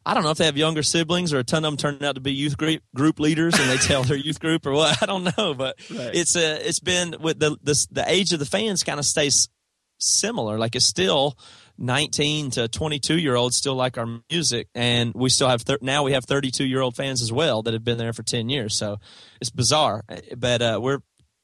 I 0.08 0.14
don't 0.14 0.24
know 0.24 0.30
if 0.30 0.38
they 0.38 0.46
have 0.46 0.56
younger 0.56 0.84
siblings 0.84 1.34
or 1.34 1.40
a 1.40 1.44
ton 1.44 1.66
of 1.66 1.72
them 1.72 1.78
turn 1.78 2.02
out 2.02 2.16
to 2.16 2.22
be 2.22 2.32
youth 2.32 2.58
group, 2.58 2.82
group 2.96 3.20
leaders 3.20 3.60
and 3.60 3.70
they 3.70 3.76
tell 3.76 4.04
their 4.04 4.16
youth 4.16 4.40
group 4.40 4.66
or 4.66 4.72
what. 4.72 4.98
I 5.04 5.06
don't 5.06 5.26
know, 5.38 5.54
but 5.54 5.76
right. 5.94 6.16
it's 6.16 6.38
a, 6.38 6.54
uh, 6.54 6.60
it's 6.62 6.80
been 6.80 7.18
with 7.20 7.40
the, 7.40 7.58
the, 7.62 7.88
the 7.92 8.06
age 8.10 8.32
of 8.32 8.40
the 8.40 8.46
fans 8.46 8.84
kind 8.84 9.00
of 9.00 9.06
stays 9.06 9.50
similar. 10.00 10.58
Like 10.58 10.78
it's 10.78 10.86
still 10.86 11.38
19 11.78 12.52
to 12.52 12.70
22 12.70 13.18
year 13.18 13.36
olds 13.36 13.58
still 13.58 13.76
like 13.76 13.98
our 13.98 14.08
music. 14.32 14.70
And 14.74 15.14
we 15.14 15.30
still 15.30 15.50
have, 15.50 15.64
thir- 15.64 15.80
now 15.82 16.04
we 16.04 16.14
have 16.14 16.24
32 16.24 16.64
year 16.64 16.80
old 16.80 16.96
fans 16.96 17.22
as 17.22 17.34
well 17.34 17.62
that 17.64 17.74
have 17.74 17.84
been 17.84 17.98
there 17.98 18.14
for 18.14 18.24
10 18.24 18.48
years. 18.48 18.76
So 18.76 19.00
it's 19.42 19.50
bizarre, 19.50 20.06
but, 20.38 20.62
uh, 20.62 20.80
we're, 20.82 21.00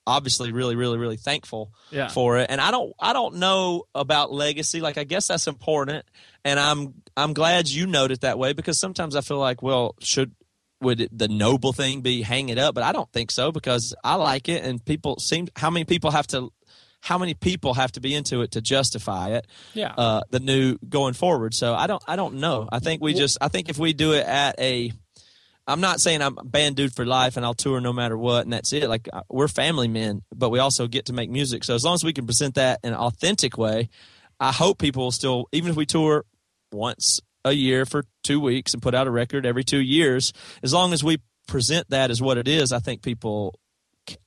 obviously 0.06 0.51
really 0.51 0.76
really 0.76 0.97
really 0.97 1.18
thankful 1.18 1.72
yeah. 1.91 2.08
for 2.08 2.38
it. 2.38 2.47
And 2.49 2.60
i 2.60 2.72
don't 2.72 2.93
i 2.99 3.14
don't 3.14 3.36
know 3.36 3.84
about 3.95 4.32
legacy. 4.32 4.82
Like 4.82 4.97
i 4.97 5.04
guess 5.04 5.28
that's 5.28 5.47
important. 5.47 6.06
And 6.43 6.60
i'm 6.60 6.93
i'm 7.16 7.34
glad 7.34 7.70
you 7.70 7.88
noted 7.88 8.22
that 8.22 8.38
way 8.38 8.54
because 8.54 8.80
sometimes 8.80 9.16
i 9.16 9.22
feel 9.22 9.39
like 9.39 9.62
well 9.62 9.95
should 9.99 10.34
would 10.82 10.99
it, 10.99 11.18
the 11.18 11.30
noble 11.30 11.72
thing 11.72 12.01
be 12.01 12.22
hang 12.22 12.49
it 12.49 12.58
up? 12.58 12.76
But 12.76 12.84
i 12.84 12.91
don't 12.91 13.12
think 13.12 13.32
so 13.32 13.51
because 13.51 13.95
i 14.04 14.16
like 14.16 14.49
it 14.49 14.64
and 14.64 14.84
people 14.84 15.20
seem 15.20 15.47
how 15.56 15.70
many 15.70 15.86
people 15.86 16.12
have 16.12 16.28
to 16.28 16.51
how 17.01 17.18
many 17.18 17.34
people 17.34 17.74
have 17.74 17.91
to 17.91 17.99
be 17.99 18.16
into 18.16 18.41
it 18.43 18.51
to 18.51 18.62
justify 18.62 19.32
it 19.32 19.45
yeah. 19.74 19.93
uh, 19.97 20.22
the 20.30 20.39
new 20.39 20.78
going 20.88 21.14
forward. 21.14 21.54
So 21.54 21.74
i 21.74 21.88
don't 21.88 22.04
i 22.08 22.16
don't 22.16 22.36
know. 22.36 22.68
I 22.72 22.80
think 22.80 23.01
we 23.01 23.14
just 23.14 23.38
i 23.41 23.47
think 23.47 23.70
if 23.70 23.78
we 23.78 23.93
do 23.93 24.14
it 24.14 24.26
at 24.26 24.60
a 24.60 24.91
I'm 25.68 25.82
not 25.82 26.01
saying 26.01 26.22
I'm 26.22 26.36
band 26.43 26.76
dude 26.76 26.93
for 26.93 27.05
life 27.05 27.38
and 27.38 27.45
I'll 27.45 27.53
tour 27.53 27.80
no 27.80 27.93
matter 27.93 28.18
what 28.18 28.43
and 28.43 28.53
that's 28.53 28.74
it. 28.74 28.89
Like 28.89 29.07
uh, 29.11 29.22
we're 29.30 29.47
family 29.47 29.88
men, 29.88 30.22
but 30.36 30.49
we 30.49 30.59
also 30.59 30.88
get 30.88 31.05
to 31.05 31.14
make 31.14 31.30
music. 31.30 31.64
So 31.64 31.74
as 31.76 31.84
long 31.84 31.93
as 31.95 32.03
we 32.03 32.14
can 32.14 32.26
present 32.26 32.55
that 32.55 32.80
in 32.84 32.93
an 32.93 32.99
authentic 32.99 33.57
way, 33.57 33.89
I 34.39 34.51
hope 34.51 34.78
people 34.78 35.03
will 35.03 35.11
still, 35.11 35.47
even 35.51 35.70
if 35.70 35.76
we 35.76 35.86
tour 35.86 36.26
once 36.72 37.20
a 37.45 37.53
year 37.53 37.86
for 37.86 38.03
two 38.24 38.39
weeks 38.39 38.74
and 38.74 38.82
put 38.82 38.93
out 38.93 39.07
a 39.07 39.11
record 39.11 39.45
every 39.45 39.64
two 39.64 39.82
years, 39.82 40.34
as 40.61 40.74
long 40.74 40.91
as 40.91 41.03
we 41.03 41.20
present 41.47 41.89
that 41.89 42.11
as 42.11 42.22
what 42.22 42.38
it 42.38 42.47
is, 42.47 42.72
I 42.72 42.80
think 42.80 43.01
people 43.01 43.59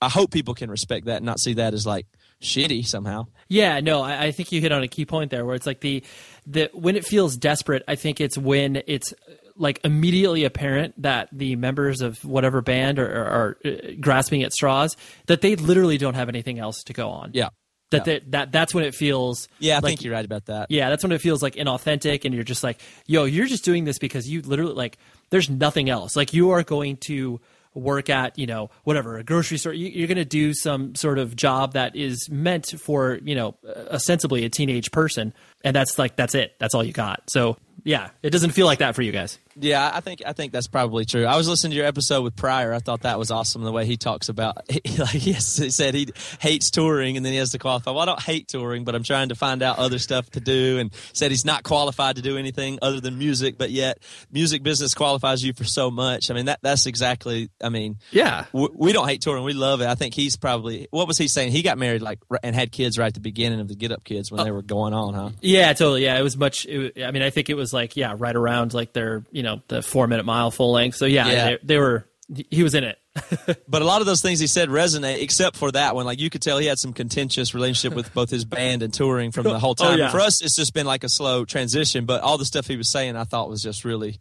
I 0.01 0.09
hope 0.09 0.31
people 0.31 0.55
can 0.55 0.71
respect 0.71 1.07
that 1.07 1.19
and 1.19 1.27
not 1.27 1.39
see 1.39 1.55
that 1.55 1.75
as 1.75 1.87
like 1.87 2.07
shitty 2.43 2.87
somehow. 2.87 3.27
Yeah, 3.49 3.81
no, 3.81 4.03
I, 4.03 4.25
I 4.25 4.31
think 4.31 4.53
you 4.53 4.61
hit 4.61 4.73
on 4.73 4.83
a 4.83 4.89
key 4.89 5.05
point 5.05 5.31
there, 5.31 5.45
where 5.45 5.55
it's 5.55 5.67
like 5.67 5.81
the 5.81 6.03
the 6.47 6.71
when 6.73 6.97
it 6.97 7.05
feels 7.05 7.37
desperate. 7.37 7.83
I 7.87 7.95
think 7.95 8.21
it's 8.21 8.39
when 8.39 8.83
it's 8.87 9.13
like 9.57 9.81
immediately 9.85 10.45
apparent 10.45 11.01
that 11.03 11.29
the 11.33 11.57
members 11.57 12.01
of 12.03 12.23
whatever 12.25 12.61
band 12.63 12.99
are, 12.99 13.11
are, 13.11 13.27
are 13.27 13.59
uh, 13.65 13.71
grasping 14.01 14.43
at 14.43 14.53
straws 14.53 14.97
that 15.27 15.41
they 15.41 15.57
literally 15.57 15.99
don't 15.99 16.15
have 16.15 16.29
anything 16.29 16.59
else 16.59 16.83
to 16.85 16.93
go 16.93 17.09
on. 17.11 17.31
Yeah. 17.35 17.49
That, 17.91 18.05
they, 18.05 18.21
that 18.31 18.51
that's 18.51 18.75
when 18.75 18.83
it 18.85 18.95
feels 18.97 19.47
Yeah, 19.61 19.75
I 19.75 19.77
like, 19.77 19.85
think 19.85 20.03
you're 20.03 20.13
right 20.13 20.25
about 20.25 20.47
that. 20.47 20.73
yeah 20.73 20.91
that's 20.91 21.05
when 21.05 21.13
it 21.13 21.21
feels 21.21 21.41
like 21.41 21.55
inauthentic 21.55 22.25
and 22.25 22.35
you're 22.35 22.43
just 22.43 22.65
like 22.65 22.81
yo 23.07 23.27
you're 23.27 23.47
just 23.47 23.65
doing 23.65 23.85
this 23.85 23.99
because 24.01 24.29
you 24.29 24.43
literally 24.43 24.73
like 24.75 24.99
there's 25.31 25.49
nothing 25.49 25.89
else 25.89 26.17
like 26.17 26.33
you 26.35 26.51
are 26.51 26.65
going 26.65 26.97
to 27.07 27.41
work 27.75 28.11
at 28.11 28.37
you 28.41 28.47
know 28.47 28.71
whatever 28.83 29.19
a 29.19 29.23
grocery 29.23 29.57
store 29.57 29.73
you, 29.73 29.87
you're 29.87 30.09
going 30.09 30.17
to 30.17 30.25
do 30.25 30.53
some 30.53 30.97
sort 30.97 31.21
of 31.21 31.37
job 31.37 31.75
that 31.75 31.95
is 31.95 32.29
meant 32.29 32.75
for 32.81 33.21
you 33.23 33.37
know 33.37 33.55
ostensibly 33.93 34.45
a 34.45 34.49
teenage 34.51 34.91
person 34.91 35.33
and 35.63 35.77
that's 35.77 35.97
like 35.97 36.17
that's 36.17 36.35
it 36.35 36.57
that's 36.59 36.75
all 36.75 36.83
you 36.83 36.93
got 36.93 37.23
so 37.31 37.57
yeah 37.85 38.11
it 38.21 38.31
doesn't 38.31 38.51
feel 38.51 38.67
like 38.67 38.81
that 38.81 38.97
for 38.97 39.03
you 39.03 39.13
guys 39.13 39.39
Yeah, 39.59 39.91
I 39.93 40.01
think 40.01 40.23
I 40.27 40.33
think 40.33 40.53
that's 40.53 40.67
probably 40.67 41.05
true. 41.05 41.25
I 41.25 41.37
was 41.37 41.49
listening 41.49 41.73
to 41.73 41.77
your 41.77 41.87
episode 41.87 42.23
with 42.23 42.37
Pryor. 42.37 42.73
I 42.73 42.79
thought 42.79 43.03
that 43.03 43.19
was 43.19 43.31
awesome 43.31 43.63
the 43.63 43.73
way 43.73 43.87
he 43.87 43.97
talks 43.97 44.29
about. 44.29 44.59
He, 44.87 44.99
like 44.99 45.09
he, 45.11 45.33
he 45.33 45.41
said 45.41 45.95
he 45.95 46.09
hates 46.39 46.71
touring, 46.71 47.17
and 47.17 47.25
then 47.25 47.33
he 47.33 47.39
has 47.39 47.51
to 47.53 47.59
qualify. 47.59 47.91
Well, 47.91 48.01
I 48.01 48.05
don't 48.05 48.23
hate 48.23 48.47
touring, 48.47 48.85
but 48.85 48.95
I'm 48.95 49.03
trying 49.03 49.31
to 49.31 49.35
find 49.35 49.63
out 49.63 49.79
other 49.79 49.99
stuff 49.99 50.29
to 50.31 50.41
do. 50.41 50.79
And 50.79 50.93
said 51.13 51.31
he's 51.31 51.45
not 51.45 51.63
qualified 51.63 52.17
to 52.17 52.23
do 52.23 52.37
anything 52.37 52.79
other 52.83 53.01
than 53.01 53.19
music, 53.19 53.57
but 53.59 53.71
yet 53.71 53.99
music 54.31 54.63
business 54.63 54.95
qualifies 54.95 55.43
you 55.43 55.55
for 55.55 55.65
so 55.65 55.91
much. 55.91 56.31
I 56.31 56.35
mean 56.35 56.47
that 56.47 56.61
that's 56.63 56.87
exactly. 56.87 57.49
I 57.63 57.71
mean, 57.71 57.97
yeah 58.11 58.45
we, 58.53 58.69
we 58.75 58.93
don't 58.93 59.09
hate 59.09 59.23
touring. 59.23 59.45
We 59.45 59.55
love 59.55 59.81
it. 59.81 59.87
I 59.87 59.95
think 59.95 60.15
he's 60.15 60.37
probably. 60.37 60.89
What 60.91 61.09
was 61.09 61.19
he 61.19 61.27
saying? 61.29 61.53
He 61.53 61.63
got 61.63 61.79
married 61.79 62.03
like 62.03 62.19
and 62.43 62.55
had 62.55 62.71
kids 62.71 62.99
right 62.99 63.07
at 63.07 63.15
the 63.15 63.21
beginning 63.21 63.61
of 63.61 63.69
the 63.69 63.75
Get 63.75 63.93
Up 63.93 64.05
Kids 64.05 64.31
when 64.31 64.45
they 64.45 64.51
uh, 64.51 64.55
were 64.55 64.63
going 64.63 64.93
on, 64.93 65.15
huh? 65.15 65.31
yeah 65.41 65.73
totally 65.73 66.05
yeah 66.05 66.19
it 66.19 66.23
was 66.23 66.37
much 66.37 66.67
it, 66.67 67.03
i 67.03 67.11
mean 67.11 67.23
i 67.23 67.31
think 67.31 67.49
it 67.49 67.55
was 67.55 67.73
like 67.73 67.97
yeah 67.97 68.15
right 68.17 68.35
around 68.37 68.75
like 68.75 68.93
their 68.93 69.25
you 69.31 69.43
know 69.43 69.46
the 69.69 69.83
four 69.83 70.07
minute 70.07 70.25
mile 70.25 70.51
full 70.51 70.73
length 70.73 70.97
so 70.97 71.07
yeah, 71.07 71.29
Yeah. 71.29 71.45
They, 71.45 71.59
they 71.63 71.79
were 71.79 72.07
he 72.51 72.63
was 72.63 72.75
in 72.75 72.85
it 72.85 72.99
But 73.69 73.83
a 73.83 73.85
lot 73.85 74.01
of 74.01 74.07
those 74.07 74.21
things 74.21 74.41
he 74.41 74.47
said 74.47 74.69
resonate, 74.69 75.23
except 75.23 75.57
for 75.57 75.71
that 75.73 75.95
one. 75.95 76.07
Like 76.07 76.21
you 76.21 76.31
could 76.31 76.43
tell 76.43 76.59
he 76.59 76.67
had 76.67 76.79
some 76.79 76.93
contentious 76.93 77.55
relationship 77.55 77.97
with 77.97 78.13
both 78.15 78.31
his 78.31 78.45
band 78.45 78.83
and 78.83 78.93
touring 78.93 79.33
from 79.33 79.45
the 79.45 79.59
whole 79.59 79.71
oh, 79.79 79.85
time. 79.85 79.95
Oh, 79.95 79.97
yeah. 79.97 80.11
For 80.11 80.21
us, 80.21 80.43
it's 80.43 80.57
just 80.57 80.75
been 80.75 80.87
like 80.87 81.05
a 81.05 81.09
slow 81.09 81.45
transition. 81.45 82.07
But 82.07 82.23
all 82.23 82.39
the 82.39 82.45
stuff 82.45 82.67
he 82.67 82.77
was 82.77 82.89
saying, 82.89 83.17
I 83.17 83.25
thought 83.25 83.49
was 83.49 83.63
just 83.63 83.85
really 83.85 84.19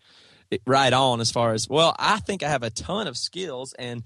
right 0.66 0.92
on. 0.94 1.22
As 1.22 1.32
far 1.32 1.54
as 1.54 1.68
well, 1.70 1.96
I 1.98 2.20
think 2.20 2.44
I 2.44 2.50
have 2.50 2.64
a 2.64 2.70
ton 2.70 3.08
of 3.08 3.18
skills, 3.18 3.74
and 3.78 4.04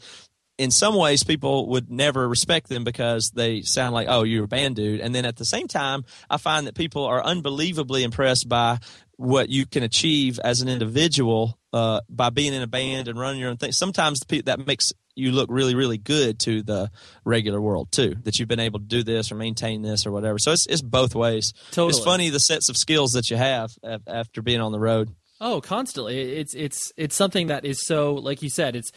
in 0.60 0.72
some 0.72 0.94
ways, 0.94 1.24
people 1.24 1.70
would 1.70 1.90
never 1.90 2.28
respect 2.28 2.68
them 2.68 2.84
because 2.84 3.32
they 3.32 3.62
sound 3.62 3.94
like, 3.94 4.08
"Oh, 4.10 4.24
you're 4.24 4.44
a 4.44 4.48
band 4.48 4.76
dude." 4.76 5.00
And 5.00 5.16
then 5.16 5.24
at 5.24 5.38
the 5.38 5.46
same 5.46 5.70
time, 5.70 6.04
I 6.30 6.36
find 6.36 6.68
that 6.68 6.76
people 6.76 7.06
are 7.06 7.24
unbelievably 7.24 8.04
impressed 8.04 8.50
by 8.50 8.80
what 9.16 9.48
you 9.48 9.66
can 9.66 9.84
achieve 9.84 10.38
as 10.44 10.62
an 10.62 10.68
individual 10.68 11.58
uh, 11.72 12.02
by 12.10 12.30
being 12.30 12.54
in 12.54 12.62
a 12.62 12.68
band 12.68 13.08
and 13.08 13.18
running 13.18 13.40
your 13.40 13.50
own 13.50 13.58
thing. 13.58 13.72
Sometimes 13.72 14.22
pe- 14.26 14.42
that 14.42 14.68
makes 14.68 14.92
you 15.16 15.32
look 15.32 15.50
really, 15.50 15.76
really 15.76 15.98
good 15.98 16.40
to 16.40 16.62
the 16.62 16.92
regular 17.24 17.62
world 17.62 17.90
too. 17.94 18.16
That 18.24 18.38
you've 18.38 18.50
been 18.50 18.60
able 18.60 18.80
to 18.80 18.86
do 18.86 19.02
this 19.02 19.32
or 19.32 19.36
maintain 19.36 19.82
this 19.82 20.06
or 20.06 20.12
whatever. 20.12 20.40
So 20.40 20.52
it's 20.52 20.66
it's 20.68 20.82
both 20.82 21.16
ways. 21.16 21.54
Totally. 21.72 21.90
It's 21.90 22.04
funny 22.04 22.30
the 22.30 22.40
sets 22.40 22.68
of 22.68 22.76
skills 22.76 23.14
that 23.14 23.30
you 23.32 23.38
have 23.38 23.72
after 24.06 24.42
being 24.42 24.60
on 24.60 24.74
the 24.74 24.80
road. 24.80 25.16
Oh, 25.42 25.62
constantly. 25.62 26.20
It's 26.20 26.54
it's 26.54 26.92
it's 26.98 27.16
something 27.16 27.48
that 27.48 27.64
is 27.64 27.86
so 27.86 28.16
like 28.16 28.42
you 28.42 28.50
said. 28.50 28.76
It's 28.76 28.92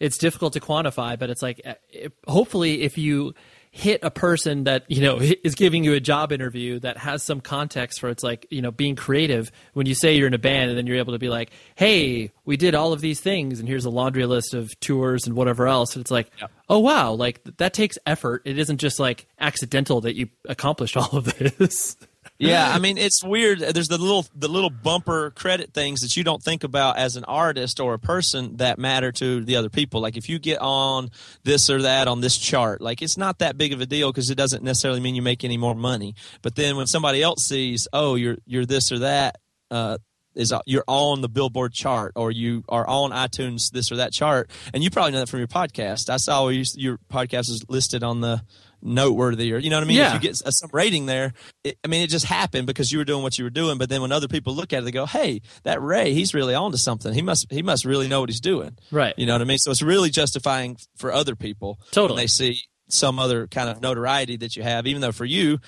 it's 0.00 0.18
difficult 0.18 0.52
to 0.54 0.60
quantify, 0.60 1.18
but 1.18 1.30
it's 1.30 1.42
like 1.42 1.60
uh, 1.64 1.74
it, 1.90 2.12
hopefully 2.26 2.82
if 2.82 2.98
you 2.98 3.34
hit 3.70 4.00
a 4.02 4.10
person 4.10 4.64
that 4.64 4.84
you 4.88 5.02
know 5.02 5.18
is 5.44 5.54
giving 5.54 5.84
you 5.84 5.92
a 5.92 6.00
job 6.00 6.32
interview 6.32 6.78
that 6.80 6.96
has 6.96 7.22
some 7.22 7.40
context 7.40 8.00
for 8.00 8.08
it's 8.08 8.22
like 8.22 8.46
you 8.50 8.62
know 8.62 8.70
being 8.70 8.96
creative 8.96 9.52
when 9.74 9.84
you 9.86 9.94
say 9.94 10.16
you're 10.16 10.26
in 10.26 10.32
a 10.32 10.38
band 10.38 10.70
and 10.70 10.78
then 10.78 10.86
you're 10.86 10.96
able 10.96 11.12
to 11.12 11.18
be 11.18 11.28
like 11.28 11.50
hey 11.74 12.32
we 12.46 12.56
did 12.56 12.74
all 12.74 12.94
of 12.94 13.02
these 13.02 13.20
things 13.20 13.60
and 13.60 13.68
here's 13.68 13.84
a 13.84 13.90
laundry 13.90 14.24
list 14.24 14.54
of 14.54 14.68
tours 14.80 15.26
and 15.26 15.36
whatever 15.36 15.68
else 15.68 15.96
it's 15.96 16.10
like 16.10 16.30
oh 16.70 16.78
wow 16.78 17.12
like 17.12 17.42
that 17.58 17.74
takes 17.74 17.98
effort. 18.06 18.42
It 18.44 18.58
isn't 18.58 18.78
just 18.78 18.98
like 18.98 19.26
accidental 19.38 20.00
that 20.02 20.16
you 20.16 20.28
accomplished 20.48 20.96
all 20.96 21.16
of 21.16 21.36
this 21.36 21.96
Yeah, 22.38 22.70
I 22.70 22.78
mean 22.80 22.98
it's 22.98 23.22
weird. 23.22 23.60
There's 23.60 23.88
the 23.88 23.98
little 23.98 24.26
the 24.34 24.48
little 24.48 24.70
bumper 24.70 25.30
credit 25.30 25.72
things 25.74 26.00
that 26.02 26.16
you 26.16 26.24
don't 26.24 26.42
think 26.42 26.64
about 26.64 26.96
as 26.96 27.16
an 27.16 27.24
artist 27.24 27.80
or 27.80 27.94
a 27.94 27.98
person 27.98 28.56
that 28.58 28.78
matter 28.78 29.12
to 29.12 29.44
the 29.44 29.56
other 29.56 29.68
people. 29.68 30.00
Like 30.00 30.16
if 30.16 30.28
you 30.28 30.38
get 30.38 30.60
on 30.60 31.10
this 31.44 31.68
or 31.68 31.82
that 31.82 32.08
on 32.08 32.20
this 32.20 32.38
chart, 32.38 32.80
like 32.80 33.02
it's 33.02 33.16
not 33.16 33.38
that 33.40 33.58
big 33.58 33.72
of 33.72 33.80
a 33.80 33.86
deal 33.86 34.10
because 34.10 34.30
it 34.30 34.36
doesn't 34.36 34.62
necessarily 34.62 35.00
mean 35.00 35.14
you 35.14 35.22
make 35.22 35.44
any 35.44 35.56
more 35.56 35.74
money. 35.74 36.14
But 36.42 36.54
then 36.54 36.76
when 36.76 36.86
somebody 36.86 37.22
else 37.22 37.44
sees, 37.44 37.88
oh, 37.92 38.14
you're 38.14 38.38
you're 38.46 38.66
this 38.66 38.92
or 38.92 39.00
that, 39.00 39.36
uh, 39.70 39.98
is 40.34 40.54
you're 40.66 40.84
on 40.86 41.20
the 41.20 41.28
Billboard 41.28 41.72
chart 41.72 42.12
or 42.14 42.30
you 42.30 42.64
are 42.68 42.86
on 42.86 43.10
iTunes 43.10 43.70
this 43.72 43.90
or 43.90 43.96
that 43.96 44.12
chart, 44.12 44.50
and 44.72 44.82
you 44.82 44.90
probably 44.90 45.12
know 45.12 45.18
that 45.18 45.28
from 45.28 45.40
your 45.40 45.48
podcast. 45.48 46.08
I 46.08 46.16
saw 46.16 46.48
you, 46.48 46.64
your 46.74 46.98
podcast 47.10 47.50
is 47.50 47.64
listed 47.68 48.02
on 48.02 48.20
the 48.20 48.42
noteworthy 48.82 49.52
or 49.52 49.58
you 49.58 49.70
know 49.70 49.76
what 49.76 49.84
I 49.84 49.86
mean. 49.86 49.96
Yeah. 49.96 50.08
If 50.08 50.14
you 50.14 50.28
get 50.28 50.42
a, 50.44 50.52
some 50.52 50.70
rating 50.72 51.06
there, 51.06 51.32
it, 51.64 51.78
I 51.84 51.88
mean 51.88 52.02
it 52.02 52.10
just 52.10 52.24
happened 52.24 52.66
because 52.66 52.92
you 52.92 52.98
were 52.98 53.04
doing 53.04 53.22
what 53.22 53.38
you 53.38 53.44
were 53.44 53.50
doing. 53.50 53.78
But 53.78 53.88
then 53.88 54.02
when 54.02 54.12
other 54.12 54.28
people 54.28 54.54
look 54.54 54.72
at 54.72 54.80
it, 54.80 54.84
they 54.84 54.90
go, 54.90 55.06
"Hey, 55.06 55.42
that 55.64 55.82
Ray, 55.82 56.14
he's 56.14 56.34
really 56.34 56.54
on 56.54 56.72
to 56.72 56.78
something. 56.78 57.12
He 57.12 57.22
must 57.22 57.50
he 57.50 57.62
must 57.62 57.84
really 57.84 58.08
know 58.08 58.20
what 58.20 58.28
he's 58.28 58.40
doing." 58.40 58.76
Right. 58.90 59.14
You 59.16 59.26
know 59.26 59.34
what 59.34 59.42
I 59.42 59.44
mean? 59.44 59.58
So 59.58 59.70
it's 59.70 59.82
really 59.82 60.10
justifying 60.10 60.76
for 60.96 61.12
other 61.12 61.36
people 61.36 61.78
Totally. 61.90 62.16
when 62.16 62.22
they 62.22 62.26
see 62.26 62.60
some 62.88 63.18
other 63.18 63.46
kind 63.46 63.68
of 63.68 63.80
notoriety 63.82 64.36
that 64.38 64.56
you 64.56 64.62
have, 64.62 64.86
even 64.86 65.02
though 65.02 65.12
for 65.12 65.24
you, 65.24 65.58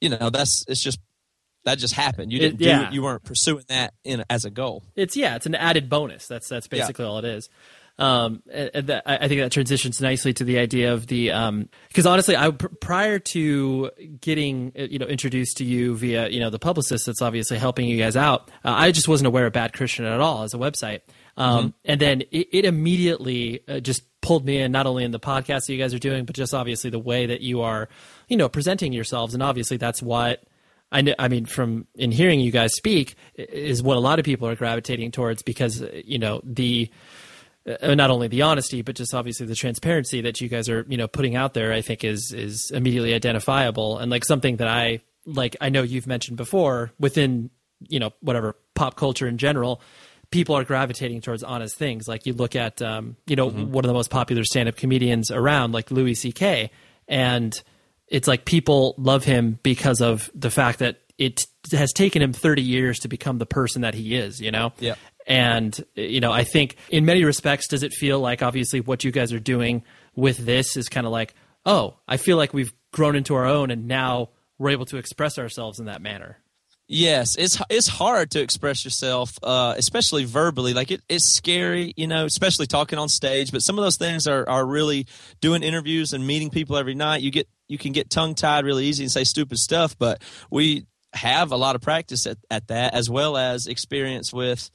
you 0.00 0.08
know, 0.08 0.30
that's 0.30 0.64
it's 0.68 0.82
just 0.82 1.00
that 1.64 1.78
just 1.78 1.94
happened. 1.94 2.32
You 2.32 2.38
didn't 2.38 2.58
do 2.58 2.64
yeah. 2.64 2.88
it. 2.88 2.92
You 2.92 3.02
weren't 3.02 3.24
pursuing 3.24 3.64
that 3.68 3.92
in 4.04 4.24
as 4.30 4.44
a 4.44 4.50
goal. 4.50 4.84
It's 4.96 5.16
yeah, 5.16 5.36
it's 5.36 5.46
an 5.46 5.54
added 5.54 5.88
bonus. 5.88 6.26
That's 6.26 6.48
that's 6.48 6.68
basically 6.68 7.04
all 7.04 7.18
it 7.18 7.24
is. 7.24 7.48
Um, 7.98 8.42
that, 8.46 9.02
I 9.06 9.16
I 9.24 9.28
think 9.28 9.40
that 9.40 9.50
transitions 9.50 10.00
nicely 10.00 10.32
to 10.34 10.44
the 10.44 10.58
idea 10.58 10.92
of 10.92 11.08
the 11.08 11.26
because 11.88 12.06
honestly, 12.06 12.36
I 12.36 12.50
prior 12.50 13.18
to 13.18 13.90
getting 14.20 14.72
uh, 14.78 14.82
you 14.82 14.98
know 15.00 15.06
introduced 15.06 15.56
to 15.58 15.64
you 15.64 15.96
via 15.96 16.28
you 16.28 16.38
know 16.38 16.50
the 16.50 16.60
publicist 16.60 17.06
that's 17.06 17.20
obviously 17.22 17.58
helping 17.58 17.88
you 17.88 17.98
guys 17.98 18.16
out, 18.16 18.50
uh, 18.64 18.72
I 18.76 18.92
just 18.92 19.08
wasn't 19.08 19.26
aware 19.26 19.46
of 19.46 19.52
Bad 19.52 19.72
Christian 19.72 20.04
at 20.04 20.20
all 20.20 20.44
as 20.44 20.54
a 20.54 20.58
website. 20.58 21.00
Um, 21.36 21.74
And 21.84 22.00
then 22.00 22.22
it, 22.32 22.48
it 22.52 22.64
immediately 22.64 23.60
uh, 23.68 23.78
just 23.80 24.02
pulled 24.20 24.44
me 24.44 24.58
in, 24.58 24.72
not 24.72 24.86
only 24.86 25.04
in 25.04 25.12
the 25.12 25.20
podcast 25.20 25.66
that 25.66 25.72
you 25.72 25.78
guys 25.78 25.94
are 25.94 25.98
doing, 26.00 26.24
but 26.24 26.34
just 26.34 26.52
obviously 26.52 26.90
the 26.90 26.98
way 26.98 27.26
that 27.26 27.40
you 27.42 27.60
are, 27.62 27.88
you 28.28 28.36
know, 28.36 28.48
presenting 28.48 28.92
yourselves. 28.92 29.34
And 29.34 29.42
obviously 29.42 29.76
that's 29.76 30.02
what 30.02 30.42
I, 30.90 31.02
kn- 31.02 31.14
I 31.16 31.28
mean, 31.28 31.46
from 31.46 31.86
in 31.94 32.10
hearing 32.10 32.40
you 32.40 32.50
guys 32.50 32.74
speak, 32.74 33.14
is 33.36 33.82
what 33.84 33.96
a 33.96 34.00
lot 34.00 34.18
of 34.18 34.24
people 34.24 34.48
are 34.48 34.56
gravitating 34.56 35.12
towards 35.12 35.42
because 35.42 35.80
uh, 35.80 35.90
you 36.04 36.18
know 36.18 36.40
the 36.42 36.90
uh, 37.68 37.94
not 37.94 38.10
only 38.10 38.28
the 38.28 38.42
honesty, 38.42 38.82
but 38.82 38.96
just 38.96 39.14
obviously 39.14 39.46
the 39.46 39.54
transparency 39.54 40.20
that 40.22 40.40
you 40.40 40.48
guys 40.48 40.68
are 40.68 40.84
you 40.88 40.96
know 40.96 41.08
putting 41.08 41.36
out 41.36 41.54
there. 41.54 41.72
I 41.72 41.80
think 41.80 42.04
is 42.04 42.32
is 42.32 42.70
immediately 42.72 43.14
identifiable 43.14 43.98
and 43.98 44.10
like 44.10 44.24
something 44.24 44.56
that 44.56 44.68
I 44.68 45.00
like. 45.26 45.56
I 45.60 45.68
know 45.68 45.82
you've 45.82 46.06
mentioned 46.06 46.36
before 46.36 46.92
within 46.98 47.50
you 47.80 47.98
know 47.98 48.12
whatever 48.20 48.56
pop 48.74 48.96
culture 48.96 49.26
in 49.26 49.38
general. 49.38 49.80
People 50.30 50.56
are 50.56 50.64
gravitating 50.64 51.22
towards 51.22 51.42
honest 51.42 51.76
things. 51.76 52.06
Like 52.06 52.26
you 52.26 52.34
look 52.34 52.54
at, 52.54 52.82
um, 52.82 53.16
you 53.26 53.34
know, 53.34 53.48
one 53.48 53.82
of 53.82 53.88
the 53.88 53.94
most 53.94 54.10
popular 54.10 54.44
stand-up 54.44 54.76
comedians 54.76 55.30
around, 55.30 55.72
like 55.72 55.90
Louis 55.90 56.12
C.K., 56.16 56.70
and 57.08 57.58
it's 58.08 58.28
like 58.28 58.44
people 58.44 58.94
love 58.98 59.24
him 59.24 59.58
because 59.62 60.02
of 60.02 60.30
the 60.34 60.50
fact 60.50 60.80
that 60.80 61.00
it 61.18 61.46
has 61.72 61.92
taken 61.92 62.22
him 62.22 62.32
30 62.32 62.62
years 62.62 63.00
to 63.00 63.08
become 63.08 63.38
the 63.38 63.46
person 63.46 63.82
that 63.82 63.94
he 63.94 64.14
is, 64.14 64.40
you 64.40 64.50
know? 64.50 64.72
Yeah. 64.78 64.94
And, 65.28 65.78
you 65.94 66.20
know, 66.20 66.32
I 66.32 66.42
think 66.42 66.76
in 66.88 67.04
many 67.04 67.22
respects, 67.22 67.68
does 67.68 67.82
it 67.82 67.92
feel 67.92 68.18
like 68.18 68.42
obviously 68.42 68.80
what 68.80 69.04
you 69.04 69.12
guys 69.12 69.32
are 69.32 69.38
doing 69.38 69.84
with 70.16 70.38
this 70.38 70.76
is 70.76 70.88
kind 70.88 71.06
of 71.06 71.12
like, 71.12 71.34
oh, 71.66 71.98
I 72.08 72.16
feel 72.16 72.38
like 72.38 72.54
we've 72.54 72.72
grown 72.92 73.14
into 73.14 73.34
our 73.34 73.44
own 73.44 73.70
and 73.70 73.86
now 73.86 74.30
we're 74.58 74.70
able 74.70 74.86
to 74.86 74.96
express 74.96 75.38
ourselves 75.38 75.78
in 75.78 75.86
that 75.86 76.00
manner? 76.00 76.38
Yes, 76.90 77.36
it's 77.36 77.60
it's 77.68 77.86
hard 77.86 78.30
to 78.30 78.40
express 78.40 78.82
yourself, 78.82 79.38
uh, 79.42 79.74
especially 79.76 80.24
verbally. 80.24 80.72
Like 80.72 80.90
it, 80.90 81.02
it's 81.06 81.26
scary, 81.26 81.92
you 81.98 82.06
know, 82.06 82.24
especially 82.24 82.66
talking 82.66 82.98
on 82.98 83.10
stage. 83.10 83.52
But 83.52 83.60
some 83.60 83.78
of 83.78 83.84
those 83.84 83.98
things 83.98 84.26
are 84.26 84.48
are 84.48 84.64
really 84.64 85.06
doing 85.42 85.62
interviews 85.62 86.14
and 86.14 86.26
meeting 86.26 86.48
people 86.48 86.78
every 86.78 86.94
night. 86.94 87.20
You 87.20 87.30
get 87.30 87.46
you 87.68 87.76
can 87.76 87.92
get 87.92 88.08
tongue 88.08 88.34
tied 88.34 88.64
really 88.64 88.86
easy 88.86 89.04
and 89.04 89.12
say 89.12 89.24
stupid 89.24 89.58
stuff. 89.58 89.98
But 89.98 90.22
we 90.50 90.86
have 91.12 91.52
a 91.52 91.56
lot 91.56 91.76
of 91.76 91.82
practice 91.82 92.26
at, 92.26 92.38
at 92.50 92.68
that, 92.68 92.94
as 92.94 93.10
well 93.10 93.36
as 93.36 93.66
experience 93.66 94.32
with 94.32 94.70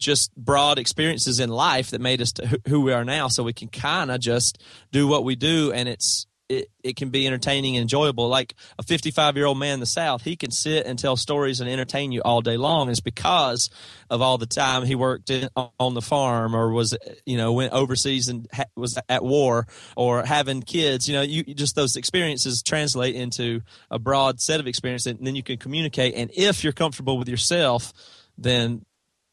just 0.00 0.34
broad 0.34 0.78
experiences 0.78 1.38
in 1.38 1.50
life 1.50 1.90
that 1.90 2.00
made 2.00 2.20
us 2.20 2.32
who- 2.66 2.80
we 2.80 2.92
are 2.92 3.04
now. 3.04 3.28
So 3.28 3.44
we 3.44 3.52
can 3.52 3.68
kind 3.68 4.10
of 4.10 4.20
just 4.20 4.58
do 4.90 5.06
what 5.06 5.24
we 5.24 5.36
do, 5.36 5.70
and 5.72 5.88
it's 5.88 6.26
it, 6.50 6.68
it 6.82 6.96
can 6.96 7.10
be 7.10 7.28
entertaining 7.28 7.76
and 7.76 7.82
enjoyable. 7.82 8.28
Like 8.28 8.54
a 8.76 8.82
55 8.82 9.36
year 9.36 9.46
old 9.46 9.58
man 9.58 9.74
in 9.74 9.80
the 9.80 9.86
South, 9.86 10.22
he 10.22 10.34
can 10.34 10.50
sit 10.50 10.84
and 10.84 10.98
tell 10.98 11.16
stories 11.16 11.60
and 11.60 11.70
entertain 11.70 12.10
you 12.10 12.22
all 12.22 12.40
day 12.40 12.56
long. 12.56 12.90
It's 12.90 12.98
because 12.98 13.70
of 14.10 14.20
all 14.20 14.36
the 14.36 14.46
time 14.46 14.84
he 14.84 14.96
worked 14.96 15.30
in, 15.30 15.48
on 15.78 15.94
the 15.94 16.02
farm 16.02 16.56
or 16.56 16.72
was, 16.72 16.96
you 17.24 17.36
know, 17.36 17.52
went 17.52 17.72
overseas 17.72 18.28
and 18.28 18.48
ha- 18.52 18.64
was 18.76 18.98
at 19.08 19.22
war 19.22 19.68
or 19.96 20.24
having 20.24 20.60
kids. 20.62 21.08
You 21.08 21.14
know, 21.14 21.22
you 21.22 21.44
just 21.44 21.76
those 21.76 21.94
experiences 21.94 22.64
translate 22.64 23.14
into 23.14 23.60
a 23.88 24.00
broad 24.00 24.40
set 24.40 24.58
of 24.58 24.66
experience 24.66 25.06
and 25.06 25.24
then 25.24 25.36
you 25.36 25.44
can 25.44 25.56
communicate. 25.56 26.14
And 26.16 26.32
if 26.34 26.64
you're 26.64 26.72
comfortable 26.72 27.16
with 27.16 27.28
yourself, 27.28 27.92
then 28.36 28.84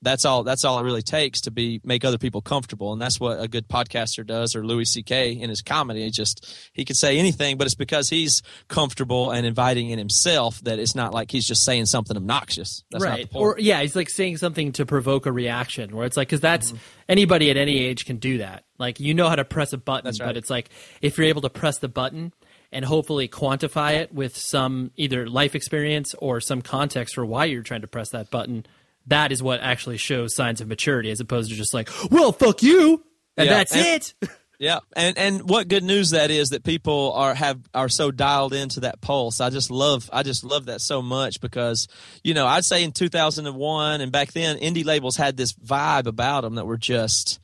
that's 0.02 0.26
all 0.26 0.44
that's 0.44 0.64
all 0.64 0.80
it 0.80 0.84
really 0.84 1.02
takes 1.02 1.42
to 1.42 1.52
be 1.52 1.82
make 1.84 2.06
other 2.06 2.18
people 2.18 2.42
comfortable. 2.42 2.94
And 2.94 3.02
that's 3.02 3.20
what 3.20 3.42
a 3.42 3.48
good 3.48 3.68
podcaster 3.68 4.26
does 4.26 4.56
or 4.56 4.66
louis 4.66 4.86
ck 4.86 5.12
in 5.12 5.50
his 5.50 5.62
comedy. 5.62 6.04
He 6.04 6.12
just 6.12 6.46
he 6.74 6.86
could 6.86 6.96
say 6.96 7.18
anything 7.18 7.58
but 7.58 7.66
it's 7.66 7.76
because 7.76 8.10
he's 8.10 8.42
comfortable 8.68 9.32
and 9.32 9.46
inviting 9.46 9.90
in 9.90 9.98
himself 9.98 10.60
that 10.62 10.80
it's 10.80 10.96
not 10.96 11.14
like 11.14 11.32
he's 11.32 11.46
just 11.46 11.64
saying 11.64 11.88
something 11.88 12.16
obnoxious. 12.16 12.84
That's 12.92 13.04
right. 13.04 13.28
Or 13.34 13.58
yeah 13.60 13.82
he's 13.82 13.96
like 13.96 14.10
saying 14.10 14.38
something 14.38 14.72
to 14.74 14.86
provoke 14.86 15.26
a 15.26 15.32
reaction 15.32 15.96
where 15.96 16.06
it's 16.06 16.18
like 16.18 16.28
because 16.28 16.42
that's 16.42 16.68
mm-hmm. 16.68 16.78
anybody 17.10 17.50
at 17.50 17.58
any 17.58 17.80
age 17.80 18.06
can 18.06 18.18
do 18.18 18.38
that. 18.40 18.66
Like 18.78 19.00
you 19.00 19.14
know 19.14 19.30
how 19.30 19.36
to 19.36 19.46
press 19.46 19.74
a 19.74 19.78
button 19.78 20.12
right. 20.20 20.28
but 20.28 20.38
it's 20.38 20.50
like 20.50 20.70
if 21.02 21.18
you're 21.18 21.28
able 21.28 21.42
to 21.42 21.50
press 21.50 21.80
the 21.80 21.90
button 21.90 22.34
and 22.72 22.86
hopefully 22.86 23.28
quantify 23.28 23.96
it 23.96 24.14
with 24.14 24.36
some 24.38 24.92
either 24.96 25.28
life 25.28 25.56
experience 25.56 26.14
or 26.20 26.40
some 26.42 26.62
context 26.62 27.16
for 27.16 27.26
why 27.26 27.46
you're 27.46 27.64
trying 27.64 27.82
to 27.82 27.88
press 27.88 28.10
that 28.10 28.30
button 28.30 28.66
that 29.08 29.32
is 29.32 29.42
what 29.42 29.62
actually 29.62 29.98
shows 29.98 30.36
signs 30.36 30.62
of 30.62 30.68
maturity 30.68 31.12
as 31.12 31.20
opposed 31.20 31.50
to 31.50 31.56
just 31.56 31.74
like, 31.74 31.90
well, 32.12 32.32
fuck 32.32 32.62
you, 32.62 33.04
and 33.36 33.48
yeah, 33.48 33.54
that's 33.54 33.76
and, 33.76 33.86
it. 33.86 34.14
yeah, 34.60 34.80
and 34.96 35.18
and 35.18 35.50
what 35.50 35.68
good 35.68 35.84
news 35.84 36.12
that 36.12 36.32
is 36.32 36.50
that 36.50 36.64
people 36.64 37.14
are 37.14 37.34
have 37.34 37.60
are 37.74 37.90
so 37.90 38.12
dialed 38.12 38.54
into 38.54 38.82
that 38.82 39.02
pulse. 39.02 39.42
I 39.42 39.50
just 39.50 39.72
love 39.72 40.10
I 40.14 40.24
just 40.24 40.44
love 40.44 40.66
that 40.66 40.82
so 40.82 41.02
much 41.02 41.42
because 41.42 41.88
you 42.24 42.34
know 42.34 42.46
I'd 42.46 42.66
say 42.66 42.84
in 42.84 42.92
2001 42.92 44.02
and 44.02 44.12
back 44.12 44.32
then 44.34 44.58
indie 44.58 44.86
labels 44.86 45.16
had 45.16 45.38
this 45.38 45.54
vibe 45.54 46.08
about 46.08 46.42
them 46.42 46.56
that 46.56 46.66
were 46.66 46.78
just 46.78 47.40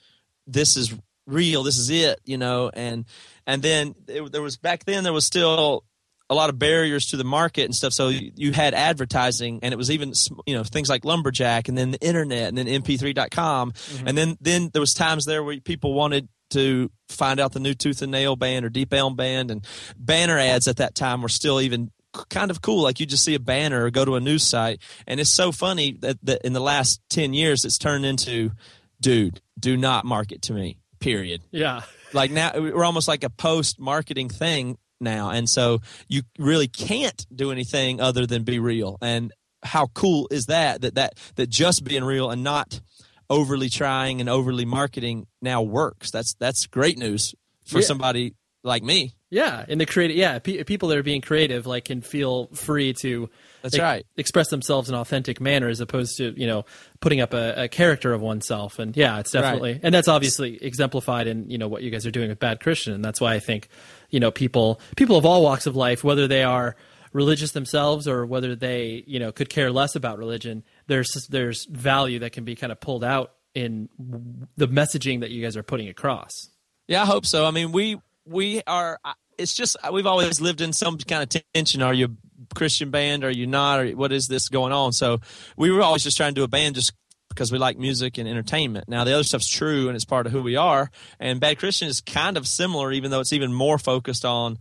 this 0.48 0.76
is 0.78 0.94
real, 1.26 1.64
this 1.64 1.78
is 1.78 1.90
it, 1.90 2.20
you 2.26 2.38
know, 2.38 2.70
and 2.74 3.06
and 3.48 3.62
then 3.62 3.96
it, 4.08 4.32
there 4.32 4.42
was 4.42 4.58
back 4.58 4.86
then 4.86 5.04
there 5.04 5.14
was 5.14 5.26
still 5.26 5.86
a 6.34 6.36
lot 6.36 6.50
of 6.50 6.60
barriers 6.60 7.08
to 7.08 7.18
the 7.18 7.24
market 7.24 7.66
and 7.66 7.76
stuff. 7.76 7.94
So 7.94 8.10
you, 8.10 8.52
had 8.52 8.74
advertising, 8.74 9.60
and 9.64 9.74
it 9.74 9.78
was 9.78 9.90
even 9.92 10.14
you 10.46 10.56
know 10.56 10.64
things 10.64 10.90
like 10.90 11.06
lumberjack, 11.06 11.70
and 11.70 11.78
then 11.78 11.92
the 11.92 12.06
internet, 12.06 12.50
and 12.50 12.58
then 12.58 12.66
MP3.com, 12.66 13.72
mm-hmm. 13.72 14.08
and 14.08 14.18
then 14.18 14.38
then 14.42 14.70
there 14.74 14.82
was 14.82 14.94
times 14.94 15.26
there 15.26 15.44
where 15.44 15.60
people 15.60 15.94
wanted 15.94 16.28
to 16.52 16.92
find 17.10 17.40
out 17.40 17.54
the 17.54 17.60
new 17.60 17.74
Tooth 17.74 18.02
and 18.02 18.12
Nail 18.12 18.36
band 18.36 18.66
or 18.66 18.70
Deep 18.70 18.94
Elm 18.94 19.16
band, 19.16 19.52
and 19.52 19.66
banner 19.98 20.38
ads 20.38 20.68
at 20.68 20.78
that 20.78 20.96
time 20.96 21.22
were 21.22 21.30
still 21.30 21.62
even 21.62 21.92
kind 22.30 22.52
of 22.52 22.62
cool. 22.62 22.82
Like 22.82 23.00
you 23.00 23.06
just 23.06 23.24
see 23.24 23.36
a 23.36 23.40
banner 23.40 23.86
or 23.86 23.92
go 23.92 24.04
to 24.04 24.16
a 24.16 24.20
news 24.20 24.44
site, 24.44 24.82
and 25.08 25.20
it's 25.20 25.30
so 25.30 25.52
funny 25.52 25.94
that, 26.02 26.18
that 26.24 26.42
in 26.44 26.54
the 26.54 26.60
last 26.60 27.02
ten 27.10 27.34
years 27.34 27.64
it's 27.64 27.78
turned 27.78 28.06
into, 28.06 28.52
dude, 29.00 29.40
do 29.60 29.78
not 29.78 30.06
market 30.06 30.42
to 30.44 30.54
me. 30.54 30.80
Period. 31.00 31.42
Yeah. 31.52 31.82
Like 32.14 32.32
now 32.32 32.52
we're 32.56 32.84
almost 32.84 33.08
like 33.08 33.24
a 33.24 33.30
post 33.30 33.80
marketing 33.80 34.30
thing 34.30 34.78
now. 35.04 35.30
And 35.30 35.50
so 35.50 35.80
you 36.08 36.24
really 36.38 36.68
can't 36.68 37.26
do 37.34 37.52
anything 37.52 38.02
other 38.02 38.26
than 38.26 38.44
be 38.44 38.60
real. 38.60 38.98
And 39.02 39.32
how 39.64 39.88
cool 39.88 40.28
is 40.32 40.48
that? 40.48 40.82
That 40.82 40.96
that 40.96 41.14
that 41.36 41.50
just 41.50 41.84
being 41.84 42.04
real 42.04 42.30
and 42.30 42.44
not 42.44 42.82
overly 43.30 43.70
trying 43.70 44.20
and 44.20 44.30
overly 44.30 44.66
marketing 44.66 45.28
now 45.42 45.62
works. 45.62 46.12
That's 46.12 46.34
that's 46.36 46.66
great 46.68 46.98
news 46.98 47.34
for 47.66 47.80
yeah. 47.80 47.86
somebody 47.86 48.36
like 48.64 48.84
me. 48.84 49.14
Yeah, 49.30 49.66
in 49.68 49.80
the 49.80 49.88
creative, 49.88 50.16
yeah, 50.16 50.38
people 50.38 50.90
that 50.90 50.98
are 51.00 51.04
being 51.04 51.22
creative 51.22 51.66
like 51.66 51.86
can 51.86 52.02
feel 52.02 52.48
free 52.54 52.94
to 53.02 53.32
that's 53.64 53.80
right. 53.80 54.06
Express 54.16 54.50
themselves 54.50 54.90
in 54.90 54.96
authentic 54.96 55.42
manner 55.42 55.70
as 55.70 55.80
opposed 55.80 56.18
to 56.18 56.40
you 56.40 56.46
know 56.46 56.66
putting 57.00 57.20
up 57.20 57.34
a, 57.34 57.64
a 57.64 57.68
character 57.68 58.14
of 58.14 58.22
oneself. 58.22 58.78
And 58.78 58.96
yeah, 58.96 59.20
it's 59.20 59.32
definitely 59.32 59.74
right. 59.74 59.82
and 59.82 59.94
that's 59.96 60.08
obviously 60.08 60.64
exemplified 60.64 61.26
in 61.26 61.50
you 61.50 61.58
know 61.58 61.68
what 61.68 61.82
you 61.82 61.90
guys 61.90 62.06
are 62.06 62.12
doing 62.12 62.30
with 62.30 62.38
Bad 62.38 62.60
Christian. 62.60 62.94
And 62.94 63.04
that's 63.04 63.20
why 63.20 63.34
I 63.34 63.40
think 63.40 63.70
you 64.14 64.20
know 64.20 64.32
people 64.32 64.80
people 64.96 65.18
of 65.18 65.26
all 65.26 65.42
walks 65.42 65.66
of 65.66 65.76
life, 65.76 66.04
whether 66.04 66.28
they 66.28 66.44
are 66.44 66.76
religious 67.12 67.52
themselves 67.52 68.08
or 68.08 68.26
whether 68.26 68.56
they 68.56 69.04
you 69.08 69.20
know 69.20 69.32
could 69.32 69.50
care 69.50 69.72
less 69.72 69.96
about 69.96 70.20
religion, 70.20 70.64
there's 70.88 71.28
there's 71.30 71.66
value 71.66 72.20
that 72.20 72.32
can 72.32 72.46
be 72.46 72.56
kind 72.56 72.72
of 72.72 72.80
pulled 72.80 73.04
out 73.04 73.34
in 73.56 73.90
the 74.56 74.68
messaging 74.68 75.22
that 75.22 75.32
you 75.32 75.42
guys 75.42 75.58
are 75.58 75.64
putting 75.64 75.90
across. 75.90 76.50
Yeah, 76.88 77.02
I 77.02 77.06
hope 77.06 77.26
so. 77.26 77.46
I 77.46 77.52
mean, 77.52 77.72
we 77.72 78.00
we 78.26 78.62
are. 78.68 79.00
It's 79.40 79.56
just 79.56 79.78
we've 79.92 80.06
always 80.06 80.40
lived 80.40 80.62
in 80.62 80.74
some 80.74 81.00
kind 81.00 81.24
of 81.24 81.44
tension. 81.54 81.82
Are 81.82 81.94
you 81.94 82.06
a 82.06 82.56
Christian 82.56 82.92
band? 82.92 83.24
Are 83.24 83.32
you 83.32 83.48
not? 83.48 83.80
Or 83.80 83.90
what 83.92 84.12
is 84.12 84.28
this 84.28 84.48
going 84.48 84.72
on? 84.72 84.94
So 84.94 85.22
we 85.58 85.72
were 85.72 85.82
always 85.82 86.04
just 86.04 86.18
trying 86.18 86.36
to 86.36 86.40
do 86.40 86.44
a 86.44 86.48
band 86.48 86.76
just 86.76 86.94
because 87.34 87.52
we 87.52 87.58
like 87.58 87.78
music 87.78 88.18
and 88.18 88.28
entertainment. 88.28 88.88
Now 88.88 89.04
the 89.04 89.14
other 89.14 89.24
stuff's 89.24 89.48
true 89.48 89.88
and 89.88 89.96
it's 89.96 90.06
part 90.06 90.26
of 90.26 90.32
who 90.32 90.42
we 90.42 90.56
are. 90.56 90.90
And 91.20 91.40
Bad 91.40 91.60
Christian 91.60 91.88
is 91.88 92.02
kind 92.02 92.38
of 92.38 92.48
similar, 92.48 92.92
even 92.92 93.12
though 93.12 93.20
it's 93.20 93.34
even 93.34 93.54
more 93.54 93.78
focused 93.78 94.26
on 94.26 94.58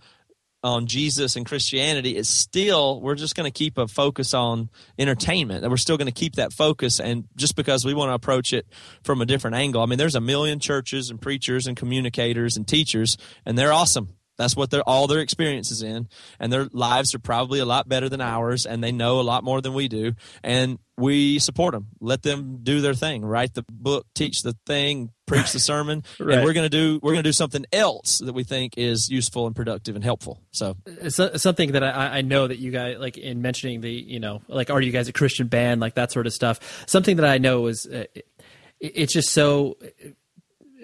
on 0.65 0.87
Jesus 0.87 1.35
and 1.37 1.45
Christianity. 1.45 2.17
It's 2.17 2.29
still 2.29 3.01
we're 3.01 3.15
just 3.15 3.35
going 3.35 3.51
to 3.51 3.57
keep 3.57 3.79
a 3.79 3.89
focus 3.89 4.33
on 4.33 4.71
entertainment, 4.99 5.65
and 5.65 5.71
we're 5.71 5.77
still 5.77 5.97
going 5.97 6.07
to 6.07 6.13
keep 6.13 6.37
that 6.37 6.53
focus. 6.53 7.01
And 7.01 7.29
just 7.37 7.57
because 7.57 7.85
we 7.85 7.95
want 7.95 8.11
to 8.11 8.15
approach 8.15 8.53
it 8.53 8.67
from 9.03 9.21
a 9.21 9.27
different 9.27 9.57
angle, 9.57 9.83
I 9.83 9.87
mean, 9.87 9.99
there's 9.99 10.15
a 10.15 10.21
million 10.21 10.61
churches 10.61 11.11
and 11.11 11.21
preachers 11.21 11.67
and 11.67 11.77
communicators 11.77 12.57
and 12.57 12.67
teachers, 12.67 13.17
and 13.45 13.59
they're 13.59 13.73
awesome. 13.73 14.11
That's 14.39 14.57
what 14.57 14.71
they're 14.71 14.89
all 14.89 15.07
their 15.07 15.21
experiences 15.21 15.83
in, 15.83 16.09
and 16.41 16.53
their 16.53 16.69
lives 16.73 17.15
are 17.15 17.19
probably 17.19 17.61
a 17.61 17.65
lot 17.65 17.89
better 17.89 18.09
than 18.09 18.21
ours, 18.21 18.67
and 18.67 18.83
they 18.83 18.93
know 18.93 19.21
a 19.21 19.23
lot 19.23 19.45
more 19.45 19.61
than 19.61 19.75
we 19.75 19.89
do. 19.89 20.13
And 20.43 20.79
we 20.97 21.39
support 21.39 21.73
them. 21.73 21.89
Let 22.01 22.23
them 22.23 22.61
do 22.63 22.81
their 22.81 22.95
thing. 22.95 23.25
Write 23.25 23.55
the 23.55 23.65
book, 23.71 24.07
teach 24.15 24.43
the 24.43 24.57
thing, 24.67 25.11
preach 25.27 25.53
the 25.53 25.59
sermon, 25.59 26.03
right. 26.19 26.35
and 26.37 26.45
we're 26.45 26.53
gonna 26.53 26.69
do 26.69 27.01
we're 27.03 27.13
gonna 27.13 27.23
do 27.23 27.33
something 27.33 27.65
else 27.73 28.19
that 28.19 28.33
we 28.33 28.45
think 28.45 28.75
is 28.77 29.09
useful 29.11 29.47
and 29.47 29.57
productive 29.57 29.97
and 29.97 30.05
helpful. 30.05 30.41
So, 30.53 30.77
something 31.09 31.73
that 31.73 31.83
I, 31.83 32.19
I 32.19 32.23
know 32.23 32.47
that 32.47 32.59
you 32.59 32.71
guys 32.71 32.99
like 32.99 33.19
in 33.19 33.43
mentioning 33.43 33.81
the 33.81 33.91
you 33.91 34.21
know 34.21 34.43
like 34.49 34.71
are 34.71 34.81
you 34.81 34.93
guys 34.93 35.09
a 35.09 35.13
Christian 35.13 35.49
band 35.49 35.81
like 35.81 35.95
that 35.95 36.13
sort 36.13 36.27
of 36.27 36.33
stuff. 36.33 36.85
Something 36.87 37.17
that 37.17 37.27
I 37.27 37.39
know 37.39 37.67
is. 37.67 37.87
Uh, 37.87 38.05
it's 38.81 39.13
just 39.13 39.31
so 39.31 39.77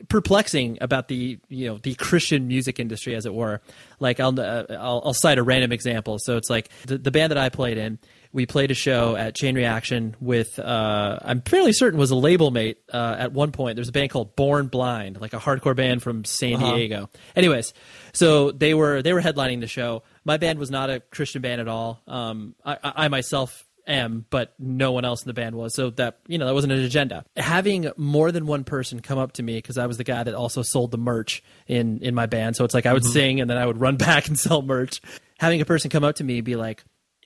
perplexing 0.09 0.79
about 0.81 1.09
the 1.09 1.39
you 1.49 1.67
know 1.67 1.79
the 1.79 1.95
Christian 1.95 2.49
music 2.49 2.79
industry, 2.79 3.15
as 3.15 3.27
it 3.27 3.35
were. 3.35 3.61
Like 4.01 4.21
I'll 4.21 4.39
uh, 4.39 4.65
I'll, 4.71 5.03
I'll, 5.05 5.15
cite 5.15 5.39
a 5.39 5.43
random 5.43 5.73
example. 5.73 6.19
So 6.21 6.37
it's 6.37 6.51
like 6.51 6.69
the, 6.87 6.99
the 6.99 7.11
band 7.11 7.31
that 7.31 7.39
I 7.39 7.49
played 7.49 7.79
in. 7.79 7.99
We 8.31 8.45
played 8.45 8.71
a 8.71 8.75
show 8.75 9.17
at 9.17 9.35
Chain 9.35 9.55
Reaction 9.55 10.15
with 10.21 10.59
uh, 10.59 11.19
I'm 11.23 11.41
fairly 11.41 11.73
certain 11.73 11.99
was 11.99 12.11
a 12.11 12.17
label 12.17 12.51
mate 12.51 12.79
uh, 12.93 13.17
at 13.19 13.33
one 13.33 13.53
point. 13.53 13.77
There's 13.77 13.89
a 13.89 13.93
band 13.93 14.11
called 14.11 14.37
Born 14.37 14.67
Blind, 14.69 15.19
like 15.21 15.33
a 15.33 15.39
hardcore 15.39 15.75
band 15.75 16.03
from 16.03 16.25
San 16.25 16.57
uh-huh. 16.57 16.77
Diego. 16.77 17.11
Anyways, 17.35 17.73
so 18.13 18.51
they 18.51 18.75
were 18.75 19.03
they 19.03 19.13
were 19.13 19.23
headlining 19.23 19.61
the 19.61 19.67
show. 19.67 20.03
My 20.25 20.37
band 20.37 20.59
was 20.59 20.71
not 20.71 20.91
a 20.91 21.01
Christian 21.01 21.41
band 21.41 21.61
at 21.61 21.69
all. 21.69 22.03
Um, 22.07 22.55
I, 22.65 22.77
I 22.83 23.09
myself 23.09 23.67
am, 23.89 24.27
but 24.31 24.55
no 24.59 24.93
one 24.93 25.05
else 25.05 25.23
in 25.23 25.29
the 25.29 25.35
band 25.35 25.57
was. 25.57 25.75
So 25.75 25.91
that 25.91 26.19
you 26.27 26.39
know 26.39 26.47
that 26.47 26.55
wasn't 26.55 26.75
an 26.75 26.81
agenda. 26.81 27.25
Having 27.37 27.91
more 27.97 28.31
than 28.31 28.47
one 28.47 28.65
person 28.65 29.01
come 29.01 29.19
up 29.19 29.33
to 29.33 29.43
me 29.43 29.57
because 29.57 29.79
I 29.79 29.87
was 29.87 29.97
the 29.97 30.05
guy 30.05 30.23
that 30.23 30.35
also 30.35 30.63
sold 30.63 30.91
the 30.91 30.99
merch 30.99 31.43
in 31.67 32.01
in 32.01 32.15
my 32.15 32.27
band. 32.27 32.57
So 32.57 32.65
it's 32.65 32.75
like 32.75 32.87
I 32.87 32.93
would 32.93 33.03
mm-hmm. 33.03 33.13
sing 33.13 33.41
and 33.41 33.51
then 33.51 33.59
I 33.59 33.67
would 33.67 33.81
run 33.81 33.97
back 33.99 34.29
and 34.29 34.39
sell 34.39 34.63
merch. 34.63 35.01
Having 35.39 35.61
a 35.61 35.65
person 35.65 35.91
come 35.91 36.05
up 36.05 36.17
to 36.17 36.25
me 36.25 36.37
and 36.37 36.45
be 36.45 36.57
like, 36.57 36.85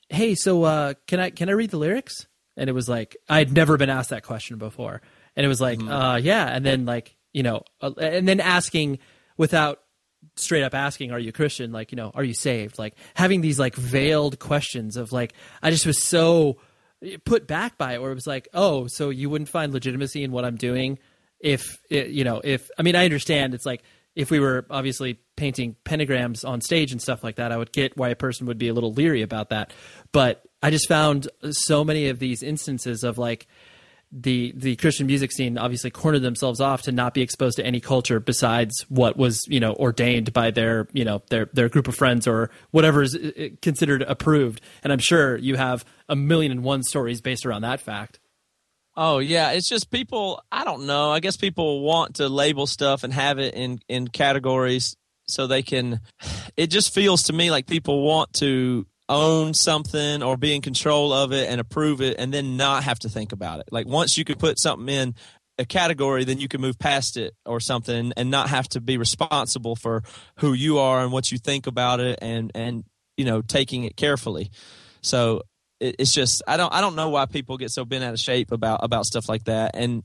"Hey, 0.09 0.35
so 0.35 0.63
uh, 0.63 0.93
can 1.07 1.19
I 1.19 1.29
can 1.29 1.49
I 1.49 1.53
read 1.53 1.71
the 1.71 1.77
lyrics?" 1.77 2.27
And 2.55 2.69
it 2.69 2.73
was 2.73 2.87
like 2.87 3.17
I'd 3.29 3.51
never 3.51 3.77
been 3.77 3.89
asked 3.89 4.11
that 4.11 4.23
question 4.23 4.57
before, 4.57 5.01
and 5.35 5.45
it 5.45 5.49
was 5.49 5.61
like, 5.61 5.79
mm-hmm. 5.79 5.91
uh, 5.91 6.17
"Yeah," 6.17 6.45
and 6.45 6.65
then 6.65 6.85
like 6.85 7.15
you 7.33 7.43
know, 7.43 7.63
uh, 7.81 7.91
and 7.97 8.27
then 8.27 8.39
asking 8.39 8.99
without 9.37 9.82
straight 10.35 10.63
up 10.63 10.73
asking, 10.73 11.11
"Are 11.11 11.19
you 11.19 11.31
Christian?" 11.31 11.71
Like, 11.71 11.91
you 11.91 11.95
know, 11.95 12.11
"Are 12.13 12.23
you 12.23 12.33
saved?" 12.33 12.79
Like 12.79 12.95
having 13.15 13.41
these 13.41 13.59
like 13.59 13.75
veiled 13.75 14.39
questions 14.39 14.97
of 14.97 15.11
like, 15.11 15.33
I 15.61 15.71
just 15.71 15.85
was 15.85 16.03
so 16.03 16.57
put 17.25 17.47
back 17.47 17.77
by 17.77 17.93
it, 17.93 18.01
where 18.01 18.11
it 18.11 18.15
was 18.15 18.27
like, 18.27 18.47
"Oh, 18.53 18.87
so 18.87 19.09
you 19.09 19.29
wouldn't 19.29 19.49
find 19.49 19.73
legitimacy 19.73 20.23
in 20.23 20.31
what 20.31 20.45
I'm 20.45 20.55
doing 20.55 20.99
if 21.39 21.77
you 21.89 22.23
know 22.23 22.41
if 22.43 22.69
I 22.77 22.83
mean 22.83 22.95
I 22.95 23.05
understand 23.05 23.53
it's 23.53 23.65
like." 23.65 23.83
If 24.15 24.29
we 24.29 24.39
were 24.39 24.67
obviously 24.69 25.17
painting 25.35 25.75
pentagrams 25.85 26.47
on 26.47 26.61
stage 26.61 26.91
and 26.91 27.01
stuff 27.01 27.23
like 27.23 27.37
that, 27.37 27.51
I 27.51 27.57
would 27.57 27.71
get 27.71 27.97
why 27.97 28.09
a 28.09 28.15
person 28.15 28.45
would 28.45 28.59
be 28.59 28.67
a 28.67 28.73
little 28.75 28.93
leery 28.93 29.23
about 29.23 29.49
that. 29.49 29.73
But 30.11 30.43
I 30.61 30.69
just 30.69 30.87
found 30.87 31.29
so 31.49 31.83
many 31.83 32.09
of 32.09 32.19
these 32.19 32.43
instances 32.43 33.03
of 33.03 33.17
like, 33.17 33.47
the 34.15 34.53
the 34.55 34.75
Christian 34.75 35.07
music 35.07 35.31
scene 35.31 35.57
obviously 35.57 35.89
cornered 35.89 36.21
themselves 36.21 36.61
off 36.61 36.83
to 36.83 36.91
not 36.91 37.15
be 37.15 37.21
exposed 37.21 37.57
to 37.57 37.65
any 37.65 37.79
culture 37.79 38.19
besides 38.19 38.85
what 38.87 39.17
was 39.17 39.41
you 39.47 39.59
know 39.59 39.73
ordained 39.73 40.31
by 40.31 40.51
their 40.51 40.87
you 40.93 41.03
know 41.03 41.23
their 41.29 41.49
their 41.53 41.67
group 41.67 41.87
of 41.87 41.95
friends 41.95 42.27
or 42.27 42.51
whatever 42.69 43.01
is 43.01 43.15
uh, 43.15 43.31
uh, 43.37 43.47
considered 43.61 44.03
approved. 44.03 44.61
And 44.83 44.93
I'm 44.93 44.99
sure 44.99 45.35
you 45.37 45.55
have 45.55 45.83
a 46.07 46.15
million 46.15 46.51
and 46.51 46.63
one 46.63 46.83
stories 46.83 47.21
based 47.21 47.45
around 47.45 47.63
that 47.63 47.81
fact. 47.81 48.19
Oh 48.95 49.17
yeah, 49.17 49.51
it's 49.51 49.67
just 49.67 49.89
people. 49.89 50.43
I 50.51 50.63
don't 50.63 50.85
know. 50.85 51.11
I 51.11 51.19
guess 51.19 51.35
people 51.35 51.81
want 51.81 52.15
to 52.15 52.29
label 52.29 52.67
stuff 52.67 53.03
and 53.03 53.11
have 53.11 53.39
it 53.39 53.55
in 53.55 53.79
in 53.89 54.07
categories 54.07 54.95
so 55.27 55.47
they 55.47 55.63
can 55.63 56.01
it 56.57 56.67
just 56.67 56.93
feels 56.93 57.23
to 57.23 57.33
me 57.33 57.49
like 57.49 57.65
people 57.65 58.03
want 58.03 58.31
to 58.33 58.85
own 59.09 59.53
something 59.53 60.23
or 60.23 60.37
be 60.37 60.55
in 60.55 60.61
control 60.61 61.11
of 61.11 61.31
it 61.31 61.49
and 61.49 61.59
approve 61.59 62.01
it 62.01 62.15
and 62.17 62.33
then 62.33 62.57
not 62.57 62.83
have 62.83 62.99
to 62.99 63.09
think 63.09 63.31
about 63.31 63.59
it. 63.59 63.65
Like 63.71 63.87
once 63.87 64.17
you 64.17 64.23
could 64.23 64.39
put 64.39 64.59
something 64.59 64.87
in 64.87 65.15
a 65.57 65.65
category, 65.65 66.23
then 66.23 66.39
you 66.39 66.47
can 66.47 66.61
move 66.61 66.79
past 66.79 67.17
it 67.17 67.35
or 67.45 67.59
something 67.59 68.13
and 68.17 68.31
not 68.31 68.49
have 68.49 68.67
to 68.69 68.81
be 68.81 68.97
responsible 68.97 69.75
for 69.75 70.03
who 70.39 70.53
you 70.53 70.79
are 70.79 71.03
and 71.03 71.11
what 71.11 71.31
you 71.31 71.37
think 71.37 71.67
about 71.67 71.99
it 71.99 72.19
and 72.21 72.51
and 72.55 72.83
you 73.17 73.25
know 73.25 73.41
taking 73.41 73.83
it 73.83 73.95
carefully. 73.95 74.49
So 75.01 75.43
it's 75.79 76.13
just 76.13 76.41
I 76.47 76.57
don't 76.57 76.73
I 76.73 76.81
don't 76.81 76.95
know 76.95 77.09
why 77.09 77.25
people 77.25 77.57
get 77.57 77.71
so 77.71 77.85
bent 77.85 78.03
out 78.03 78.13
of 78.13 78.19
shape 78.19 78.51
about 78.51 78.79
about 78.83 79.05
stuff 79.05 79.27
like 79.27 79.43
that. 79.45 79.71
And 79.73 80.03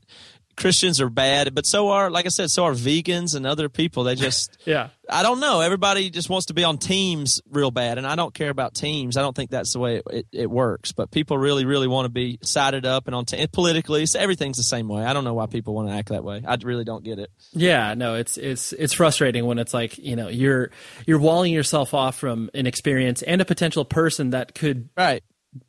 Christians 0.59 0.99
are 0.99 1.09
bad, 1.09 1.55
but 1.55 1.65
so 1.65 1.89
are, 1.89 2.11
like 2.11 2.25
I 2.25 2.29
said, 2.29 2.51
so 2.51 2.65
are 2.65 2.73
vegans 2.73 3.33
and 3.33 3.47
other 3.47 3.69
people. 3.69 4.03
They 4.03 4.15
just, 4.15 4.57
yeah. 4.65 4.89
I 5.09 5.23
don't 5.23 5.39
know. 5.39 5.61
Everybody 5.61 6.09
just 6.09 6.29
wants 6.29 6.47
to 6.47 6.53
be 6.53 6.63
on 6.63 6.77
teams 6.77 7.41
real 7.49 7.71
bad, 7.71 7.97
and 7.97 8.05
I 8.05 8.15
don't 8.15 8.33
care 8.33 8.49
about 8.49 8.75
teams. 8.75 9.15
I 9.15 9.21
don't 9.21 9.35
think 9.35 9.49
that's 9.49 9.73
the 9.73 9.79
way 9.79 9.95
it, 9.95 10.03
it, 10.11 10.27
it 10.31 10.51
works. 10.51 10.91
But 10.91 11.11
people 11.11 11.37
really, 11.37 11.65
really 11.65 11.87
want 11.87 12.05
to 12.05 12.09
be 12.09 12.39
sided 12.43 12.85
up 12.85 13.07
and 13.07 13.15
on 13.15 13.25
te- 13.25 13.47
politically. 13.47 14.05
So 14.05 14.19
everything's 14.19 14.57
the 14.57 14.63
same 14.63 14.89
way. 14.89 15.03
I 15.03 15.13
don't 15.13 15.23
know 15.23 15.33
why 15.33 15.47
people 15.47 15.73
want 15.73 15.87
to 15.87 15.95
act 15.95 16.09
that 16.09 16.23
way. 16.23 16.43
I 16.45 16.57
really 16.61 16.83
don't 16.83 17.03
get 17.03 17.19
it. 17.19 17.31
Yeah, 17.53 17.93
no, 17.93 18.15
it's 18.15 18.37
it's 18.37 18.73
it's 18.73 18.93
frustrating 18.93 19.45
when 19.45 19.57
it's 19.57 19.73
like 19.73 19.97
you 19.97 20.15
know 20.15 20.27
you're 20.27 20.71
you're 21.07 21.19
walling 21.19 21.53
yourself 21.53 21.93
off 21.93 22.17
from 22.17 22.49
an 22.53 22.67
experience 22.67 23.21
and 23.21 23.41
a 23.41 23.45
potential 23.45 23.85
person 23.85 24.31
that 24.31 24.53
could 24.53 24.89
right 24.97 25.23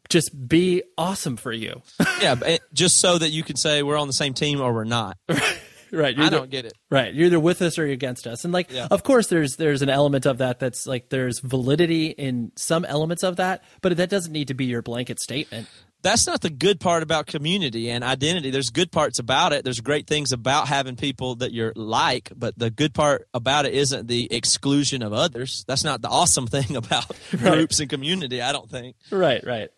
just 0.09 0.49
be 0.49 0.83
awesome 0.99 1.37
for 1.37 1.53
you. 1.53 1.83
yeah, 2.20 2.59
just 2.72 2.99
so 2.99 3.18
that 3.18 3.31
you 3.31 3.43
can 3.43 3.57
say 3.57 3.83
we're 3.83 3.99
on 3.99 4.07
the 4.07 4.12
same 4.12 4.35
team 4.35 4.61
or 4.61 4.72
we're 4.72 4.85
not. 4.85 5.16
right. 5.93 6.18
I 6.18 6.28
don't 6.28 6.51
get 6.51 6.64
it. 6.64 6.74
Right. 6.91 7.12
You're 7.14 7.26
either 7.26 7.41
with 7.41 7.62
us 7.62 7.78
or 7.78 7.85
you're 7.85 7.95
against 7.95 8.26
us. 8.26 8.45
And 8.45 8.53
like, 8.53 8.72
yeah. 8.72 8.89
of 8.91 9.03
course, 9.03 9.28
there's 9.28 9.57
there's 9.57 9.83
an 9.83 9.89
element 9.89 10.26
of 10.26 10.39
that 10.39 10.59
that's 10.59 10.87
like 10.87 11.09
there's 11.09 11.41
validity 11.41 12.07
in 12.07 12.53
some 12.57 12.85
elements 12.85 13.22
of 13.22 13.37
that, 13.37 13.64
but 13.81 13.97
that 13.97 14.11
doesn't 14.11 14.33
need 14.33 14.49
to 14.49 14.55
be 14.55 14.66
your 14.66 14.83
blanket 14.83 15.20
statement 15.20 15.68
that's 16.03 16.26
not 16.26 16.40
the 16.40 16.51
good 16.51 16.80
part 16.80 17.03
about 17.03 17.26
community 17.26 17.90
and 17.90 18.03
identity. 18.03 18.51
There's 18.51 18.70
good 18.70 18.90
parts 18.90 19.18
about 19.18 19.53
it. 19.53 19.64
There's 19.64 19.80
great 19.80 20.07
things 20.07 20.32
about 20.32 20.68
having 20.68 20.96
people 20.96 21.36
that 21.36 21.53
you're 21.53 21.72
like, 21.76 22.32
but 22.36 22.59
the 22.59 22.70
good 22.70 22.94
part 22.94 23.28
about 23.34 23.66
it 23.66 23.74
isn't 23.74 24.07
the 24.09 24.32
exclusion 24.32 25.03
of 25.03 25.12
others. 25.12 25.64
That's 25.66 25.84
not 25.84 26.03
the 26.03 26.09
awesome 26.09 26.46
thing 26.46 26.76
about 26.76 27.11
right. 27.32 27.53
groups 27.53 27.80
and 27.80 27.88
community, 27.88 28.40
I 28.42 28.53
don't 28.53 28.70
think. 28.70 28.96
Right, 29.11 29.44
right 29.44 29.70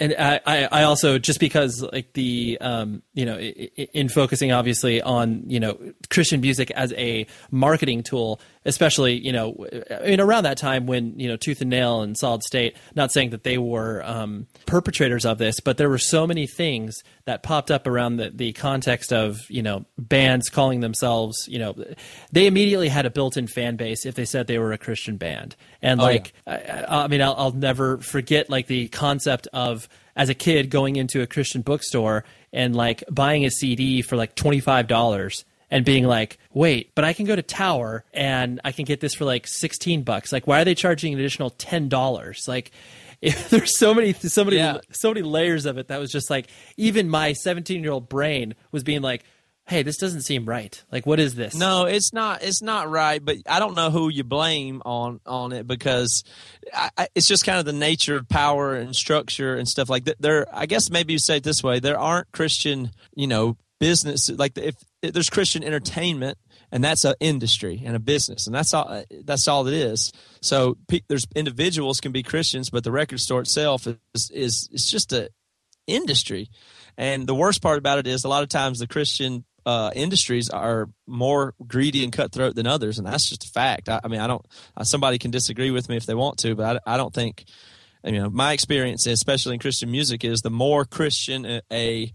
and 0.00 0.14
I, 0.18 0.68
I 0.72 0.82
also 0.84 1.18
just 1.18 1.38
because 1.38 1.82
like 1.82 2.14
the 2.14 2.56
um, 2.60 3.02
you 3.12 3.26
know 3.26 3.36
in 3.38 4.08
focusing 4.08 4.50
obviously 4.50 5.02
on 5.02 5.44
you 5.46 5.60
know 5.60 5.78
Christian 6.08 6.40
music 6.40 6.70
as 6.70 6.92
a 6.94 7.26
marketing 7.50 8.02
tool, 8.02 8.40
especially 8.64 9.14
you 9.14 9.32
know 9.32 9.66
I 9.90 10.08
mean 10.08 10.20
around 10.20 10.44
that 10.44 10.58
time 10.58 10.86
when 10.86 11.18
you 11.18 11.28
know 11.28 11.36
Tooth 11.36 11.60
and 11.60 11.70
Nail 11.70 12.02
and 12.02 12.16
Solid 12.16 12.42
State, 12.42 12.76
not 12.94 13.12
saying 13.12 13.30
that 13.30 13.44
they 13.44 13.58
were 13.58 14.02
um, 14.04 14.46
perpetrators 14.66 15.24
of 15.24 15.38
this, 15.38 15.60
but 15.60 15.76
there 15.76 15.88
were 15.88 15.98
so 15.98 16.26
many 16.26 16.46
things 16.46 16.96
that 17.24 17.42
popped 17.42 17.70
up 17.70 17.86
around 17.86 18.16
the, 18.16 18.30
the 18.30 18.52
context 18.52 19.12
of 19.12 19.38
you 19.48 19.62
know 19.62 19.84
bands 19.98 20.48
calling 20.48 20.80
themselves 20.80 21.46
you 21.48 21.58
know 21.58 21.74
they 22.32 22.46
immediately 22.46 22.88
had 22.88 23.06
a 23.06 23.10
built-in 23.10 23.46
fan 23.46 23.76
base 23.76 24.04
if 24.04 24.14
they 24.14 24.24
said 24.24 24.46
they 24.46 24.58
were 24.58 24.72
a 24.72 24.78
Christian 24.78 25.16
band, 25.16 25.56
and 25.82 26.00
oh, 26.00 26.04
like 26.04 26.32
yeah. 26.46 26.86
I, 26.88 27.04
I, 27.04 27.08
mean 27.08 27.22
I'll, 27.22 27.34
I'll 27.36 27.52
never 27.52 27.98
forget 27.98 28.50
like 28.50 28.66
the 28.66 28.88
concept 28.88 29.48
of 29.52 29.88
as 30.16 30.28
a 30.28 30.34
kid 30.34 30.70
going 30.70 30.96
into 30.96 31.22
a 31.22 31.26
Christian 31.26 31.62
bookstore 31.62 32.24
and 32.52 32.74
like 32.74 33.04
buying 33.10 33.44
a 33.44 33.50
CD 33.50 34.02
for 34.02 34.16
like 34.16 34.34
$25 34.34 35.44
and 35.70 35.84
being 35.84 36.04
like, 36.04 36.38
wait, 36.52 36.92
but 36.94 37.04
I 37.04 37.12
can 37.12 37.26
go 37.26 37.36
to 37.36 37.42
Tower 37.42 38.04
and 38.12 38.60
I 38.64 38.72
can 38.72 38.84
get 38.84 39.00
this 39.00 39.14
for 39.14 39.24
like 39.24 39.46
16 39.46 40.02
bucks. 40.02 40.32
Like, 40.32 40.46
why 40.46 40.60
are 40.60 40.64
they 40.64 40.74
charging 40.74 41.12
an 41.12 41.20
additional 41.20 41.50
$10? 41.52 42.48
Like, 42.48 42.72
there's 43.50 43.78
so 43.78 43.94
many, 43.94 44.12
so 44.14 44.44
many, 44.44 44.56
yeah. 44.56 44.78
so 44.92 45.10
many 45.10 45.22
layers 45.22 45.66
of 45.66 45.78
it 45.78 45.88
that 45.88 45.98
was 45.98 46.10
just 46.10 46.30
like, 46.30 46.48
even 46.76 47.08
my 47.08 47.32
17 47.32 47.82
year 47.82 47.92
old 47.92 48.08
brain 48.08 48.54
was 48.72 48.82
being 48.82 49.02
like, 49.02 49.24
hey, 49.70 49.84
this 49.84 49.98
doesn't 49.98 50.22
seem 50.22 50.46
right. 50.46 50.82
Like, 50.90 51.06
what 51.06 51.20
is 51.20 51.36
this? 51.36 51.54
No, 51.54 51.84
it's 51.84 52.12
not. 52.12 52.42
It's 52.42 52.60
not 52.60 52.90
right. 52.90 53.24
But 53.24 53.36
I 53.48 53.60
don't 53.60 53.76
know 53.76 53.90
who 53.90 54.08
you 54.08 54.24
blame 54.24 54.82
on 54.84 55.20
on 55.24 55.52
it 55.52 55.66
because 55.66 56.24
I, 56.74 56.90
I, 56.98 57.08
it's 57.14 57.28
just 57.28 57.46
kind 57.46 57.60
of 57.60 57.64
the 57.66 57.72
nature 57.72 58.16
of 58.16 58.28
power 58.28 58.74
and 58.74 58.96
structure 58.96 59.54
and 59.54 59.68
stuff 59.68 59.88
like 59.88 60.04
that. 60.06 60.20
There, 60.20 60.46
I 60.52 60.66
guess 60.66 60.90
maybe 60.90 61.12
you 61.12 61.20
say 61.20 61.36
it 61.36 61.44
this 61.44 61.62
way: 61.62 61.78
there 61.78 61.98
aren't 61.98 62.32
Christian, 62.32 62.90
you 63.14 63.28
know, 63.28 63.56
business 63.80 64.30
like 64.30 64.56
if, 64.56 64.76
if 65.02 65.12
there's 65.12 65.30
Christian 65.30 65.64
entertainment. 65.64 66.38
And 66.72 66.84
that's 66.84 67.04
an 67.04 67.14
industry 67.18 67.82
and 67.84 67.96
a 67.96 67.98
business, 67.98 68.46
and 68.46 68.54
that's 68.54 68.72
all. 68.72 69.02
That's 69.24 69.48
all 69.48 69.66
it 69.66 69.74
is. 69.74 70.12
So 70.40 70.78
there's 71.08 71.26
individuals 71.34 72.00
can 72.00 72.12
be 72.12 72.22
Christians, 72.22 72.70
but 72.70 72.84
the 72.84 72.92
record 72.92 73.18
store 73.18 73.40
itself 73.40 73.88
is 73.88 74.30
is 74.30 74.68
it's 74.70 74.88
just 74.88 75.12
a 75.12 75.30
industry. 75.88 76.48
And 76.96 77.26
the 77.26 77.34
worst 77.34 77.60
part 77.60 77.78
about 77.78 77.98
it 77.98 78.06
is 78.06 78.22
a 78.22 78.28
lot 78.28 78.44
of 78.44 78.48
times 78.48 78.78
the 78.78 78.86
Christian 78.86 79.44
uh, 79.66 79.90
industries 79.94 80.48
are 80.48 80.88
more 81.06 81.54
greedy 81.66 82.04
and 82.04 82.12
cutthroat 82.12 82.54
than 82.54 82.66
others, 82.66 82.98
and 82.98 83.06
that's 83.06 83.28
just 83.28 83.44
a 83.44 83.48
fact. 83.48 83.88
I, 83.88 84.00
I 84.04 84.08
mean, 84.08 84.20
I 84.20 84.26
don't. 84.26 84.46
Uh, 84.76 84.84
somebody 84.84 85.18
can 85.18 85.30
disagree 85.30 85.72
with 85.72 85.88
me 85.88 85.96
if 85.96 86.06
they 86.06 86.14
want 86.14 86.38
to, 86.38 86.54
but 86.54 86.80
I, 86.86 86.94
I 86.94 86.96
don't 86.96 87.12
think. 87.12 87.44
You 88.02 88.12
know, 88.12 88.30
my 88.30 88.54
experience, 88.54 89.06
especially 89.06 89.54
in 89.54 89.60
Christian 89.60 89.90
music, 89.90 90.24
is 90.24 90.40
the 90.40 90.50
more 90.50 90.86
Christian 90.86 91.44
a, 91.44 91.60
a 91.70 92.12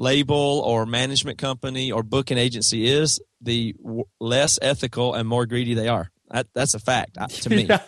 label 0.00 0.62
or 0.64 0.86
management 0.86 1.36
company 1.38 1.92
or 1.92 2.02
booking 2.02 2.38
agency 2.38 2.86
is, 2.86 3.20
the 3.42 3.74
w- 3.82 4.04
less 4.18 4.58
ethical 4.60 5.14
and 5.14 5.28
more 5.28 5.44
greedy 5.46 5.74
they 5.74 5.88
are. 5.88 6.10
That, 6.30 6.46
that's 6.54 6.74
a 6.74 6.78
fact 6.78 7.18
uh, 7.18 7.26
to 7.26 7.50
me. 7.50 7.62
yeah. 7.68 7.82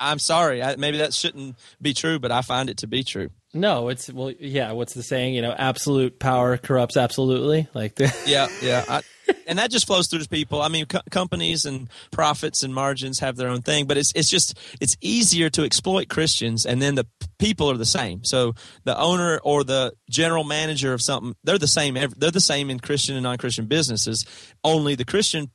I, 0.00 0.10
am 0.12 0.18
sorry. 0.18 0.62
I, 0.62 0.74
maybe 0.76 0.98
that 0.98 1.14
shouldn't 1.14 1.56
be 1.80 1.94
true, 1.94 2.18
but 2.18 2.32
I 2.32 2.42
find 2.42 2.68
it 2.68 2.78
to 2.78 2.88
be 2.88 3.04
true. 3.04 3.30
No, 3.54 3.88
it's 3.88 4.12
well, 4.12 4.30
yeah. 4.30 4.72
What's 4.72 4.92
the 4.94 5.02
saying? 5.02 5.34
You 5.34 5.42
know, 5.42 5.54
absolute 5.56 6.18
power 6.18 6.58
corrupts 6.58 6.96
absolutely. 6.96 7.66
Like 7.72 7.94
the 7.94 8.14
yeah, 8.26 8.48
yeah, 8.60 8.84
I, 8.86 9.02
and 9.46 9.58
that 9.58 9.70
just 9.70 9.86
flows 9.86 10.06
through 10.06 10.20
to 10.20 10.28
people. 10.28 10.62
I 10.62 10.68
mean, 10.68 10.86
co- 10.86 11.00
companies 11.10 11.64
and 11.64 11.88
profits 12.10 12.62
and 12.62 12.74
margins 12.74 13.20
have 13.20 13.36
their 13.36 13.48
own 13.48 13.62
thing, 13.62 13.86
but 13.86 13.96
it's 13.96 14.12
it's 14.14 14.28
just 14.28 14.58
it's 14.80 14.96
easier 15.00 15.50
to 15.50 15.64
exploit 15.64 16.08
Christians, 16.08 16.66
and 16.66 16.80
then 16.80 16.94
the 16.94 17.06
people 17.38 17.70
are 17.70 17.76
the 17.76 17.84
same. 17.84 18.24
So 18.24 18.54
the 18.84 18.98
owner 18.98 19.40
or 19.42 19.64
the 19.64 19.92
general 20.10 20.44
manager 20.44 20.92
of 20.92 21.02
something, 21.02 21.34
they're 21.44 21.58
the 21.58 21.66
same. 21.66 21.94
They're 21.94 22.30
the 22.30 22.40
same 22.40 22.70
in 22.70 22.80
Christian 22.80 23.16
and 23.16 23.22
non-Christian 23.22 23.66
businesses. 23.66 24.26
Only 24.64 24.94
the 24.94 25.04
Christian 25.04 25.50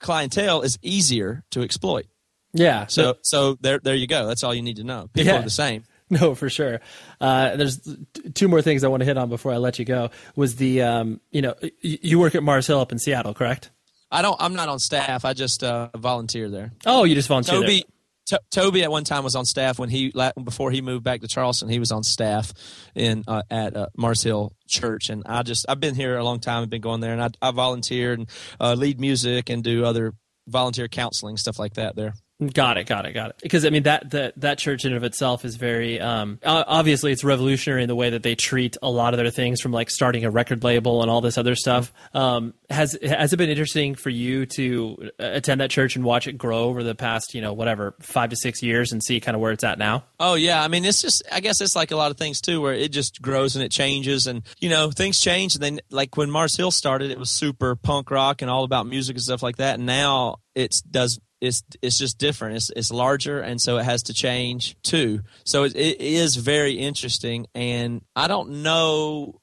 clientele 0.00 0.62
is 0.62 0.78
easier 0.82 1.44
to 1.52 1.62
exploit. 1.62 2.06
Yeah. 2.52 2.86
So 2.86 3.16
so 3.22 3.56
there 3.60 3.78
there 3.82 3.94
you 3.94 4.06
go. 4.06 4.26
That's 4.26 4.44
all 4.44 4.54
you 4.54 4.62
need 4.62 4.76
to 4.76 4.84
know. 4.84 5.08
People 5.14 5.32
yeah. 5.32 5.40
are 5.40 5.42
the 5.42 5.50
same. 5.50 5.84
No, 6.20 6.34
for 6.34 6.50
sure. 6.50 6.80
Uh, 7.22 7.56
there's 7.56 7.80
two 8.34 8.46
more 8.46 8.60
things 8.60 8.84
I 8.84 8.88
want 8.88 9.00
to 9.00 9.06
hit 9.06 9.16
on 9.16 9.30
before 9.30 9.50
I 9.50 9.56
let 9.56 9.78
you 9.78 9.86
go. 9.86 10.10
Was 10.36 10.56
the 10.56 10.82
um, 10.82 11.20
you 11.30 11.40
know 11.40 11.54
you 11.80 12.18
work 12.18 12.34
at 12.34 12.42
Mars 12.42 12.66
Hill 12.66 12.80
up 12.80 12.92
in 12.92 12.98
Seattle, 12.98 13.32
correct? 13.32 13.70
I 14.10 14.20
don't. 14.20 14.36
I'm 14.38 14.54
not 14.54 14.68
on 14.68 14.78
staff. 14.78 15.24
I 15.24 15.32
just 15.32 15.64
uh, 15.64 15.88
volunteer 15.96 16.50
there. 16.50 16.72
Oh, 16.84 17.04
you 17.04 17.14
just 17.14 17.28
volunteer. 17.28 17.60
Toby, 17.60 17.86
T- 18.28 18.36
Toby 18.50 18.82
at 18.82 18.90
one 18.90 19.04
time 19.04 19.24
was 19.24 19.34
on 19.34 19.46
staff 19.46 19.78
when 19.78 19.88
he 19.88 20.12
before 20.44 20.70
he 20.70 20.82
moved 20.82 21.02
back 21.02 21.22
to 21.22 21.28
Charleston. 21.28 21.70
He 21.70 21.78
was 21.78 21.90
on 21.90 22.02
staff 22.02 22.52
in 22.94 23.24
uh, 23.26 23.42
at 23.50 23.74
uh, 23.74 23.86
Mars 23.96 24.22
Hill 24.22 24.52
Church, 24.68 25.08
and 25.08 25.22
I 25.24 25.42
just 25.42 25.64
I've 25.68 25.80
been 25.80 25.94
here 25.94 26.18
a 26.18 26.24
long 26.24 26.40
time. 26.40 26.62
I've 26.62 26.70
been 26.70 26.82
going 26.82 27.00
there, 27.00 27.12
and 27.12 27.22
I, 27.22 27.30
I 27.40 27.50
volunteer 27.52 28.12
and 28.12 28.28
uh, 28.60 28.74
lead 28.74 29.00
music 29.00 29.48
and 29.48 29.64
do 29.64 29.86
other 29.86 30.12
volunteer 30.46 30.88
counseling 30.88 31.36
stuff 31.38 31.58
like 31.58 31.74
that 31.74 31.96
there. 31.96 32.12
Got 32.48 32.78
it, 32.78 32.84
got 32.86 33.06
it, 33.06 33.12
got 33.12 33.30
it. 33.30 33.36
Because 33.42 33.64
I 33.64 33.70
mean 33.70 33.84
that 33.84 34.10
that 34.10 34.34
that 34.38 34.58
church 34.58 34.84
in 34.84 34.94
of 34.94 35.04
itself 35.04 35.44
is 35.44 35.56
very 35.56 36.00
um, 36.00 36.38
obviously 36.44 37.12
it's 37.12 37.24
revolutionary 37.24 37.82
in 37.82 37.88
the 37.88 37.94
way 37.94 38.10
that 38.10 38.22
they 38.22 38.34
treat 38.34 38.76
a 38.82 38.90
lot 38.90 39.12
of 39.12 39.18
their 39.18 39.30
things 39.30 39.60
from 39.60 39.70
like 39.70 39.90
starting 39.90 40.24
a 40.24 40.30
record 40.30 40.64
label 40.64 41.02
and 41.02 41.10
all 41.10 41.20
this 41.20 41.38
other 41.38 41.54
stuff. 41.54 41.92
Um, 42.14 42.54
has 42.70 42.96
has 43.02 43.32
it 43.32 43.36
been 43.36 43.50
interesting 43.50 43.94
for 43.94 44.10
you 44.10 44.46
to 44.46 45.10
attend 45.18 45.60
that 45.60 45.70
church 45.70 45.94
and 45.94 46.04
watch 46.04 46.26
it 46.26 46.38
grow 46.38 46.64
over 46.64 46.82
the 46.82 46.94
past 46.94 47.34
you 47.34 47.40
know 47.40 47.52
whatever 47.52 47.94
five 48.00 48.30
to 48.30 48.36
six 48.36 48.62
years 48.62 48.92
and 48.92 49.02
see 49.02 49.20
kind 49.20 49.34
of 49.34 49.40
where 49.40 49.52
it's 49.52 49.64
at 49.64 49.78
now? 49.78 50.04
Oh 50.18 50.34
yeah, 50.34 50.62
I 50.62 50.68
mean 50.68 50.84
it's 50.84 51.02
just 51.02 51.22
I 51.30 51.40
guess 51.40 51.60
it's 51.60 51.76
like 51.76 51.90
a 51.90 51.96
lot 51.96 52.10
of 52.10 52.16
things 52.16 52.40
too 52.40 52.60
where 52.60 52.74
it 52.74 52.92
just 52.92 53.20
grows 53.20 53.56
and 53.56 53.64
it 53.64 53.70
changes 53.70 54.26
and 54.26 54.42
you 54.58 54.70
know 54.70 54.90
things 54.90 55.20
change 55.20 55.54
and 55.54 55.62
then 55.62 55.80
like 55.90 56.16
when 56.16 56.30
Mars 56.30 56.56
Hill 56.56 56.70
started 56.70 57.10
it 57.10 57.18
was 57.18 57.30
super 57.30 57.76
punk 57.76 58.10
rock 58.10 58.42
and 58.42 58.50
all 58.50 58.64
about 58.64 58.86
music 58.86 59.16
and 59.16 59.22
stuff 59.22 59.42
like 59.42 59.56
that 59.56 59.74
and 59.76 59.86
now 59.86 60.36
it 60.54 60.74
does 60.90 61.20
it's 61.42 61.64
it's 61.82 61.98
just 61.98 62.18
different. 62.18 62.56
It's 62.56 62.70
it's 62.70 62.92
larger, 62.92 63.40
and 63.40 63.60
so 63.60 63.76
it 63.76 63.84
has 63.84 64.04
to 64.04 64.14
change 64.14 64.76
too. 64.82 65.20
So 65.44 65.64
it, 65.64 65.74
it 65.74 66.00
is 66.00 66.36
very 66.36 66.74
interesting, 66.74 67.46
and 67.54 68.02
I 68.14 68.28
don't 68.28 68.62
know. 68.62 69.40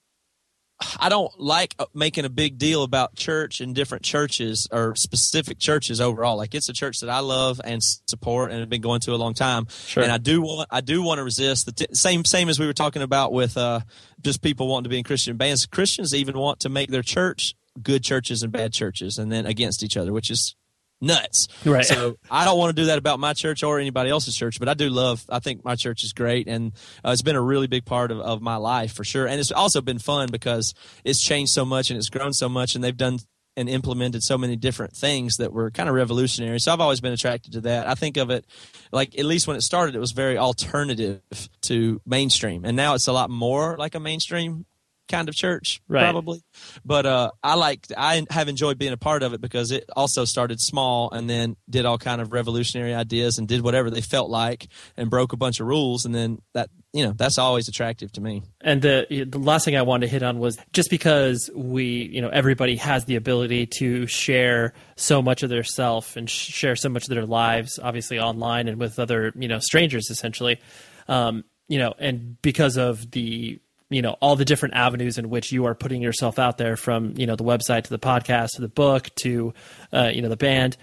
I 0.97 1.09
don't 1.09 1.37
like 1.37 1.75
uh, 1.77 1.87
making 1.93 2.23
a 2.23 2.29
big 2.29 2.57
deal 2.57 2.83
about 2.83 3.13
church 3.15 3.59
and 3.59 3.75
different 3.75 4.05
churches 4.05 4.65
or 4.71 4.95
specific 4.95 5.59
churches 5.59 5.99
overall. 5.99 6.37
Like 6.37 6.55
it's 6.55 6.69
a 6.69 6.73
church 6.73 7.01
that 7.01 7.09
I 7.09 7.19
love 7.19 7.59
and 7.65 7.83
support 7.83 8.51
and 8.51 8.61
have 8.61 8.69
been 8.69 8.79
going 8.79 9.01
to 9.01 9.13
a 9.13 9.17
long 9.17 9.33
time. 9.33 9.67
Sure. 9.67 10.01
And 10.01 10.09
I 10.09 10.17
do 10.17 10.41
want 10.41 10.69
I 10.71 10.79
do 10.79 11.03
want 11.03 11.17
to 11.17 11.25
resist 11.25 11.65
the 11.65 11.73
t- 11.73 11.93
same 11.93 12.23
same 12.23 12.47
as 12.47 12.59
we 12.59 12.65
were 12.65 12.71
talking 12.71 13.01
about 13.01 13.33
with 13.33 13.57
uh, 13.57 13.81
just 14.21 14.41
people 14.41 14.69
wanting 14.69 14.85
to 14.85 14.89
be 14.89 14.97
in 14.97 15.03
Christian 15.03 15.35
bands. 15.35 15.65
Christians 15.65 16.15
even 16.15 16.37
want 16.37 16.61
to 16.61 16.69
make 16.69 16.91
their 16.91 17.03
church 17.03 17.55
good 17.83 18.03
churches 18.03 18.41
and 18.41 18.53
bad 18.53 18.71
churches, 18.71 19.17
and 19.17 19.29
then 19.29 19.45
against 19.45 19.83
each 19.83 19.97
other, 19.97 20.13
which 20.13 20.31
is 20.31 20.55
nuts. 21.01 21.47
Right. 21.65 21.85
So 21.85 22.17
I 22.29 22.45
don't 22.45 22.57
want 22.57 22.75
to 22.75 22.81
do 22.81 22.87
that 22.87 22.97
about 22.97 23.19
my 23.19 23.33
church 23.33 23.63
or 23.63 23.79
anybody 23.79 24.09
else's 24.09 24.35
church, 24.35 24.59
but 24.59 24.67
I 24.67 24.73
do 24.73 24.89
love, 24.89 25.23
I 25.29 25.39
think 25.39 25.63
my 25.63 25.75
church 25.75 26.03
is 26.03 26.13
great. 26.13 26.47
And 26.47 26.73
uh, 27.03 27.11
it's 27.11 27.21
been 27.21 27.35
a 27.35 27.41
really 27.41 27.67
big 27.67 27.85
part 27.85 28.11
of, 28.11 28.19
of 28.19 28.41
my 28.41 28.57
life 28.57 28.93
for 28.93 29.03
sure. 29.03 29.27
And 29.27 29.39
it's 29.39 29.51
also 29.51 29.81
been 29.81 29.99
fun 29.99 30.29
because 30.31 30.73
it's 31.03 31.21
changed 31.21 31.51
so 31.51 31.65
much 31.65 31.89
and 31.89 31.97
it's 31.97 32.09
grown 32.09 32.33
so 32.33 32.49
much 32.49 32.75
and 32.75 32.83
they've 32.83 32.95
done 32.95 33.19
and 33.57 33.67
implemented 33.67 34.23
so 34.23 34.37
many 34.37 34.55
different 34.55 34.95
things 34.95 35.35
that 35.37 35.51
were 35.51 35.69
kind 35.69 35.89
of 35.89 35.95
revolutionary. 35.95 36.59
So 36.59 36.71
I've 36.71 36.79
always 36.79 37.01
been 37.01 37.11
attracted 37.11 37.53
to 37.53 37.61
that. 37.61 37.87
I 37.87 37.95
think 37.95 38.15
of 38.15 38.29
it 38.29 38.45
like 38.93 39.17
at 39.19 39.25
least 39.25 39.47
when 39.47 39.57
it 39.57 39.61
started, 39.61 39.95
it 39.95 39.99
was 39.99 40.13
very 40.13 40.37
alternative 40.37 41.21
to 41.63 42.01
mainstream, 42.05 42.63
and 42.63 42.77
now 42.77 42.93
it's 42.93 43.07
a 43.07 43.11
lot 43.11 43.29
more 43.29 43.75
like 43.77 43.95
a 43.95 43.99
mainstream 43.99 44.65
kind 45.09 45.27
of 45.27 45.35
church 45.35 45.81
Right. 45.87 46.03
probably 46.03 46.41
but 46.85 47.05
uh 47.05 47.31
i 47.43 47.55
like 47.55 47.87
i 47.97 48.25
have 48.29 48.47
enjoyed 48.47 48.77
being 48.77 48.93
a 48.93 48.97
part 48.97 49.23
of 49.23 49.33
it 49.33 49.41
because 49.41 49.71
it 49.71 49.85
also 49.95 50.23
started 50.25 50.61
small 50.61 51.09
and 51.11 51.29
then 51.29 51.55
did 51.69 51.85
all 51.85 51.97
kind 51.97 52.21
of 52.21 52.31
revolutionary 52.31 52.93
ideas 52.93 53.37
and 53.37 53.47
did 53.47 53.61
whatever 53.61 53.89
they 53.89 54.01
felt 54.01 54.29
like 54.29 54.67
and 54.95 55.09
broke 55.09 55.33
a 55.33 55.37
bunch 55.37 55.59
of 55.59 55.67
rules 55.67 56.05
and 56.05 56.13
then 56.15 56.39
that 56.53 56.69
you 56.93 57.03
know 57.03 57.11
that's 57.13 57.37
always 57.37 57.67
attractive 57.67 58.11
to 58.13 58.21
me 58.21 58.43
And 58.61 58.81
the 58.81 59.25
the 59.29 59.39
last 59.39 59.65
thing 59.65 59.75
I 59.75 59.81
wanted 59.81 60.07
to 60.07 60.11
hit 60.11 60.23
on 60.23 60.39
was 60.39 60.57
just 60.73 60.89
because 60.89 61.49
we, 61.55 61.85
you 62.13 62.21
know, 62.21 62.29
everybody 62.29 62.75
has 62.77 63.05
the 63.05 63.15
ability 63.15 63.67
to 63.79 64.07
share 64.07 64.73
so 64.95 65.21
much 65.21 65.43
of 65.43 65.49
their 65.49 65.63
self 65.63 66.15
and 66.15 66.27
sh- 66.29 66.47
share 66.51 66.75
so 66.75 66.89
much 66.89 67.03
of 67.03 67.09
their 67.09 67.25
lives, 67.27 67.79
obviously 67.81 68.19
online 68.19 68.67
and 68.67 68.79
with 68.79 68.97
other, 68.99 69.31
you 69.35 69.47
know, 69.47 69.59
strangers 69.59 70.09
essentially. 70.09 70.59
Um, 71.07 71.43
you 71.67 71.77
know, 71.77 71.93
and 71.99 72.41
because 72.41 72.77
of 72.77 73.11
the, 73.11 73.59
you 73.89 74.01
know, 74.01 74.15
all 74.21 74.35
the 74.35 74.45
different 74.45 74.75
avenues 74.75 75.17
in 75.17 75.29
which 75.29 75.51
you 75.51 75.65
are 75.65 75.75
putting 75.75 76.01
yourself 76.01 76.39
out 76.39 76.57
there, 76.57 76.75
from 76.75 77.13
you 77.17 77.25
know 77.25 77.35
the 77.35 77.43
website 77.43 77.83
to 77.83 77.89
the 77.89 77.99
podcast 77.99 78.49
to 78.55 78.61
the 78.61 78.67
book 78.67 79.09
to, 79.21 79.53
uh, 79.91 80.11
you 80.13 80.21
know, 80.21 80.29
the 80.29 80.37
band. 80.37 80.77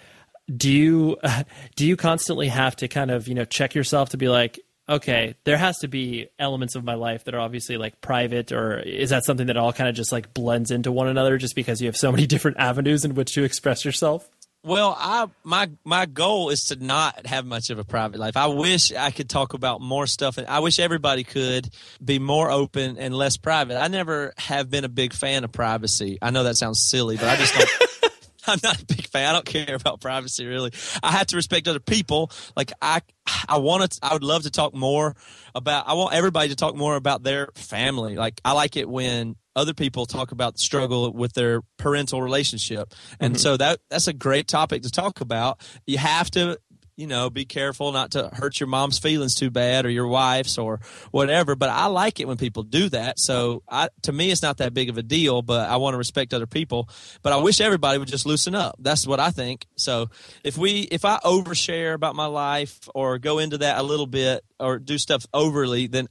Do 0.55 0.71
you 0.71 1.17
do 1.77 1.87
you 1.87 1.97
constantly 1.97 2.49
have 2.49 2.77
to 2.77 2.89
kind 2.89 3.11
of 3.11 3.29
you 3.29 3.35
know 3.35 3.45
check 3.45 3.75
yourself 3.75 4.11
to 4.11 4.17
be 4.17 4.29
like, 4.29 4.61
okay, 4.89 5.35
there 5.45 5.57
has 5.57 5.79
to 5.79 5.89
be 5.89 6.29
elements 6.39 6.75
of 6.75 6.85
my 6.85 6.95
life 6.95 7.25
that 7.25 7.35
are 7.35 7.41
obviously 7.41 7.77
like 7.77 8.01
private, 8.01 8.53
or 8.53 8.79
is 8.79 9.11
that 9.11 9.25
something 9.25 9.47
that 9.47 9.57
all 9.57 9.73
kind 9.73 9.89
of 9.89 9.95
just 9.95 10.13
like 10.13 10.35
blends 10.35 10.71
into 10.71 10.93
one 10.93 11.09
another 11.09 11.39
just 11.39 11.55
because 11.55 11.81
you 11.81 11.87
have 11.87 11.97
so 11.97 12.11
many 12.11 12.27
different 12.27 12.57
avenues 12.59 13.05
in 13.05 13.15
which 13.15 13.35
to 13.35 13.45
express 13.45 13.85
yourself? 13.85 14.29
Well, 14.67 14.97
I 14.99 15.29
my 15.45 15.71
my 15.85 16.07
goal 16.07 16.51
is 16.51 16.65
to 16.65 16.85
not 16.85 17.25
have 17.27 17.47
much 17.47 17.71
of 17.71 17.79
a 17.79 17.85
private 17.85 18.19
life. 18.19 18.37
I 18.37 18.49
wish 18.49 18.93
I 18.93 19.13
could 19.13 19.31
talk 19.31 19.55
about 19.55 19.81
more 19.81 20.09
stuff, 20.09 20.39
and 20.39 20.49
I 20.49 20.59
wish 20.59 20.81
everybody 20.81 21.23
could 21.23 21.71
be 22.05 22.19
more 22.19 22.51
open 22.51 22.99
and 22.99 23.15
less 23.15 23.37
private. 23.37 23.81
I 23.81 23.87
never 23.87 24.35
have 24.39 24.69
been 24.69 24.85
a 24.85 24.89
big 24.89 25.13
fan 25.13 25.45
of 25.45 25.53
privacy. 25.53 26.19
I 26.21 26.31
know 26.31 26.43
that 26.43 26.57
sounds 26.57 26.81
silly, 26.81 27.17
but 27.17 27.27
I 27.27 27.37
just 27.37 27.55
don't. 27.55 27.71
I'm 28.49 28.59
not 28.61 28.83
a 28.83 28.85
big 28.87 29.07
fan. 29.07 29.29
I 29.29 29.33
don't 29.35 29.47
care 29.47 29.77
about 29.77 30.01
privacy 30.01 30.47
really. 30.47 30.73
I 31.01 31.13
have 31.13 31.29
to 31.29 31.37
respect 31.37 31.69
other 31.69 31.79
people. 31.79 32.33
Like 32.57 32.73
I, 32.83 33.03
I 33.49 33.59
want 33.59 33.93
to. 33.93 33.99
I 34.03 34.15
would 34.15 34.25
love 34.25 34.43
to 34.43 34.51
talk 34.51 34.75
more 34.75 35.15
about. 35.55 35.87
I 35.87 35.93
want 35.93 36.13
everybody 36.13 36.49
to 36.49 36.57
talk 36.57 36.75
more 36.75 36.97
about 36.97 37.23
their 37.23 37.51
family. 37.55 38.17
Like 38.17 38.41
I 38.45 38.51
like 38.51 38.77
it 38.77 38.89
when 38.89 39.37
other 39.57 39.75
people 39.75 40.07
talk 40.07 40.31
about 40.31 40.55
the 40.55 40.61
struggle 40.61 41.13
with 41.13 41.33
their 41.33 41.63
parental 41.79 42.23
relationship, 42.23 42.95
and 43.19 43.35
mm-hmm. 43.35 43.41
so 43.41 43.57
that 43.57 43.81
that's 43.91 44.07
a 44.07 44.13
great 44.13 44.47
topic 44.47 44.83
to 44.83 44.91
talk 44.91 45.21
about. 45.21 45.61
You 45.87 45.99
have 45.99 46.31
to. 46.33 46.59
You 46.99 47.07
know, 47.07 47.29
be 47.29 47.45
careful 47.45 47.93
not 47.93 48.13
to 48.13 48.31
hurt 48.33 48.59
your 48.59 48.69
mom's 48.69 48.99
feelings 48.99 49.35
too 49.35 49.51
bad 49.51 49.85
or 49.85 49.91
your 49.91 50.07
wife's 50.07 50.57
or 50.57 50.81
whatever. 51.11 51.55
But 51.55 51.69
I 51.69 51.89
like 51.89 52.21
it 52.21 52.27
when 52.27 52.39
people 52.39 52.63
do 52.63 52.89
that. 52.89 53.19
So 53.19 53.63
I, 53.69 53.91
to 54.05 54.13
me, 54.15 54.31
it's 54.31 54.41
not 54.41 54.57
that 54.57 54.73
big 54.73 54.89
of 54.89 54.97
a 54.97 55.03
deal, 55.03 55.43
but 55.43 55.69
I 55.69 55.77
want 55.77 55.93
to 55.93 55.99
respect 55.99 56.33
other 56.33 56.47
people. 56.47 56.89
But 57.21 57.35
I 57.35 57.37
wish 57.37 57.61
everybody 57.61 57.99
would 57.99 58.09
just 58.09 58.25
loosen 58.25 58.55
up. 58.55 58.77
That's 58.79 59.07
what 59.07 59.21
I 59.21 59.31
think. 59.31 59.67
So 59.77 60.09
if 60.43 60.57
we, 60.57 60.89
if 60.91 61.05
I 61.05 61.19
overshare 61.19 61.93
about 61.93 62.17
my 62.17 62.25
life 62.25 62.89
or 62.95 63.19
go 63.19 63.41
into 63.41 63.59
that 63.59 63.79
a 63.79 63.83
little 63.83 64.07
bit 64.07 64.43
or 64.59 64.79
do 64.79 64.97
stuff 64.97 65.27
overly, 65.35 65.89
then 65.89 66.09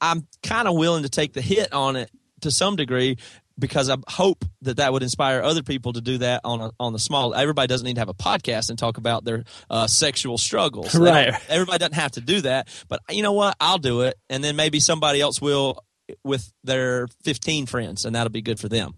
I'm 0.00 0.26
kind 0.42 0.66
of 0.66 0.74
willing 0.74 1.04
to 1.04 1.08
take 1.08 1.32
the 1.32 1.42
hit 1.42 1.72
on 1.72 1.94
it 1.94 2.10
to 2.40 2.50
some 2.50 2.76
degree 2.76 3.18
because 3.58 3.90
I 3.90 3.96
hope 4.06 4.44
that 4.62 4.76
that 4.76 4.92
would 4.92 5.02
inspire 5.02 5.42
other 5.42 5.62
people 5.62 5.92
to 5.94 6.00
do 6.00 6.18
that 6.18 6.42
on 6.44 6.60
a, 6.60 6.70
on 6.78 6.92
the 6.92 6.98
small. 6.98 7.34
Everybody 7.34 7.66
doesn't 7.66 7.84
need 7.84 7.94
to 7.94 8.00
have 8.00 8.08
a 8.08 8.14
podcast 8.14 8.70
and 8.70 8.78
talk 8.78 8.98
about 8.98 9.24
their 9.24 9.44
uh, 9.68 9.86
sexual 9.86 10.38
struggles. 10.38 10.94
Right. 10.94 11.34
Everybody 11.48 11.78
doesn't 11.78 11.94
have 11.94 12.12
to 12.12 12.20
do 12.20 12.40
that, 12.42 12.68
but 12.88 13.00
you 13.10 13.22
know 13.22 13.32
what? 13.32 13.56
I'll 13.60 13.78
do 13.78 14.02
it, 14.02 14.16
and 14.30 14.42
then 14.44 14.56
maybe 14.56 14.80
somebody 14.80 15.20
else 15.20 15.40
will 15.40 15.82
with 16.24 16.52
their 16.64 17.08
15 17.24 17.66
friends, 17.66 18.04
and 18.04 18.14
that'll 18.14 18.30
be 18.30 18.42
good 18.42 18.60
for 18.60 18.68
them. 18.68 18.94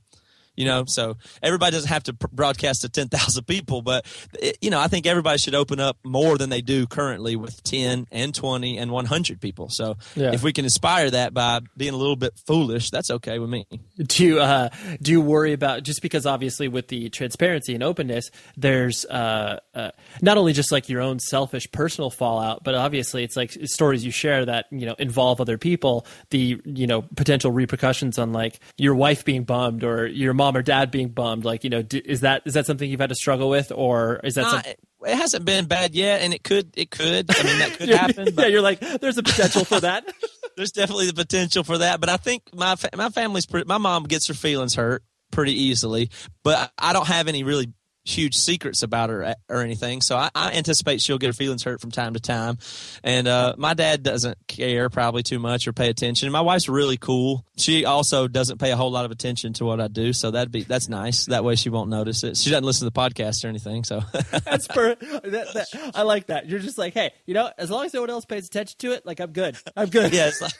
You 0.61 0.67
know, 0.67 0.85
so 0.87 1.17
everybody 1.43 1.73
doesn't 1.73 1.89
have 1.89 2.03
to 2.05 2.13
pr- 2.13 2.27
broadcast 2.33 2.83
to 2.83 2.89
10,000 2.91 3.45
people, 3.47 3.81
but 3.81 4.05
it, 4.39 4.59
you 4.61 4.69
know, 4.71 4.79
I 4.79 4.89
think 4.89 5.07
everybody 5.07 5.39
should 5.39 5.55
open 5.55 5.81
up 5.81 5.97
more 6.05 6.37
than 6.37 6.51
they 6.51 6.61
do 6.61 6.87
currently 6.87 7.35
with 7.35 7.63
10 7.65 8.07
and 8.13 8.35
20 8.35 8.77
and 8.77 8.91
100 8.91 9.41
people. 9.41 9.69
So 9.71 9.97
Yeah. 10.17 10.33
if 10.35 10.43
we 10.43 10.53
can 10.53 10.65
inspire 10.67 11.11
that 11.11 11.33
by 11.33 11.61
being 11.77 11.95
a 11.95 11.97
little 11.97 12.17
bit 12.17 12.35
foolish, 12.47 12.91
that's 12.91 13.11
okay 13.11 13.39
with 13.39 13.49
me. 13.49 13.65
do 14.07 14.25
you 14.25 14.41
uh, 14.41 14.69
do 15.01 15.11
you 15.13 15.21
worry 15.23 15.53
about 15.55 15.83
just 15.83 16.03
because 16.03 16.27
obviously 16.27 16.69
with 16.69 16.89
the 16.89 17.09
transparency 17.09 17.75
and 17.75 17.83
openness 17.83 18.31
there's 18.57 19.05
uh, 19.07 19.59
uh, 19.75 19.91
not 20.21 20.37
only 20.37 20.53
just 20.53 20.71
like 20.73 20.89
your 20.91 21.01
own 21.01 21.19
selfish 21.19 21.71
personal 21.73 22.11
fallout 22.11 22.65
but 22.65 22.75
obviously 22.75 23.25
it's 23.25 23.37
like 23.37 23.51
stories 23.65 24.05
you 24.05 24.11
share 24.11 24.45
that 24.45 24.67
you 24.71 24.85
know 24.87 24.95
involve 24.99 25.41
other 25.41 25.57
people 25.59 26.07
the 26.31 26.61
you 26.65 26.87
know 26.87 27.03
potential 27.17 27.51
repercussions 27.51 28.19
on 28.19 28.33
like 28.33 28.61
your 28.77 28.95
wife 28.95 29.25
being 29.25 29.45
bummed 29.45 29.85
or 29.85 30.07
your 30.07 30.35
mom 30.35 30.50
or 30.57 30.63
dad 30.63 30.91
being 30.91 31.09
bummed 31.09 31.45
like 31.45 31.65
you 31.65 31.71
know 31.71 31.83
d 31.83 31.99
is 31.99 32.21
that 32.21 32.43
is 32.45 32.55
that 32.55 32.67
something 32.67 32.91
you've 32.91 33.01
had 33.01 33.09
to 33.11 33.15
struggle 33.15 33.49
with 33.49 33.73
or 33.73 34.21
is 34.25 34.35
that 34.35 34.43
Nah, 34.43 34.51
something 34.51 34.73
it, 35.07 35.15
hasn't 35.17 35.45
been 35.45 35.65
bad 35.67 35.95
yet, 35.95 36.21
and 36.21 36.35
it 36.35 36.45
could, 36.45 36.73
it 36.77 36.91
could. 36.91 37.27
I 37.31 37.43
mean, 37.43 37.59
that 37.59 37.73
could 37.79 37.89
happen. 37.91 38.27
yeah 38.27 38.33
But 38.35 38.51
you're 38.51 38.61
like 38.63 38.81
there's 39.01 39.17
a 39.19 39.23
potential 39.23 39.65
for 39.65 39.81
that 39.81 40.05
there's 40.57 40.73
definitely 40.73 41.07
the 41.07 41.15
potential 41.15 41.65
for 41.65 41.79
that. 41.79 42.01
But 42.01 42.09
I 42.11 42.17
think 42.19 42.43
my 42.55 42.77
fa- 42.77 42.91
my 42.95 43.09
family's 43.09 43.47
pretty. 43.47 43.67
My 43.67 43.79
mom 43.79 44.05
gets 44.05 44.27
her 44.29 44.35
feelings 44.35 44.75
hurt 44.75 45.03
pretty 45.31 45.55
easily, 45.55 46.11
but 46.43 46.71
I 46.77 46.93
don't 46.93 47.07
have 47.07 47.29
any 47.29 47.45
really 47.45 47.73
huge 48.05 48.35
secrets 48.35 48.83
about 48.83 49.11
her 49.11 49.35
or 49.49 49.63
anything. 49.63 50.01
So 50.01 50.17
I, 50.17 50.31
I 50.35 50.53
anticipate 50.53 51.01
she'll 51.01 51.19
get 51.19 51.29
her 51.29 51.33
feelings 51.33 51.63
hurt 51.63 51.81
from 51.81 51.91
time 51.91 52.15
to 52.15 52.21
time. 52.21 52.59
And 53.05 53.29
uh, 53.29 53.55
my 53.59 53.75
dad 53.75 54.03
doesn't 54.03 54.39
care 54.47 54.89
probably 54.89 55.23
too 55.23 55.39
much 55.39 55.69
or 55.69 55.73
pay 55.73 55.89
attention. 55.91 56.27
And 56.27 56.33
my 56.33 56.41
wife's 56.41 56.69
really 56.69 56.97
cool. 56.97 57.45
She 57.57 57.85
also 57.85 58.27
doesn't 58.27 58.59
pay 58.59 58.71
a 58.71 58.77
whole 58.77 58.91
lot 58.91 59.05
of 59.05 59.11
attention 59.11 59.53
to 59.55 59.65
what 59.65 59.81
I 59.81 59.89
do. 59.89 60.13
So 60.13 60.31
that'd 60.31 60.51
be 60.51 60.63
that's 60.63 60.89
nice. 60.89 61.27
That 61.27 61.45
way 61.45 61.57
she 61.57 61.69
won't 61.69 61.91
notice 61.91 62.25
it. 62.25 62.37
She 62.37 62.51
doesn't 62.51 62.65
listen 62.65 62.87
to 62.87 62.93
the 62.93 63.01
podcast 63.01 63.45
or 63.45 63.49
anything. 63.49 63.85
So 63.85 64.01
That's 64.45 64.67
per. 64.67 64.95
That, 64.95 65.55
that, 65.55 65.93
I 65.95 66.03
like 66.03 66.27
that. 66.27 66.49
You're 66.49 66.61
just 66.61 66.79
like, 66.79 66.95
hey, 66.95 67.13
you 67.27 67.35
know, 67.35 67.51
as 67.59 67.71
long 67.71 67.85
as 67.85 67.95
no 67.95 68.01
one 68.01 68.11
else 68.11 68.25
pays 68.25 68.47
attention 68.47 68.77
to 68.81 68.93
it, 68.93 69.05
like 69.05 69.21
I'm 69.21 69.33
good. 69.33 69.57
I'm 69.77 69.89
good. 69.89 70.13
yeah, 70.13 70.31
like, 70.41 70.53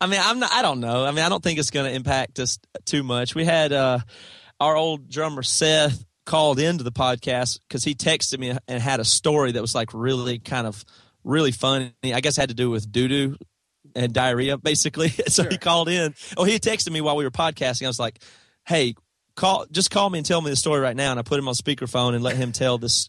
I 0.00 0.06
mean, 0.06 0.20
I'm 0.22 0.38
not. 0.38 0.52
I 0.52 0.62
don't 0.62 0.80
know. 0.80 1.04
I 1.04 1.10
mean, 1.12 1.24
I 1.24 1.28
don't 1.28 1.42
think 1.42 1.58
it's 1.58 1.70
going 1.70 1.86
to 1.86 1.92
impact 1.92 2.38
us 2.38 2.58
too 2.84 3.02
much. 3.02 3.34
We 3.34 3.44
had 3.44 3.72
uh, 3.72 4.00
our 4.60 4.76
old 4.76 5.08
drummer 5.08 5.42
Seth 5.42 6.04
called 6.28 6.60
into 6.60 6.84
the 6.84 6.92
podcast 6.92 7.58
because 7.66 7.82
he 7.82 7.94
texted 7.94 8.38
me 8.38 8.54
and 8.68 8.82
had 8.82 9.00
a 9.00 9.04
story 9.04 9.52
that 9.52 9.62
was 9.62 9.74
like 9.74 9.94
really 9.94 10.38
kind 10.38 10.66
of 10.66 10.84
really 11.24 11.52
funny. 11.52 11.90
I 12.04 12.20
guess 12.20 12.36
it 12.36 12.42
had 12.42 12.48
to 12.50 12.54
do 12.54 12.68
with 12.68 12.92
doo 12.92 13.08
doo 13.08 13.36
and 13.96 14.12
diarrhea, 14.12 14.58
basically. 14.58 15.08
so 15.28 15.48
he 15.48 15.56
called 15.56 15.88
in. 15.88 16.14
Oh, 16.36 16.44
he 16.44 16.58
texted 16.58 16.90
me 16.90 17.00
while 17.00 17.16
we 17.16 17.24
were 17.24 17.30
podcasting. 17.30 17.84
I 17.84 17.88
was 17.88 17.98
like, 17.98 18.20
"Hey, 18.66 18.94
call, 19.36 19.64
just 19.70 19.90
call 19.90 20.10
me 20.10 20.18
and 20.18 20.26
tell 20.26 20.42
me 20.42 20.50
the 20.50 20.56
story 20.56 20.80
right 20.80 20.94
now." 20.94 21.10
And 21.12 21.18
I 21.18 21.22
put 21.22 21.38
him 21.38 21.48
on 21.48 21.54
speakerphone 21.54 22.14
and 22.14 22.22
let 22.22 22.36
him 22.36 22.52
tell 22.52 22.76
this, 22.76 23.08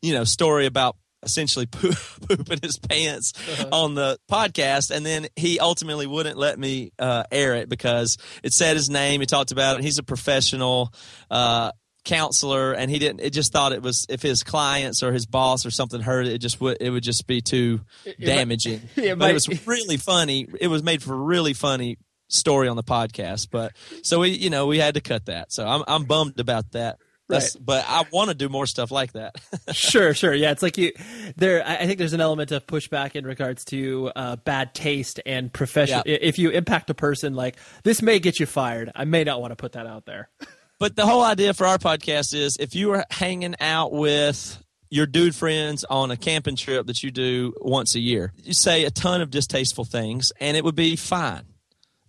you 0.00 0.14
know, 0.14 0.22
story 0.22 0.66
about 0.66 0.96
essentially 1.24 1.66
poop, 1.70 1.96
pooping 2.28 2.60
his 2.62 2.78
pants 2.78 3.32
on 3.72 3.96
the 3.96 4.16
podcast 4.30 4.94
and 4.94 5.04
then 5.04 5.26
he 5.34 5.58
ultimately 5.58 6.06
wouldn't 6.06 6.38
let 6.38 6.56
me 6.56 6.92
uh, 6.96 7.24
air 7.32 7.56
it 7.56 7.68
because 7.68 8.18
it 8.44 8.52
said 8.52 8.76
his 8.76 8.88
name 8.88 9.20
he 9.20 9.26
talked 9.26 9.50
about 9.50 9.76
it 9.76 9.82
he's 9.82 9.98
a 9.98 10.04
professional 10.04 10.94
uh, 11.28 11.72
counselor 12.08 12.72
and 12.72 12.90
he 12.90 12.98
didn't 12.98 13.20
it 13.20 13.30
just 13.34 13.52
thought 13.52 13.72
it 13.72 13.82
was 13.82 14.06
if 14.08 14.22
his 14.22 14.42
clients 14.42 15.02
or 15.02 15.12
his 15.12 15.26
boss 15.26 15.66
or 15.66 15.70
something 15.70 16.00
heard 16.00 16.26
it 16.26 16.32
it 16.32 16.38
just 16.38 16.58
would 16.58 16.78
it 16.80 16.88
would 16.88 17.02
just 17.02 17.26
be 17.26 17.42
too 17.42 17.80
damaging 18.18 18.80
it 18.96 19.10
but 19.10 19.18
might- 19.18 19.30
it 19.30 19.34
was 19.34 19.66
really 19.66 19.98
funny 19.98 20.48
it 20.58 20.68
was 20.68 20.82
made 20.82 21.02
for 21.02 21.12
a 21.12 21.18
really 21.18 21.52
funny 21.52 21.98
story 22.28 22.66
on 22.66 22.76
the 22.76 22.82
podcast 22.82 23.48
but 23.50 23.72
so 24.02 24.20
we 24.20 24.30
you 24.30 24.48
know 24.48 24.66
we 24.66 24.78
had 24.78 24.94
to 24.94 25.02
cut 25.02 25.26
that 25.26 25.52
so 25.52 25.66
i'm, 25.66 25.84
I'm 25.86 26.04
bummed 26.04 26.40
about 26.40 26.72
that 26.72 26.98
That's, 27.28 27.54
but 27.56 27.84
i 27.86 28.04
want 28.10 28.30
to 28.30 28.34
do 28.34 28.48
more 28.48 28.64
stuff 28.66 28.90
like 28.90 29.12
that 29.12 29.36
sure, 29.72 30.14
sure. 30.14 30.32
Yeah, 30.32 30.50
it's 30.50 30.62
like 30.62 30.78
you. 30.78 30.92
There, 31.36 31.62
I 31.66 31.84
think 31.84 31.98
there's 31.98 32.14
an 32.14 32.22
element 32.22 32.52
of 32.52 32.66
pushback 32.66 33.16
in 33.16 33.26
regards 33.26 33.66
to 33.66 34.10
uh, 34.16 34.36
bad 34.36 34.74
taste 34.74 35.20
and 35.26 35.52
professional. 35.52 36.02
Yeah. 36.06 36.16
If 36.22 36.38
you 36.38 36.48
impact 36.50 36.88
a 36.88 36.94
person, 36.94 37.34
like 37.34 37.56
this 37.84 38.00
may 38.00 38.18
get 38.18 38.40
you 38.40 38.46
fired. 38.46 38.90
I 38.94 39.04
may 39.04 39.24
not 39.24 39.42
want 39.42 39.50
to 39.52 39.56
put 39.56 39.72
that 39.72 39.86
out 39.86 40.06
there. 40.06 40.30
But 40.78 40.94
the 40.94 41.06
whole 41.06 41.24
idea 41.24 41.54
for 41.54 41.66
our 41.66 41.78
podcast 41.78 42.34
is 42.34 42.56
if 42.60 42.76
you 42.76 42.88
were 42.88 43.04
hanging 43.10 43.56
out 43.58 43.92
with 43.92 44.62
your 44.90 45.06
dude 45.06 45.34
friends 45.34 45.84
on 45.84 46.12
a 46.12 46.16
camping 46.16 46.54
trip 46.54 46.86
that 46.86 47.02
you 47.02 47.10
do 47.10 47.52
once 47.60 47.96
a 47.96 48.00
year, 48.00 48.32
you 48.44 48.52
say 48.52 48.84
a 48.84 48.90
ton 48.90 49.20
of 49.20 49.30
distasteful 49.30 49.84
things 49.84 50.32
and 50.38 50.56
it 50.56 50.62
would 50.62 50.76
be 50.76 50.94
fine. 50.94 51.42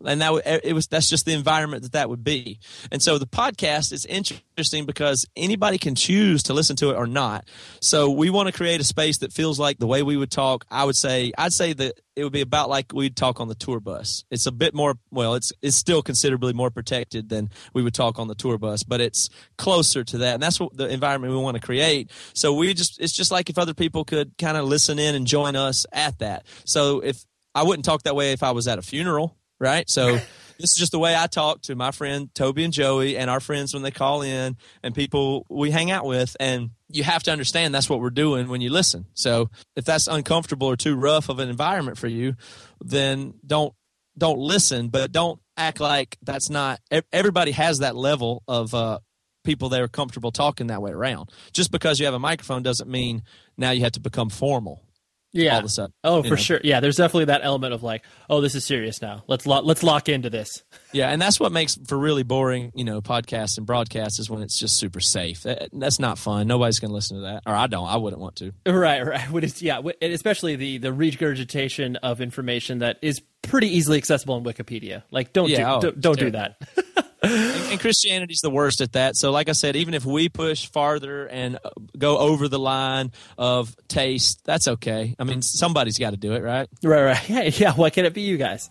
And 0.06 0.22
that 0.22 0.62
it 0.64 0.74
was 0.74 0.88
that's 0.88 1.10
just 1.10 1.26
the 1.26 1.34
environment 1.34 1.84
that 1.84 1.94
that 1.94 2.10
would 2.10 2.24
be. 2.24 2.60
And 2.92 3.02
so 3.02 3.18
the 3.18 3.28
podcast 3.28 3.92
is 3.92 4.06
interesting 4.06 4.86
because 4.86 5.26
anybody 5.36 5.78
can 5.78 5.96
choose 5.96 6.44
to 6.44 6.54
listen 6.54 6.76
to 6.78 6.92
it 6.92 6.96
or 6.96 7.08
not. 7.08 7.48
So 7.82 8.10
we 8.10 8.30
want 8.30 8.48
to 8.48 8.54
create 8.54 8.82
a 8.82 8.84
space 8.84 9.20
that 9.20 9.34
feels 9.34 9.60
like 9.60 9.78
the 9.78 9.88
way 9.88 10.04
we 10.04 10.18
would 10.18 10.32
talk. 10.32 10.66
I 10.70 10.84
would 10.84 10.96
say 10.96 11.32
I'd 11.38 11.54
say 11.54 11.74
that 11.74 12.00
it 12.16 12.24
would 12.24 12.34
be 12.34 12.42
about 12.42 12.70
like 12.70 12.92
we'd 12.94 13.16
talk 13.16 13.40
on 13.40 13.48
the 13.48 13.56
tour 13.56 13.80
bus. 13.80 14.26
It's 14.30 14.46
a 14.46 14.52
bit 14.52 14.74
more 14.74 14.96
well, 15.12 15.36
it's 15.36 15.54
it's 15.62 15.78
still 15.78 16.02
considerably 16.02 16.54
more 16.54 16.70
protected 16.70 17.30
than 17.30 17.50
we 17.74 17.82
would 17.82 17.94
talk 17.94 18.20
on 18.20 18.28
the 18.28 18.36
tour 18.36 18.58
bus, 18.58 18.84
but 18.84 19.02
it's 19.02 19.30
closer 19.58 20.04
to 20.04 20.18
that. 20.20 20.36
And 20.36 20.44
that's 20.44 20.60
what 20.60 20.76
the 20.76 20.88
environment 20.88 21.34
we 21.34 21.40
want 21.40 21.56
to 21.56 21.62
create. 21.62 22.12
So 22.34 22.54
we 22.54 22.74
just 22.74 23.00
it's 23.00 23.14
just 23.14 23.32
like 23.32 23.50
if 23.50 23.58
other 23.58 23.74
people 23.74 24.04
could 24.04 24.38
kind 24.38 24.58
of 24.58 24.66
listen 24.66 25.00
in 25.00 25.16
and 25.16 25.26
join 25.26 25.56
us 25.56 25.86
at 25.92 26.20
that. 26.20 26.46
So 26.66 27.00
if 27.00 27.24
I 27.56 27.64
wouldn't 27.64 27.86
talk 27.86 28.04
that 28.04 28.16
way 28.16 28.34
if 28.34 28.44
I 28.44 28.52
was 28.52 28.68
at 28.68 28.80
a 28.80 28.82
funeral, 28.82 29.36
right? 29.60 29.90
So 29.90 30.14
this 30.60 30.72
is 30.72 30.76
just 30.76 30.91
the 30.91 30.99
way 30.99 31.15
I 31.15 31.27
talk 31.27 31.61
to 31.64 31.76
my 31.76 31.91
friend 31.91 32.34
Toby 32.36 32.64
and 32.64 32.73
Joey 32.73 33.18
and 33.18 33.30
our 33.30 33.40
friends 33.40 33.73
when 33.73 33.84
they 33.84 33.91
call 33.91 34.22
in 34.22 34.57
and 34.84 34.94
people 34.94 35.45
we 35.49 35.72
hang 35.72 35.91
out 35.91 36.06
with. 36.06 36.36
And 36.40 36.72
you 36.90 37.03
have 37.03 37.23
to 37.23 37.31
understand 37.31 37.73
that's 37.73 37.90
what 37.90 38.02
we're 38.02 38.10
doing 38.10 38.49
when 38.49 38.61
you 38.61 38.69
listen. 38.69 39.06
So 39.14 39.49
if 39.76 39.86
that's 39.86 40.07
uncomfortable 40.07 40.68
or 40.68 40.76
too 40.76 40.95
rough 40.95 41.30
of 41.30 41.40
an 41.40 41.49
environment 41.49 41.98
for 41.98 42.07
you, 42.07 42.36
then 42.81 43.36
don't 43.45 43.73
don't 44.18 44.40
listen, 44.40 44.90
but 44.90 45.11
don't 45.14 45.40
act 45.56 45.80
like 45.80 46.18
that's 46.22 46.49
not. 46.49 46.81
Everybody 47.14 47.52
has 47.52 47.80
that 47.80 47.95
level 47.95 48.44
of 48.48 48.73
uh, 48.73 48.99
people 49.45 49.69
that 49.69 49.81
are 49.81 49.88
comfortable 49.88 50.31
talking 50.31 50.68
that 50.68 50.81
way 50.81 50.91
around. 50.91 51.31
Just 51.53 51.72
because 51.72 51.99
you 51.99 52.06
have 52.06 52.14
a 52.14 52.19
microphone 52.19 52.61
doesn't 52.61 52.90
mean 52.90 53.23
now 53.57 53.72
you 53.72 53.81
have 53.81 53.94
to 53.94 54.02
become 54.02 54.30
formal 54.30 54.84
yeah. 55.32 55.54
all 55.54 55.60
of 55.60 55.66
a 55.66 55.70
sudden. 55.70 55.94
Oh, 56.04 56.24
for 56.24 56.30
know? 56.30 56.36
sure. 56.36 56.62
Yeah, 56.64 56.80
there's 56.80 56.98
definitely 56.98 57.26
that 57.26 57.42
element 57.44 57.74
of 57.74 57.84
like, 57.84 58.04
oh, 58.30 58.42
this 58.42 58.56
is 58.56 58.66
serious 58.66 59.02
now. 59.02 59.24
Let's 59.28 59.46
lo- 59.46 59.62
let's 59.62 59.84
lock 59.84 60.10
into 60.10 60.30
this. 60.30 60.64
Yeah, 60.92 61.12
and 61.12 61.22
that's 61.22 61.40
what 61.40 61.52
makes 61.52 61.78
for 61.88 61.96
really 61.96 62.24
boring, 62.24 62.72
you 62.74 62.84
know, 62.84 63.00
podcasts 63.00 63.60
and 63.60 63.68
broadcasts 63.68 64.18
is 64.18 64.28
when 64.28 64.42
it's 64.42 64.58
just 64.58 64.78
super 64.78 65.00
safe. 65.00 65.46
That's 65.72 66.00
not 66.00 66.18
fun. 66.18 66.48
Nobody's 66.48 66.80
going 66.80 66.90
to 66.90 66.96
listen 66.96 67.18
to 67.18 67.22
that, 67.26 67.44
or 67.46 67.54
I 67.54 67.68
don't. 67.68 67.88
I 67.88 67.98
wouldn't 67.98 68.20
want 68.20 68.38
to. 68.38 68.54
Right, 68.66 69.06
right. 69.06 69.62
Yeah, 69.62 69.82
especially 70.02 70.56
the 70.56 70.80
the 70.80 70.92
regurgitation 70.92 71.98
of 71.98 72.22
information 72.22 72.80
that 72.80 72.98
is 73.04 73.22
pretty 73.44 73.68
easily 73.68 73.98
accessible 73.98 74.38
in 74.38 74.44
Wikipedia. 74.44 75.04
Like, 75.12 75.34
don't 75.34 75.50
yeah, 75.50 75.58
do, 75.58 75.64
oh, 75.66 75.82
don't, 75.82 76.02
don't 76.02 76.20
do 76.20 76.32
that. 76.32 76.58
and, 77.22 77.72
and 77.72 77.80
Christianity's 77.80 78.41
the 78.41 78.50
worst 78.50 78.82
at 78.82 78.94
that. 78.94 79.16
So, 79.16 79.32
like 79.32 79.50
I 79.50 79.54
said, 79.54 79.76
even 79.76 79.94
if 79.94 80.06
we 80.06 80.30
push 80.30 80.68
farther 80.68 81.26
and 81.28 81.58
uh, 81.64 81.70
go 81.98 82.18
over 82.18 82.48
the 82.48 82.60
line 82.60 83.12
of 83.38 83.76
taste, 83.88 84.41
that's 84.46 84.68
okay. 84.68 85.16
I 85.20 85.24
mean, 85.24 85.41
somebody's 85.41 86.00
got 86.00 86.12
to 86.12 86.18
do 86.18 86.34
it, 86.34 86.44
right? 86.44 86.70
Right, 86.84 87.04
right. 87.04 87.30
Yeah, 87.30 87.41
yeah. 87.44 87.74
Why 87.74 87.90
can't 87.90 88.08
it 88.08 88.14
be 88.14 88.22
you 88.22 88.38
guys? 88.38 88.70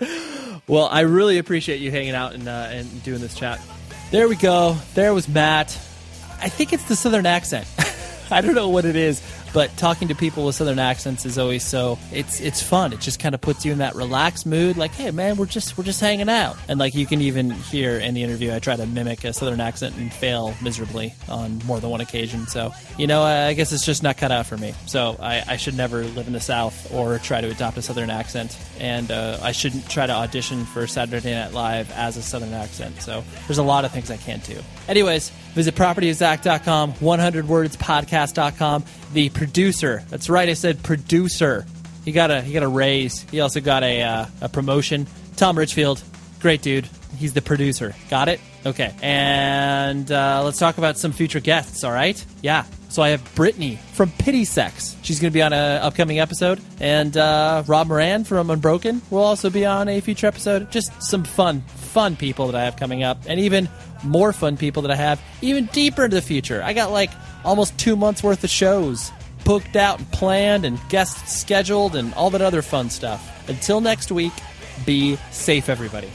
well, 0.66 0.86
I 0.86 1.00
really 1.00 1.38
appreciate 1.38 1.80
you 1.80 1.90
hanging 1.90 2.14
out 2.14 2.34
and 2.34 2.48
uh, 2.48 2.68
and 2.70 3.02
doing 3.02 3.20
this 3.20 3.34
chat. 3.34 3.60
There 4.10 4.28
we 4.28 4.36
go. 4.36 4.76
There 4.94 5.12
was 5.14 5.28
Matt. 5.28 5.70
I 6.40 6.48
think 6.48 6.72
it's 6.72 6.84
the 6.84 6.96
southern 6.96 7.26
accent. 7.26 7.66
I 8.30 8.40
don't 8.40 8.54
know 8.54 8.68
what 8.68 8.84
it 8.84 8.96
is, 8.96 9.20
but 9.52 9.76
talking 9.76 10.08
to 10.08 10.14
people 10.14 10.46
with 10.46 10.54
southern 10.54 10.78
accents 10.78 11.26
is 11.26 11.38
always 11.38 11.64
so 11.64 11.98
it's 12.12 12.40
it's 12.40 12.62
fun. 12.62 12.92
It 12.92 13.00
just 13.00 13.18
kind 13.18 13.34
of 13.34 13.40
puts 13.40 13.64
you 13.64 13.72
in 13.72 13.78
that 13.78 13.94
relaxed 13.94 14.46
mood. 14.46 14.76
Like, 14.76 14.92
hey 14.92 15.10
man, 15.10 15.36
we're 15.36 15.46
just 15.46 15.76
we're 15.76 15.84
just 15.84 16.00
hanging 16.00 16.28
out. 16.28 16.56
And 16.68 16.78
like 16.78 16.94
you 16.94 17.06
can 17.06 17.20
even 17.20 17.50
hear 17.50 17.98
in 17.98 18.14
the 18.14 18.22
interview, 18.22 18.52
I 18.54 18.58
try 18.58 18.76
to 18.76 18.86
mimic 18.86 19.24
a 19.24 19.32
southern 19.32 19.60
accent 19.60 19.96
and 19.96 20.12
fail 20.12 20.54
miserably 20.62 21.14
on 21.28 21.58
more 21.66 21.80
than 21.80 21.90
one 21.90 22.00
occasion. 22.00 22.46
So 22.46 22.72
you 22.98 23.06
know, 23.06 23.22
I 23.22 23.54
guess 23.54 23.72
it's 23.72 23.84
just 23.84 24.02
not 24.02 24.16
cut 24.16 24.32
out 24.32 24.46
for 24.46 24.56
me. 24.56 24.74
So 24.86 25.16
I, 25.20 25.42
I 25.46 25.56
should 25.56 25.76
never 25.76 26.04
live 26.04 26.26
in 26.26 26.32
the 26.32 26.40
South 26.40 26.92
or 26.92 27.18
try 27.18 27.40
to 27.40 27.50
adopt 27.50 27.76
a 27.76 27.82
southern 27.82 28.10
accent. 28.10 28.58
And 28.78 29.10
uh, 29.10 29.38
I 29.42 29.52
shouldn't 29.52 29.88
try 29.88 30.06
to 30.06 30.12
audition 30.12 30.64
for 30.64 30.86
Saturday 30.86 31.34
Night 31.34 31.52
Live 31.52 31.90
as 31.92 32.16
a 32.16 32.22
southern 32.22 32.52
accent. 32.52 33.00
So 33.02 33.22
there's 33.46 33.58
a 33.58 33.62
lot 33.62 33.84
of 33.84 33.92
things 33.92 34.10
I 34.10 34.16
can't 34.16 34.44
do. 34.44 34.58
Anyways, 34.88 35.30
visit 35.54 35.74
propertyofzack.com, 35.74 36.94
100wordspodcast.com. 36.94 38.84
The 39.12 39.28
producer, 39.30 40.02
that's 40.08 40.28
right, 40.28 40.48
I 40.48 40.54
said 40.54 40.82
producer. 40.82 41.66
He 42.04 42.12
got 42.12 42.30
a 42.30 42.42
he 42.42 42.52
got 42.52 42.62
a 42.62 42.68
raise. 42.68 43.22
He 43.30 43.40
also 43.40 43.60
got 43.60 43.82
a 43.82 44.02
uh, 44.02 44.26
a 44.40 44.48
promotion. 44.48 45.06
Tom 45.36 45.56
Richfield, 45.56 46.02
great 46.40 46.62
dude. 46.62 46.88
He's 47.16 47.32
the 47.32 47.42
producer. 47.42 47.94
Got 48.10 48.28
it? 48.28 48.40
Okay. 48.64 48.94
And 49.02 50.10
uh, 50.10 50.42
let's 50.44 50.58
talk 50.58 50.78
about 50.78 50.98
some 50.98 51.12
future 51.12 51.40
guests. 51.40 51.84
All 51.84 51.92
right? 51.92 52.24
Yeah. 52.42 52.64
So 52.88 53.02
I 53.02 53.10
have 53.10 53.34
Brittany 53.34 53.78
from 53.94 54.10
Pity 54.10 54.44
Sex. 54.44 54.96
She's 55.02 55.18
going 55.18 55.30
to 55.30 55.34
be 55.34 55.40
on 55.40 55.54
an 55.54 55.80
upcoming 55.80 56.18
episode, 56.20 56.60
and 56.78 57.16
uh, 57.16 57.62
Rob 57.66 57.86
Moran 57.88 58.24
from 58.24 58.50
Unbroken 58.50 59.00
will 59.08 59.22
also 59.22 59.48
be 59.48 59.64
on 59.64 59.88
a 59.88 60.00
future 60.00 60.26
episode. 60.26 60.70
Just 60.70 61.02
some 61.02 61.24
fun, 61.24 61.62
fun 61.62 62.16
people 62.16 62.48
that 62.48 62.54
I 62.54 62.64
have 62.64 62.76
coming 62.76 63.02
up, 63.02 63.18
and 63.26 63.40
even 63.40 63.66
more 64.04 64.32
fun 64.32 64.56
people 64.56 64.82
that 64.82 64.90
I 64.90 64.96
have 64.96 65.20
even 65.40 65.66
deeper 65.66 66.04
into 66.04 66.16
the 66.16 66.22
future. 66.22 66.62
I 66.62 66.72
got 66.72 66.90
like 66.90 67.10
almost 67.44 67.78
two 67.78 67.96
months 67.96 68.22
worth 68.22 68.42
of 68.44 68.50
shows 68.50 69.10
booked 69.44 69.76
out 69.76 69.98
and 69.98 70.10
planned, 70.12 70.64
and 70.64 70.78
guests 70.88 71.36
scheduled, 71.36 71.96
and 71.96 72.14
all 72.14 72.30
that 72.30 72.42
other 72.42 72.62
fun 72.62 72.90
stuff. 72.90 73.48
Until 73.48 73.80
next 73.80 74.12
week, 74.12 74.32
be 74.86 75.16
safe, 75.30 75.68
everybody. 75.68 76.10